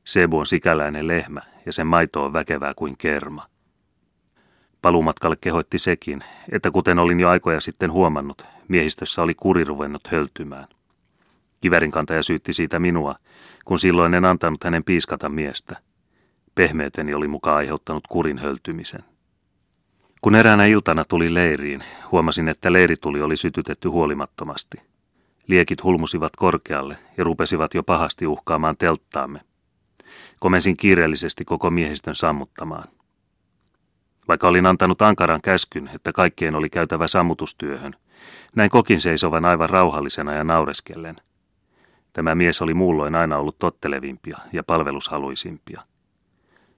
Sebu 0.10 0.40
on 0.40 0.46
sikäläinen 0.46 1.08
lehmä, 1.08 1.42
ja 1.66 1.74
sen 1.74 1.88
maito 1.88 2.24
on 2.24 2.34
väkevää 2.34 2.74
kuin 2.76 2.98
kerma. 2.98 3.46
Palumatkalle 4.82 5.36
kehoitti 5.42 5.80
sekin, 5.80 6.24
että 6.52 6.72
kuten 6.72 7.00
olin 7.00 7.20
jo 7.20 7.30
aikoja 7.30 7.60
sitten 7.60 7.92
huomannut, 7.92 8.46
miehistössä 8.68 9.22
oli 9.22 9.34
kuri 9.34 9.64
ruvennut 9.64 10.08
höltymään. 10.08 10.68
Kivärinkantaja 11.62 12.24
syytti 12.24 12.54
siitä 12.54 12.80
minua, 12.80 13.16
kun 13.66 13.80
silloin 13.80 14.14
en 14.14 14.26
antanut 14.26 14.64
hänen 14.64 14.84
piiskata 14.84 15.30
miestä. 15.30 15.78
Pehmeyteni 16.56 17.14
oli 17.14 17.28
mukaan 17.28 17.58
aiheuttanut 17.58 18.08
kurin 18.08 18.38
höltymisen. 18.38 19.04
Kun 20.22 20.36
eräänä 20.36 20.66
iltana 20.66 21.06
tuli 21.06 21.34
leiriin, 21.34 21.84
huomasin, 22.12 22.48
että 22.48 22.74
leirituli 22.74 23.22
oli 23.22 23.38
sytytetty 23.38 23.90
huolimattomasti. 23.90 24.78
Liekit 25.48 25.84
hulmusivat 25.84 26.36
korkealle 26.36 26.98
ja 27.18 27.24
rupesivat 27.24 27.74
jo 27.74 27.84
pahasti 27.84 28.28
uhkaamaan 28.28 28.78
telttaamme. 28.78 29.49
Komensin 30.40 30.78
kiireellisesti 30.78 31.46
koko 31.46 31.70
miehistön 31.70 32.16
sammuttamaan. 32.16 32.88
Vaikka 34.28 34.48
olin 34.48 34.66
antanut 34.66 35.02
ankaran 35.02 35.42
käskyn, 35.42 35.90
että 35.96 36.12
kaikkien 36.12 36.56
oli 36.56 36.70
käytävä 36.70 37.08
sammutustyöhön, 37.08 37.96
näin 38.56 38.70
kokin 38.70 39.00
seisovan 39.00 39.46
aivan 39.46 39.70
rauhallisena 39.70 40.34
ja 40.34 40.44
naureskellen. 40.44 41.16
Tämä 42.14 42.36
mies 42.36 42.62
oli 42.62 42.74
muulloin 42.74 43.16
aina 43.16 43.38
ollut 43.38 43.60
tottelevimpia 43.60 44.38
ja 44.54 44.64
palvelushaluisimpia. 44.64 45.82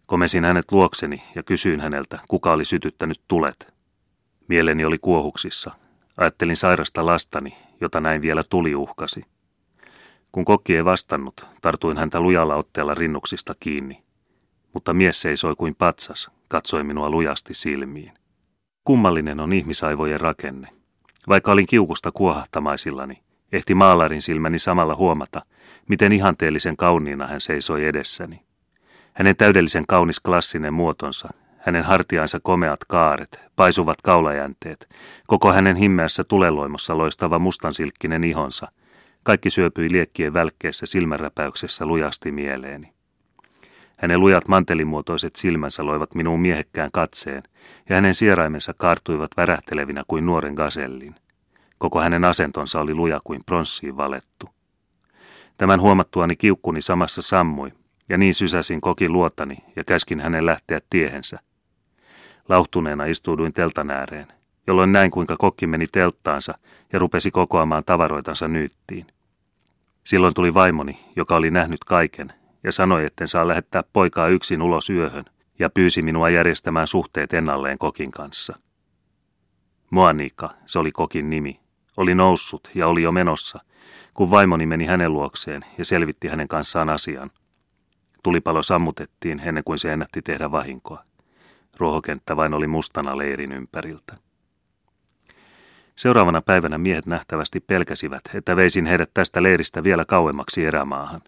Komesin 0.06 0.46
hänet 0.46 0.72
luokseni 0.72 1.24
ja 1.36 1.44
kysyin 1.44 1.82
häneltä, 1.82 2.20
kuka 2.28 2.52
oli 2.52 2.66
sytyttänyt 2.66 3.22
tulet. 3.28 3.74
Mieleni 4.48 4.86
oli 4.86 4.98
kuohuksissa. 4.98 5.72
Ajattelin 6.18 6.58
sairasta 6.58 7.06
lastani, 7.06 7.58
jota 7.82 8.00
näin 8.00 8.22
vielä 8.22 8.44
tuli 8.50 8.76
uhkasi. 8.76 9.22
Kun 10.32 10.46
kokki 10.46 10.76
ei 10.76 10.86
vastannut, 10.86 11.48
tartuin 11.62 11.98
häntä 11.98 12.20
lujalla 12.20 12.56
otteella 12.56 12.94
rinnuksista 12.94 13.54
kiinni. 13.60 14.04
Mutta 14.74 14.94
mies 14.94 15.22
seisoi 15.22 15.56
kuin 15.56 15.76
patsas, 15.76 16.32
katsoi 16.48 16.84
minua 16.84 17.10
lujasti 17.10 17.54
silmiin. 17.54 18.12
Kummallinen 18.84 19.40
on 19.40 19.54
ihmisaivojen 19.54 20.22
rakenne. 20.22 20.68
Vaikka 21.28 21.52
olin 21.52 21.68
kiukusta 21.68 22.12
kuohahtamaisilani, 22.12 23.14
ehti 23.52 23.76
maalarin 23.76 24.22
silmäni 24.22 24.60
samalla 24.60 24.96
huomata, 24.96 25.46
miten 25.90 26.12
ihanteellisen 26.12 26.78
kauniina 26.78 27.28
hän 27.28 27.42
seisoi 27.42 27.86
edessäni. 27.86 28.42
Hänen 29.14 29.36
täydellisen 29.36 29.88
kaunis 29.88 30.20
klassinen 30.20 30.74
muotonsa, 30.74 31.30
hänen 31.58 31.84
hartiansa 31.84 32.40
komeat 32.44 32.80
kaaret, 32.88 33.40
paisuvat 33.56 34.02
kaulajänteet, 34.02 34.90
koko 35.28 35.52
hänen 35.52 35.76
himmeässä 35.76 36.24
tuleloimossa 36.24 36.98
loistava 36.98 37.40
mustansilkkinen 37.40 38.24
ihonsa, 38.24 38.72
kaikki 39.24 39.50
syöpyi 39.50 39.92
liekkien 39.92 40.34
välkkeessä 40.34 40.86
silmänräpäyksessä 40.86 41.86
lujasti 41.86 42.32
mieleeni. 42.32 42.94
Hänen 43.98 44.20
lujat 44.20 44.48
mantelimuotoiset 44.48 45.36
silmänsä 45.36 45.86
loivat 45.86 46.16
minuun 46.16 46.40
miehekkään 46.40 46.90
katseen, 46.94 47.44
ja 47.90 47.96
hänen 47.96 48.14
sieraimensa 48.14 48.74
kaartuivat 48.78 49.32
värähtelevinä 49.38 50.04
kuin 50.08 50.26
nuoren 50.26 50.54
gasellin. 50.54 51.16
Koko 51.78 52.00
hänen 52.00 52.24
asentonsa 52.24 52.80
oli 52.80 52.94
luja 52.94 53.20
kuin 53.24 53.42
pronssiin 53.46 53.98
valettu. 53.98 54.46
Tämän 55.58 55.82
huomattuani 55.82 56.36
kiukkuni 56.36 56.82
samassa 56.82 57.22
sammui, 57.22 57.72
ja 58.10 58.18
niin 58.18 58.34
sysäsin 58.34 58.82
kokin 58.82 59.14
luotani 59.14 59.58
ja 59.76 59.84
käskin 59.84 60.20
hänen 60.20 60.46
lähteä 60.46 60.80
tiehensä. 60.90 61.40
Lauhtuneena 62.50 63.06
istuuduin 63.06 63.54
teltan 63.54 63.92
ääreen, 63.92 64.28
jolloin 64.68 64.92
näin 64.92 65.12
kuinka 65.12 65.36
kokki 65.38 65.68
meni 65.68 65.86
telttaansa 65.92 66.54
ja 66.94 67.00
rupesi 67.00 67.32
kokoamaan 67.32 67.84
tavaroitansa 67.86 68.48
nyyttiin. 68.48 69.08
Silloin 70.04 70.34
tuli 70.34 70.54
vaimoni, 70.54 71.00
joka 71.16 71.36
oli 71.36 71.52
nähnyt 71.52 71.84
kaiken, 71.84 72.34
ja 72.64 72.72
sanoi, 72.72 73.06
etten 73.06 73.28
saa 73.28 73.48
lähettää 73.48 73.84
poikaa 73.94 74.28
yksin 74.28 74.62
ulos 74.62 74.90
yöhön, 74.90 75.26
ja 75.60 75.70
pyysi 75.70 76.02
minua 76.02 76.30
järjestämään 76.30 76.88
suhteet 76.88 77.34
ennalleen 77.34 77.78
kokin 77.78 78.12
kanssa. 78.12 78.58
Moanika, 79.90 80.50
se 80.66 80.80
oli 80.80 80.92
kokin 80.92 81.30
nimi, 81.30 81.60
oli 81.98 82.16
noussut 82.16 82.70
ja 82.76 82.88
oli 82.88 83.02
jo 83.02 83.12
menossa, 83.12 83.60
kun 84.14 84.32
vaimoni 84.32 84.66
meni 84.66 84.86
hänen 84.86 85.14
luokseen 85.14 85.66
ja 85.78 85.86
selvitti 85.86 86.28
hänen 86.28 86.48
kanssaan 86.48 86.90
asian. 86.90 87.32
Tulipalo 88.24 88.64
sammutettiin 88.64 89.40
ennen 89.40 89.64
kuin 89.64 89.80
se 89.80 89.94
ennätti 89.94 90.22
tehdä 90.22 90.52
vahinkoa. 90.52 91.04
Ruohokenttä 91.78 92.36
vain 92.36 92.54
oli 92.54 92.68
mustana 92.68 93.18
leirin 93.18 93.52
ympäriltä. 93.52 94.16
Seuraavana 95.96 96.42
päivänä 96.42 96.78
miehet 96.78 97.06
nähtävästi 97.06 97.60
pelkäsivät, 97.60 98.22
että 98.34 98.56
veisin 98.56 98.86
heidät 98.86 99.12
tästä 99.14 99.44
leiristä 99.44 99.84
vielä 99.84 100.06
kauemmaksi 100.06 100.66
erämaahan. 100.66 101.22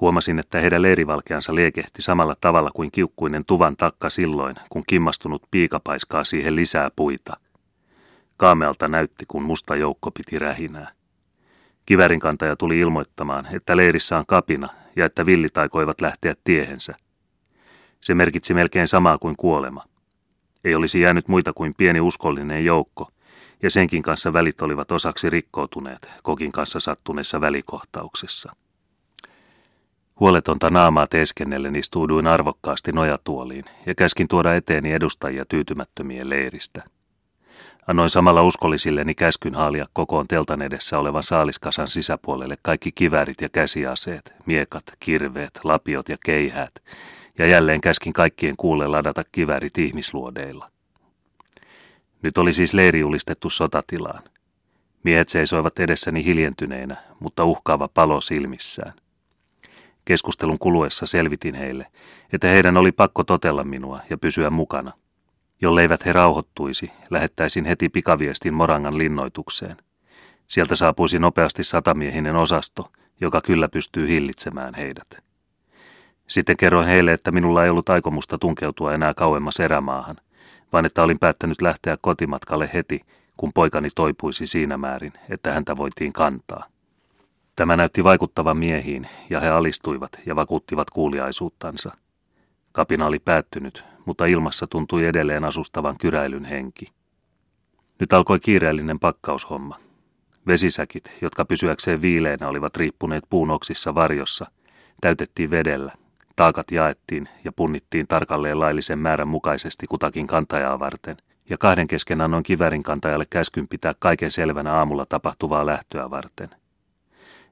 Huomasin, 0.00 0.38
että 0.38 0.60
heidän 0.60 0.82
leirivalkeansa 0.82 1.54
liekehti 1.54 2.02
samalla 2.02 2.34
tavalla 2.40 2.70
kuin 2.74 2.90
kiukkuinen 2.92 3.44
tuvan 3.44 3.76
takka 3.76 4.10
silloin, 4.10 4.56
kun 4.70 4.82
kimmastunut 4.86 5.42
piika 5.50 5.80
paiskaa 5.84 6.24
siihen 6.24 6.56
lisää 6.56 6.90
puita. 6.96 7.36
Kaamealta 8.36 8.88
näytti, 8.88 9.24
kun 9.28 9.42
musta 9.42 9.76
joukko 9.76 10.10
piti 10.10 10.38
rähinää. 10.38 10.92
Kivärinkantaja 11.86 12.56
tuli 12.56 12.78
ilmoittamaan, 12.78 13.46
että 13.52 13.76
leirissä 13.76 14.18
on 14.18 14.26
kapina 14.26 14.68
ja 14.96 15.06
että 15.06 15.26
villit 15.26 15.58
aikoivat 15.58 16.00
lähteä 16.00 16.34
tiehensä. 16.44 16.94
Se 18.00 18.14
merkitsi 18.14 18.54
melkein 18.54 18.86
samaa 18.86 19.18
kuin 19.18 19.36
kuolema. 19.36 19.84
Ei 20.64 20.74
olisi 20.74 21.00
jäänyt 21.00 21.28
muita 21.28 21.52
kuin 21.52 21.74
pieni 21.76 22.00
uskollinen 22.00 22.64
joukko, 22.64 23.10
ja 23.62 23.70
senkin 23.70 24.02
kanssa 24.02 24.32
välit 24.32 24.62
olivat 24.62 24.92
osaksi 24.92 25.30
rikkoutuneet 25.30 26.08
kokin 26.22 26.52
kanssa 26.52 26.80
sattuneessa 26.80 27.40
välikohtauksessa. 27.40 28.52
Huoletonta 30.20 30.70
naamaa 30.70 31.06
teeskennellen 31.06 31.76
istuuduin 31.76 32.26
arvokkaasti 32.26 32.92
nojatuoliin 32.92 33.64
ja 33.86 33.94
käskin 33.94 34.28
tuoda 34.28 34.54
eteeni 34.54 34.92
edustajia 34.92 35.44
tyytymättömien 35.44 36.30
leiristä. 36.30 36.82
Annoin 37.86 38.10
samalla 38.10 38.42
uskollisilleni 38.42 39.14
käskyn 39.14 39.54
haalia 39.54 39.86
kokoon 39.92 40.28
teltan 40.28 40.62
edessä 40.62 40.98
olevan 40.98 41.22
saaliskasan 41.22 41.88
sisäpuolelle 41.88 42.56
kaikki 42.62 42.92
kivärit 42.92 43.40
ja 43.40 43.48
käsiaseet, 43.48 44.34
miekat, 44.46 44.84
kirveet, 45.00 45.60
lapiot 45.64 46.08
ja 46.08 46.16
keihäät, 46.24 46.74
ja 47.38 47.46
jälleen 47.46 47.80
käskin 47.80 48.12
kaikkien 48.12 48.56
kuulle 48.56 48.86
ladata 48.86 49.22
kivärit 49.32 49.78
ihmisluodeilla. 49.78 50.70
Nyt 52.22 52.38
oli 52.38 52.52
siis 52.52 52.74
leiri 52.74 53.00
julistettu 53.00 53.50
sotatilaan. 53.50 54.22
Miehet 55.02 55.28
seisoivat 55.28 55.78
edessäni 55.78 56.24
hiljentyneinä, 56.24 56.96
mutta 57.20 57.44
uhkaava 57.44 57.88
palo 57.88 58.20
silmissään. 58.20 58.92
Keskustelun 60.04 60.58
kuluessa 60.58 61.06
selvitin 61.06 61.54
heille, 61.54 61.86
että 62.32 62.48
heidän 62.48 62.76
oli 62.76 62.92
pakko 62.92 63.24
totella 63.24 63.64
minua 63.64 64.00
ja 64.10 64.18
pysyä 64.18 64.50
mukana. 64.50 64.92
Jolleivät 65.60 66.06
he 66.06 66.12
rauhoittuisi, 66.12 66.92
lähettäisin 67.10 67.64
heti 67.64 67.88
pikaviestin 67.88 68.54
Morangan 68.54 68.98
linnoitukseen. 68.98 69.76
Sieltä 70.46 70.76
saapuisi 70.76 71.18
nopeasti 71.18 71.64
satamiehinen 71.64 72.36
osasto, 72.36 72.90
joka 73.20 73.40
kyllä 73.40 73.68
pystyy 73.68 74.08
hillitsemään 74.08 74.74
heidät. 74.74 75.18
Sitten 76.26 76.56
kerroin 76.56 76.88
heille, 76.88 77.12
että 77.12 77.32
minulla 77.32 77.64
ei 77.64 77.70
ollut 77.70 77.88
aikomusta 77.88 78.38
tunkeutua 78.38 78.94
enää 78.94 79.14
kauemmas 79.14 79.60
erämaahan, 79.60 80.16
vaan 80.72 80.86
että 80.86 81.02
olin 81.02 81.18
päättänyt 81.18 81.62
lähteä 81.62 81.96
kotimatkalle 82.00 82.70
heti, 82.74 83.00
kun 83.36 83.52
poikani 83.54 83.88
toipuisi 83.94 84.46
siinä 84.46 84.78
määrin, 84.78 85.12
että 85.28 85.52
häntä 85.52 85.76
voitiin 85.76 86.12
kantaa. 86.12 86.66
Tämä 87.56 87.76
näytti 87.76 88.04
vaikuttavan 88.04 88.56
miehiin, 88.56 89.06
ja 89.30 89.40
he 89.40 89.48
alistuivat 89.48 90.10
ja 90.26 90.36
vakuuttivat 90.36 90.90
kuuliaisuuttansa. 90.90 91.92
Kapina 92.72 93.06
oli 93.06 93.18
päättynyt, 93.18 93.84
mutta 94.04 94.26
ilmassa 94.26 94.66
tuntui 94.66 95.06
edelleen 95.06 95.44
asustavan 95.44 95.98
kyräilyn 95.98 96.44
henki. 96.44 96.86
Nyt 98.00 98.12
alkoi 98.12 98.40
kiireellinen 98.40 98.98
pakkaushomma. 98.98 99.76
Vesisäkit, 100.46 101.12
jotka 101.22 101.44
pysyäkseen 101.44 102.02
viileenä 102.02 102.48
olivat 102.48 102.76
riippuneet 102.76 103.24
puun 103.30 103.50
oksissa 103.50 103.94
varjossa, 103.94 104.46
täytettiin 105.00 105.50
vedellä, 105.50 105.92
taakat 106.36 106.70
jaettiin 106.70 107.28
ja 107.44 107.52
punnittiin 107.52 108.06
tarkalleen 108.06 108.60
laillisen 108.60 108.98
määrän 108.98 109.28
mukaisesti 109.28 109.86
kutakin 109.86 110.26
kantajaa 110.26 110.78
varten, 110.78 111.16
ja 111.50 111.58
kahden 111.58 111.88
kesken 111.88 112.20
annoin 112.20 112.42
kivärin 112.42 112.82
kantajalle 112.82 113.24
käskyn 113.30 113.68
pitää 113.68 113.94
kaiken 113.98 114.30
selvänä 114.30 114.72
aamulla 114.72 115.06
tapahtuvaa 115.08 115.66
lähtöä 115.66 116.10
varten. 116.10 116.48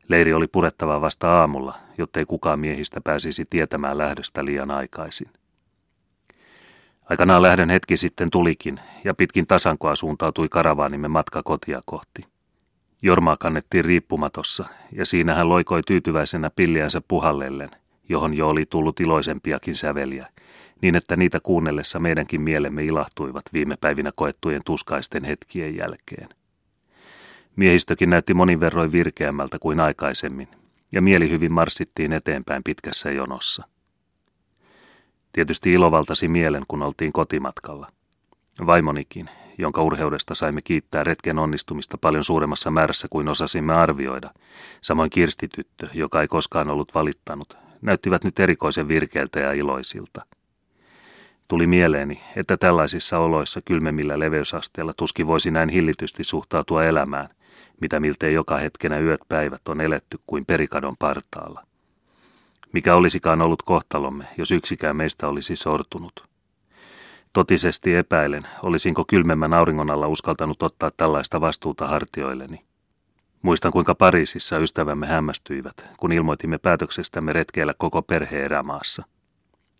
Leiri 0.09 0.35
oli 0.35 0.47
purettava 0.47 1.01
vasta 1.01 1.41
aamulla, 1.41 1.75
jottei 1.99 2.25
kukaan 2.25 2.61
miehistä 2.61 3.01
pääsisi 3.05 3.45
tietämään 3.51 3.99
lähdöstä 3.99 4.45
liian 4.45 4.71
aikaisin. 4.71 5.29
Aikanaan 7.11 7.43
lähden 7.43 7.71
hetki 7.71 7.97
sitten 7.97 8.31
tulikin, 8.31 8.81
ja 9.05 9.15
pitkin 9.15 9.47
tasankoa 9.47 9.97
suuntautui 9.97 10.49
karavaanimme 10.49 11.09
matka 11.09 11.43
kotia 11.43 11.81
kohti. 11.87 12.23
Jormaa 13.03 13.37
kannettiin 13.41 13.85
riippumatossa, 13.85 14.65
ja 14.93 15.07
siinä 15.07 15.35
hän 15.35 15.49
loikoi 15.49 15.81
tyytyväisenä 15.87 16.51
pilliänsä 16.57 17.01
puhallellen, 17.09 17.69
johon 18.09 18.35
jo 18.35 18.49
oli 18.49 18.67
tullut 18.67 19.01
iloisempiakin 19.01 19.75
säveliä, 19.75 20.29
niin 20.83 20.97
että 20.97 21.17
niitä 21.17 21.41
kuunnellessa 21.41 21.99
meidänkin 21.99 22.41
mielemme 22.41 22.85
ilahtuivat 22.85 23.45
viime 23.53 23.77
päivinä 23.81 24.11
koettujen 24.15 24.63
tuskaisten 24.65 25.25
hetkien 25.25 25.77
jälkeen. 25.77 26.29
Miehistökin 27.57 28.11
näytti 28.11 28.35
monin 28.35 28.61
verroin 28.61 28.93
virkeämmältä 28.93 29.59
kuin 29.59 29.81
aikaisemmin, 29.81 30.49
ja 30.93 31.03
mieli 31.03 31.31
hyvin 31.31 31.53
marssittiin 31.53 32.13
eteenpäin 32.13 32.63
pitkässä 32.65 33.11
jonossa. 33.11 33.65
Tietysti 35.33 35.73
ilovaltasi 35.73 36.29
mielen, 36.29 36.65
kun 36.69 36.83
oltiin 36.83 37.13
kotimatkalla. 37.13 37.87
Vaimonikin, 38.67 39.31
jonka 39.59 39.83
urheudesta 39.83 40.35
saimme 40.35 40.63
kiittää 40.63 41.05
retken 41.05 41.39
onnistumista 41.39 41.99
paljon 41.99 42.25
suuremmassa 42.25 42.71
määrässä 42.71 43.09
kuin 43.11 43.29
osasimme 43.29 43.75
arvioida, 43.75 44.31
samoin 44.81 45.11
kirstityttö, 45.11 45.89
joka 45.95 46.21
ei 46.21 46.29
koskaan 46.29 46.71
ollut 46.71 46.95
valittanut, 46.95 47.68
näyttivät 47.83 48.25
nyt 48.25 48.41
erikoisen 48.41 48.89
virkeältä 48.89 49.41
ja 49.41 49.53
iloisilta. 49.53 50.27
Tuli 51.49 51.67
mieleeni, 51.67 52.21
että 52.37 52.57
tällaisissa 52.57 53.19
oloissa 53.19 53.61
kylmemmillä 53.65 54.19
leveysasteilla 54.19 54.93
tuski 54.97 55.27
voisi 55.27 55.51
näin 55.51 55.69
hillitysti 55.69 56.25
suhtautua 56.25 56.85
elämään, 56.85 57.29
mitä 57.81 58.01
miltei 58.01 58.35
joka 58.35 58.57
hetkenä 58.57 58.99
yöt 58.99 59.21
päivät 59.29 59.69
on 59.69 59.81
eletty 59.81 60.19
kuin 60.27 60.47
perikadon 60.47 60.97
partaalla. 60.99 61.65
Mikä 62.73 62.95
olisikaan 62.95 63.43
ollut 63.43 63.63
kohtalomme, 63.63 64.25
jos 64.39 64.51
yksikään 64.53 64.97
meistä 64.97 65.29
olisi 65.29 65.57
sortunut. 65.57 66.29
Totisesti 67.33 67.95
epäilen, 67.95 68.47
olisinko 68.63 69.05
kylmemmän 69.09 69.53
auringon 69.53 69.91
alla 69.91 70.09
uskaltanut 70.09 70.63
ottaa 70.63 70.91
tällaista 70.97 71.41
vastuuta 71.41 71.87
hartioilleni. 71.87 72.68
Muistan, 73.43 73.73
kuinka 73.73 73.95
Pariisissa 73.95 74.59
ystävämme 74.59 75.07
hämmästyivät, 75.07 75.91
kun 75.97 76.13
ilmoitimme 76.13 76.59
päätöksestämme 76.59 77.33
retkeillä 77.33 77.75
koko 77.79 78.03
perhe 78.03 78.45
erämaassa. 78.45 79.03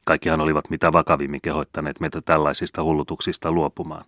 Kaikkihan 0.05 0.41
olivat 0.41 0.71
mitä 0.71 0.93
vakavimmin 0.93 1.41
kehoittaneet 1.41 2.01
meitä 2.01 2.21
tällaisista 2.21 2.83
hullutuksista 2.83 3.53
luopumaan. 3.53 4.05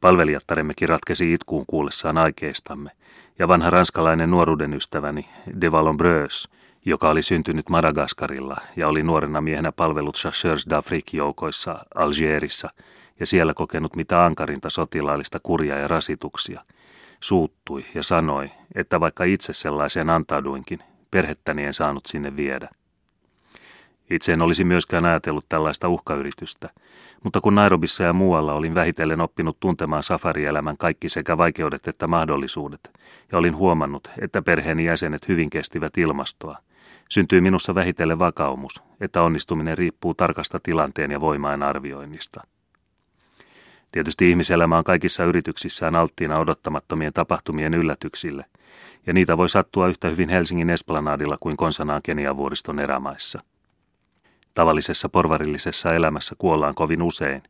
Palvelijattaremmekin 0.00 0.88
ratkesi 0.88 1.32
itkuun 1.32 1.64
kuullessaan 1.66 2.18
aikeistamme, 2.18 2.90
ja 3.38 3.48
vanha 3.48 3.70
ranskalainen 3.70 4.30
nuoruuden 4.30 4.74
ystäväni, 4.74 5.28
de 5.60 5.72
Valombreus, 5.72 6.48
joka 6.84 7.10
oli 7.10 7.22
syntynyt 7.22 7.68
Madagaskarilla 7.68 8.56
ja 8.76 8.88
oli 8.88 9.02
nuorena 9.02 9.40
miehenä 9.40 9.72
palvellut 9.72 10.16
Chasseurs 10.16 10.66
d'Afrique-joukoissa 10.66 11.84
Algerissa 11.94 12.70
ja 13.20 13.26
siellä 13.26 13.54
kokenut 13.54 13.96
mitä 13.96 14.24
ankarinta 14.24 14.70
sotilaallista 14.70 15.40
kurjaa 15.42 15.78
ja 15.78 15.88
rasituksia, 15.88 16.60
suuttui 17.20 17.84
ja 17.94 18.02
sanoi, 18.02 18.50
että 18.74 19.00
vaikka 19.00 19.24
itse 19.24 19.52
sellaiseen 19.52 20.10
antauduinkin, 20.10 20.78
perhettäni 21.10 21.64
en 21.64 21.74
saanut 21.74 22.06
sinne 22.06 22.36
viedä. 22.36 22.68
Itse 24.10 24.32
en 24.32 24.42
olisi 24.42 24.64
myöskään 24.64 25.04
ajatellut 25.04 25.44
tällaista 25.48 25.88
uhkayritystä, 25.88 26.70
mutta 27.24 27.40
kun 27.40 27.54
Nairobissa 27.54 28.04
ja 28.04 28.12
muualla 28.12 28.54
olin 28.54 28.74
vähitellen 28.74 29.20
oppinut 29.20 29.60
tuntemaan 29.60 30.02
safarielämän 30.02 30.76
kaikki 30.76 31.08
sekä 31.08 31.38
vaikeudet 31.38 31.88
että 31.88 32.06
mahdollisuudet, 32.06 32.90
ja 33.32 33.38
olin 33.38 33.56
huomannut, 33.56 34.10
että 34.20 34.42
perheeni 34.42 34.84
jäsenet 34.84 35.28
hyvin 35.28 35.50
kestivät 35.50 35.98
ilmastoa, 35.98 36.56
syntyi 37.08 37.40
minussa 37.40 37.74
vähitellen 37.74 38.18
vakaumus, 38.18 38.82
että 39.00 39.22
onnistuminen 39.22 39.78
riippuu 39.78 40.14
tarkasta 40.14 40.58
tilanteen 40.62 41.10
ja 41.10 41.20
voimain 41.20 41.62
arvioinnista. 41.62 42.42
Tietysti 43.92 44.30
ihmiselämä 44.30 44.78
on 44.78 44.84
kaikissa 44.84 45.24
yrityksissään 45.24 45.96
alttiina 45.96 46.38
odottamattomien 46.38 47.12
tapahtumien 47.12 47.74
yllätyksille, 47.74 48.44
ja 49.06 49.12
niitä 49.12 49.36
voi 49.36 49.48
sattua 49.48 49.88
yhtä 49.88 50.08
hyvin 50.08 50.28
Helsingin 50.28 50.70
esplanadilla 50.70 51.36
kuin 51.40 51.56
konsanaan 51.56 52.00
Keniavuoriston 52.02 52.80
erämaissa. 52.80 53.40
Tavallisessa 54.54 55.08
porvarillisessa 55.08 55.94
elämässä 55.94 56.34
kuollaan 56.38 56.74
kovin 56.74 57.02
usein, 57.02 57.42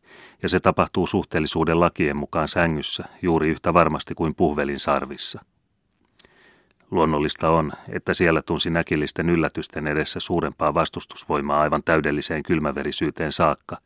ja 0.43 0.49
se 0.49 0.61
tapahtuu 0.61 1.07
suhteellisuuden 1.07 1.81
lakien 1.81 2.17
mukaan 2.17 2.49
sängyssä 2.49 3.05
juuri 3.23 3.49
yhtä 3.49 3.75
varmasti 3.75 4.15
kuin 4.15 4.35
puhvelin 4.35 4.81
sarvissa. 4.81 5.41
Luonnollista 6.91 7.51
on, 7.51 7.73
että 7.89 8.15
siellä 8.15 8.43
tunsi 8.43 8.71
näkillisten 8.71 9.31
yllätysten 9.31 9.87
edessä 9.87 10.21
suurempaa 10.21 10.75
vastustusvoimaa 10.75 11.61
aivan 11.61 11.83
täydelliseen 11.85 12.43
kylmäverisyyteen 12.43 13.33
saakka, 13.33 13.77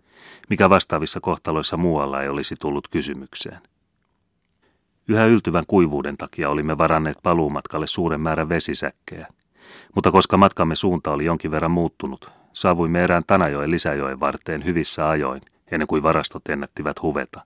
mikä 0.50 0.70
vastaavissa 0.70 1.20
kohtaloissa 1.20 1.76
muualla 1.76 2.23
ei 2.23 2.28
olisi 2.28 2.55
tullut 2.60 2.89
kysymykseen. 2.89 3.60
Yhä 5.08 5.24
yltyvän 5.24 5.65
kuivuuden 5.66 6.16
takia 6.16 6.50
olimme 6.50 6.78
varanneet 6.78 7.18
paluumatkalle 7.23 7.86
suuren 7.86 8.20
määrän 8.20 8.49
vesisäkkejä, 8.49 9.26
mutta 9.94 10.10
koska 10.10 10.36
matkamme 10.36 10.74
suunta 10.74 11.10
oli 11.10 11.24
jonkin 11.24 11.50
verran 11.50 11.70
muuttunut, 11.70 12.31
saavuimme 12.52 13.05
erään 13.05 13.23
Tanajoen 13.26 13.70
lisäjoen 13.70 14.20
varteen 14.20 14.65
hyvissä 14.65 15.08
ajoin, 15.08 15.41
ennen 15.70 15.89
kuin 15.89 16.02
varastot 16.02 16.49
ennättivät 16.49 17.02
huveta. 17.02 17.41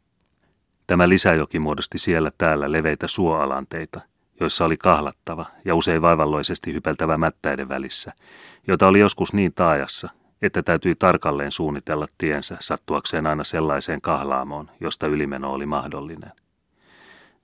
Tämä 0.86 1.08
lisäjoki 1.08 1.58
muodosti 1.58 1.98
siellä 1.98 2.30
täällä 2.38 2.72
leveitä 2.72 3.08
suoalanteita, 3.08 4.00
joissa 4.40 4.64
oli 4.64 4.76
kahlattava 4.76 5.46
ja 5.64 5.74
usein 5.74 6.02
vaivalloisesti 6.02 6.72
hypeltävä 6.72 7.18
mättäiden 7.18 7.68
välissä, 7.68 8.12
jota 8.68 8.86
oli 8.86 9.00
joskus 9.00 9.32
niin 9.32 9.54
taajassa, 9.54 10.08
että 10.42 10.62
täytyi 10.62 10.94
tarkalleen 10.94 11.52
suunnitella 11.52 12.06
tiensä 12.18 12.56
sattuakseen 12.60 13.26
aina 13.26 13.44
sellaiseen 13.44 14.00
kahlaamoon, 14.00 14.70
josta 14.80 15.06
ylimeno 15.06 15.52
oli 15.52 15.66
mahdollinen. 15.66 16.32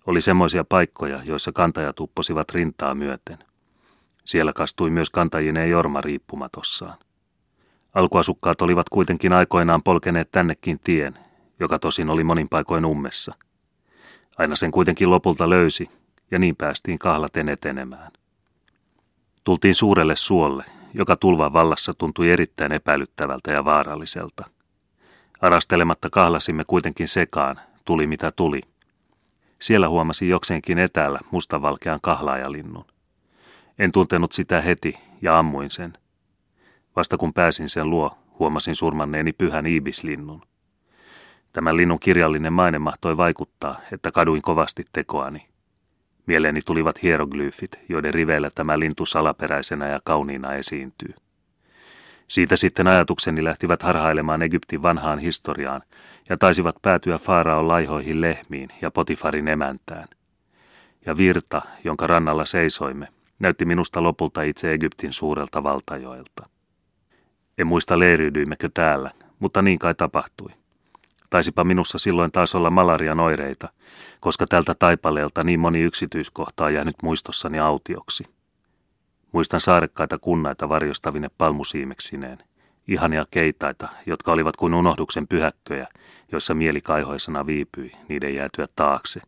Oli 0.06 0.20
semmoisia 0.20 0.64
paikkoja, 0.64 1.20
joissa 1.24 1.52
kantajat 1.52 2.00
upposivat 2.00 2.50
rintaa 2.50 2.94
myöten. 2.94 3.38
Siellä 4.24 4.52
kastui 4.52 4.90
myös 4.90 5.10
kantajineen 5.10 5.70
Jorma 5.70 6.00
riippumatossaan. 6.00 6.98
Alkuasukkaat 7.94 8.62
olivat 8.62 8.88
kuitenkin 8.88 9.32
aikoinaan 9.32 9.82
polkeneet 9.82 10.28
tännekin 10.32 10.80
tien, 10.84 11.14
joka 11.60 11.78
tosin 11.78 12.10
oli 12.10 12.24
monin 12.24 12.48
paikoin 12.48 12.84
ummessa. 12.84 13.34
Aina 14.38 14.56
sen 14.56 14.70
kuitenkin 14.70 15.10
lopulta 15.10 15.50
löysi, 15.50 15.90
ja 16.30 16.38
niin 16.38 16.56
päästiin 16.56 16.98
kahlaten 16.98 17.48
etenemään. 17.48 18.12
Tultiin 19.44 19.74
suurelle 19.74 20.16
suolle, 20.16 20.64
joka 20.94 21.16
tulvan 21.16 21.52
vallassa 21.52 21.92
tuntui 21.98 22.30
erittäin 22.30 22.72
epäilyttävältä 22.72 23.52
ja 23.52 23.64
vaaralliselta. 23.64 24.44
Arastelematta 25.40 26.10
kahlasimme 26.10 26.64
kuitenkin 26.66 27.08
sekaan, 27.08 27.60
tuli 27.84 28.06
mitä 28.06 28.32
tuli. 28.32 28.60
Siellä 29.58 29.88
huomasi 29.88 30.28
jokseenkin 30.28 30.78
etäällä 30.78 31.18
mustavalkean 31.30 31.98
kahlaajalinnun. 32.02 32.84
En 33.78 33.92
tuntenut 33.92 34.32
sitä 34.32 34.60
heti 34.60 34.98
ja 35.22 35.38
ammuin 35.38 35.70
sen. 35.70 35.92
Vasta 36.96 37.16
kun 37.16 37.34
pääsin 37.34 37.68
sen 37.68 37.90
luo, 37.90 38.18
huomasin 38.38 38.76
surmanneeni 38.76 39.32
pyhän 39.32 39.66
ibislinnun. 39.66 40.42
Tämän 41.52 41.76
linnun 41.76 42.00
kirjallinen 42.00 42.52
maine 42.52 42.78
mahtoi 42.78 43.16
vaikuttaa, 43.16 43.80
että 43.92 44.10
kaduin 44.10 44.42
kovasti 44.42 44.84
tekoani. 44.92 45.53
Mieleeni 46.26 46.60
tulivat 46.62 47.02
hieroglyfit, 47.02 47.80
joiden 47.88 48.14
riveillä 48.14 48.50
tämä 48.54 48.78
lintu 48.78 49.06
salaperäisenä 49.06 49.88
ja 49.88 50.00
kauniina 50.04 50.54
esiintyy. 50.54 51.14
Siitä 52.28 52.56
sitten 52.56 52.86
ajatukseni 52.86 53.44
lähtivät 53.44 53.82
harhailemaan 53.82 54.42
Egyptin 54.42 54.82
vanhaan 54.82 55.18
historiaan 55.18 55.82
ja 56.28 56.36
taisivat 56.36 56.76
päätyä 56.82 57.18
Faaraon 57.18 57.68
laihoihin 57.68 58.20
lehmiin 58.20 58.68
ja 58.82 58.90
Potifarin 58.90 59.48
emäntään. 59.48 60.08
Ja 61.06 61.16
virta, 61.16 61.62
jonka 61.84 62.06
rannalla 62.06 62.44
seisoimme, 62.44 63.08
näytti 63.38 63.64
minusta 63.64 64.02
lopulta 64.02 64.42
itse 64.42 64.72
Egyptin 64.72 65.12
suurelta 65.12 65.62
valtajoelta. 65.62 66.48
En 67.58 67.66
muista 67.66 67.98
leiryydyimmekö 67.98 68.70
täällä, 68.74 69.10
mutta 69.38 69.62
niin 69.62 69.78
kai 69.78 69.94
tapahtui. 69.94 70.50
Taisipa 71.30 71.64
minussa 71.64 71.98
silloin 71.98 72.32
taas 72.32 72.54
olla 72.54 72.70
malarian 72.70 73.20
oireita, 73.20 73.68
koska 74.20 74.46
tältä 74.46 74.74
taipaleelta 74.78 75.44
niin 75.44 75.60
moni 75.60 75.80
yksityiskohta 75.80 76.64
on 76.64 76.74
jäänyt 76.74 76.96
muistossani 77.02 77.58
autioksi. 77.58 78.24
Muistan 79.32 79.60
saarekkaita 79.60 80.18
kunnaita 80.18 80.68
varjostavine 80.68 81.30
palmusiimeksineen, 81.38 82.38
Ihania 82.88 83.24
keitaita, 83.30 83.88
jotka 84.06 84.32
olivat 84.32 84.56
kuin 84.56 84.74
unohduksen 84.74 85.28
pyhäkköjä, 85.28 85.88
joissa 86.32 86.54
mieli 86.54 86.80
kaihoisena 86.80 87.46
viipyi 87.46 87.92
niiden 88.08 88.34
jäätyä 88.34 88.66
taakse. 88.76 89.20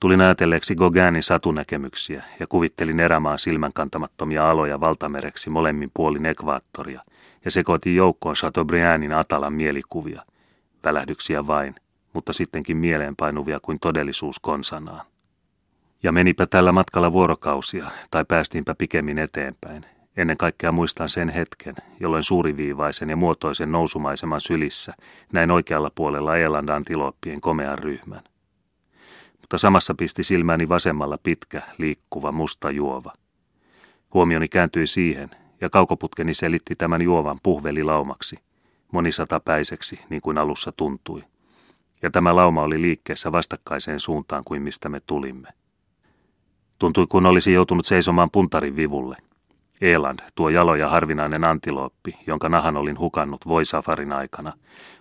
Tulin 0.00 0.20
ajatelleeksi 0.20 0.74
Gauguinin 0.74 1.22
satunäkemyksiä 1.22 2.22
ja 2.40 2.46
kuvittelin 2.46 3.00
erämaan 3.00 3.38
silmänkantamattomia 3.38 4.50
aloja 4.50 4.80
valtamereksi 4.80 5.50
molemmin 5.50 5.90
puolin 5.94 6.26
ekvaattoria 6.26 7.00
ja 7.44 7.50
sekoitin 7.50 7.96
joukkoon 7.96 8.34
Chateaubriandin 8.34 9.12
Atalan 9.12 9.52
mielikuvia. 9.52 10.22
Välähdyksiä 10.86 11.46
vain, 11.46 11.74
mutta 12.12 12.32
sittenkin 12.32 12.76
mieleenpainuvia 12.76 13.60
kuin 13.60 13.78
todellisuus 13.80 14.38
konsanaan. 14.38 15.06
Ja 16.02 16.12
menipä 16.12 16.46
tällä 16.46 16.72
matkalla 16.72 17.12
vuorokausia, 17.12 17.86
tai 18.10 18.24
päästiinpä 18.24 18.74
pikemmin 18.74 19.18
eteenpäin. 19.18 19.86
Ennen 20.16 20.36
kaikkea 20.36 20.72
muistan 20.72 21.08
sen 21.08 21.28
hetken, 21.28 21.74
jolloin 22.00 22.22
suuriviivaisen 22.22 23.10
ja 23.10 23.16
muotoisen 23.16 23.72
nousumaiseman 23.72 24.40
sylissä 24.40 24.94
näin 25.32 25.50
oikealla 25.50 25.90
puolella 25.94 26.36
Eland 26.36 26.68
antilooppien 26.68 27.40
komean 27.40 27.78
ryhmän. 27.78 28.22
Mutta 29.40 29.58
samassa 29.58 29.94
pisti 29.94 30.22
silmäni 30.24 30.68
vasemmalla 30.68 31.18
pitkä, 31.22 31.62
liikkuva, 31.78 32.32
musta 32.32 32.70
juova. 32.70 33.12
Huomioni 34.14 34.48
kääntyi 34.48 34.86
siihen, 34.86 35.30
ja 35.60 35.70
kaukoputkeni 35.70 36.34
selitti 36.34 36.74
tämän 36.78 37.02
juovan 37.02 37.38
puhvelilaumaksi, 37.42 38.36
monisatapäiseksi, 38.92 40.00
niin 40.10 40.22
kuin 40.22 40.38
alussa 40.38 40.72
tuntui. 40.72 41.22
Ja 42.02 42.10
tämä 42.10 42.36
lauma 42.36 42.62
oli 42.62 42.82
liikkeessä 42.82 43.32
vastakkaiseen 43.32 44.00
suuntaan 44.00 44.44
kuin 44.44 44.62
mistä 44.62 44.88
me 44.88 45.00
tulimme. 45.06 45.48
Tuntui 46.78 47.06
kuin 47.06 47.26
olisi 47.26 47.52
joutunut 47.52 47.86
seisomaan 47.86 48.30
puntarin 48.30 48.76
vivulle. 48.76 49.16
Eland, 49.80 50.18
tuo 50.34 50.48
jalo 50.48 50.74
ja 50.74 50.88
harvinainen 50.88 51.44
antilooppi, 51.44 52.18
jonka 52.26 52.48
nahan 52.48 52.76
olin 52.76 52.98
hukannut 52.98 53.48
voisafarin 53.48 54.12
aikana, 54.12 54.52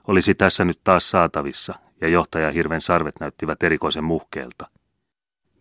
olisi 0.07 0.35
tässä 0.35 0.65
nyt 0.65 0.79
taas 0.83 1.11
saatavissa, 1.11 1.75
ja 2.01 2.07
johtaja 2.07 2.51
hirven 2.51 2.81
sarvet 2.81 3.15
näyttivät 3.19 3.63
erikoisen 3.63 4.03
muhkeelta. 4.03 4.67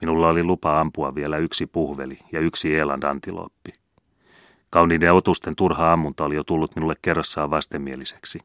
Minulla 0.01 0.29
oli 0.29 0.45
lupa 0.45 0.81
ampua 0.81 1.15
vielä 1.15 1.37
yksi 1.37 1.67
puhveli 1.67 2.19
ja 2.33 2.41
yksi 2.41 2.77
Eland 2.77 3.03
antilooppi. 3.03 3.73
Kauniiden 4.75 5.13
otusten 5.13 5.57
turha 5.57 5.93
ammunta 5.93 6.25
oli 6.25 6.35
jo 6.35 6.45
tullut 6.45 6.77
minulle 6.77 6.95
kerrassaan 7.03 7.51
vastenmieliseksi. 7.51 8.39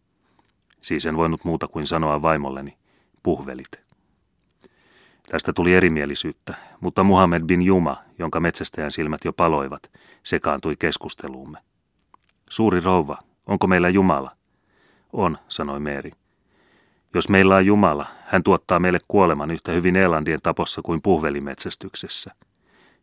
Siis 0.81 1.05
en 1.05 1.17
voinut 1.17 1.45
muuta 1.45 1.67
kuin 1.67 1.87
sanoa 1.87 2.21
vaimolleni, 2.21 2.77
puhvelit. 3.23 3.71
Tästä 5.29 5.53
tuli 5.53 5.73
erimielisyyttä, 5.73 6.53
mutta 6.81 7.03
Muhammed 7.03 7.43
bin 7.43 7.61
Juma, 7.61 7.97
jonka 8.19 8.39
metsästäjän 8.39 8.91
silmät 8.91 9.25
jo 9.25 9.33
paloivat, 9.33 9.91
sekaantui 10.23 10.75
keskusteluumme. 10.79 11.57
Suuri 12.49 12.79
rouva, 12.79 13.17
onko 13.45 13.67
meillä 13.67 13.89
Jumala? 13.89 14.31
On, 15.13 15.37
sanoi 15.47 15.79
Meeri. 15.79 16.11
Jos 17.13 17.29
meillä 17.29 17.55
on 17.55 17.65
Jumala, 17.65 18.05
hän 18.25 18.43
tuottaa 18.43 18.79
meille 18.79 18.99
kuoleman 19.07 19.51
yhtä 19.51 19.71
hyvin 19.71 19.95
Elandien 19.95 20.39
tapossa 20.43 20.81
kuin 20.81 21.01
puhvelimetsästyksessä. 21.01 22.31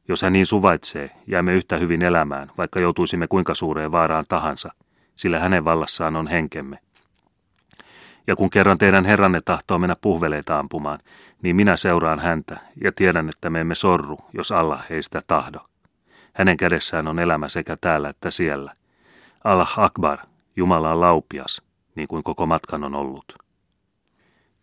Jos 0.08 0.22
hän 0.22 0.32
niin 0.32 0.46
suvaitsee, 0.46 1.10
jäämme 1.26 1.54
yhtä 1.54 1.76
hyvin 1.78 2.04
elämään, 2.04 2.50
vaikka 2.58 2.80
joutuisimme 2.80 3.26
kuinka 3.26 3.54
suureen 3.54 3.92
vaaraan 3.92 4.24
tahansa, 4.28 4.72
sillä 5.16 5.38
hänen 5.38 5.64
vallassaan 5.64 6.16
on 6.16 6.26
henkemme. 6.26 6.78
Ja 8.26 8.36
kun 8.36 8.50
kerran 8.50 8.78
teidän 8.78 9.04
herranne 9.04 9.40
tahtoo 9.44 9.78
mennä 9.78 9.96
puhveleita 10.00 10.58
ampumaan, 10.58 10.98
niin 11.42 11.56
minä 11.56 11.76
seuraan 11.76 12.20
häntä 12.20 12.60
ja 12.84 12.92
tiedän, 12.92 13.28
että 13.28 13.50
me 13.50 13.60
emme 13.60 13.74
sorru, 13.74 14.18
jos 14.32 14.52
Allah 14.52 14.86
ei 14.90 15.02
sitä 15.02 15.22
tahdo. 15.26 15.58
Hänen 16.32 16.56
kädessään 16.56 17.08
on 17.08 17.18
elämä 17.18 17.48
sekä 17.48 17.74
täällä 17.80 18.08
että 18.08 18.30
siellä. 18.30 18.72
Allah 19.44 19.78
Akbar, 19.78 20.18
Jumala 20.56 20.92
on 20.92 21.00
laupias, 21.00 21.62
niin 21.94 22.08
kuin 22.08 22.22
koko 22.22 22.46
matkan 22.46 22.84
on 22.84 22.94
ollut. 22.94 23.32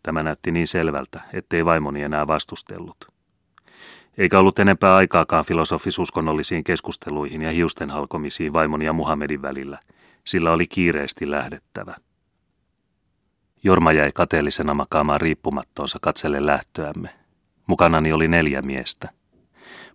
Tämä 0.04 0.24
näytti 0.24 0.52
niin 0.52 0.68
selvältä, 0.68 1.22
ettei 1.34 1.66
vaimoni 1.66 2.04
enää 2.04 2.28
vastustellut. 2.28 3.13
Eikä 4.18 4.40
ollut 4.40 4.60
enempää 4.60 4.96
aikaakaan 4.96 5.46
filosofis-uskonnollisiin 5.46 6.64
keskusteluihin 6.64 7.42
ja 7.42 7.52
hiusten 7.52 7.90
halkomisiin 7.90 8.54
vaimoni 8.54 8.86
ja 8.86 8.94
Muhammedin 8.94 9.42
välillä, 9.42 9.80
sillä 10.24 10.52
oli 10.52 10.68
kiireesti 10.68 11.32
lähdettävä. 11.32 11.96
Jorma 13.64 13.92
jäi 13.92 14.12
kateellisena 14.12 14.74
makaamaan 14.74 15.22
riippumattoonsa 15.22 15.98
katselle 16.02 16.46
lähtöämme. 16.46 17.10
Mukanani 17.68 18.14
oli 18.14 18.28
neljä 18.28 18.62
miestä. 18.62 19.10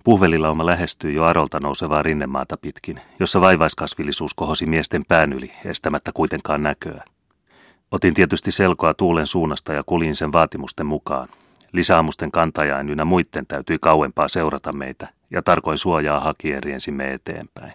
Puhvelilauma 0.05 0.67
lähestyi 0.67 1.15
jo 1.15 1.25
arolta 1.25 1.61
nousevaa 1.61 2.03
rinnemaata 2.03 2.57
pitkin, 2.57 3.01
jossa 3.21 3.41
vaivaiskasvillisuus 3.41 4.35
kohosi 4.35 4.67
miesten 4.67 5.03
pään 5.09 5.33
yli, 5.33 5.53
estämättä 5.65 6.11
kuitenkaan 6.15 6.63
näköä. 6.63 7.05
Otin 7.91 8.15
tietysti 8.15 8.53
selkoa 8.53 8.95
tuulen 8.95 9.27
suunnasta 9.27 9.73
ja 9.73 9.83
kulin 9.87 10.15
sen 10.15 10.33
vaatimusten 10.33 10.87
mukaan. 10.87 11.29
Lisäamusten 11.73 12.31
kantajain 12.31 12.89
ynnä 12.89 13.05
muitten 13.05 13.47
täytyi 13.47 13.79
kauempaa 13.81 14.29
seurata 14.29 14.73
meitä, 14.73 15.09
ja 15.31 15.43
tarkoin 15.43 15.79
suojaa 15.79 16.21
hakien 16.21 16.63
riensimme 16.63 17.13
eteenpäin. 17.13 17.73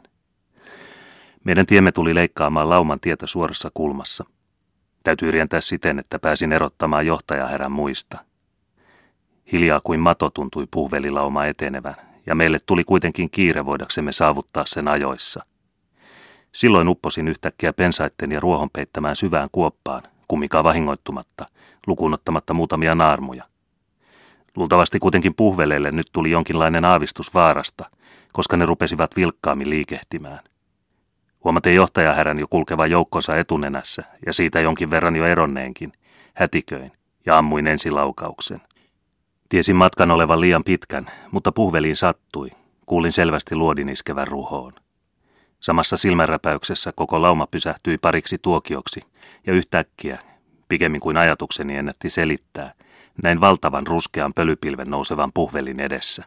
Meidän 1.44 1.66
tiemme 1.66 1.92
tuli 1.92 2.16
leikkaamaan 2.16 2.70
lauman 2.70 3.00
tietä 3.00 3.28
suorassa 3.28 3.72
kulmassa– 3.74 4.26
Täytyy 5.04 5.32
rientää 5.32 5.62
siten, 5.62 6.00
että 6.00 6.20
pääsin 6.20 6.52
erottamaan 6.52 7.06
johtajaherän 7.06 7.72
muista. 7.72 8.18
Hiljaa 9.52 9.82
kuin 9.84 10.00
mato 10.00 10.30
tuntui 10.30 10.68
puuvelilauma 10.72 11.46
etenevän, 11.46 11.96
ja 12.26 12.36
meille 12.36 12.58
tuli 12.66 12.84
kuitenkin 12.84 13.30
kiire 13.30 13.66
voidaksemme 13.66 14.12
saavuttaa 14.12 14.66
sen 14.66 14.88
ajoissa. 14.88 15.46
Silloin 16.52 16.88
upposin 16.88 17.28
yhtäkkiä 17.28 17.74
pensaitten 17.74 18.32
ja 18.32 18.40
ruohon 18.40 18.70
peittämään 18.74 19.16
syvään 19.16 19.48
kuoppaan, 19.52 20.04
kummikaan 20.28 20.64
vahingoittumatta, 20.64 21.46
lukuunottamatta 21.88 22.54
muutamia 22.54 22.96
naarmuja. 22.96 23.44
Luultavasti 24.58 25.00
kuitenkin 25.00 25.36
puhveleille 25.36 25.92
nyt 25.92 26.08
tuli 26.12 26.32
jonkinlainen 26.32 26.86
aavistus 26.86 27.34
vaarasta, 27.34 27.90
koska 28.34 28.58
ne 28.58 28.66
rupesivat 28.66 29.16
vilkkaammin 29.16 29.70
liikehtimään. 29.70 30.40
Huomaten 31.44 31.76
johtajahärän 31.76 32.40
jo 32.40 32.46
kulkeva 32.50 32.88
joukkonsa 32.88 33.38
etunenässä 33.38 34.04
ja 34.26 34.34
siitä 34.34 34.60
jonkin 34.60 34.92
verran 34.92 35.16
jo 35.16 35.26
eronneenkin, 35.26 35.94
hätiköin 36.34 36.92
ja 37.26 37.38
ammuin 37.38 37.68
ensilaukauksen. 37.68 38.62
Tiesin 39.50 39.76
matkan 39.76 40.12
olevan 40.12 40.42
liian 40.42 40.64
pitkän, 40.64 41.06
mutta 41.32 41.52
puhveliin 41.52 41.96
sattui. 41.96 42.50
Kuulin 42.86 43.12
selvästi 43.12 43.56
luodin 43.56 43.90
iskevän 43.90 44.28
ruhoon. 44.28 44.74
Samassa 45.60 45.98
silmänräpäyksessä 45.98 46.92
koko 46.96 47.22
lauma 47.22 47.48
pysähtyi 47.48 47.98
pariksi 47.98 48.38
tuokioksi 48.42 49.02
ja 49.48 49.54
yhtäkkiä, 49.54 50.20
pikemmin 50.70 51.02
kuin 51.02 51.18
ajatukseni 51.18 51.78
ennätti 51.78 52.10
selittää, 52.10 52.74
näin 53.24 53.42
valtavan 53.42 53.88
ruskean 53.88 54.34
pölypilven 54.34 54.90
nousevan 54.90 55.32
puhvelin 55.34 55.80
edessä. 55.80 56.24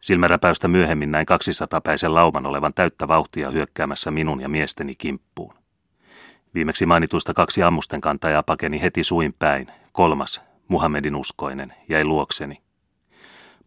Silmäräpäystä 0.00 0.68
myöhemmin 0.68 1.10
näin 1.10 1.26
200-päisen 1.30 2.14
lauman 2.14 2.46
olevan 2.46 2.74
täyttä 2.74 3.08
vauhtia 3.08 3.50
hyökkäämässä 3.50 4.10
minun 4.10 4.40
ja 4.40 4.48
miesteni 4.48 4.94
kimppuun. 4.94 5.54
Viimeksi 6.54 6.86
mainituista 6.86 7.34
kaksi 7.34 7.62
ammusten 7.62 8.00
kantajaa 8.00 8.42
pakeni 8.42 8.82
heti 8.82 9.04
suin 9.04 9.34
päin. 9.38 9.66
Kolmas, 9.92 10.42
Muhammedin 10.68 11.16
uskoinen, 11.16 11.74
jäi 11.88 12.04
luokseni. 12.04 12.62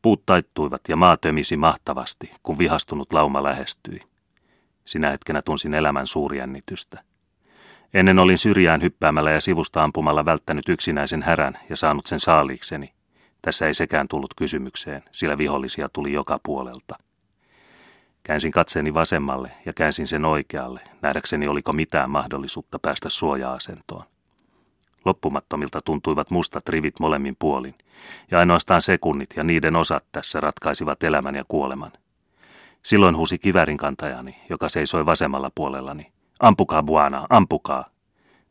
Puut 0.02 0.26
taittuivat 0.26 0.82
ja 0.88 0.96
maa 0.96 1.18
tömisi 1.18 1.58
mahtavasti, 1.58 2.32
kun 2.44 2.58
vihastunut 2.58 3.14
lauma 3.14 3.44
lähestyi. 3.44 4.00
Sinä 4.86 5.10
hetkenä 5.10 5.42
tunsin 5.42 5.74
elämän 5.74 6.08
suurjännitystä. 6.08 7.04
Ennen 7.94 8.20
olin 8.20 8.38
syrjään 8.38 8.82
hyppäämällä 8.82 9.32
ja 9.32 9.42
sivusta 9.42 9.84
ampumalla 9.84 10.26
välttänyt 10.26 10.70
yksinäisen 10.70 11.24
härän 11.24 11.58
ja 11.70 11.76
saanut 11.76 12.08
sen 12.08 12.20
saaliikseni– 12.20 12.94
tässä 13.42 13.68
ei 13.68 13.74
sekään 13.74 14.08
tullut 14.08 14.34
kysymykseen, 14.34 15.04
sillä 15.12 15.38
vihollisia 15.38 15.90
tuli 15.90 16.14
joka 16.14 16.40
puolelta. 16.44 16.96
Käänsin 18.24 18.52
katseeni 18.52 18.94
vasemmalle 18.94 19.52
ja 19.66 19.74
käänsin 19.74 20.08
sen 20.08 20.26
oikealle, 20.26 20.82
nähdäkseni 21.02 21.48
oliko 21.48 21.74
mitään 21.74 22.10
mahdollisuutta 22.10 22.80
päästä 22.80 23.10
suoja-asentoon. 23.10 24.04
Loppumattomilta 25.06 25.82
tuntuivat 25.82 26.32
mustat 26.32 26.70
rivit 26.70 27.00
molemmin 27.00 27.36
puolin, 27.40 27.76
ja 28.32 28.40
ainoastaan 28.40 28.82
sekunnit 28.82 29.30
ja 29.36 29.44
niiden 29.44 29.76
osat 29.76 30.06
tässä 30.12 30.40
ratkaisivat 30.40 31.04
elämän 31.04 31.36
ja 31.36 31.44
kuoleman. 31.48 31.92
Silloin 32.84 33.18
huusi 33.18 33.40
kivärin 33.40 33.78
kantajani, 33.78 34.36
joka 34.50 34.70
seisoi 34.70 35.06
vasemmalla 35.06 35.52
puolellani. 35.56 36.12
Ampukaa, 36.42 36.84
Buana, 36.84 37.28
ampukaa! 37.30 37.86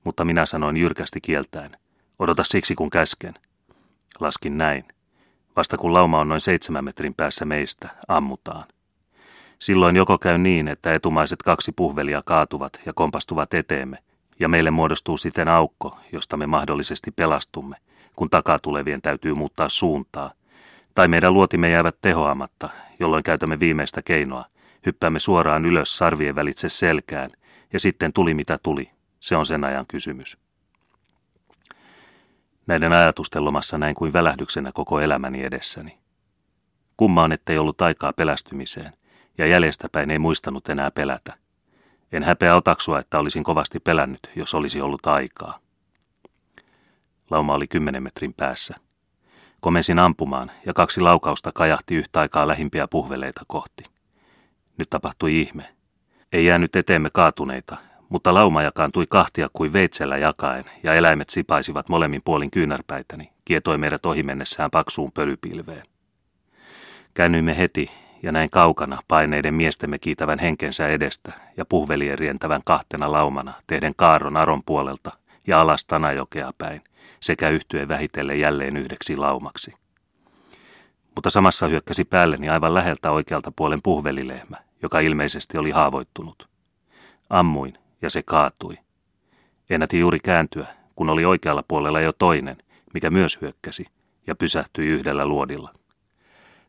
Mutta 0.04 0.24
minä 0.24 0.46
sanoin 0.46 0.76
jyrkästi 0.76 1.20
kieltäen. 1.20 1.76
Odota 2.18 2.44
siksi, 2.44 2.74
kun 2.74 2.90
käsken– 2.90 3.34
Laskin 4.20 4.58
näin. 4.58 4.84
Vasta 5.56 5.76
kun 5.76 5.92
lauma 5.94 6.20
on 6.20 6.28
noin 6.28 6.40
seitsemän 6.40 6.84
metrin 6.84 7.14
päässä 7.14 7.44
meistä, 7.44 7.88
ammutaan. 8.08 8.64
Silloin 9.58 9.96
joko 9.96 10.18
käy 10.18 10.38
niin, 10.38 10.68
että 10.68 10.94
etumaiset 10.94 11.42
kaksi 11.42 11.72
puhvelia 11.72 12.22
kaatuvat 12.24 12.80
ja 12.86 12.92
kompastuvat 12.92 13.54
eteemme, 13.54 13.98
ja 14.40 14.48
meille 14.48 14.70
muodostuu 14.70 15.16
siten 15.16 15.48
aukko, 15.48 15.98
josta 16.12 16.36
me 16.36 16.46
mahdollisesti 16.46 17.10
pelastumme, 17.10 17.76
kun 18.16 18.30
takaa 18.30 18.58
tulevien 18.58 19.02
täytyy 19.02 19.34
muuttaa 19.34 19.68
suuntaa, 19.68 20.32
tai 20.94 21.08
meidän 21.08 21.34
luotimme 21.34 21.70
jäävät 21.70 21.96
tehoamatta, 22.02 22.68
jolloin 23.00 23.22
käytämme 23.22 23.60
viimeistä 23.60 24.02
keinoa, 24.02 24.44
hyppäämme 24.86 25.18
suoraan 25.18 25.66
ylös 25.66 25.98
sarvien 25.98 26.34
välitse 26.34 26.68
selkään 26.68 27.30
Ja 27.72 27.80
sitten 27.80 28.12
tuli 28.12 28.34
mitä 28.34 28.58
tuli. 28.62 28.90
Se 29.20 29.36
on 29.36 29.46
sen 29.46 29.64
ajan 29.64 29.84
kysymys. 29.88 30.38
Näiden 32.66 32.92
ajatusten 32.92 33.44
lomassa 33.44 33.78
näin 33.78 33.94
kuin 33.94 34.12
välähdyksenä 34.12 34.70
koko 34.74 35.00
elämäni 35.00 35.44
edessäni. 35.44 35.98
Kummaan, 36.96 37.32
ettei 37.32 37.58
ollut 37.58 37.82
aikaa 37.82 38.12
pelästymiseen, 38.12 38.92
ja 39.38 39.46
jäljestäpäin 39.46 40.10
ei 40.10 40.18
muistanut 40.18 40.68
enää 40.68 40.90
pelätä. 40.90 41.36
En 42.12 42.22
häpeä 42.22 42.56
otaksua, 42.56 42.98
että 42.98 43.18
olisin 43.18 43.44
kovasti 43.44 43.80
pelännyt, 43.80 44.30
jos 44.36 44.54
olisi 44.54 44.80
ollut 44.80 45.06
aikaa. 45.06 45.58
Lauma 47.30 47.54
oli 47.54 47.66
kymmenen 47.66 48.02
metrin 48.02 48.34
päässä. 48.34 48.74
Komensin 49.60 49.98
ampumaan, 49.98 50.50
ja 50.66 50.72
kaksi 50.72 51.00
laukausta 51.00 51.52
kajahti 51.52 51.94
yhtä 51.94 52.20
aikaa 52.20 52.48
lähimpiä 52.48 52.88
puhveleita 52.88 53.42
kohti. 53.46 53.84
Nyt 54.78 54.90
tapahtui 54.90 55.40
ihme. 55.40 55.76
Ei 56.32 56.46
jäänyt 56.46 56.76
eteemme 56.76 57.10
kaatuneita, 57.12 57.76
mutta 58.08 58.34
lauma 58.34 58.62
jakaantui 58.62 59.06
kahtia 59.08 59.48
kuin 59.52 59.72
veitsellä 59.72 60.18
jakaen, 60.18 60.64
ja 60.82 60.94
eläimet 60.94 61.30
sipaisivat 61.30 61.88
molemmin 61.88 62.20
puolin 62.24 62.50
kyynärpäitäni, 62.50 63.32
kietoi 63.44 63.78
meidät 63.78 64.06
ohi 64.06 64.22
mennessään 64.22 64.70
paksuun 64.70 65.12
pölypilveen. 65.14 65.82
Käännyimme 67.14 67.58
heti, 67.58 67.90
ja 68.22 68.32
näin 68.32 68.50
kaukana 68.50 68.98
paineiden 69.08 69.54
miestemme 69.54 69.98
kiitävän 69.98 70.38
henkensä 70.38 70.88
edestä 70.88 71.32
ja 71.56 71.64
puhvelien 71.64 72.18
rientävän 72.18 72.62
kahtena 72.64 73.12
laumana 73.12 73.52
tehden 73.66 73.92
kaaron 73.96 74.36
aron 74.36 74.62
puolelta 74.66 75.12
ja 75.46 75.60
alas 75.60 75.84
Tanajokea 75.84 76.52
päin, 76.58 76.80
sekä 77.20 77.48
yhtyen 77.48 77.88
vähitellen 77.88 78.40
jälleen 78.40 78.76
yhdeksi 78.76 79.16
laumaksi. 79.16 79.74
Mutta 81.14 81.30
samassa 81.30 81.66
hyökkäsi 81.66 82.04
päälleni 82.04 82.48
aivan 82.48 82.74
läheltä 82.74 83.10
oikealta 83.10 83.52
puolen 83.56 83.80
puhvelilehmä, 83.82 84.56
joka 84.82 85.00
ilmeisesti 85.00 85.58
oli 85.58 85.70
haavoittunut. 85.70 86.48
Ammuin, 87.30 87.78
ja 88.02 88.10
se 88.10 88.22
kaatui. 88.22 88.78
Ennäti 89.70 89.98
juuri 89.98 90.20
kääntyä, 90.20 90.66
kun 90.96 91.10
oli 91.10 91.24
oikealla 91.24 91.64
puolella 91.68 92.00
jo 92.00 92.12
toinen, 92.12 92.56
mikä 92.94 93.10
myös 93.10 93.38
hyökkäsi, 93.40 93.86
ja 94.26 94.34
pysähtyi 94.34 94.86
yhdellä 94.86 95.26
luodilla. 95.26 95.74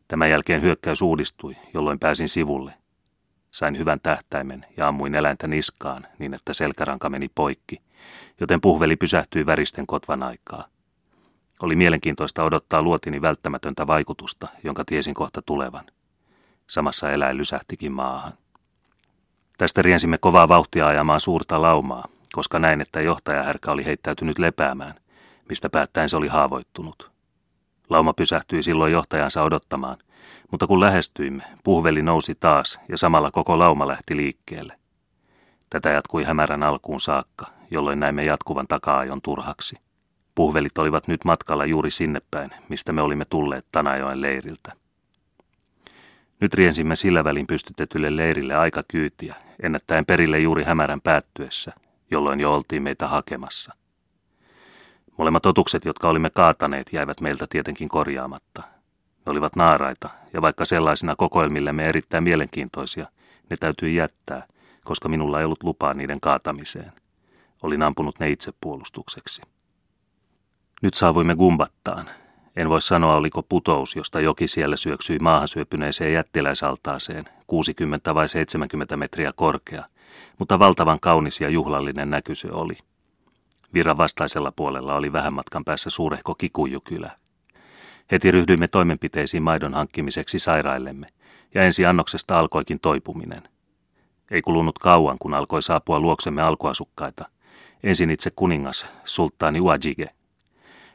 Tämän 0.08 0.30
jälkeen 0.30 0.62
hyökkäys 0.62 1.02
uudistui, 1.02 1.56
jolloin 1.74 2.00
pääsin 2.00 2.30
sivulle. 2.30 2.74
Sain 3.52 3.78
hyvän 3.78 4.00
tähtäimen 4.04 4.66
ja 4.78 4.88
ammuin 4.88 5.16
eläintä 5.16 5.48
niskaan 5.48 6.08
niin, 6.20 6.34
että 6.34 6.54
selkäranka 6.54 7.10
meni 7.10 7.30
poikki, 7.36 7.82
joten 8.40 8.62
puhveli 8.62 8.96
pysähtyi 8.96 9.46
väristen 9.46 9.88
kotvan 9.88 10.24
aikaa. 10.24 10.68
Oli 11.64 11.76
mielenkiintoista 11.76 12.44
odottaa 12.44 12.82
luotini 12.82 13.22
välttämätöntä 13.22 13.88
vaikutusta, 13.88 14.48
jonka 14.64 14.86
tiesin 14.86 15.14
kohta 15.14 15.42
tulevan. 15.42 15.86
Samassa 16.72 17.12
eläin 17.12 17.38
lysähtikin 17.38 17.92
maahan. 17.92 18.34
Tästä 19.58 19.82
riensimme 19.82 20.18
kovaa 20.18 20.48
vauhtia 20.48 20.88
ajamaan 20.88 21.20
suurta 21.20 21.62
laumaa, 21.62 22.08
koska 22.34 22.60
näin, 22.60 22.82
että 22.82 23.02
johtajahärkä 23.02 23.72
oli 23.72 23.86
heittäytynyt 23.86 24.40
lepäämään, 24.40 24.96
mistä 25.50 25.70
päättäen 25.70 26.10
se 26.10 26.18
oli 26.18 26.28
haavoittunut. 26.28 27.12
Lauma 27.90 28.14
pysähtyi 28.14 28.64
silloin 28.64 28.92
johtajansa 28.92 29.44
odottamaan, 29.44 29.98
mutta 30.52 30.68
kun 30.68 30.80
lähestyimme, 30.80 31.44
puhveli 31.64 32.02
nousi 32.02 32.36
taas 32.36 32.80
ja 32.90 32.98
samalla 32.98 33.32
koko 33.32 33.60
lauma 33.60 33.88
lähti 33.88 34.18
liikkeelle. 34.18 34.76
Tätä 35.70 35.90
jatkui 35.90 36.24
hämärän 36.24 36.64
alkuun 36.64 37.00
saakka, 37.00 37.46
jolloin 37.72 38.00
näimme 38.00 38.24
jatkuvan 38.24 38.68
takaajon 38.68 39.22
turhaksi. 39.22 39.76
Puhvelit 40.36 40.78
olivat 40.78 41.08
nyt 41.08 41.26
matkalla 41.26 41.66
juuri 41.66 41.92
sinne 41.92 42.22
päin, 42.32 42.50
mistä 42.70 42.94
me 42.94 43.02
olimme 43.02 43.26
tulleet 43.26 43.68
Tanajoen 43.72 44.22
leiriltä. 44.22 44.81
Nyt 46.42 46.54
riensimme 46.54 46.96
sillä 46.96 47.24
välin 47.24 47.48
pystytetylle 47.48 48.16
leirille 48.16 48.56
aika 48.56 48.84
kyytiä, 48.88 49.36
ennättäen 49.64 50.06
perille 50.06 50.40
juuri 50.40 50.64
hämärän 50.64 51.02
päättyessä, 51.02 51.74
jolloin 52.12 52.40
jo 52.40 52.54
oltiin 52.54 52.84
meitä 52.84 53.08
hakemassa. 53.08 53.74
Molemmat 55.18 55.46
otukset, 55.46 55.86
jotka 55.86 56.10
olimme 56.10 56.30
kaataneet, 56.30 56.94
jäivät 56.94 57.22
meiltä 57.22 57.48
tietenkin 57.50 57.90
korjaamatta. 57.90 58.64
Ne 59.26 59.32
olivat 59.32 59.56
naaraita, 59.56 60.10
ja 60.34 60.42
vaikka 60.42 60.66
sellaisina 60.66 61.16
kokoelmillemme 61.16 61.86
erittäin 61.86 62.24
mielenkiintoisia, 62.24 63.08
ne 63.50 63.58
täytyi 63.58 63.96
jättää, 63.96 64.48
koska 64.86 65.10
minulla 65.10 65.40
ei 65.40 65.46
ollut 65.46 65.64
lupaa 65.64 65.94
niiden 65.94 66.20
kaatamiseen. 66.20 66.92
Olin 67.64 67.84
ampunut 67.84 68.20
ne 68.20 68.30
itse 68.30 68.52
puolustukseksi. 68.62 69.42
Nyt 70.82 70.94
saavuimme 70.94 71.36
Gumbattaan. 71.36 72.10
En 72.56 72.70
voi 72.70 72.82
sanoa, 72.82 73.16
oliko 73.16 73.44
putous, 73.44 73.96
josta 73.96 74.20
joki 74.20 74.48
siellä 74.48 74.78
syöksyi 74.78 75.20
maahan 75.20 75.48
syöpyneeseen 75.48 76.14
jättiläisaltaaseen, 76.14 77.26
60 77.48 78.16
vai 78.16 78.30
70 78.30 78.98
metriä 78.98 79.34
korkea, 79.36 79.86
mutta 80.40 80.60
valtavan 80.60 81.00
kaunis 81.00 81.42
ja 81.42 81.50
juhlallinen 81.50 82.10
näky 82.10 82.36
se 82.36 82.48
oli– 82.52 82.78
Virran 83.74 83.98
vastaisella 83.98 84.52
puolella 84.56 84.96
oli 84.96 85.14
vähän 85.14 85.34
matkan 85.34 85.66
päässä 85.66 85.90
suurehko 85.90 86.36
kikujukylä. 86.36 87.12
Heti 88.12 88.32
ryhdyimme 88.32 88.68
toimenpiteisiin 88.68 89.44
maidon 89.44 89.74
hankkimiseksi 89.74 90.40
sairaillemme, 90.40 91.08
ja 91.54 91.64
ensi 91.64 91.86
annoksesta 91.86 92.40
alkoikin 92.40 92.80
toipuminen. 92.80 93.44
Ei 94.32 94.42
kulunut 94.42 94.80
kauan, 94.80 95.18
kun 95.20 95.34
alkoi 95.34 95.62
saapua 95.62 96.00
luoksemme 96.00 96.42
alkuasukkaita. 96.42 97.30
Ensin 97.84 98.10
itse 98.10 98.32
kuningas, 98.36 98.88
sulttaani 99.06 99.60
Uajige. 99.60 100.10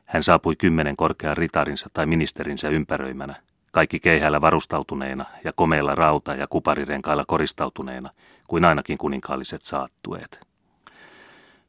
Hän 0.06 0.22
saapui 0.22 0.56
kymmenen 0.56 0.96
korkean 0.96 1.36
ritarinsa 1.36 1.86
tai 1.92 2.06
ministerinsä 2.06 2.68
ympäröimänä, 2.68 3.36
kaikki 3.72 4.00
keihällä 4.00 4.40
varustautuneena 4.40 5.24
ja 5.44 5.52
komeilla 5.52 5.94
rauta- 5.94 6.34
ja 6.34 6.46
kuparirenkailla 6.46 7.24
koristautuneena, 7.26 8.10
kuin 8.48 8.64
ainakin 8.64 8.98
kuninkaalliset 8.98 9.62
saattueet. 9.62 10.46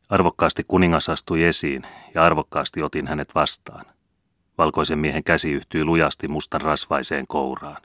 Arvokkaasti 0.09 0.63
kuningas 0.67 1.09
astui 1.09 1.43
esiin 1.43 1.83
ja 2.15 2.23
arvokkaasti 2.23 2.81
otin 2.83 3.07
hänet 3.07 3.35
vastaan. 3.35 3.85
Valkoisen 4.57 4.99
miehen 4.99 5.23
käsi 5.23 5.51
yhtyi 5.51 5.85
lujasti 5.85 6.27
mustan 6.27 6.61
rasvaiseen 6.61 7.27
kouraan. 7.27 7.81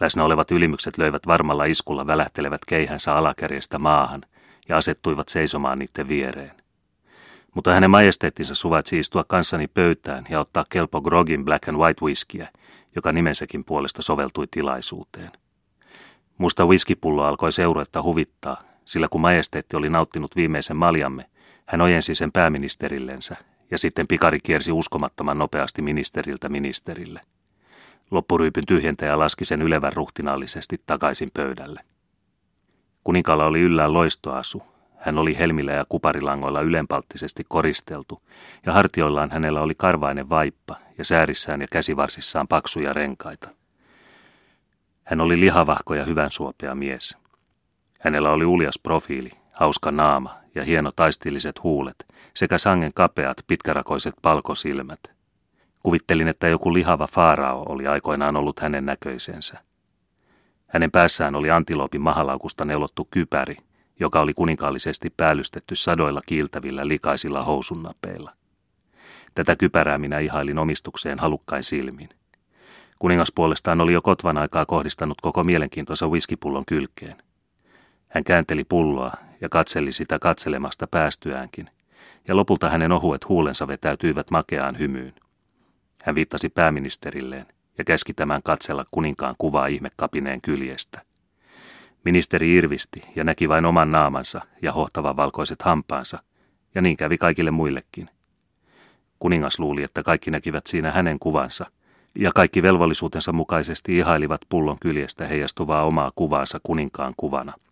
Läsnä 0.00 0.24
olevat 0.24 0.50
ylimykset 0.50 0.98
löivät 0.98 1.26
varmalla 1.26 1.64
iskulla 1.64 2.06
välähtelevät 2.06 2.60
keihänsä 2.68 3.14
alakärjestä 3.14 3.78
maahan 3.78 4.22
ja 4.68 4.76
asettuivat 4.76 5.28
seisomaan 5.28 5.78
niiden 5.78 6.08
viereen. 6.08 6.65
Mutta 7.56 7.74
hänen 7.74 7.90
majesteettinsa 7.90 8.54
suvaitsi 8.54 8.98
istua 8.98 9.24
kanssani 9.24 9.68
pöytään 9.68 10.24
ja 10.28 10.40
ottaa 10.40 10.64
kelpo 10.70 11.00
grogin 11.00 11.44
black 11.44 11.68
and 11.68 11.76
white 11.76 12.04
whiskiä, 12.04 12.48
joka 12.96 13.12
nimensäkin 13.12 13.64
puolesta 13.64 14.02
soveltui 14.02 14.46
tilaisuuteen. 14.50 15.30
Musta 16.38 16.66
whiskipullo 16.66 17.24
alkoi 17.24 17.52
seuruetta 17.52 18.02
huvittaa, 18.02 18.62
sillä 18.84 19.08
kun 19.08 19.20
majesteetti 19.20 19.76
oli 19.76 19.90
nauttinut 19.90 20.36
viimeisen 20.36 20.76
maljamme, 20.76 21.30
hän 21.66 21.80
ojensi 21.80 22.14
sen 22.14 22.32
pääministerillensä 22.32 23.36
ja 23.70 23.78
sitten 23.78 24.06
pikari 24.06 24.40
kiersi 24.40 24.72
uskomattoman 24.72 25.38
nopeasti 25.38 25.82
ministeriltä 25.82 26.48
ministerille. 26.48 27.20
Loppuryypyn 28.10 28.66
tyhjentäjä 28.66 29.18
laski 29.18 29.44
sen 29.44 29.62
ylevän 29.62 29.92
ruhtinaallisesti 29.92 30.76
takaisin 30.86 31.30
pöydälle. 31.34 31.80
Kuninkaalla 33.04 33.46
oli 33.46 33.60
yllään 33.60 33.92
loistoasu. 33.92 34.75
Hän 34.98 35.18
oli 35.18 35.38
helmillä 35.38 35.72
ja 35.72 35.84
kuparilangoilla 35.88 36.60
ylenpalttisesti 36.60 37.44
koristeltu, 37.48 38.22
ja 38.66 38.72
hartioillaan 38.72 39.30
hänellä 39.30 39.60
oli 39.60 39.74
karvainen 39.74 40.28
vaippa 40.28 40.76
ja 40.98 41.04
säärissään 41.04 41.60
ja 41.60 41.66
käsivarsissaan 41.72 42.48
paksuja 42.48 42.92
renkaita. 42.92 43.48
Hän 45.04 45.20
oli 45.20 45.40
lihavahko 45.40 45.94
ja 45.94 46.04
hyvän 46.04 46.30
suopea 46.30 46.74
mies. 46.74 47.16
Hänellä 48.00 48.30
oli 48.30 48.44
uljas 48.44 48.78
profiili, 48.82 49.30
hauska 49.54 49.90
naama 49.90 50.38
ja 50.54 50.64
hieno 50.64 50.92
taistilliset 50.96 51.62
huulet 51.62 52.06
sekä 52.34 52.58
sangen 52.58 52.92
kapeat, 52.94 53.36
pitkärakoiset 53.46 54.14
palkosilmät. 54.22 55.00
Kuvittelin, 55.82 56.28
että 56.28 56.48
joku 56.48 56.74
lihava 56.74 57.06
faarao 57.06 57.64
oli 57.68 57.86
aikoinaan 57.86 58.36
ollut 58.36 58.60
hänen 58.60 58.86
näköisensä. 58.86 59.58
Hänen 60.66 60.90
päässään 60.90 61.34
oli 61.34 61.50
antiloopin 61.50 62.00
mahalaukusta 62.00 62.64
neulottu 62.64 63.08
kypäri, 63.10 63.56
joka 64.00 64.20
oli 64.20 64.34
kuninkaallisesti 64.34 65.10
päällystetty 65.16 65.76
sadoilla 65.76 66.20
kiiltävillä 66.26 66.88
likaisilla 66.88 67.42
housunnapeilla. 67.44 68.32
Tätä 69.34 69.56
kypärää 69.56 69.98
minä 69.98 70.18
ihailin 70.18 70.58
omistukseen 70.58 71.18
halukkain 71.18 71.62
silmin. 71.62 72.08
Kuningas 72.98 73.32
puolestaan 73.34 73.80
oli 73.80 73.92
jo 73.92 74.02
kotvan 74.02 74.38
aikaa 74.38 74.66
kohdistanut 74.66 75.20
koko 75.20 75.44
mielenkiintoisen 75.44 76.10
whiskypullon 76.10 76.64
kylkeen. 76.68 77.16
Hän 78.08 78.24
käänteli 78.24 78.64
pulloa 78.64 79.12
ja 79.40 79.48
katseli 79.48 79.92
sitä 79.92 80.18
katselemasta 80.18 80.86
päästyäänkin, 80.86 81.70
ja 82.28 82.36
lopulta 82.36 82.68
hänen 82.68 82.92
ohuet 82.92 83.28
huulensa 83.28 83.68
vetäytyivät 83.68 84.30
makeaan 84.30 84.78
hymyyn. 84.78 85.14
Hän 86.02 86.14
viittasi 86.14 86.48
pääministerilleen 86.48 87.46
ja 87.78 87.84
käski 87.84 88.14
tämän 88.14 88.42
katsella 88.44 88.84
kuninkaan 88.90 89.34
kuvaa 89.38 89.66
ihmekapineen 89.66 90.40
kyljestä. 90.40 91.02
Ministeri 92.06 92.54
irvisti 92.54 93.02
ja 93.16 93.24
näki 93.24 93.48
vain 93.48 93.66
oman 93.66 93.90
naamansa 93.90 94.40
ja 94.62 94.72
hohtavan 94.72 95.16
valkoiset 95.16 95.62
hampaansa, 95.62 96.22
ja 96.74 96.82
niin 96.82 96.96
kävi 96.96 97.18
kaikille 97.18 97.50
muillekin. 97.50 98.10
Kuningas 99.18 99.58
luuli, 99.58 99.82
että 99.82 100.02
kaikki 100.02 100.30
näkivät 100.30 100.66
siinä 100.66 100.90
hänen 100.90 101.18
kuvansa, 101.18 101.66
ja 102.18 102.30
kaikki 102.34 102.62
velvollisuutensa 102.62 103.32
mukaisesti 103.32 103.96
ihailivat 103.96 104.40
pullon 104.48 104.76
kyljestä 104.80 105.26
heijastuvaa 105.26 105.84
omaa 105.84 106.10
kuvaansa 106.14 106.60
kuninkaan 106.62 107.14
kuvana– 107.16 107.52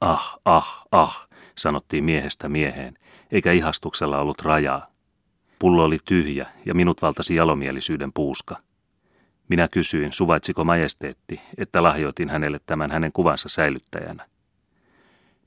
Ah, 0.00 0.38
ah, 0.44 0.86
ah, 0.92 1.28
sanottiin 1.58 2.04
miehestä 2.04 2.48
mieheen, 2.48 2.94
eikä 3.32 3.52
ihastuksella 3.52 4.18
ollut 4.18 4.42
rajaa. 4.42 4.86
Pullo 5.58 5.84
oli 5.84 5.98
tyhjä 6.04 6.46
ja 6.66 6.74
minut 6.74 7.02
valtasi 7.02 7.34
jalomielisyyden 7.34 8.12
puuska. 8.12 8.56
Minä 9.48 9.68
kysyin, 9.68 10.12
suvaitsiko 10.12 10.64
majesteetti, 10.64 11.40
että 11.58 11.82
lahjoitin 11.82 12.30
hänelle 12.30 12.60
tämän 12.66 12.90
hänen 12.90 13.12
kuvansa 13.12 13.48
säilyttäjänä. 13.48 14.26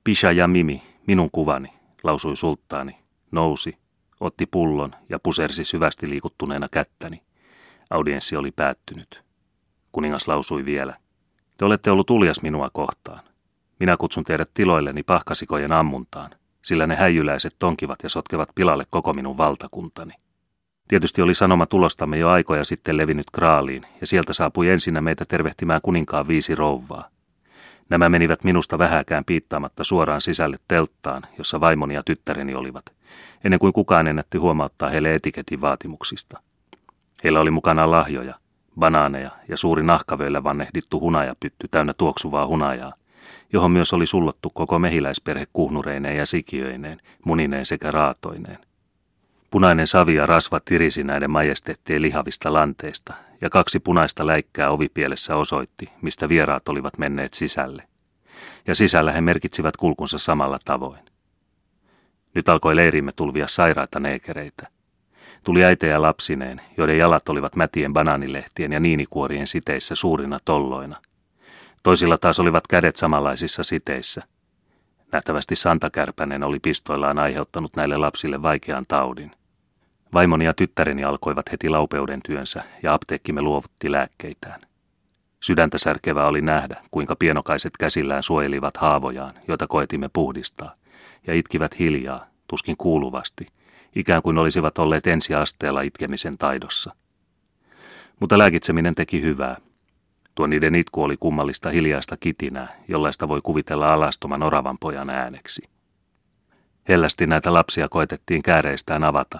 Pisha 0.03 0.31
ja 0.31 0.47
Mimi, 0.47 0.83
minun 1.07 1.29
kuvani, 1.31 1.73
lausui 2.03 2.35
sulttaani, 2.35 2.97
nousi, 3.31 3.77
otti 4.19 4.45
pullon 4.45 4.91
ja 5.09 5.19
pusersi 5.19 5.65
syvästi 5.65 6.09
liikuttuneena 6.09 6.69
kättäni. 6.69 7.21
Audienssi 7.89 8.35
oli 8.35 8.51
päättynyt. 8.51 9.23
Kuningas 9.91 10.27
lausui 10.27 10.65
vielä. 10.65 10.97
Te 11.57 11.65
olette 11.65 11.91
ollut 11.91 12.09
uljas 12.09 12.41
minua 12.41 12.69
kohtaan. 12.73 13.23
Minä 13.79 13.97
kutsun 13.97 14.23
teidät 14.23 14.51
tiloilleni 14.53 15.03
pahkasikojen 15.03 15.71
ammuntaan, 15.71 16.31
sillä 16.61 16.87
ne 16.87 16.95
häijyläiset 16.95 17.55
tonkivat 17.59 17.99
ja 18.03 18.09
sotkevat 18.09 18.49
pilalle 18.55 18.83
koko 18.89 19.13
minun 19.13 19.37
valtakuntani. 19.37 20.13
Tietysti 20.87 21.21
oli 21.21 21.33
sanoma 21.35 21.65
tulostamme 21.65 22.17
jo 22.17 22.29
aikoja 22.29 22.63
sitten 22.63 22.97
levinnyt 22.97 23.25
Kraaliin, 23.31 23.83
ja 24.01 24.07
sieltä 24.07 24.33
saapui 24.33 24.69
ensinnä 24.69 25.01
meitä 25.01 25.25
tervehtimään 25.25 25.81
kuninkaan 25.83 26.27
viisi 26.27 26.55
rouvaa. 26.55 27.09
Nämä 27.89 28.09
menivät 28.09 28.43
minusta 28.43 28.77
vähäkään 28.77 29.25
piittaamatta 29.25 29.83
suoraan 29.83 30.21
sisälle 30.21 30.57
telttaan, 30.67 31.23
jossa 31.37 31.59
vaimoni 31.59 31.93
ja 31.93 32.01
tyttäreni 32.05 32.55
olivat, 32.55 32.85
ennen 33.43 33.59
kuin 33.59 33.73
kukaan 33.73 34.07
ennätti 34.07 34.37
huomauttaa 34.37 34.89
heille 34.89 35.15
etiketin 35.15 35.61
vaatimuksista. 35.61 36.39
Heillä 37.23 37.39
oli 37.39 37.51
mukana 37.51 37.91
lahjoja, 37.91 38.35
banaaneja 38.79 39.31
ja 39.49 39.57
suuri 39.57 39.83
nahkavöillä 39.83 40.43
vannehdittu 40.43 40.99
hunajapytty 40.99 41.67
täynnä 41.71 41.93
tuoksuvaa 41.93 42.47
hunajaa, 42.47 42.93
johon 43.53 43.71
myös 43.71 43.93
oli 43.93 44.05
sullottu 44.05 44.49
koko 44.53 44.79
mehiläisperhe 44.79 45.45
kuhnureineen 45.53 46.17
ja 46.17 46.25
sikiöineen, 46.25 46.99
munineen 47.25 47.65
sekä 47.65 47.91
raatoineen. 47.91 48.66
Punainen 49.51 49.87
savi 49.87 50.15
ja 50.15 50.25
rasva 50.25 50.59
tirisi 50.65 51.03
näiden 51.03 51.31
majesteettien 51.31 52.01
lihavista 52.01 52.53
lanteista, 52.53 53.13
ja 53.41 53.49
kaksi 53.49 53.79
punaista 53.79 54.27
läikkää 54.27 54.69
ovipielessä 54.69 55.35
osoitti, 55.35 55.89
mistä 56.01 56.29
vieraat 56.29 56.69
olivat 56.69 56.97
menneet 56.97 57.33
sisälle. 57.33 57.87
Ja 58.67 58.75
sisällä 58.75 59.11
he 59.11 59.21
merkitsivät 59.21 59.77
kulkunsa 59.77 60.17
samalla 60.17 60.59
tavoin. 60.65 60.99
Nyt 62.33 62.49
alkoi 62.49 62.75
leirimme 62.75 63.11
tulvia 63.15 63.47
sairaita 63.47 63.99
neekereitä. 63.99 64.67
Tuli 65.43 65.63
äitejä 65.63 66.01
lapsineen, 66.01 66.61
joiden 66.77 66.97
jalat 66.97 67.29
olivat 67.29 67.55
mätien 67.55 67.93
banaanilehtien 67.93 68.71
ja 68.73 68.79
niinikuorien 68.79 69.47
siteissä 69.47 69.95
suurina 69.95 70.37
tolloina. 70.45 71.01
Toisilla 71.83 72.17
taas 72.17 72.39
olivat 72.39 72.67
kädet 72.67 72.95
samanlaisissa 72.95 73.63
siteissä. 73.63 74.23
Nähtävästi 75.11 75.55
Santa 75.55 75.89
Kärpänen 75.89 76.43
oli 76.43 76.59
pistoillaan 76.59 77.19
aiheuttanut 77.19 77.75
näille 77.75 77.97
lapsille 77.97 78.41
vaikean 78.41 78.85
taudin. 78.87 79.31
Vaimoni 80.13 80.45
ja 80.45 80.53
tyttäreni 80.53 81.03
alkoivat 81.03 81.51
heti 81.51 81.69
laupeuden 81.69 82.19
työnsä 82.25 82.63
ja 82.83 82.93
apteekkimme 82.93 83.41
luovutti 83.41 83.91
lääkkeitään. 83.91 84.61
Sydäntä 85.43 85.77
särkevää 85.77 86.27
oli 86.27 86.41
nähdä, 86.41 86.81
kuinka 86.91 87.15
pienokaiset 87.15 87.71
käsillään 87.79 88.23
suojelivat 88.23 88.77
haavojaan, 88.77 89.33
joita 89.47 89.67
koetimme 89.67 90.09
puhdistaa, 90.13 90.75
ja 91.27 91.33
itkivät 91.33 91.79
hiljaa, 91.79 92.27
tuskin 92.47 92.77
kuuluvasti, 92.77 93.47
ikään 93.95 94.21
kuin 94.21 94.37
olisivat 94.37 94.77
olleet 94.77 95.07
ensiasteella 95.07 95.81
itkemisen 95.81 96.37
taidossa. 96.37 96.95
Mutta 98.19 98.37
lääkitseminen 98.37 98.95
teki 98.95 99.21
hyvää. 99.21 99.57
Tuo 100.37 100.47
niiden 100.47 100.75
itku 100.75 101.03
oli 101.03 101.17
kummallista 101.17 101.69
hiljaista 101.69 102.17
kitinää, 102.17 102.75
jollaista 102.87 103.27
voi 103.27 103.39
kuvitella 103.43 103.93
alastoman 103.93 104.43
oravan 104.43 104.77
pojan 104.79 105.09
ääneksi. 105.09 105.61
Hellästi 106.87 107.27
näitä 107.27 107.53
lapsia 107.53 107.89
koetettiin 107.89 108.43
kääreistään 108.43 109.03
avata, 109.03 109.39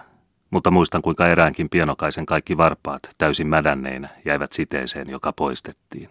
mutta 0.50 0.72
muistan 0.72 1.02
kuinka 1.02 1.28
eräänkin 1.28 1.70
pienokaisen 1.70 2.26
kaikki 2.26 2.58
varpaat 2.58 3.02
täysin 3.18 3.48
mädänneinä 3.48 4.10
jäivät 4.26 4.52
siteeseen, 4.52 5.10
joka 5.10 5.34
poistettiin. 5.34 6.10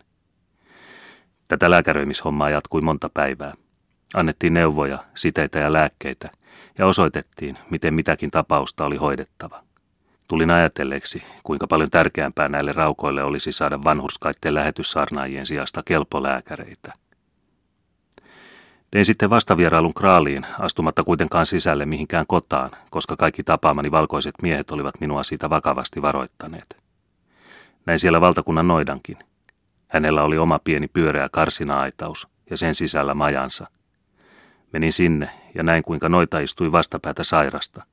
Tätä 1.49 1.71
lääkäröimishommaa 1.71 2.51
jatkui 2.51 2.81
monta 2.81 3.11
päivää. 3.15 3.53
Annettiin 4.15 4.55
neuvoja, 4.55 4.99
siteitä 5.15 5.59
ja 5.59 5.73
lääkkeitä 5.73 6.31
ja 6.79 6.87
osoitettiin, 6.87 7.59
miten 7.71 7.95
mitäkin 7.95 8.31
tapausta 8.31 8.85
oli 8.85 8.97
hoidettava. 8.97 9.66
Tulin 10.29 10.51
ajatelleeksi, 10.51 11.23
kuinka 11.45 11.67
paljon 11.67 11.91
tärkeämpää 11.91 12.49
näille 12.49 12.73
raukoille 12.73 13.25
olisi 13.25 13.53
saada 13.53 13.85
vanhurskaitten 13.85 14.55
lähetyssaarnaajien 14.55 15.47
sijasta 15.47 15.83
kelpolääkäreitä– 15.83 16.93
Tein 18.91 19.05
sitten 19.05 19.31
vastavierailun 19.31 19.95
kraaliin, 19.95 20.47
astumatta 20.59 21.05
kuitenkaan 21.05 21.47
sisälle 21.47 21.87
mihinkään 21.87 22.27
kotaan, 22.27 22.71
koska 22.91 23.17
kaikki 23.17 23.43
tapaamani 23.43 23.91
valkoiset 23.91 24.35
miehet 24.43 24.71
olivat 24.71 25.01
minua 25.01 25.23
siitä 25.23 25.51
vakavasti 25.51 26.03
varoittaneet. 26.03 26.77
Näin 27.87 27.99
siellä 27.99 28.21
valtakunnan 28.21 28.69
noidankin. 28.69 29.17
Hänellä 29.91 30.23
oli 30.23 30.39
oma 30.39 30.59
pieni 30.59 30.89
pyöreä 30.89 31.29
karsina-aitaus 31.33 32.29
ja 32.51 32.57
sen 32.57 32.75
sisällä 32.75 33.15
majansa. 33.15 33.67
Menin 34.73 34.93
sinne 34.93 35.31
ja 35.55 35.63
näin 35.63 35.83
kuinka 35.83 36.09
noita 36.09 36.39
istui 36.39 36.73
vastapäätä 36.73 37.25
sairasta. 37.25 37.85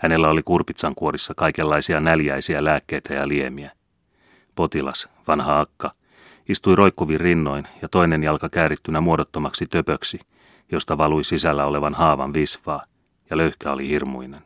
Hänellä 0.00 0.28
oli 0.28 0.42
kurpitsan 0.42 0.94
kuorissa 0.94 1.34
kaikenlaisia 1.36 2.00
näljäisiä 2.00 2.64
lääkkeitä 2.64 3.14
ja 3.14 3.28
liemiä. 3.28 3.70
Potilas, 4.54 5.08
vanha 5.28 5.60
akka, 5.60 5.90
istui 6.48 6.76
roikkuvin 6.76 7.20
rinnoin 7.20 7.66
ja 7.82 7.88
toinen 7.88 8.22
jalka 8.22 8.48
käärittynä 8.48 9.00
muodottomaksi 9.00 9.66
töpöksi, 9.66 10.20
josta 10.72 10.98
valui 10.98 11.24
sisällä 11.24 11.64
olevan 11.64 11.94
haavan 11.94 12.34
visvaa, 12.34 12.84
ja 13.30 13.36
löyhkä 13.36 13.72
oli 13.72 13.88
hirmuinen. 13.88 14.40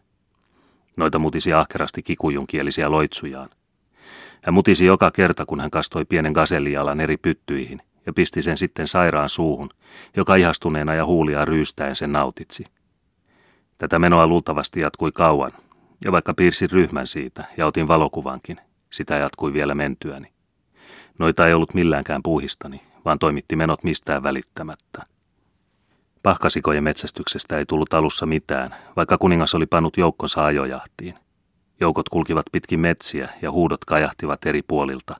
Noita 0.97 1.19
mutisi 1.19 1.53
ahkerasti 1.53 2.03
kikujunkielisiä 2.03 2.91
loitsujaan. 2.91 3.49
Hän 4.45 4.55
mutisi 4.55 4.85
joka 4.85 5.11
kerta, 5.11 5.47
kun 5.47 5.61
hän 5.61 5.71
kastoi 5.71 6.05
pienen 6.05 6.33
gasellialan 6.33 7.01
eri 7.01 7.17
pyttyihin 7.17 7.83
ja 8.07 8.13
pisti 8.13 8.43
sen 8.43 8.57
sitten 8.57 8.89
sairaan 8.89 9.29
suuhun, 9.29 9.71
joka 10.17 10.35
ihastuneena 10.35 10.95
ja 10.95 11.07
huulia 11.07 11.45
ryystäen 11.45 11.97
sen 11.97 12.13
nautitsi. 12.13 12.65
Tätä 13.79 13.99
menoa 13.99 14.27
luultavasti 14.27 14.81
jatkui 14.81 15.13
kauan, 15.13 15.53
ja 16.05 16.13
vaikka 16.13 16.35
piirsin 16.35 16.71
ryhmän 16.71 17.07
siitä 17.07 17.45
ja 17.57 17.67
otin 17.67 17.89
valokuvankin, 17.89 18.61
sitä 18.93 19.15
jatkui 19.17 19.53
vielä 19.53 19.75
mentyäni. 19.75 20.33
Noita 21.19 21.47
ei 21.47 21.55
ollut 21.55 21.75
milläänkään 21.75 22.23
puuhistani, 22.23 22.81
vaan 23.05 23.19
toimitti 23.19 23.57
menot 23.57 23.85
mistään 23.85 24.23
välittämättä. 24.23 25.03
Pahkasikojen 26.23 26.85
metsästyksestä 26.85 27.59
ei 27.59 27.67
tullut 27.67 27.95
alussa 27.95 28.27
mitään, 28.27 28.75
vaikka 28.97 29.19
kuningas 29.19 29.55
oli 29.55 29.67
pannut 29.67 29.97
joukkonsa 29.97 30.45
ajojahtiin. 30.45 31.15
Joukot 31.81 32.09
kulkivat 32.09 32.47
pitkin 32.53 32.81
metsiä 32.81 33.29
ja 33.43 33.51
huudot 33.51 33.85
kajahtivat 33.85 34.47
eri 34.47 34.63
puolilta. 34.63 35.17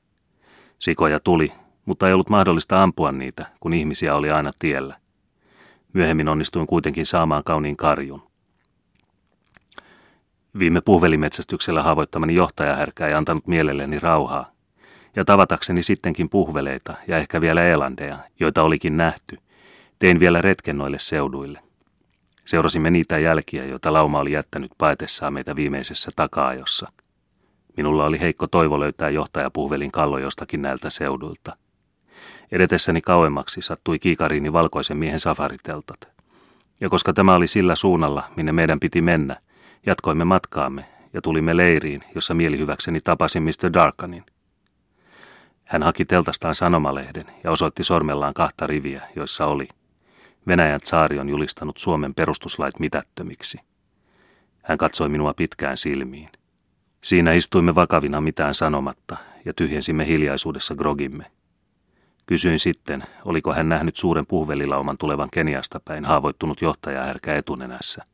Sikoja 0.79 1.21
tuli, 1.21 1.53
mutta 1.85 2.09
ei 2.09 2.15
ollut 2.15 2.31
mahdollista 2.31 2.83
ampua 2.83 3.13
niitä, 3.13 3.47
kun 3.61 3.73
ihmisiä 3.73 4.15
oli 4.15 4.31
aina 4.31 4.53
tiellä. 4.59 4.97
Myöhemmin 5.93 6.29
onnistuin 6.29 6.67
kuitenkin 6.67 7.07
saamaan 7.07 7.45
kauniin 7.45 7.77
karjun. 7.77 8.23
Viime 10.59 10.81
puhvelimetsästyksellä 10.81 11.83
haavoittamani 11.83 12.35
johtajahärkä 12.35 13.07
ei 13.07 13.15
antanut 13.15 13.47
mielelleni 13.47 13.99
rauhaa, 13.99 14.51
ja 15.17 15.25
tavatakseni 15.25 15.83
sittenkin 15.83 16.29
puhveleita 16.29 16.95
ja 17.09 17.17
ehkä 17.17 17.41
vielä 17.41 17.65
elandeja, 17.65 18.19
joita 18.41 18.63
olikin 18.63 18.97
nähty, 18.97 19.39
tein 19.99 20.21
vielä 20.21 20.43
retken 20.43 20.79
noille 20.79 20.99
seuduille. 20.99 21.61
Seurasimme 22.45 22.91
niitä 22.91 23.19
jälkiä, 23.19 23.65
joita 23.65 23.93
lauma 23.93 24.19
oli 24.21 24.33
jättänyt 24.33 24.73
paetessaan 24.79 25.33
meitä 25.33 25.57
viimeisessä 25.57 26.11
takaajossa. 26.17 26.89
Minulla 27.77 28.05
oli 28.05 28.21
heikko 28.21 28.47
toivo 28.47 28.81
löytää 28.81 29.11
johtajapuhvelin 29.11 29.93
kallo 29.93 30.19
jostakin 30.19 30.63
näiltä 30.63 30.91
seuduilta. 30.91 31.57
Edetessäni 32.53 33.01
kauemmaksi 33.01 33.63
sattui 33.63 33.99
kiikariini 33.99 34.53
valkoisen 34.53 34.97
miehen 34.97 35.21
safariteltat. 35.21 36.09
Ja 36.81 36.89
koska 36.89 37.13
tämä 37.13 37.35
oli 37.35 37.47
sillä 37.47 37.77
suunnalla, 37.77 38.23
minne 38.37 38.53
meidän 38.53 38.81
piti 38.81 39.03
mennä, 39.03 39.37
jatkoimme 39.87 40.25
matkaamme 40.25 40.85
ja 41.13 41.23
tulimme 41.23 41.57
leiriin, 41.57 42.01
jossa 42.15 42.35
mielihyväkseni 42.35 43.01
tapasin 43.01 43.43
Mr. 43.43 43.73
Darkanin. 43.73 44.25
Hän 45.65 45.83
haki 45.83 46.05
teltastaan 46.05 46.55
sanomalehden 46.55 47.27
ja 47.45 47.51
osoitti 47.51 47.85
sormellaan 47.85 48.35
kahta 48.35 48.67
riviä, 48.67 49.03
joissa 49.17 49.47
oli 49.47 49.69
Venäjän 50.47 50.81
tsaari 50.81 51.19
on 51.19 51.29
julistanut 51.29 51.77
Suomen 51.77 52.15
perustuslait 52.15 52.81
mitättömiksi. 52.81 53.59
Hän 54.63 54.79
katsoi 54.79 55.09
minua 55.09 55.35
pitkään 55.35 55.77
silmiin. 55.77 56.29
Siinä 57.01 57.33
istuimme 57.33 57.75
vakavina 57.75 58.21
mitään 58.21 58.55
sanomatta 58.55 59.17
ja 59.45 59.55
tyhjensimme 59.55 60.07
hiljaisuudessa 60.07 60.75
grogimme. 60.75 61.31
Kysyin 62.27 62.59
sitten, 62.59 63.05
oliko 63.25 63.53
hän 63.53 63.69
nähnyt 63.69 63.97
suuren 63.97 64.27
puhvelilauman 64.27 64.99
tulevan 64.99 65.29
Keniasta 65.33 65.81
päin 65.85 66.05
haavoittunut 66.05 66.63
johtajahärkä 66.63 67.35
etunenässä. 67.35 68.05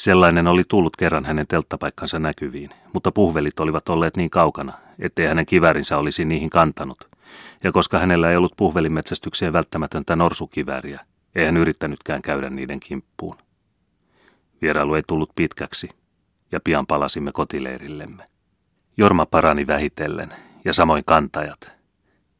Sellainen 0.00 0.46
oli 0.46 0.62
tullut 0.68 0.96
kerran 0.96 1.24
hänen 1.24 1.46
telttapaikkansa 1.46 2.18
näkyviin, 2.18 2.70
mutta 2.94 3.12
puhvelit 3.12 3.60
olivat 3.60 3.88
olleet 3.88 4.16
niin 4.16 4.30
kaukana, 4.30 4.72
ettei 4.98 5.26
hänen 5.26 5.46
kivärinsä 5.46 5.98
olisi 5.98 6.24
niihin 6.24 6.50
kantanut. 6.50 7.08
Ja 7.64 7.72
koska 7.72 7.98
hänellä 7.98 8.30
ei 8.30 8.36
ollut 8.36 8.56
puhvelimetsästykseen 8.56 9.52
välttämätöntä 9.52 10.16
norsukivääriä, 10.16 11.00
Eihän 11.34 11.56
yrittänytkään 11.56 12.22
käydä 12.22 12.50
niiden 12.50 12.80
kimppuun. 12.80 13.36
Vierailu 14.62 14.94
ei 14.94 15.02
tullut 15.06 15.30
pitkäksi, 15.34 15.88
ja 16.52 16.60
pian 16.64 16.86
palasimme 16.86 17.30
kotileirillemme. 17.32 18.24
Jorma 18.96 19.26
parani 19.26 19.66
vähitellen, 19.66 20.34
ja 20.64 20.72
samoin 20.72 21.04
kantajat. 21.06 21.72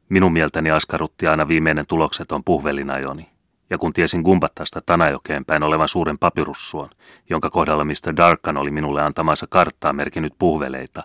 Minun 0.08 0.32
mieltäni 0.32 0.70
askarutti 0.70 1.26
aina 1.26 1.48
viimeinen 1.48 1.86
tulokseton 1.86 2.44
puhvelinajoni, 2.44 3.30
ja 3.70 3.78
kun 3.78 3.92
tiesin 3.92 4.22
Gumbattasta 4.22 4.80
Tanajokeen 4.86 5.44
päin 5.44 5.62
olevan 5.62 5.88
suuren 5.88 6.18
papyrussuon, 6.18 6.90
jonka 7.30 7.50
kohdalla 7.50 7.84
Mr. 7.84 8.16
Darkan 8.16 8.56
oli 8.56 8.70
minulle 8.70 9.02
antamansa 9.02 9.46
karttaa 9.50 9.92
merkinnyt 9.92 10.34
puhveleita, 10.38 11.04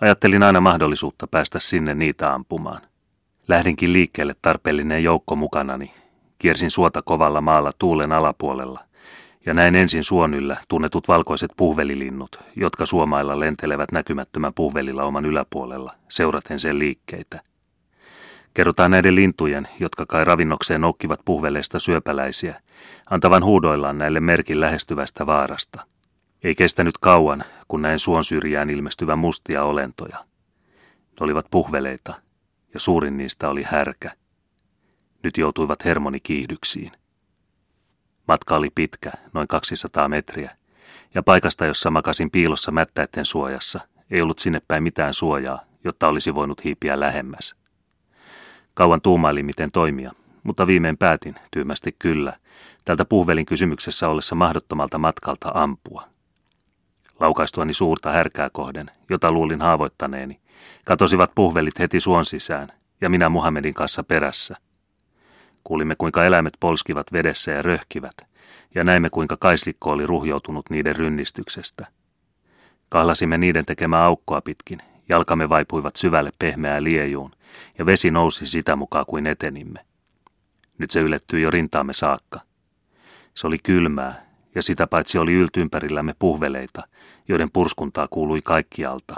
ajattelin 0.00 0.42
aina 0.42 0.60
mahdollisuutta 0.60 1.26
päästä 1.26 1.58
sinne 1.58 1.94
niitä 1.94 2.34
ampumaan. 2.34 2.82
Lähdinkin 3.48 3.92
liikkeelle 3.92 4.34
tarpeellinen 4.42 5.04
joukko 5.04 5.36
mukanani. 5.36 5.94
Kiersin 6.38 6.70
suota 6.70 7.02
kovalla 7.02 7.40
maalla 7.40 7.70
tuulen 7.78 8.12
alapuolella, 8.12 8.80
ja 9.46 9.54
näin 9.54 9.76
ensin 9.76 10.04
suon 10.04 10.34
yllä 10.34 10.56
tunnetut 10.68 11.08
valkoiset 11.08 11.50
puhvelilinnut, 11.56 12.40
jotka 12.56 12.86
suomailla 12.86 13.40
lentelevät 13.40 13.92
näkymättömän 13.92 14.54
puhvelilla 14.54 15.04
oman 15.04 15.24
yläpuolella, 15.24 15.92
seuraten 16.08 16.58
sen 16.58 16.78
liikkeitä. 16.78 17.40
Kerrotaan 18.54 18.90
näiden 18.90 19.14
lintujen, 19.14 19.68
jotka 19.80 20.06
kai 20.06 20.24
ravinnokseen 20.24 20.80
noukkivat 20.80 21.20
puhveleista 21.24 21.78
syöpäläisiä, 21.78 22.62
antavan 23.10 23.44
huudoillaan 23.44 23.98
näille 23.98 24.20
merkin 24.20 24.60
lähestyvästä 24.60 25.26
vaarasta. 25.26 25.86
Ei 26.42 26.54
kestänyt 26.54 26.98
kauan, 26.98 27.44
kun 27.68 27.82
näin 27.82 27.98
suon 27.98 28.24
syrjään 28.24 28.70
ilmestyvän 28.70 29.18
mustia 29.18 29.64
olentoja. 29.64 30.16
Ne 31.20 31.24
olivat 31.24 31.46
puhveleita, 31.50 32.14
ja 32.74 32.80
suurin 32.80 33.16
niistä 33.16 33.48
oli 33.48 33.62
härkä. 33.62 34.10
Nyt 35.22 35.38
joutuivat 35.38 35.84
hermoni 35.84 36.20
kiihdyksiin. 36.20 36.92
Matka 38.28 38.56
oli 38.56 38.70
pitkä, 38.74 39.12
noin 39.32 39.48
200 39.48 40.08
metriä, 40.08 40.56
ja 41.14 41.22
paikasta, 41.22 41.66
jossa 41.66 41.90
makasin 41.90 42.30
piilossa 42.30 42.72
mättäitten 42.72 43.24
suojassa, 43.24 43.80
ei 44.10 44.22
ollut 44.22 44.38
sinne 44.38 44.60
päin 44.68 44.82
mitään 44.82 45.14
suojaa, 45.14 45.60
jotta 45.84 46.08
olisi 46.08 46.34
voinut 46.34 46.64
hiipiä 46.64 47.00
lähemmäs. 47.00 47.59
Kauan 48.80 49.00
tuumailin, 49.00 49.46
miten 49.46 49.70
toimia, 49.72 50.12
mutta 50.42 50.66
viimein 50.66 50.96
päätin, 50.96 51.34
tyhmästi 51.50 51.96
kyllä, 51.98 52.32
tältä 52.84 53.04
puhvelin 53.04 53.46
kysymyksessä 53.46 54.08
ollessa 54.08 54.34
mahdottomalta 54.34 54.98
matkalta 54.98 55.50
ampua. 55.54 56.04
Laukaistuani 57.20 57.74
suurta 57.74 58.12
härkää 58.12 58.50
kohden, 58.52 58.90
jota 59.10 59.32
luulin 59.32 59.60
haavoittaneeni, 59.60 60.40
katosivat 60.84 61.32
puhvelit 61.34 61.78
heti 61.78 62.00
suon 62.00 62.24
sisään, 62.24 62.68
ja 63.00 63.10
minä 63.10 63.28
Muhammedin 63.28 63.74
kanssa 63.74 64.02
perässä. 64.02 64.56
Kuulimme, 65.64 65.94
kuinka 65.96 66.24
eläimet 66.24 66.54
polskivat 66.60 67.12
vedessä 67.12 67.52
ja 67.52 67.62
röhkivät, 67.62 68.26
ja 68.74 68.84
näimme, 68.84 69.10
kuinka 69.10 69.36
kaislikko 69.36 69.90
oli 69.90 70.06
ruhjoutunut 70.06 70.70
niiden 70.70 70.96
rynnistyksestä. 70.96 71.86
Kahlasimme 72.88 73.38
niiden 73.38 73.66
tekemää 73.66 74.04
aukkoa 74.04 74.40
pitkin, 74.40 74.78
jalkamme 75.08 75.48
vaipuivat 75.48 75.96
syvälle 75.96 76.30
pehmeään 76.38 76.84
liejuun, 76.84 77.30
ja 77.78 77.86
vesi 77.86 78.10
nousi 78.10 78.46
sitä 78.46 78.76
mukaan 78.76 79.06
kuin 79.06 79.26
etenimme. 79.26 79.80
Nyt 80.78 80.90
se 80.90 81.00
ylettyi 81.00 81.42
jo 81.42 81.50
rintaamme 81.50 81.92
saakka. 81.92 82.40
Se 83.34 83.46
oli 83.46 83.58
kylmää, 83.58 84.26
ja 84.54 84.62
sitä 84.62 84.86
paitsi 84.86 85.18
oli 85.18 85.32
yltyympärillämme 85.32 86.14
puhveleita, 86.18 86.82
joiden 87.28 87.50
purskuntaa 87.52 88.08
kuului 88.10 88.40
kaikkialta. 88.44 89.14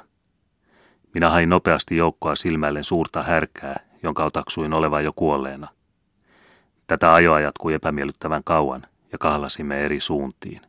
Minä 1.15 1.31
hain 1.31 1.49
nopeasti 1.49 1.97
joukkoa 1.97 2.35
silmäillen 2.35 2.85
suurta 2.85 3.23
härkää, 3.23 3.81
jonka 4.03 4.25
otaksuin 4.25 4.75
olevan 4.75 5.05
jo 5.05 5.13
kuolleena. 5.17 5.69
Tätä 6.87 7.15
ajoa 7.15 7.41
jatkui 7.41 7.75
epämiellyttävän 7.75 8.45
kauan, 8.45 8.83
ja 9.13 9.19
kahlasimme 9.19 9.83
eri 9.83 10.01
suuntiin. 10.01 10.61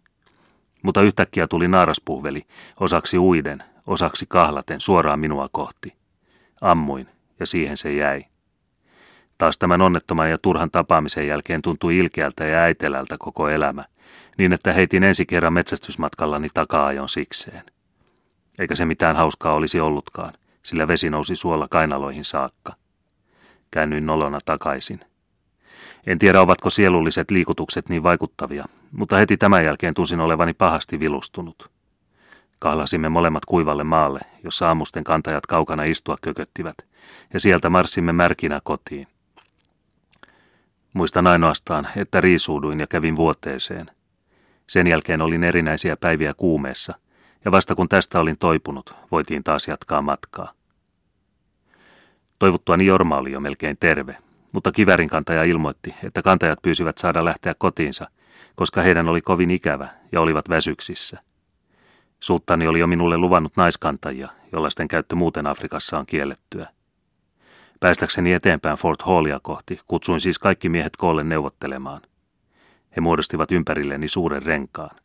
Mutta 0.81 1.01
yhtäkkiä 1.01 1.47
tuli 1.47 1.67
naaraspuhveli, 1.67 2.45
osaksi 2.79 3.17
uiden, 3.17 3.63
osaksi 3.87 4.25
kahlaten 4.29 4.81
suoraan 4.81 5.19
minua 5.19 5.49
kohti. 5.51 5.93
Ammuin, 6.61 7.09
ja 7.43 7.47
siihen 7.47 7.77
se 7.77 7.93
jäi. 7.93 8.25
Taas 9.37 9.57
tämän 9.57 9.81
onnettoman 9.81 10.29
ja 10.29 10.37
turhan 10.41 10.71
tapaamisen 10.71 11.27
jälkeen 11.27 11.61
tuntui 11.61 11.97
ilkeältä 11.97 12.45
ja 12.45 12.59
äitelältä 12.59 13.15
koko 13.19 13.49
elämä, 13.49 13.85
niin 14.37 14.53
että 14.53 14.73
heitin 14.73 15.03
ensi 15.03 15.25
kerran 15.25 15.53
metsästysmatkallani 15.53 16.47
taka-ajon 16.53 17.09
sikseen. 17.09 17.63
Eikä 18.59 18.75
se 18.75 18.85
mitään 18.85 19.15
hauskaa 19.15 19.53
olisi 19.53 19.79
ollutkaan, 19.79 20.33
sillä 20.63 20.87
vesi 20.87 21.09
nousi 21.09 21.35
suolla 21.35 21.67
kainaloihin 21.69 22.25
saakka. 22.25 22.73
Käännyin 23.71 24.05
nolona 24.05 24.39
takaisin. 24.45 24.99
En 26.07 26.19
tiedä, 26.19 26.41
ovatko 26.41 26.69
sielulliset 26.69 27.31
liikutukset 27.31 27.89
niin 27.89 28.03
vaikuttavia, 28.03 28.65
mutta 28.91 29.17
heti 29.17 29.37
tämän 29.37 29.65
jälkeen 29.65 29.93
tunsin 29.93 30.19
olevani 30.19 30.53
pahasti 30.53 30.99
vilustunut. 30.99 31.72
Kahlasimme 32.63 33.09
molemmat 33.09 33.45
kuivalle 33.45 33.83
maalle, 33.83 34.19
jossa 34.43 34.67
aamusten 34.67 35.03
kantajat 35.03 35.45
kaukana 35.45 35.83
istua 35.83 36.15
kököttivät, 36.21 36.77
ja 37.33 37.39
sieltä 37.39 37.69
marssimme 37.69 38.13
märkinä 38.13 38.59
kotiin. 38.63 39.07
Muistan 40.93 41.27
ainoastaan, 41.27 41.87
että 41.95 42.21
riisuuduin 42.21 42.79
ja 42.79 42.87
kävin 42.87 43.15
vuoteeseen. 43.15 43.91
Sen 44.67 44.87
jälkeen 44.87 45.21
olin 45.21 45.43
erinäisiä 45.43 45.97
päiviä 45.97 46.33
kuumeessa, 46.37 46.93
ja 47.45 47.51
vasta 47.51 47.75
kun 47.75 47.89
tästä 47.89 48.19
olin 48.19 48.37
toipunut, 48.37 48.95
voitiin 49.11 49.43
taas 49.43 49.67
jatkaa 49.67 50.01
matkaa. 50.01 50.53
Toivuttuani 52.39 52.85
Jorma 52.85 53.17
oli 53.17 53.31
jo 53.31 53.39
melkein 53.39 53.77
terve, 53.79 54.17
mutta 54.51 54.71
kivärin 54.71 55.09
kantaja 55.09 55.43
ilmoitti, 55.43 55.95
että 56.03 56.21
kantajat 56.21 56.59
pyysivät 56.61 56.97
saada 56.97 57.25
lähteä 57.25 57.53
kotiinsa, 57.57 58.07
koska 58.55 58.81
heidän 58.81 59.09
oli 59.09 59.21
kovin 59.21 59.51
ikävä 59.51 59.89
ja 60.11 60.21
olivat 60.21 60.49
väsyksissä– 60.49 61.19
Sulttani 62.23 62.67
oli 62.67 62.79
jo 62.79 62.87
minulle 62.87 63.17
luvannut 63.17 63.57
naiskantajia, 63.57 64.29
jollaisten 64.51 64.87
käyttö 64.87 65.15
muuten 65.15 65.47
Afrikassa 65.47 65.99
on 65.99 66.05
kiellettyä. 66.05 66.67
Päästäkseni 67.79 68.33
eteenpäin 68.33 68.77
Fort 68.77 69.01
Hallia 69.01 69.39
kohti, 69.43 69.79
kutsuin 69.87 70.19
siis 70.19 70.39
kaikki 70.39 70.69
miehet 70.69 70.97
koolle 70.97 71.23
neuvottelemaan. 71.23 72.01
He 72.95 73.01
muodostivat 73.01 73.51
ympärilleni 73.51 74.07
suuren 74.07 74.43
renkaan. 74.43 74.95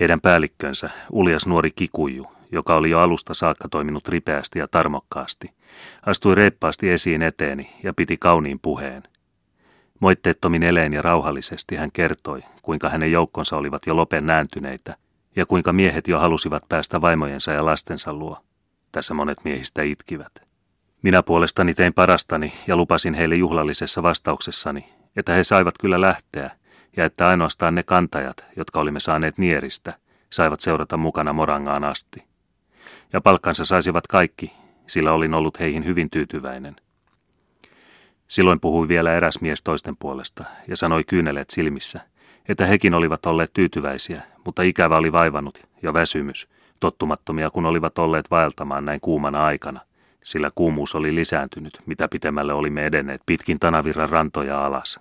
Heidän 0.00 0.20
päällikkönsä, 0.20 0.90
uljas 1.12 1.46
nuori 1.46 1.70
kikuju, 1.70 2.26
joka 2.52 2.76
oli 2.76 2.90
jo 2.90 3.00
alusta 3.00 3.34
saakka 3.34 3.68
toiminut 3.68 4.08
ripeästi 4.08 4.58
ja 4.58 4.68
tarmokkaasti, 4.68 5.50
astui 6.06 6.34
reippaasti 6.34 6.90
esiin 6.90 7.22
eteeni 7.22 7.70
ja 7.82 7.94
piti 7.94 8.16
kauniin 8.16 8.58
puheen. 8.58 9.02
Moitteettomin 10.00 10.62
eleen 10.62 10.92
ja 10.92 11.02
rauhallisesti 11.02 11.76
hän 11.76 11.92
kertoi, 11.92 12.42
kuinka 12.62 12.88
hänen 12.88 13.12
joukkonsa 13.12 13.56
olivat 13.56 13.86
jo 13.86 13.96
lopen 13.96 14.26
nääntyneitä– 14.26 14.96
ja 15.38 15.46
kuinka 15.46 15.72
miehet 15.72 16.08
jo 16.08 16.18
halusivat 16.18 16.62
päästä 16.68 17.00
vaimojensa 17.00 17.52
ja 17.52 17.64
lastensa 17.64 18.12
luo. 18.12 18.38
Tässä 18.92 19.14
monet 19.14 19.38
miehistä 19.44 19.82
itkivät. 19.82 20.32
Minä 21.02 21.22
puolestani 21.22 21.74
tein 21.74 21.94
parastani 21.94 22.52
ja 22.66 22.76
lupasin 22.76 23.14
heille 23.14 23.36
juhlallisessa 23.36 24.02
vastauksessani, 24.02 24.92
että 25.16 25.32
he 25.32 25.44
saivat 25.44 25.74
kyllä 25.80 26.00
lähteä 26.00 26.50
ja 26.96 27.04
että 27.04 27.28
ainoastaan 27.28 27.74
ne 27.74 27.82
kantajat, 27.82 28.44
jotka 28.56 28.80
olimme 28.80 29.00
saaneet 29.00 29.38
Nieristä, 29.38 29.94
saivat 30.30 30.60
seurata 30.60 30.96
mukana 30.96 31.32
Morangaan 31.32 31.84
asti. 31.84 32.24
Ja 33.12 33.20
palkkansa 33.20 33.64
saisivat 33.64 34.06
kaikki, 34.06 34.52
sillä 34.86 35.12
olin 35.12 35.34
ollut 35.34 35.60
heihin 35.60 35.84
hyvin 35.84 36.10
tyytyväinen. 36.10 36.76
Silloin 38.28 38.60
puhui 38.60 38.88
vielä 38.88 39.14
eräs 39.14 39.40
mies 39.40 39.62
toisten 39.62 39.96
puolesta 39.96 40.44
ja 40.68 40.76
sanoi 40.76 41.04
kyyneleet 41.04 41.50
silmissä– 41.50 42.00
että 42.48 42.66
hekin 42.66 42.94
olivat 42.94 43.26
olleet 43.26 43.52
tyytyväisiä, 43.52 44.22
mutta 44.46 44.62
ikävä 44.62 44.96
oli 44.96 45.12
vaivannut 45.12 45.66
ja 45.82 45.92
väsymys, 45.92 46.48
tottumattomia 46.80 47.50
kun 47.50 47.66
olivat 47.66 47.98
olleet 47.98 48.30
vaeltamaan 48.30 48.84
näin 48.84 49.00
kuumana 49.00 49.44
aikana, 49.44 49.80
sillä 50.24 50.50
kuumuus 50.54 50.94
oli 50.94 51.14
lisääntynyt, 51.14 51.78
mitä 51.86 52.08
pitemmälle 52.08 52.52
olimme 52.52 52.86
edenneet 52.86 53.22
pitkin 53.26 53.58
Tanavirran 53.58 54.08
rantoja 54.08 54.66
alas. 54.66 55.00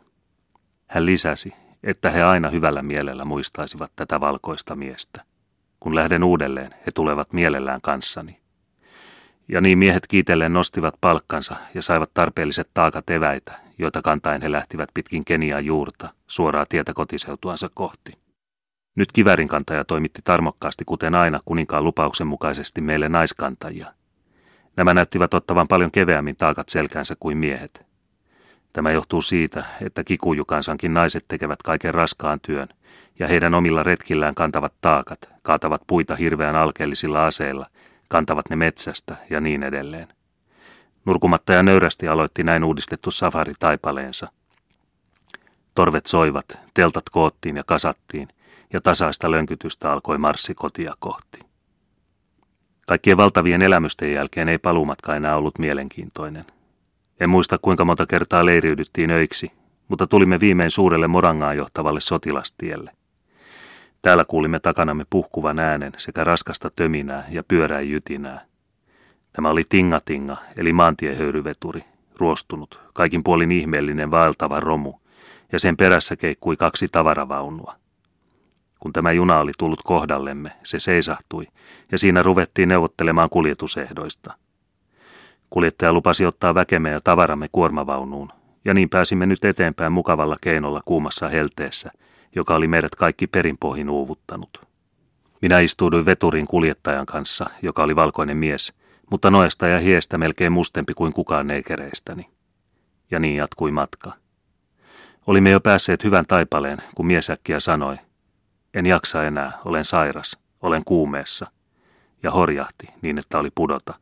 Hän 0.87 1.05
lisäsi, 1.05 1.53
että 1.83 2.09
he 2.09 2.23
aina 2.23 2.49
hyvällä 2.49 2.81
mielellä 2.81 3.25
muistaisivat 3.25 3.91
tätä 3.95 4.19
valkoista 4.19 4.75
miestä. 4.75 5.23
Kun 5.79 5.95
lähden 5.95 6.23
uudelleen, 6.23 6.71
he 6.85 6.91
tulevat 6.95 7.33
mielellään 7.33 7.81
kanssani. 7.81 8.39
Ja 9.47 9.61
niin 9.61 9.77
miehet 9.77 10.07
kiitellen 10.07 10.53
nostivat 10.53 10.95
palkkansa 11.01 11.55
ja 11.73 11.81
saivat 11.81 12.11
tarpeelliset 12.13 12.69
taakat 12.73 13.09
eväitä, 13.09 13.66
joita 13.77 14.01
kantaen 14.01 14.41
he 14.41 14.51
lähtivät 14.51 14.89
pitkin 14.93 15.25
Keniaa 15.25 15.59
juurta, 15.59 16.09
suoraa 16.27 16.65
tietä 16.65 16.93
kotiseutuansa 16.93 17.69
kohti. 17.73 18.11
Nyt 18.95 19.11
kivärin 19.11 19.47
kantaja 19.47 19.85
toimitti 19.85 20.21
tarmokkaasti 20.23 20.85
kuten 20.85 21.15
aina 21.15 21.39
kuninkaan 21.45 21.83
lupauksen 21.83 22.27
mukaisesti 22.27 22.81
meille 22.81 23.09
naiskantajia. 23.09 23.93
Nämä 24.77 24.93
näyttivät 24.93 25.33
ottavan 25.33 25.67
paljon 25.67 25.91
keveämmin 25.91 26.35
taakat 26.35 26.69
selkänsä 26.69 27.15
kuin 27.19 27.37
miehet. 27.37 27.85
Tämä 28.73 28.91
johtuu 28.91 29.21
siitä, 29.21 29.65
että 29.81 30.03
kikujukansankin 30.03 30.93
naiset 30.93 31.25
tekevät 31.27 31.61
kaiken 31.63 31.93
raskaan 31.93 32.39
työn, 32.39 32.67
ja 33.19 33.27
heidän 33.27 33.55
omilla 33.55 33.83
retkillään 33.83 34.35
kantavat 34.35 34.73
taakat, 34.81 35.29
kaatavat 35.41 35.81
puita 35.87 36.15
hirveän 36.15 36.55
alkeellisilla 36.55 37.27
aseilla, 37.27 37.65
kantavat 38.07 38.49
ne 38.49 38.55
metsästä 38.55 39.15
ja 39.29 39.41
niin 39.41 39.63
edelleen. 39.63 40.07
Nurkumatta 41.07 41.53
ja 41.53 41.63
nöyrästi 41.63 42.07
aloitti 42.07 42.43
näin 42.43 42.63
uudistettu 42.63 43.11
safari 43.11 43.53
taipaleensa. 43.59 44.27
Torvet 45.75 46.05
soivat, 46.05 46.45
teltat 46.73 47.09
koottiin 47.11 47.55
ja 47.55 47.63
kasattiin, 47.63 48.27
ja 48.73 48.81
tasaista 48.81 49.31
lönkytystä 49.31 49.91
alkoi 49.91 50.17
marssi 50.17 50.55
kotia 50.55 50.93
kohti. 50.99 51.39
Kaikkien 52.87 53.17
valtavien 53.17 53.61
elämysten 53.61 54.13
jälkeen 54.13 54.49
ei 54.49 54.57
paluumatka 54.57 55.15
enää 55.15 55.35
ollut 55.35 55.59
mielenkiintoinen. 55.59 56.45
En 57.19 57.29
muista 57.29 57.57
kuinka 57.61 57.85
monta 57.85 58.05
kertaa 58.05 58.45
leiriydyttiin 58.45 59.11
öiksi, 59.11 59.51
mutta 59.87 60.07
tulimme 60.07 60.39
viimein 60.39 60.71
suurelle 60.71 61.07
Morangaan 61.07 61.57
johtavalle 61.57 61.99
sotilastielle. 61.99 62.91
Täällä 64.01 64.25
kuulimme 64.25 64.59
takanamme 64.59 65.03
puhkuvan 65.09 65.59
äänen 65.59 65.91
sekä 65.97 66.23
raskasta 66.23 66.71
töminää 66.75 67.25
ja 67.29 67.43
pyörää 67.43 67.81
jytinää. 67.81 68.56
Tämä 69.37 69.49
oli 69.49 69.63
Tingatinga, 69.69 70.37
eli 70.55 70.73
maantiehöyryveturi, 70.73 71.81
ruostunut, 72.15 72.79
kaikin 72.93 73.23
puolin 73.23 73.51
ihmeellinen 73.51 74.11
vaeltava 74.11 74.59
romu, 74.59 74.93
ja 75.51 75.59
sen 75.59 75.77
perässä 75.77 76.15
keikkui 76.15 76.55
kaksi 76.55 76.87
tavaravaunua. 76.91 77.75
Kun 78.79 78.93
tämä 78.93 79.11
juna 79.11 79.39
oli 79.39 79.51
tullut 79.57 79.79
kohdallemme, 79.83 80.51
se 80.63 80.79
seisahtui, 80.79 81.47
ja 81.91 81.97
siinä 81.97 82.23
ruvettiin 82.23 82.69
neuvottelemaan 82.69 83.29
kuljetusehdoista. 83.29 84.33
Kuljettaja 85.49 85.93
lupasi 85.93 86.25
ottaa 86.25 86.55
väkemme 86.55 86.89
ja 86.89 86.99
tavaramme 87.03 87.47
kuormavaunuun, 87.51 88.31
ja 88.65 88.73
niin 88.73 88.89
pääsimme 88.89 89.25
nyt 89.25 89.45
eteenpäin 89.45 89.91
mukavalla 89.91 90.37
keinolla 90.41 90.81
kuumassa 90.85 91.29
helteessä, 91.29 91.91
joka 92.35 92.55
oli 92.55 92.67
meidät 92.67 92.95
kaikki 92.95 93.27
perinpohjin 93.27 93.89
uuvuttanut. 93.89 94.67
Minä 95.41 95.59
istuuduin 95.59 96.05
veturin 96.05 96.47
kuljettajan 96.47 97.05
kanssa, 97.05 97.49
joka 97.61 97.83
oli 97.83 97.95
valkoinen 97.95 98.37
mies, 98.37 98.73
mutta 99.11 99.31
noesta 99.31 99.67
ja 99.67 99.79
hiestä 99.79 100.17
melkein 100.17 100.51
mustempi 100.51 100.93
kuin 100.93 101.13
kukaan 101.13 101.47
neikereistäni. 101.47 102.29
Ja 103.11 103.19
niin 103.19 103.35
jatkui 103.35 103.71
matka. 103.71 104.11
Olimme 105.27 105.49
jo 105.49 105.59
päässeet 105.59 106.03
hyvän 106.03 106.25
taipaleen, 106.25 106.77
kun 106.95 107.07
miesäkkiä 107.07 107.59
sanoi, 107.59 107.97
en 108.73 108.85
jaksa 108.85 109.23
enää, 109.23 109.51
olen 109.65 109.85
sairas, 109.85 110.37
olen 110.61 110.83
kuumeessa. 110.85 111.47
Ja 112.23 112.31
horjahti 112.31 112.87
niin, 113.01 113.19
että 113.19 113.39
oli 113.39 113.49
pudota. 113.55 113.93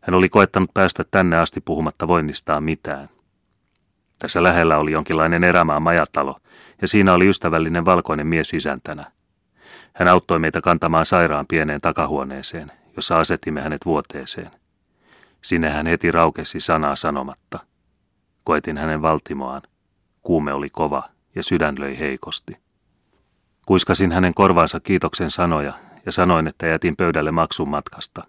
Hän 0.00 0.14
oli 0.14 0.28
koettanut 0.28 0.70
päästä 0.74 1.04
tänne 1.10 1.38
asti 1.38 1.60
puhumatta 1.60 2.08
voinnistaan 2.08 2.64
mitään. 2.64 3.08
Tässä 4.18 4.42
lähellä 4.42 4.78
oli 4.78 4.92
jonkinlainen 4.92 5.44
erämaan 5.44 5.82
majatalo, 5.82 6.36
ja 6.82 6.88
siinä 6.88 7.14
oli 7.14 7.28
ystävällinen 7.28 7.84
valkoinen 7.84 8.26
mies 8.26 8.54
isäntänä. 8.54 9.12
Hän 9.92 10.08
auttoi 10.08 10.38
meitä 10.38 10.60
kantamaan 10.60 11.06
sairaan 11.06 11.46
pieneen 11.46 11.80
takahuoneeseen, 11.80 12.72
jossa 12.96 13.20
asettimme 13.20 13.60
hänet 13.60 13.86
vuoteeseen. 13.86 14.50
Sinne 15.42 15.70
hän 15.70 15.86
heti 15.86 16.10
raukesi 16.10 16.60
sanaa 16.60 16.96
sanomatta. 16.96 17.58
Koetin 18.44 18.78
hänen 18.78 19.02
valtimoaan. 19.02 19.62
Kuume 20.22 20.52
oli 20.52 20.70
kova 20.70 21.08
ja 21.34 21.42
sydän 21.42 21.74
löi 21.78 21.98
heikosti. 21.98 22.56
Kuiskasin 23.66 24.12
hänen 24.12 24.34
korvaansa 24.34 24.80
kiitoksen 24.80 25.30
sanoja 25.30 25.72
ja 26.06 26.12
sanoin, 26.12 26.46
että 26.46 26.66
jätin 26.66 26.96
pöydälle 26.96 27.30
maksun 27.30 27.68
matkasta. 27.68 28.24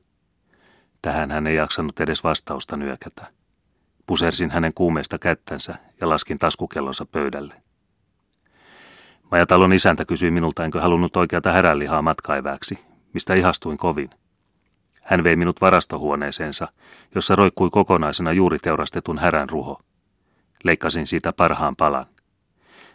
Tähän 1.01 1.31
hän 1.31 1.47
ei 1.47 1.55
jaksanut 1.55 1.99
edes 1.99 2.23
vastausta 2.23 2.77
nyökätä. 2.77 3.27
Pusersin 4.05 4.51
hänen 4.51 4.73
kuumeista 4.73 5.19
kättänsä 5.19 5.75
ja 6.01 6.09
laskin 6.09 6.39
taskukellonsa 6.39 7.05
pöydälle. 7.05 7.53
Majatalon 9.31 9.73
isäntä 9.73 10.05
kysyi 10.05 10.31
minulta, 10.31 10.65
enkö 10.65 10.81
halunnut 10.81 11.17
oikeata 11.17 11.51
häränlihaa 11.51 12.01
matkaiväksi, 12.01 12.79
mistä 13.13 13.33
ihastuin 13.33 13.77
kovin. 13.77 14.09
Hän 15.03 15.23
vei 15.23 15.35
minut 15.35 15.61
varastohuoneeseensa, 15.61 16.67
jossa 17.15 17.35
roikkui 17.35 17.69
kokonaisena 17.69 18.31
juuri 18.31 18.59
teurastetun 18.59 19.19
härän 19.19 19.49
ruho. 19.49 19.79
Leikkasin 20.63 21.07
siitä 21.07 21.33
parhaan 21.33 21.75
palan. 21.75 22.05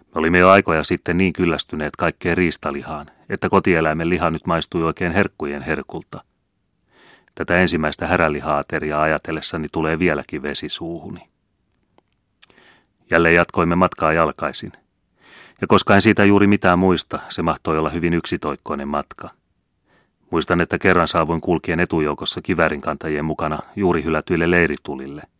Me 0.00 0.12
olimme 0.14 0.38
jo 0.38 0.48
aikoja 0.50 0.84
sitten 0.84 1.18
niin 1.18 1.32
kyllästyneet 1.32 1.96
kaikkeen 1.96 2.36
riistalihaan, 2.36 3.06
että 3.28 3.48
kotieläimen 3.48 4.08
liha 4.08 4.30
nyt 4.30 4.46
maistui 4.46 4.84
oikein 4.84 5.12
herkkujen 5.12 5.62
herkulta. 5.62 6.24
Tätä 7.34 7.56
ensimmäistä 7.56 8.06
härälihaateriaa 8.06 9.02
ajatellessani 9.02 9.68
tulee 9.72 9.98
vieläkin 9.98 10.42
vesi 10.42 10.68
suuhuni. 10.68 11.28
Jälleen 13.10 13.34
jatkoimme 13.34 13.76
matkaa 13.76 14.12
jalkaisin. 14.12 14.72
Ja 15.60 15.66
koska 15.66 15.94
en 15.94 16.02
siitä 16.02 16.24
juuri 16.24 16.46
mitään 16.46 16.78
muista, 16.78 17.18
se 17.28 17.42
mahtoi 17.42 17.78
olla 17.78 17.90
hyvin 17.90 18.14
yksitoikkoinen 18.14 18.88
matka. 18.88 19.30
Muistan, 20.30 20.60
että 20.60 20.78
kerran 20.78 21.08
saavuin 21.08 21.40
kulkien 21.40 21.80
etujoukossa 21.80 22.42
kivärinkantajien 22.42 23.24
mukana 23.24 23.58
juuri 23.76 24.04
hylätyille 24.04 24.50
leiritulille– 24.50 25.22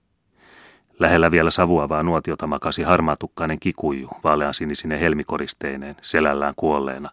Lähellä 0.98 1.30
vielä 1.30 1.50
savuavaa 1.50 2.02
nuotiota 2.02 2.46
makasi 2.46 2.82
harmaatukkainen 2.82 3.60
kikuju, 3.60 4.08
vaalean 4.24 4.54
sinisine 4.54 5.00
helmikoristeineen, 5.00 5.96
selällään 6.02 6.54
kuolleena, 6.56 7.10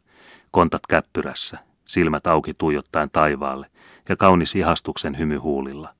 kontat 0.51 0.81
käppyrässä, 0.89 1.57
silmät 1.85 2.27
auki 2.27 2.53
tuijottaen 2.53 3.09
taivaalle 3.11 3.67
ja 4.09 4.15
kaunis 4.15 4.55
ihastuksen 4.55 5.17
hymy 5.17 5.37
huulilla. 5.37 5.93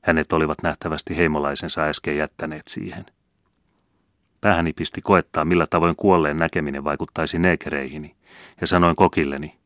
Hänet 0.00 0.32
olivat 0.32 0.62
nähtävästi 0.62 1.16
heimolaisensa 1.16 1.82
äsken 1.82 2.16
jättäneet 2.16 2.68
siihen. 2.68 3.06
Päähäni 4.40 4.72
pisti 4.72 5.00
koettaa, 5.00 5.44
millä 5.44 5.66
tavoin 5.70 5.96
kuolleen 5.96 6.38
näkeminen 6.38 6.84
vaikuttaisi 6.84 7.38
neekereihini, 7.38 8.16
ja 8.60 8.66
sanoin 8.66 8.96
kokilleni, 8.96 9.58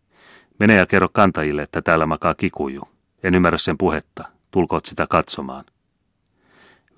mene 0.61 0.75
ja 0.75 0.87
kerro 0.87 1.09
kantajille, 1.13 1.63
että 1.63 1.83
täällä 1.83 2.07
makaa 2.07 2.35
kikuju. 2.35 2.89
En 3.23 3.35
ymmärrä 3.35 3.59
sen 3.59 3.79
puhetta, 3.79 4.25
tulkoot 4.51 4.85
sitä 4.85 5.07
katsomaan. 5.11 5.65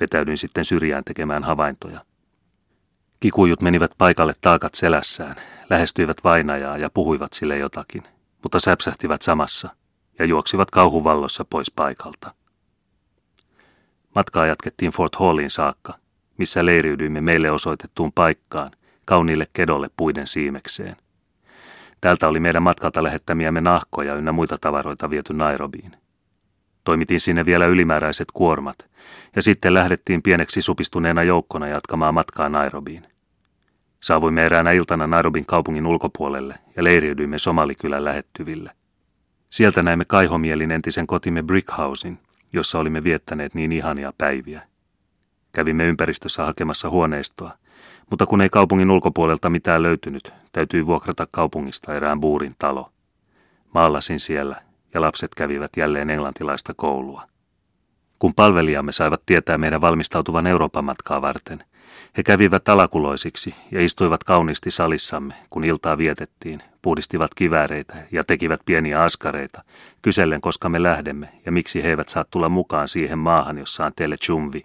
Vetäydyin 0.01 0.39
sitten 0.39 0.65
syrjään 0.65 1.05
tekemään 1.05 1.45
havaintoja. 1.45 2.05
Kikujut 3.21 3.63
menivät 3.63 3.91
paikalle 3.99 4.33
taakat 4.41 4.75
selässään, 4.75 5.37
lähestyivät 5.71 6.17
vainajaa 6.25 6.79
ja 6.79 6.91
puhuivat 6.95 7.33
sille 7.33 7.59
jotakin, 7.59 8.03
mutta 8.43 8.61
säpsähtivät 8.61 9.23
samassa 9.23 9.69
ja 10.19 10.25
juoksivat 10.25 10.71
kauhuvallossa 10.71 11.45
pois 11.51 11.71
paikalta. 11.71 12.35
Matkaa 14.15 14.47
jatkettiin 14.47 14.93
Fort 14.93 15.17
Hallin 15.17 15.51
saakka, 15.51 15.95
missä 16.37 16.67
leiriydyimme 16.67 17.21
meille 17.21 17.51
osoitettuun 17.51 18.13
paikkaan, 18.13 18.71
kauniille 19.05 19.47
kedolle 19.53 19.91
puiden 19.97 20.27
siimekseen. 20.27 20.97
Täältä 22.01 22.29
oli 22.29 22.41
meidän 22.41 22.63
matkalta 22.63 23.03
lähettämiämme 23.03 23.61
nahkoja 23.61 24.15
ynnä 24.15 24.33
muita 24.33 24.59
tavaroita 24.59 25.11
viety 25.11 25.33
Nairobiin. 25.33 25.93
Toimitin 26.85 27.21
sinne 27.21 27.47
vielä 27.47 27.67
ylimääräiset 27.67 28.29
kuormat, 28.35 28.91
ja 29.37 29.43
sitten 29.43 29.75
lähdettiin 29.75 30.23
pieneksi 30.23 30.63
supistuneena 30.63 31.23
joukkona 31.23 31.69
jatkamaan 31.69 32.15
matkaa 32.15 32.49
Nairobiin. 32.49 33.07
Saavuimme 34.01 34.47
eräänä 34.47 34.71
iltana 34.71 35.07
Nairobin 35.07 35.47
kaupungin 35.47 35.87
ulkopuolelle 35.87 36.55
ja 36.77 36.85
leiriytyimme 36.85 37.39
Somalikylän 37.39 38.05
lähettyville. 38.05 38.71
Sieltä 39.49 39.83
näimme 39.83 40.05
kaihomielin 40.05 40.71
entisen 40.71 41.07
kotimme 41.07 41.43
Brickhousein, 41.43 42.19
jossa 42.53 42.79
olimme 42.79 43.05
viettäneet 43.05 43.55
niin 43.55 43.73
ihania 43.73 44.13
päiviä. 44.19 44.63
Kävimme 45.53 45.85
ympäristössä 45.85 46.45
hakemassa 46.45 46.91
huoneistoa, 46.91 47.53
mutta 48.11 48.27
kun 48.27 48.41
ei 48.41 48.49
kaupungin 48.49 48.91
ulkopuolelta 48.91 49.51
mitään 49.51 49.83
löytynyt, 49.83 50.33
täytyi 50.53 50.87
vuokrata 50.87 51.27
kaupungista 51.31 51.95
erään 51.95 52.21
buurin 52.21 52.55
talo. 52.59 52.93
Maallasin 53.75 54.21
siellä 54.21 54.57
ja 54.95 55.01
lapset 55.01 55.35
kävivät 55.35 55.71
jälleen 55.77 56.11
englantilaista 56.11 56.73
koulua. 56.77 57.23
Kun 58.19 58.35
palvelijamme 58.35 58.93
saivat 58.93 59.23
tietää 59.27 59.59
meidän 59.59 59.81
valmistautuvan 59.81 60.47
Euroopan 60.47 60.85
matkaa 60.85 61.23
varten, 61.23 61.59
he 62.17 62.23
kävivät 62.23 62.69
alakuloisiksi 62.69 63.55
ja 63.71 63.85
istuivat 63.85 64.25
kauniisti 64.25 64.71
salissamme, 64.71 65.35
kun 65.51 65.65
iltaa 65.65 65.99
vietettiin, 65.99 66.63
puhdistivat 66.83 67.35
kivääreitä 67.35 67.97
ja 68.13 68.25
tekivät 68.25 68.61
pieniä 68.65 69.03
askareita, 69.03 69.65
kysellen 70.03 70.41
koska 70.41 70.69
me 70.69 70.83
lähdemme 70.83 71.29
ja 71.47 71.53
miksi 71.53 71.83
he 71.83 71.89
eivät 71.89 72.09
saa 72.09 72.25
tulla 72.31 72.49
mukaan 72.49 72.89
siihen 72.89 73.19
maahan, 73.19 73.59
jossa 73.59 73.87
on 73.87 73.93
teille 73.97 74.17
chumvi, 74.17 74.63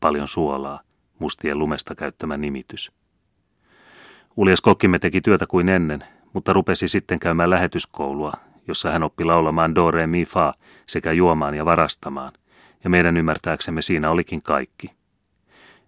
paljon 0.00 0.28
suolaa, 0.28 0.78
mustien 1.18 1.58
lumesta 1.58 1.94
käyttämä 1.94 2.36
nimitys. 2.36 2.97
Uljas 4.36 4.60
kokkimme 4.60 4.98
teki 4.98 5.20
työtä 5.20 5.46
kuin 5.46 5.68
ennen, 5.68 6.04
mutta 6.32 6.52
rupesi 6.52 6.88
sitten 6.88 7.18
käymään 7.18 7.50
lähetyskoulua, 7.50 8.32
jossa 8.68 8.90
hän 8.90 9.02
oppi 9.02 9.24
laulamaan 9.24 9.74
do, 9.74 9.90
re, 9.90 10.06
mi, 10.06 10.24
fa 10.24 10.52
sekä 10.86 11.12
juomaan 11.12 11.54
ja 11.54 11.64
varastamaan, 11.64 12.32
ja 12.84 12.90
meidän 12.90 13.16
ymmärtääksemme 13.16 13.82
siinä 13.82 14.10
olikin 14.10 14.42
kaikki. 14.42 14.90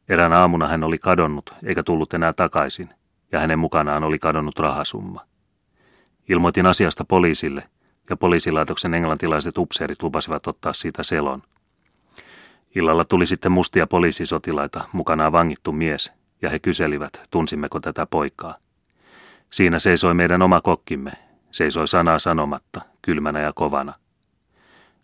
Erään 0.08 0.32
aamuna 0.32 0.68
hän 0.68 0.84
oli 0.84 0.98
kadonnut 0.98 1.54
eikä 1.64 1.82
tullut 1.82 2.14
enää 2.14 2.32
takaisin, 2.32 2.88
ja 3.32 3.40
hänen 3.40 3.58
mukanaan 3.58 4.04
oli 4.04 4.18
kadonnut 4.18 4.58
rahasumma. 4.58 5.20
Ilmoitin 6.28 6.66
asiasta 6.66 7.04
poliisille, 7.04 7.62
ja 8.10 8.16
poliisilaitoksen 8.16 8.94
englantilaiset 8.94 9.58
upseerit 9.58 10.02
lupasivat 10.02 10.46
ottaa 10.46 10.72
siitä 10.72 11.02
selon. 11.02 11.42
Illalla 12.74 13.04
tuli 13.04 13.26
sitten 13.26 13.52
mustia 13.52 13.86
poliisisotilaita, 13.86 14.84
mukanaan 14.92 15.32
vangittu 15.32 15.72
mies, 15.72 16.12
ja 16.42 16.50
he 16.50 16.58
kyselivät, 16.58 17.22
tunsimmeko 17.30 17.80
tätä 17.80 18.06
poikaa. 18.06 18.56
Siinä 19.50 19.78
seisoi 19.78 20.14
meidän 20.14 20.42
oma 20.42 20.60
kokkimme, 20.60 21.12
Seisoi 21.50 21.88
sanaa 21.88 22.18
sanomatta, 22.18 22.80
kylmänä 23.02 23.40
ja 23.40 23.52
kovana. 23.54 23.94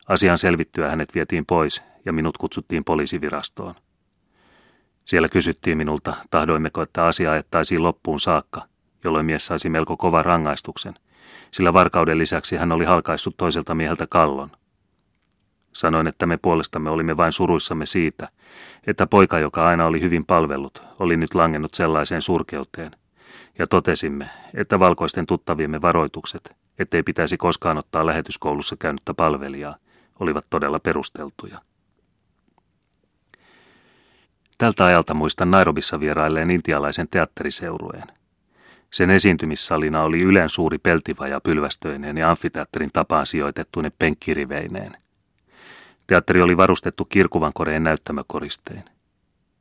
Asian 0.08 0.39
selvittyä 0.39 0.90
hänet 0.90 1.15
vietiin 1.15 1.47
pois 1.47 1.82
ja 2.05 2.12
minut 2.12 2.39
kutsuttiin 2.39 2.84
poliisivirastoon. 2.84 3.74
Siellä 5.05 5.28
kysyttiin 5.28 5.78
minulta, 5.78 6.15
tahdoimmeko, 6.31 6.82
että 6.82 7.05
asia 7.05 7.32
ajettaisiin 7.32 7.82
loppuun 7.82 8.20
saakka, 8.20 8.62
jolloin 9.05 9.26
mies 9.26 9.47
saisi 9.47 9.68
melko 9.68 9.97
kova 9.97 10.23
rangaistuksen, 10.23 10.94
sillä 11.50 11.73
varkauden 11.73 12.18
lisäksi 12.18 12.56
hän 12.56 12.73
oli 12.73 12.84
halkaissut 12.84 13.36
toiselta 13.36 13.74
mieheltä 13.74 14.06
kallon. 14.06 14.50
Sanoin, 15.76 16.06
että 16.06 16.26
me 16.26 16.36
puolestamme 16.36 16.90
olimme 16.90 17.16
vain 17.16 17.32
suruissamme 17.32 17.86
siitä, 17.86 18.28
että 18.86 19.06
poika, 19.06 19.38
joka 19.38 19.66
aina 19.66 19.86
oli 19.86 20.00
hyvin 20.00 20.26
palvellut, 20.26 20.82
oli 20.98 21.16
nyt 21.16 21.34
langennut 21.34 21.74
sellaiseen 21.74 22.22
surkeuteen, 22.22 22.90
ja 23.58 23.66
totesimme, 23.66 24.30
että 24.55 24.78
valkoisten 24.78 25.26
tuttaviemme 25.26 25.82
varoitukset, 25.82 26.56
ettei 26.78 27.02
pitäisi 27.02 27.36
koskaan 27.36 27.78
ottaa 27.78 28.06
lähetyskoulussa 28.06 28.76
käynyttä 28.78 29.14
palvelijaa, 29.14 29.76
olivat 30.20 30.46
todella 30.50 30.80
perusteltuja. 30.80 31.60
Tältä 34.58 34.84
ajalta 34.84 35.14
muistan 35.14 35.50
Nairobissa 35.50 36.00
vierailleen 36.00 36.50
intialaisen 36.50 37.08
teatteriseurueen. 37.10 38.06
Sen 38.92 39.10
esiintymissalina 39.10 40.02
oli 40.02 40.20
ylen 40.20 40.48
suuri 40.48 40.78
peltivaja 40.78 41.40
pylvästöineen 41.40 42.18
ja 42.18 42.30
amfiteatterin 42.30 42.90
tapaan 42.92 43.26
sijoitettuinen 43.26 43.92
penkkiriveineen. 43.98 45.06
Teatteri 46.07 46.43
oli 46.43 46.57
varustettu 46.57 47.05
kirkuvan 47.05 47.52
koreen 47.55 47.85
näyttämökoristein. 47.85 48.85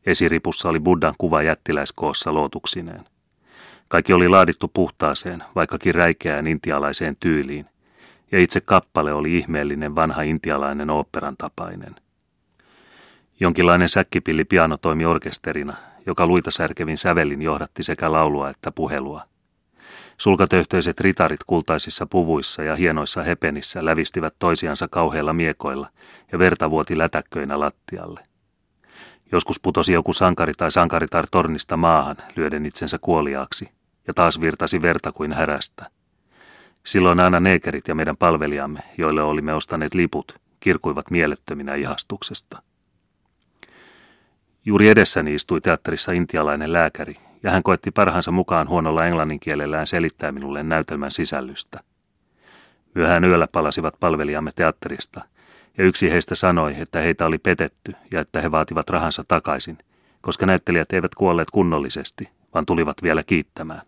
Esiripussa 0.05 0.69
oli 0.69 0.79
Buddhan 0.79 1.15
kuva 1.17 1.41
jättiläiskoossa 1.41 2.33
lootuksineen. 2.33 3.05
Kaikki 3.87 4.13
oli 4.13 4.27
laadittu 4.27 4.67
puhtaaseen, 4.67 5.43
vaikkakin 5.55 5.95
räikeään 5.95 6.47
intialaiseen 6.47 7.15
tyyliin, 7.19 7.65
ja 8.31 8.39
itse 8.39 8.61
kappale 8.61 9.13
oli 9.13 9.37
ihmeellinen 9.37 9.95
vanha 9.95 10.21
intialainen 10.21 10.89
oopperan 10.89 11.37
tapainen. 11.37 11.95
Jonkinlainen 13.39 13.89
säkkipilli 13.89 14.45
piano 14.45 14.77
toimi 14.77 15.05
orkesterina, 15.05 15.73
joka 16.05 16.27
luita 16.27 16.51
särkevin 16.51 16.97
sävelin 16.97 17.41
johdatti 17.41 17.83
sekä 17.83 18.11
laulua 18.11 18.49
että 18.49 18.71
puhelua. 18.71 19.21
Sulkatöhtöiset 20.17 20.99
ritarit 20.99 21.43
kultaisissa 21.43 22.05
puvuissa 22.05 22.63
ja 22.63 22.75
hienoissa 22.75 23.23
hepenissä 23.23 23.85
lävistivät 23.85 24.35
toisiansa 24.39 24.87
kauheilla 24.87 25.33
miekoilla 25.33 25.89
ja 26.31 26.39
verta 26.39 26.69
vuoti 26.69 26.97
lätäkköinä 26.97 27.59
lattialle. 27.59 28.23
Joskus 29.31 29.59
putosi 29.59 29.93
joku 29.93 30.13
sankari 30.13 30.53
tai 30.57 30.71
sankaritar 30.71 31.27
tornista 31.31 31.77
maahan, 31.77 32.17
lyöden 32.35 32.65
itsensä 32.65 32.97
kuoliaaksi, 33.01 33.69
ja 34.07 34.13
taas 34.13 34.41
virtasi 34.41 34.81
verta 34.81 35.11
kuin 35.11 35.33
härästä. 35.33 35.89
Silloin 36.85 37.19
aina 37.19 37.39
neekerit 37.39 37.87
ja 37.87 37.95
meidän 37.95 38.17
palvelijamme, 38.17 38.79
joille 38.97 39.21
olimme 39.23 39.53
ostaneet 39.53 39.93
liput, 39.93 40.39
kirkuivat 40.59 41.11
mielettöminä 41.11 41.75
ihastuksesta. 41.75 42.61
Juuri 44.65 44.89
edessäni 44.89 45.33
istui 45.33 45.61
teatterissa 45.61 46.11
intialainen 46.11 46.73
lääkäri, 46.73 47.15
ja 47.43 47.51
hän 47.51 47.63
koetti 47.63 47.91
parhaansa 47.91 48.31
mukaan 48.31 48.69
huonolla 48.69 49.05
englanninkielellään 49.05 49.87
selittää 49.87 50.31
minulle 50.31 50.63
näytelmän 50.63 51.11
sisällystä. 51.11 51.79
Myöhään 52.95 53.23
yöllä 53.23 53.47
palasivat 53.51 53.93
palvelijamme 53.99 54.51
teatterista, 54.55 55.21
ja 55.77 55.83
yksi 55.83 56.11
heistä 56.11 56.35
sanoi, 56.35 56.75
että 56.79 56.99
heitä 56.99 57.25
oli 57.25 57.37
petetty 57.37 57.95
ja 58.11 58.21
että 58.21 58.41
he 58.41 58.51
vaativat 58.51 58.89
rahansa 58.89 59.23
takaisin, 59.27 59.77
koska 60.21 60.45
näyttelijät 60.45 60.93
eivät 60.93 61.15
kuolleet 61.15 61.51
kunnollisesti, 61.51 62.29
vaan 62.53 62.65
tulivat 62.65 62.97
vielä 63.03 63.23
kiittämään. 63.23 63.81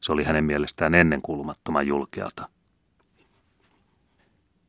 Se 0.00 0.12
oli 0.12 0.24
hänen 0.24 0.44
mielestään 0.44 0.94
ennenkuulumattoman 0.94 1.86
julkealta. 1.86 2.48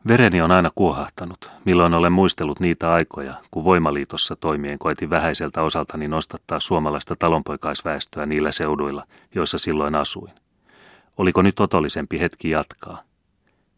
Vereni 0.08 0.42
on 0.42 0.52
aina 0.52 0.72
kuohahtanut, 0.76 1.52
milloin 1.66 1.94
olen 1.94 2.12
muistellut 2.12 2.60
niitä 2.60 2.94
aikoja, 2.94 3.34
kun 3.52 3.64
voimaliitossa 3.64 4.36
toimien 4.36 4.80
koetin 4.80 5.10
vähäiseltä 5.10 5.62
osaltani 5.62 6.08
nostattaa 6.08 6.60
suomalaista 6.60 7.16
talonpoikaisväestöä 7.16 8.26
niillä 8.26 8.52
seuduilla, 8.52 9.04
joissa 9.36 9.58
silloin 9.58 9.96
asuin. 9.96 10.34
Oliko 11.18 11.42
nyt 11.42 11.60
otollisempi 11.60 12.20
hetki 12.20 12.50
jatkaa? 12.50 13.04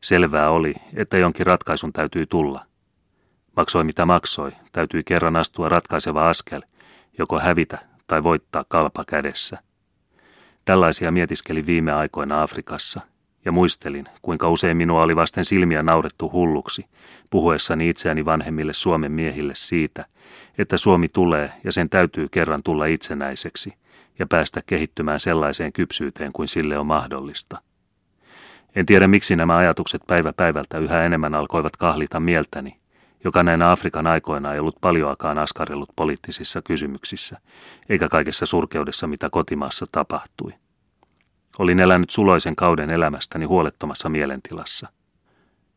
Selvää 0.01 0.50
oli, 0.50 0.74
että 0.93 1.17
jonkin 1.17 1.45
ratkaisun 1.45 1.93
täytyy 1.93 2.25
tulla. 2.25 2.66
Maksoi 3.58 3.83
mitä 3.83 4.06
maksoi, 4.06 4.51
täytyy 4.72 5.03
kerran 5.03 5.35
astua 5.35 5.69
ratkaiseva 5.69 6.30
askel, 6.30 6.61
joko 7.17 7.40
hävitä 7.40 7.77
tai 8.08 8.24
voittaa 8.24 8.66
kalpa 8.67 9.03
kädessä. 9.08 9.58
Tällaisia 10.66 11.11
mietiskelin 11.11 11.66
viime 11.66 11.91
aikoina 11.91 12.41
Afrikassa, 12.41 13.01
ja 13.45 13.52
muistelin, 13.52 14.06
kuinka 14.22 14.50
usein 14.50 14.78
minua 14.78 15.03
oli 15.03 15.16
vasten 15.16 15.45
silmiä 15.45 15.84
naurettu 15.84 16.32
hulluksi, 16.32 16.86
puhuessani 17.30 17.90
itseäni 17.90 18.26
vanhemmille 18.26 18.74
Suomen 18.74 19.11
miehille 19.11 19.53
siitä, 19.56 20.06
että 20.58 20.78
Suomi 20.78 21.08
tulee 21.14 21.53
ja 21.64 21.72
sen 21.72 21.90
täytyy 21.90 22.28
kerran 22.32 22.64
tulla 22.64 22.86
itsenäiseksi 22.86 23.74
ja 24.20 24.26
päästä 24.28 24.61
kehittymään 24.66 25.20
sellaiseen 25.20 25.74
kypsyyteen 25.74 26.32
kuin 26.34 26.48
sille 26.48 26.78
on 26.78 26.86
mahdollista. 26.86 27.61
En 28.76 28.86
tiedä 28.86 29.08
miksi 29.08 29.36
nämä 29.36 29.58
ajatukset 29.58 30.02
päivä 30.08 30.34
päivältä 30.34 30.78
yhä 30.78 31.03
enemmän 31.03 31.36
alkoivat 31.36 31.78
kahlita 31.78 32.20
mieltäni, 32.20 32.78
joka 33.24 33.44
näinä 33.44 33.72
Afrikan 33.72 34.08
aikoina 34.08 34.53
ei 34.53 34.60
ollut 34.60 34.82
paljoakaan 34.82 35.38
askarellut 35.38 35.90
poliittisissa 35.95 36.61
kysymyksissä, 36.61 37.38
eikä 37.90 38.10
kaikessa 38.10 38.45
surkeudessa, 38.45 39.08
mitä 39.08 39.30
kotimaassa 39.30 39.86
tapahtui. 39.92 40.53
Olin 41.59 41.80
elänyt 41.80 42.09
suloisen 42.09 42.55
kauden 42.55 42.89
elämästäni 42.89 43.45
huolettomassa 43.45 44.09
mielentilassa. 44.09 44.88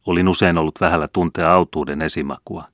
Olin 0.06 0.28
usein 0.28 0.58
ollut 0.58 0.80
vähällä 0.80 1.08
tuntea 1.08 1.52
autuuden 1.52 2.02
esimakua, 2.02 2.64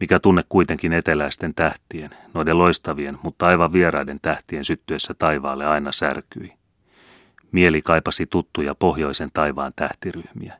mikä 0.00 0.18
tunne 0.18 0.42
kuitenkin 0.48 0.92
eteläisten 0.92 1.54
tähtien, 1.54 2.10
noiden 2.34 2.58
loistavien, 2.58 3.18
mutta 3.22 3.46
aivan 3.46 3.72
vieraiden 3.72 4.18
tähtien 4.22 4.64
syttyessä 4.64 5.14
taivaalle 5.14 5.66
aina 5.66 5.92
särkyi. 5.92 6.52
Mieli 7.52 7.82
kaipasi 7.82 8.26
tuttuja 8.26 8.74
pohjoisen 8.74 9.28
taivaan 9.34 9.72
tähtiryhmiä. 9.76 10.58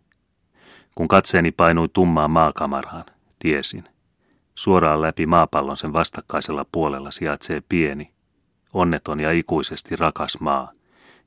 Kun 0.95 1.09
katseeni 1.09 1.53
painui 1.53 1.89
tummaan 1.89 2.31
maakamarhaan, 2.31 3.05
tiesin. 3.39 3.85
Suoraan 4.55 5.03
läpi 5.03 5.27
maapallon 5.27 5.77
sen 5.77 5.93
vastakkaisella 5.93 6.67
puolella 6.73 7.11
sijaitsee 7.11 7.63
pieni, 7.69 8.11
onneton 8.73 9.21
ja 9.21 9.33
ikuisesti 9.33 9.97
rakas 9.97 10.41
maa– 10.41 10.73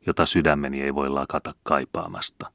jota 0.06 0.26
sydämeni 0.26 0.82
ei 0.82 0.96
voi 0.96 1.10
lakata 1.10 1.54
kaipaamasta. 1.64 2.52